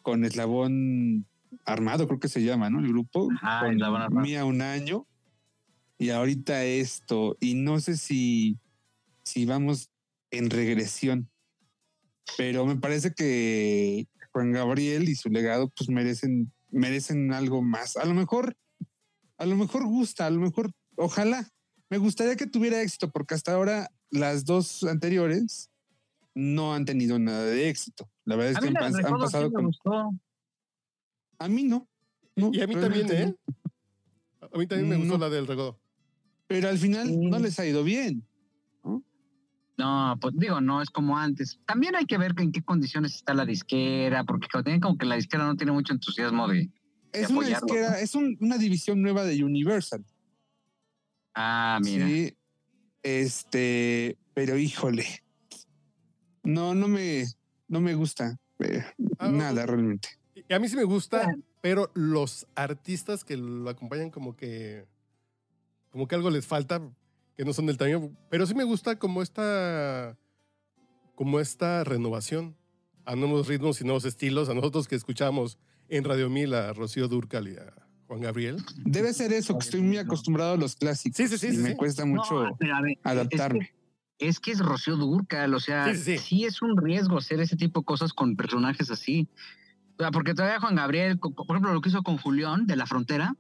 con 0.02 0.24
Eslabón 0.24 1.26
Armado, 1.64 2.06
creo 2.06 2.18
que 2.18 2.28
se 2.28 2.42
llama, 2.42 2.70
¿no? 2.70 2.80
El 2.80 2.88
grupo. 2.88 3.28
Con 3.60 3.72
Eslabón 3.72 4.02
Armado. 4.02 4.26
Mía 4.26 4.44
un 4.44 4.62
año. 4.62 5.06
Y 5.98 6.10
ahorita 6.10 6.64
esto. 6.64 7.36
Y 7.40 7.54
no 7.54 7.80
sé 7.80 7.96
si, 7.96 8.56
si 9.28 9.44
vamos 9.44 9.90
en 10.30 10.50
regresión. 10.50 11.30
Pero 12.36 12.66
me 12.66 12.76
parece 12.76 13.12
que 13.14 14.06
Juan 14.32 14.52
Gabriel 14.52 15.08
y 15.08 15.14
su 15.14 15.28
legado 15.30 15.70
pues 15.76 15.88
merecen, 15.88 16.52
merecen 16.70 17.32
algo 17.32 17.62
más. 17.62 17.96
A 17.96 18.04
lo 18.04 18.14
mejor, 18.14 18.56
a 19.38 19.46
lo 19.46 19.56
mejor 19.56 19.84
gusta, 19.86 20.26
a 20.26 20.30
lo 20.30 20.40
mejor, 20.40 20.70
ojalá. 20.96 21.48
Me 21.90 21.96
gustaría 21.98 22.36
que 22.36 22.46
tuviera 22.46 22.82
éxito, 22.82 23.10
porque 23.10 23.34
hasta 23.34 23.54
ahora 23.54 23.90
las 24.10 24.44
dos 24.44 24.82
anteriores 24.84 25.70
no 26.34 26.74
han 26.74 26.84
tenido 26.84 27.18
nada 27.18 27.44
de 27.46 27.70
éxito. 27.70 28.10
La 28.26 28.36
verdad 28.36 28.52
es 28.52 28.56
a 28.58 28.60
que 28.60 28.70
mí 28.70 28.74
han, 28.78 28.92
pas- 28.92 28.96
han 28.98 29.04
sí 29.06 29.12
pasado 29.18 29.50
me 29.50 29.70
con... 29.82 30.20
A 31.38 31.48
mí 31.48 31.62
no. 31.62 31.88
no, 32.36 32.50
Y 32.52 32.60
a 32.60 32.66
mí 32.66 32.74
también, 32.74 33.10
¿eh? 33.10 33.34
no. 34.40 34.48
A 34.52 34.58
mí 34.58 34.66
también 34.66 34.88
me 34.90 34.96
gustó 34.96 35.14
No. 35.16 35.18
la 35.18 35.30
del 35.30 35.46
recodo. 35.46 35.80
Pero 36.46 36.68
al 36.68 36.78
final 36.78 37.08
Sí. 37.08 37.16
no 37.16 37.38
les 37.38 37.58
ha 37.58 37.66
ido 37.66 37.82
bien. 37.84 38.27
No, 39.78 40.18
pues 40.20 40.34
digo, 40.36 40.60
no 40.60 40.82
es 40.82 40.90
como 40.90 41.16
antes. 41.16 41.60
También 41.64 41.94
hay 41.94 42.04
que 42.04 42.18
ver 42.18 42.34
en 42.38 42.50
qué 42.50 42.62
condiciones 42.62 43.14
está 43.14 43.32
la 43.32 43.44
disquera, 43.46 44.24
porque 44.24 44.48
como 44.80 44.98
que 44.98 45.06
la 45.06 45.14
disquera 45.14 45.46
no 45.46 45.56
tiene 45.56 45.70
mucho 45.72 45.92
entusiasmo 45.92 46.48
de. 46.48 46.68
Es 47.12 47.30
una 47.30 47.40
apoyarlo, 47.40 47.66
disquera, 47.68 48.00
es 48.00 48.14
un- 48.16 48.36
una 48.40 48.58
división 48.58 49.00
nueva 49.00 49.24
de 49.24 49.42
Universal. 49.44 50.04
Ah, 51.34 51.78
mira. 51.82 52.06
Sí. 52.06 52.36
Este, 53.02 54.18
pero 54.34 54.58
híjole. 54.58 55.06
No, 56.42 56.74
no 56.74 56.88
me, 56.88 57.24
no 57.68 57.80
me 57.80 57.94
gusta. 57.94 58.36
eh, 58.58 58.84
Ah, 59.20 59.28
nada 59.30 59.64
realmente. 59.66 60.08
Y 60.34 60.52
a 60.52 60.58
mí 60.58 60.68
sí 60.68 60.74
me 60.76 60.82
gusta, 60.84 61.22
Bueno. 61.24 61.42
pero 61.60 61.90
los 61.94 62.46
artistas 62.56 63.24
que 63.24 63.36
lo 63.36 63.70
acompañan 63.70 64.10
como 64.10 64.36
que 64.36 64.86
como 65.90 66.06
que 66.08 66.14
algo 66.16 66.30
les 66.30 66.46
falta, 66.46 66.80
que 67.38 67.44
no 67.44 67.52
son 67.52 67.66
del 67.66 67.78
tamaño, 67.78 68.10
pero 68.30 68.46
sí 68.46 68.54
me 68.54 68.64
gusta 68.64 68.98
como 68.98 69.22
esta 69.22 70.18
como 71.14 71.38
esta 71.40 71.84
renovación 71.84 72.56
a 73.04 73.14
nuevos 73.14 73.46
ritmos 73.46 73.80
y 73.80 73.84
nuevos 73.84 74.04
estilos, 74.04 74.48
a 74.48 74.54
nosotros 74.54 74.88
que 74.88 74.96
escuchamos 74.96 75.56
en 75.88 76.02
Radio 76.04 76.28
Mil 76.28 76.52
a 76.52 76.72
Rocío 76.72 77.06
Durcal 77.08 77.46
y 77.48 77.54
a 77.56 77.72
Juan 78.08 78.20
Gabriel. 78.20 78.56
Debe 78.84 79.12
ser 79.12 79.32
eso, 79.32 79.56
que 79.56 79.64
estoy 79.64 79.80
muy 79.82 79.98
acostumbrado 79.98 80.54
a 80.54 80.56
los 80.56 80.74
clásicos. 80.76 81.16
Sí, 81.16 81.28
sí, 81.28 81.38
sí, 81.38 81.46
Y 81.46 81.50
sí, 81.52 81.56
me 81.58 81.70
sí. 81.70 81.76
cuesta 81.76 82.04
No, 82.04 82.14
mucho 82.16 82.40
a 82.44 82.82
ver, 82.82 82.98
adaptarme. 83.04 83.72
Es 84.18 84.40
que 84.40 84.50
es 84.50 84.58
Rocío 84.58 84.96
Durcal, 84.96 85.54
o 85.54 85.60
sea, 85.60 85.94
Sí, 85.94 86.00
sí, 86.02 86.18
sí. 86.18 86.44
es 86.44 86.60
un 86.60 86.76
riesgo 86.76 87.18
hacer 87.18 87.38
ese 87.40 87.56
tipo 87.56 87.80
de 87.80 87.84
cosas 87.86 88.12
con 88.12 88.36
personajes 88.36 88.90
así. 88.90 89.28
O 89.96 90.02
sea, 90.02 90.10
porque 90.10 90.34
todavía 90.34 90.58
Juan 90.60 90.74
Gabriel, 90.74 91.18
por 91.20 91.32
ejemplo, 91.50 91.72
lo 91.72 91.80
que 91.80 91.88
hizo 91.88 92.02
con 92.02 92.18
Julián 92.18 92.66
de 92.66 92.74
la 92.76 92.86
Frontera, 92.86 93.36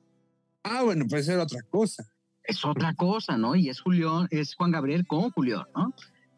Ah, 0.62 0.82
bueno, 0.84 1.04
puede 1.08 1.22
ser 1.24 1.38
otra 1.38 1.62
cosa. 1.62 2.04
Es 2.48 2.64
otra 2.64 2.94
cosa, 2.94 3.36
¿no? 3.36 3.54
Y 3.54 3.68
es 3.68 3.80
Julián, 3.80 4.26
es 4.30 4.54
Juan 4.56 4.72
Gabriel 4.72 5.06
con 5.06 5.30
Julián, 5.30 5.64
¿no? 5.76 5.94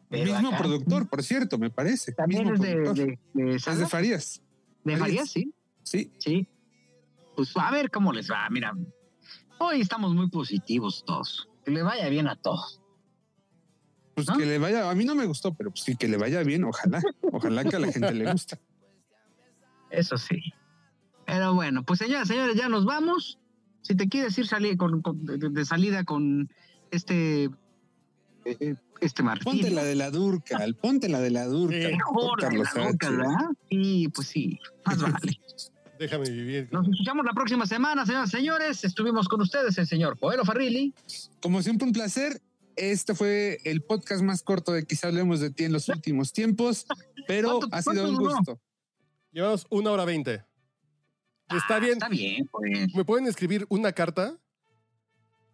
Pero 0.09 0.33
Mismo 0.33 0.49
acá- 0.49 0.57
productor, 0.57 1.09
por 1.09 1.23
cierto, 1.23 1.57
me 1.57 1.69
parece. 1.69 2.11
También 2.11 2.43
Mismo 2.43 2.55
es 2.55 2.61
de, 2.61 2.73
productor. 2.75 2.95
de, 2.95 3.19
de 3.45 3.55
Es 3.55 3.65
de 3.79 3.87
Farías. 3.87 4.41
de 4.83 4.97
Farías. 4.97 4.99
Farías, 4.99 5.29
sí, 5.31 5.53
Sí. 5.83 6.11
sí. 6.19 6.47
Pues 7.35 7.55
a 7.55 7.71
ver 7.71 7.89
cómo 7.89 8.11
les 8.11 8.29
va, 8.29 8.47
mira. 8.49 8.73
Hoy 9.57 9.79
estamos 9.81 10.13
muy 10.13 10.29
positivos 10.29 11.03
todos. 11.05 11.47
Que 11.63 11.71
le 11.71 11.81
vaya 11.81 12.09
bien 12.09 12.27
a 12.27 12.35
todos. 12.35 12.81
Pues 14.15 14.27
¿No? 14.27 14.35
que 14.37 14.45
le 14.45 14.57
vaya, 14.59 14.89
a 14.89 14.95
mí 14.95 15.05
no 15.05 15.15
me 15.15 15.25
gustó, 15.25 15.53
pero 15.53 15.71
pues 15.71 15.83
sí 15.83 15.95
que 15.95 16.09
le 16.09 16.17
vaya 16.17 16.43
bien, 16.43 16.65
ojalá. 16.65 17.01
Ojalá 17.31 17.63
que 17.63 17.75
a 17.77 17.79
la 17.79 17.91
gente 17.91 18.13
le 18.13 18.29
guste. 18.31 18.59
Eso 19.89 20.17
sí. 20.17 20.53
Pero 21.25 21.53
bueno, 21.53 21.83
pues 21.83 21.99
señoras, 21.99 22.27
señores, 22.27 22.55
ya 22.57 22.67
nos 22.67 22.83
vamos. 22.83 23.39
Si 23.81 23.95
te 23.95 24.07
quieres 24.09 24.37
ir 24.37 24.47
salir 24.47 24.77
con, 24.77 25.01
con- 25.01 25.25
de, 25.25 25.37
de 25.49 25.65
salida 25.65 26.03
con 26.03 26.49
este 26.91 27.49
eh, 28.45 28.75
este 29.01 29.23
Martín. 29.23 29.43
Ponte 29.53 29.69
la 29.71 29.83
de 29.83 29.95
la 29.95 30.09
Durcal, 30.11 30.75
ponte 30.75 31.09
la 31.09 31.19
de 31.19 31.31
la 31.31 31.45
Durcal. 31.45 31.81
Sí. 31.91 31.95
Mejor 31.97 32.39
de 32.39 32.47
Carlos 32.47 32.67
la 32.75 32.83
Sánchez. 32.83 33.09
¿verdad? 33.11 33.35
Sí, 33.69 34.07
pues 34.13 34.27
sí, 34.27 34.59
más 34.85 34.97
vale. 35.01 35.39
Déjame 35.99 36.29
vivir. 36.31 36.67
Nos 36.71 36.87
escuchamos 36.87 37.23
la 37.25 37.33
próxima 37.33 37.65
semana, 37.67 38.05
señoras 38.05 38.29
y 38.29 38.37
señores. 38.37 38.83
Estuvimos 38.83 39.27
con 39.27 39.41
ustedes 39.41 39.77
el 39.77 39.85
señor 39.85 40.17
Joelo 40.19 40.43
Farrilli. 40.45 40.93
Como 41.41 41.61
siempre, 41.61 41.85
un 41.87 41.93
placer. 41.93 42.41
Este 42.75 43.13
fue 43.13 43.59
el 43.65 43.81
podcast 43.83 44.23
más 44.23 44.41
corto 44.41 44.71
de 44.71 44.85
Quizá 44.85 45.07
hablemos 45.09 45.39
de 45.41 45.51
ti 45.51 45.65
en 45.65 45.73
los 45.73 45.89
últimos 45.89 46.31
tiempos, 46.33 46.87
pero 47.27 47.59
¿Cuánto- 47.59 47.75
ha 47.75 47.81
sido 47.83 48.09
un 48.09 48.15
gusto. 48.15 48.59
Llevamos 49.31 49.67
una 49.69 49.91
hora 49.91 50.05
veinte. 50.05 50.43
Está 51.57 51.75
Ah, 51.75 51.79
bien. 51.79 51.93
Está 51.93 52.07
bien, 52.09 52.47
pues. 52.51 52.93
¿Me 52.95 53.05
pueden 53.05 53.27
escribir 53.27 53.65
una 53.69 53.91
carta 53.91 54.35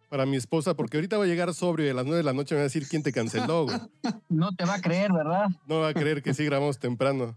para 0.08 0.26
mi 0.26 0.36
esposa? 0.36 0.74
Porque 0.74 0.96
ahorita 0.96 1.18
va 1.18 1.24
a 1.24 1.26
llegar 1.26 1.52
sobrio 1.54 1.86
y 1.86 1.90
a 1.90 1.94
las 1.94 2.04
nueve 2.04 2.18
de 2.18 2.24
la 2.24 2.32
noche 2.32 2.54
me 2.54 2.60
va 2.60 2.62
a 2.62 2.64
decir 2.64 2.86
quién 2.88 3.02
te 3.02 3.12
canceló, 3.12 3.64
güey. 3.64 3.76
No 4.28 4.54
te 4.54 4.64
va 4.64 4.74
a 4.74 4.80
creer, 4.80 5.12
¿verdad? 5.12 5.46
No 5.66 5.80
va 5.80 5.88
a 5.88 5.94
creer 5.94 6.22
que 6.22 6.34
sí 6.34 6.44
grabamos 6.44 6.78
temprano. 6.78 7.36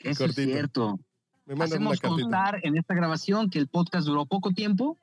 Eso 0.00 0.24
Cortito. 0.24 0.42
es 0.42 0.48
cierto. 0.48 0.98
Me 1.46 1.54
mandan 1.54 1.82
una 1.82 1.90
Hacemos 1.92 2.00
cartita. 2.00 2.22
constar 2.22 2.60
en 2.64 2.76
esta 2.76 2.94
grabación 2.94 3.50
que 3.50 3.58
el 3.58 3.68
podcast 3.68 4.06
duró 4.06 4.26
poco 4.26 4.50
tiempo. 4.52 4.98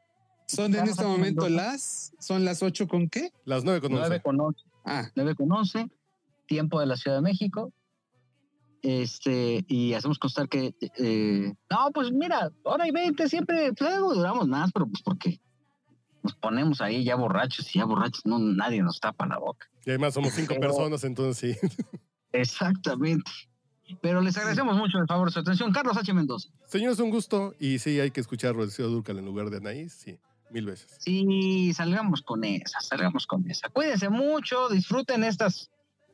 Son 0.48 0.74
en 0.74 0.88
este 0.88 1.04
momento 1.06 1.48
las, 1.48 2.14
son 2.20 2.44
las 2.44 2.64
ocho 2.64 2.88
con 2.88 3.08
qué? 3.08 3.32
Las 3.46 3.64
nueve 3.64 3.82
con 3.82 3.92
9 3.92 4.06
once. 4.08 4.22
con 4.22 4.40
11. 4.42 4.62
Ah, 4.86 5.10
9 5.16 5.36
con 5.36 5.52
11, 5.52 5.88
tiempo 6.48 6.80
de 6.80 6.86
la 6.88 6.96
Ciudad 6.98 7.18
de 7.18 7.22
México. 7.22 7.72
Este, 8.82 9.66
y 9.68 9.94
hacemos 9.94 10.20
constar 10.20 10.48
que, 10.48 10.74
eh, 10.98 11.54
no, 11.70 11.92
pues 11.94 12.12
mira, 12.12 12.50
hora 12.64 12.88
y 12.88 12.92
20 12.92 13.28
siempre, 13.28 13.74
pues, 13.74 13.90
luego 13.92 14.14
duramos 14.16 14.48
más, 14.48 14.72
pero 14.72 14.88
pues 14.88 15.02
porque 15.04 15.40
nos 16.24 16.34
ponemos 16.36 16.80
ahí 16.82 17.04
ya 17.04 17.16
borrachos 17.16 17.76
y 17.76 17.80
ya 17.80 17.86
borrachos, 17.86 18.26
no, 18.26 18.40
nadie 18.40 18.82
nos 18.82 19.00
tapa 19.00 19.26
la 19.28 19.38
boca. 19.38 19.68
Y 19.86 19.90
además 19.90 20.14
somos 20.14 20.34
cinco 20.34 20.56
Pero- 20.58 20.62
personas, 20.62 21.04
entonces 21.04 21.58
sí. 21.60 21.68
Exactamente. 22.32 23.30
Pero 24.02 24.22
les 24.22 24.38
agradecemos 24.38 24.78
mucho 24.78 25.00
el 25.00 25.08
favor 25.08 25.30
de 25.30 25.34
su 25.34 25.40
atención. 25.40 25.72
Carlos 25.72 25.98
H. 25.98 26.14
Mendoza. 26.14 26.50
Señores, 26.68 27.00
un 27.00 27.10
gusto. 27.10 27.56
Y 27.60 27.80
sí, 27.80 28.00
hay 28.00 28.12
que 28.12 28.22
escuchar 28.22 28.56
Rocío 28.56 28.88
Durcal 28.88 29.18
en 29.18 29.26
lugar 29.26 29.50
de 29.50 29.58
Anaís. 29.58 29.94
Sí, 29.94 30.20
mil 30.52 30.66
veces. 30.68 30.96
Sí, 31.00 31.74
salgamos 31.74 32.22
con 32.22 32.44
esa, 32.44 32.80
salgamos 32.82 33.26
con 33.26 33.50
esa. 33.50 33.70
Cuídense 33.70 34.10
mucho, 34.10 34.70
disfruten 34.70 35.24
estas 35.24 35.72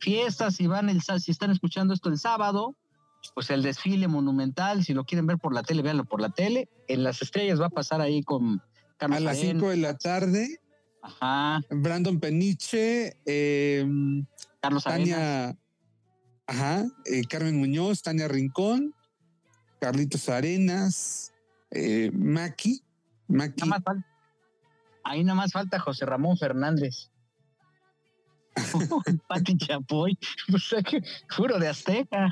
fiestas, 0.10 0.56
si 0.56 0.68
van 0.68 0.88
el 0.90 1.02
si 1.02 1.32
están 1.32 1.50
escuchando 1.50 1.94
esto 1.96 2.10
el 2.10 2.20
sábado, 2.20 2.76
pues 3.34 3.50
el 3.50 3.64
desfile 3.64 4.08
monumental, 4.08 4.84
si 4.86 4.94
lo 4.94 5.04
quieren 5.04 5.26
ver 5.26 5.40
por 5.40 5.52
la 5.52 5.64
tele, 5.64 5.82
véanlo 5.82 6.06
por 6.06 6.22
la 6.22 6.30
tele. 6.30 6.70
En 6.88 7.04
las 7.04 7.24
estrellas 7.24 7.60
va 7.60 7.66
a 7.66 7.70
pasar 7.72 8.00
ahí 8.02 8.22
con 8.22 8.62
Carlos 8.98 9.18
a 9.18 9.22
las 9.22 9.38
Arenas. 9.38 9.52
cinco 9.54 9.70
de 9.72 9.78
la 9.78 9.98
tarde, 9.98 10.60
Ajá, 11.02 11.60
Brandon 11.72 12.20
Peniche, 12.20 13.18
eh, 13.26 13.84
Carlos 14.62 14.86
Arenas. 14.86 15.10
Tania, 15.10 15.58
ajá, 16.46 16.86
eh, 17.06 17.24
Carmen 17.28 17.58
Muñoz, 17.58 18.04
Tania 18.04 18.28
Rincón, 18.28 18.94
Carlitos 19.80 20.30
Arenas, 20.30 21.34
eh, 21.72 22.12
Maki, 22.14 22.82
Maki, 23.28 23.62
Nada 23.62 23.70
más 23.72 23.84
falta- 23.84 24.08
ahí 25.04 25.24
nada 25.24 25.36
más 25.36 25.52
falta 25.52 25.80
José 25.80 26.06
Ramón 26.06 26.38
Fernández. 26.38 27.10
Pati 29.28 29.58
Chapoy, 29.58 30.18
o 30.54 30.58
sea 30.58 30.82
que 30.82 31.02
juro 31.30 31.60
de 31.60 31.68
Azteca. 31.68 32.30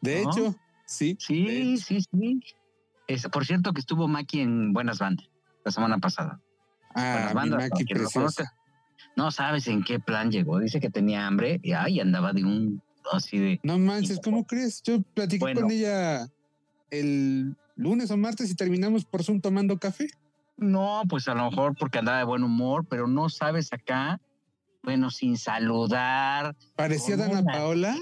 de 0.00 0.22
¿no? 0.24 0.30
hecho, 0.30 0.56
sí, 0.86 1.16
Sí, 1.18 1.72
hecho. 1.74 1.84
sí, 1.86 2.00
sí. 2.00 2.40
Es, 3.08 3.26
por 3.28 3.44
cierto 3.46 3.72
que 3.72 3.80
estuvo 3.80 4.08
Maki 4.08 4.40
en 4.40 4.72
Buenas 4.72 4.98
Bandas 4.98 5.28
la 5.64 5.70
semana 5.72 5.98
pasada. 5.98 6.40
ah, 6.94 7.12
Buenas 7.12 7.34
bandas, 7.34 7.70
Maki 7.70 7.84
preciosa. 7.84 8.52
No 9.16 9.30
sabes 9.30 9.66
en 9.68 9.82
qué 9.84 9.98
plan 9.98 10.30
llegó. 10.30 10.58
Dice 10.58 10.80
que 10.80 10.90
tenía 10.90 11.26
hambre 11.26 11.60
y 11.62 11.72
ay, 11.72 12.00
andaba 12.00 12.32
de 12.32 12.44
un 12.44 12.82
así 13.12 13.38
de. 13.38 13.60
No 13.62 13.78
manches, 13.78 14.20
¿cómo 14.22 14.46
crees? 14.46 14.82
Yo 14.82 15.00
platiqué 15.02 15.40
Bueno. 15.40 15.62
con 15.62 15.70
ella 15.70 16.28
el 16.90 17.56
lunes 17.76 18.10
o 18.10 18.16
martes 18.16 18.50
y 18.50 18.54
terminamos 18.54 19.04
por 19.04 19.22
Zoom 19.24 19.40
tomando 19.40 19.78
café. 19.78 20.08
No, 20.56 21.02
pues 21.08 21.28
a 21.28 21.34
lo 21.34 21.50
mejor 21.50 21.74
porque 21.76 21.98
andaba 21.98 22.18
de 22.18 22.24
buen 22.24 22.42
humor, 22.42 22.86
pero 22.88 23.06
no 23.06 23.28
sabes 23.28 23.72
acá. 23.72 24.20
Bueno, 24.86 25.10
sin 25.10 25.36
saludar. 25.36 26.54
Parecía 26.76 27.16
Dana 27.16 27.40
una- 27.40 27.52
Paola. 27.52 27.96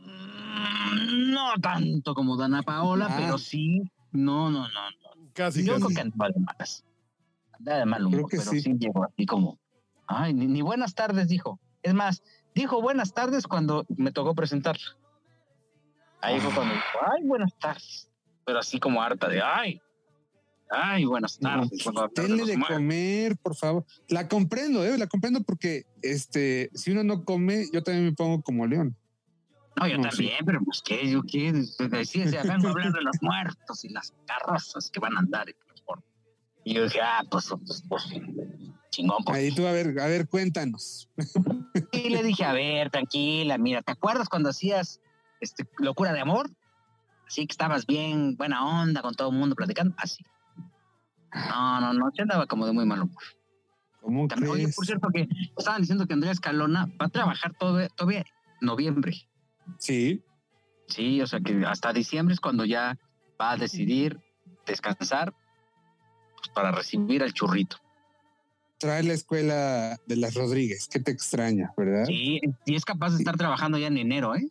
Mm, 0.00 1.30
No 1.30 1.52
tanto 1.62 2.14
como 2.14 2.36
Dana 2.36 2.62
Paola, 2.64 3.06
Ah. 3.08 3.14
pero 3.16 3.38
sí. 3.38 3.80
No, 4.10 4.50
no, 4.50 4.62
no. 4.62 4.90
no. 4.90 5.30
Casi, 5.34 5.64
Yo 5.64 5.74
creo 5.74 5.84
casi. 5.86 5.94
que 5.94 6.00
andaba 6.00 6.30
de 6.30 6.40
malas. 6.40 6.84
Andaba 7.52 7.78
de 7.78 7.86
mal 7.86 8.00
humor, 8.06 8.16
Creo 8.16 8.26
que 8.28 8.36
pero 8.38 8.50
sí. 8.50 8.60
sí. 8.60 8.72
llegó 8.76 9.04
así 9.04 9.24
como. 9.24 9.60
Ay, 10.08 10.34
ni, 10.34 10.48
ni 10.48 10.62
buenas 10.62 10.96
tardes 10.96 11.28
dijo. 11.28 11.60
Es 11.84 11.94
más, 11.94 12.20
dijo 12.52 12.82
buenas 12.82 13.14
tardes 13.14 13.46
cuando 13.46 13.86
me 13.88 14.10
tocó 14.10 14.34
presentarla. 14.34 14.96
Ahí 16.22 16.40
fue 16.40 16.52
cuando 16.52 16.74
dijo, 16.74 16.98
ay, 17.14 17.22
buenas 17.24 17.56
tardes. 17.60 18.10
Pero 18.44 18.58
así 18.58 18.80
como 18.80 19.00
harta 19.00 19.28
de, 19.28 19.42
ay, 19.42 19.80
ay, 20.70 21.04
buenas 21.04 21.38
tardes. 21.38 21.86
habla 21.86 22.08
de 22.14 22.22
Denle 22.22 22.44
de 22.44 22.60
comer, 22.60 23.36
por 23.38 23.54
favor. 23.54 23.84
La 24.08 24.28
comprendo, 24.28 24.84
¿eh? 24.84 24.96
La 24.98 25.06
comprendo 25.06 25.42
porque 25.42 25.86
este, 26.02 26.70
si 26.74 26.90
uno 26.92 27.04
no 27.04 27.24
come, 27.24 27.66
yo 27.72 27.82
también 27.82 28.06
me 28.06 28.12
pongo 28.12 28.42
como 28.42 28.66
león. 28.66 28.96
No, 29.76 29.86
yo 29.86 29.96
No, 29.96 30.08
también, 30.08 30.44
pero 30.44 30.60
pues 30.64 30.82
qué, 30.82 31.08
yo 31.08 31.22
qué, 31.22 31.52
decía, 31.52 32.28
se 32.28 32.42
vengo 32.48 32.68
a 32.68 32.70
hablar 32.70 32.92
de 32.92 33.02
los 33.02 33.16
muertos 33.20 33.84
y 33.84 33.90
las 33.90 34.12
carrozas 34.26 34.90
que 34.90 35.00
van 35.00 35.16
a 35.16 35.20
andar. 35.20 35.48
Y, 36.64 36.74
yo 36.74 36.84
dije, 36.84 37.00
ah, 37.00 37.24
pues, 37.30 37.48
pues, 37.66 37.82
pues, 37.88 38.04
chingón. 38.90 39.24
pues. 39.24 39.38
Ahí 39.38 39.54
tú, 39.54 39.66
a 39.66 39.72
ver, 39.72 39.98
a 40.00 40.06
ver, 40.06 40.28
cuéntanos. 40.28 41.08
Y 41.92 42.10
le 42.10 42.22
dije, 42.22 42.44
a 42.44 42.52
ver, 42.52 42.90
tranquila, 42.90 43.56
mira, 43.56 43.82
¿te 43.82 43.92
acuerdas 43.92 44.28
cuando 44.28 44.50
hacías 44.50 45.00
este, 45.40 45.66
locura 45.78 46.12
de 46.12 46.20
amor? 46.20 46.50
Así 47.26 47.46
que 47.46 47.52
estabas 47.52 47.86
bien, 47.86 48.36
buena 48.36 48.66
onda 48.82 49.00
con 49.00 49.14
todo 49.14 49.30
el 49.30 49.36
mundo 49.36 49.54
platicando, 49.54 49.94
así. 49.98 50.24
No, 51.48 51.80
no, 51.80 51.92
no, 51.92 52.10
se 52.14 52.22
andaba 52.22 52.46
como 52.46 52.66
de 52.66 52.72
muy 52.72 52.86
mal 52.86 53.02
humor. 53.02 53.22
¿Cómo 54.00 54.28
También, 54.28 54.52
oye, 54.52 54.68
por 54.74 54.86
cierto, 54.86 55.08
que 55.12 55.28
estaban 55.56 55.80
diciendo 55.80 56.06
que 56.06 56.14
Andrea 56.14 56.32
Escalona 56.32 56.86
va 57.00 57.06
a 57.06 57.10
trabajar 57.10 57.52
todo, 57.58 57.86
todavía 57.90 58.24
noviembre. 58.60 59.28
Sí, 59.78 60.22
Sí, 60.88 61.20
o 61.20 61.26
sea 61.26 61.40
que 61.40 61.64
hasta 61.66 61.92
diciembre 61.92 62.34
es 62.34 62.40
cuando 62.40 62.64
ya 62.64 62.98
va 63.40 63.52
a 63.52 63.56
decidir 63.56 64.18
descansar 64.66 65.34
pues, 66.36 66.48
para 66.54 66.72
recibir 66.72 67.22
al 67.22 67.32
churrito. 67.32 67.76
trae 68.78 69.02
la 69.02 69.12
escuela 69.12 69.98
de 70.06 70.16
las 70.16 70.34
Rodríguez, 70.34 70.88
que 70.88 71.00
te 71.00 71.10
extraña, 71.10 71.72
¿verdad? 71.76 72.04
Sí, 72.06 72.40
y 72.64 72.74
es 72.74 72.84
capaz 72.84 73.10
de 73.10 73.18
estar 73.18 73.36
trabajando 73.36 73.76
ya 73.76 73.88
en 73.88 73.98
enero, 73.98 74.34
¿eh? 74.34 74.48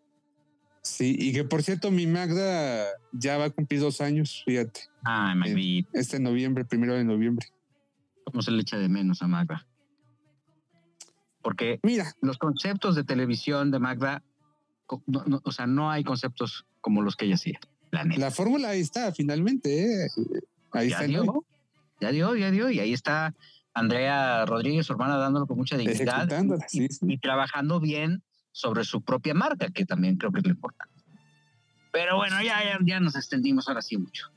Sí, 0.87 1.15
y 1.19 1.33
que 1.33 1.43
por 1.43 1.61
cierto, 1.63 1.91
mi 1.91 2.07
Magda 2.07 2.85
ya 3.11 3.37
va 3.37 3.45
a 3.45 3.49
cumplir 3.49 3.79
dos 3.81 3.99
años, 4.01 4.43
fíjate, 4.45 4.81
Ay, 5.03 5.35
Magdi, 5.35 5.87
este 5.93 6.19
noviembre, 6.19 6.65
primero 6.65 6.93
de 6.95 7.03
noviembre. 7.03 7.47
cómo 8.23 8.41
se 8.41 8.51
le 8.51 8.61
echa 8.61 8.77
de 8.77 8.89
menos 8.89 9.21
a 9.21 9.27
Magda. 9.27 9.65
Porque 11.41 11.79
Mira, 11.83 12.13
los 12.21 12.37
conceptos 12.37 12.95
de 12.95 13.03
televisión 13.03 13.71
de 13.71 13.79
Magda, 13.79 14.23
no- 15.05 15.23
no, 15.25 15.41
o 15.43 15.51
sea, 15.51 15.65
no 15.67 15.89
hay 15.91 16.03
conceptos 16.03 16.65
como 16.81 17.01
los 17.01 17.15
que 17.15 17.25
ella 17.25 17.35
hacía. 17.35 17.59
La 17.91 18.03
la 18.03 18.31
fórmula 18.31 18.69
ahí 18.69 18.81
está, 18.81 19.13
finalmente, 19.13 20.05
¿eh? 20.05 20.07
Ahí 20.71 20.89
ya 20.89 20.95
está. 20.97 21.07
dio, 21.07 21.23
¿no? 21.23 21.45
ya 22.01 22.11
dio, 22.11 22.35
ya 22.35 22.51
dio, 22.51 22.69
y 22.69 22.79
ahí 22.79 22.91
está 22.93 23.33
Andrea 23.73 24.45
Rodríguez, 24.45 24.85
su 24.85 24.93
hermana, 24.93 25.17
dándolo 25.17 25.47
con 25.47 25.57
mucha 25.57 25.77
dignidad 25.77 26.27
y, 26.29 26.69
sí, 26.69 26.87
sí. 26.89 27.05
y 27.07 27.17
trabajando 27.17 27.79
bien 27.79 28.23
sobre 28.57 28.83
su 28.83 29.01
propia 29.01 29.35
marca, 29.35 29.69
que 29.69 29.85
también 29.85 30.17
creo 30.17 30.31
que 30.31 30.39
es 30.39 30.45
lo 30.45 30.51
importante. 30.51 30.95
Pero 31.91 32.15
bueno, 32.17 32.41
ya, 32.41 32.63
ya, 32.63 32.79
ya 32.83 32.99
nos 32.99 33.15
extendimos 33.15 33.67
ahora 33.67 33.83
sí 33.83 33.97
mucho. 33.97 34.31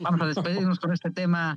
Vamos 0.00 0.20
a 0.22 0.26
despedirnos 0.26 0.80
con 0.80 0.92
este 0.92 1.10
tema 1.12 1.56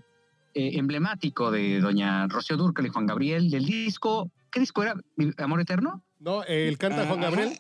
eh, 0.54 0.78
emblemático 0.78 1.50
de 1.50 1.80
doña 1.80 2.28
Rocío 2.28 2.56
Durcal 2.56 2.86
y 2.86 2.90
Juan 2.90 3.08
Gabriel 3.08 3.50
del 3.50 3.66
disco. 3.66 4.30
¿Qué 4.52 4.60
disco 4.60 4.84
era? 4.84 4.96
¿Amor 5.38 5.62
Eterno? 5.62 6.04
No, 6.20 6.44
el 6.44 6.78
canta 6.78 7.08
Juan 7.08 7.20
Ah, 7.20 7.24
Gabriel. 7.24 7.50
ajá. 7.54 7.60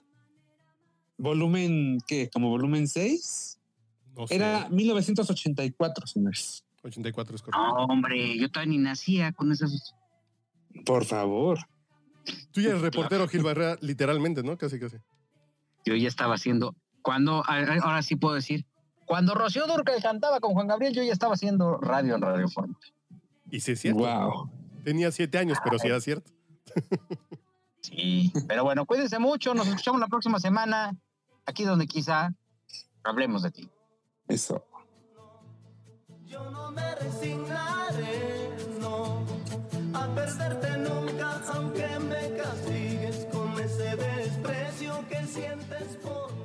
Volumen, 1.17 1.97
¿qué? 2.07 2.29
¿Como 2.31 2.49
volumen 2.49 2.87
6? 2.87 3.59
No 4.15 4.27
sé. 4.27 4.35
Era 4.35 4.67
1984, 4.69 6.05
señores. 6.07 6.63
84 6.83 7.35
es 7.35 7.41
correcto. 7.41 7.59
No, 7.65 7.85
hombre, 7.85 8.37
yo 8.37 8.49
todavía 8.51 8.71
ni 8.71 8.77
nacía 8.77 9.31
con 9.31 9.51
esas. 9.51 9.95
Por 10.85 11.05
favor. 11.05 11.59
Tú 12.51 12.61
ya 12.61 12.69
eres 12.69 12.81
reportero 12.81 13.27
Gil 13.27 13.43
Barrera, 13.43 13.77
literalmente, 13.81 14.43
¿no? 14.43 14.57
Casi, 14.57 14.79
casi. 14.79 14.97
Yo 15.85 15.95
ya 15.95 16.07
estaba 16.07 16.35
haciendo. 16.35 16.75
Cuando, 17.01 17.43
ahora 17.45 18.01
sí 18.01 18.15
puedo 18.15 18.35
decir, 18.35 18.65
Cuando 19.05 19.35
Rocío 19.35 19.67
Durcal 19.67 20.01
cantaba 20.01 20.39
con 20.39 20.53
Juan 20.53 20.67
Gabriel, 20.67 20.93
yo 20.93 21.03
ya 21.03 21.13
estaba 21.13 21.33
haciendo 21.33 21.77
radio 21.77 22.15
en 22.15 22.21
Radio 22.21 22.47
Forma. 22.47 22.77
Y 23.51 23.59
sí 23.59 23.73
es 23.73 23.81
cierto. 23.81 23.99
Wow. 23.99 24.49
Tenía 24.83 25.11
siete 25.11 25.37
años, 25.37 25.57
pero 25.63 25.77
sí 25.79 25.87
era 25.87 25.99
cierto. 25.99 26.31
Sí, 27.81 28.31
pero 28.47 28.63
bueno, 28.63 28.85
cuídense 28.85 29.19
mucho. 29.19 29.53
Nos 29.53 29.67
escuchamos 29.67 29.99
la 29.99 30.07
próxima 30.07 30.39
semana, 30.39 30.95
aquí 31.45 31.65
donde 31.65 31.85
quizá 31.85 32.33
hablemos 33.03 33.43
de 33.43 33.51
ti. 33.51 33.69
Eso. 34.27 34.65
Yo 36.25 36.49
no 36.49 36.71
me 36.71 36.95
resignaré, 36.95 38.49
no, 38.79 39.22
a 39.93 40.07
perderte 40.15 40.77
nunca, 40.77 41.41
aunque 41.53 41.87
me 41.99 42.35
castigues 42.37 43.27
con 43.31 43.59
ese 43.59 43.95
desprecio 43.95 45.05
que 45.09 45.25
sientes 45.27 45.97
por. 46.03 46.42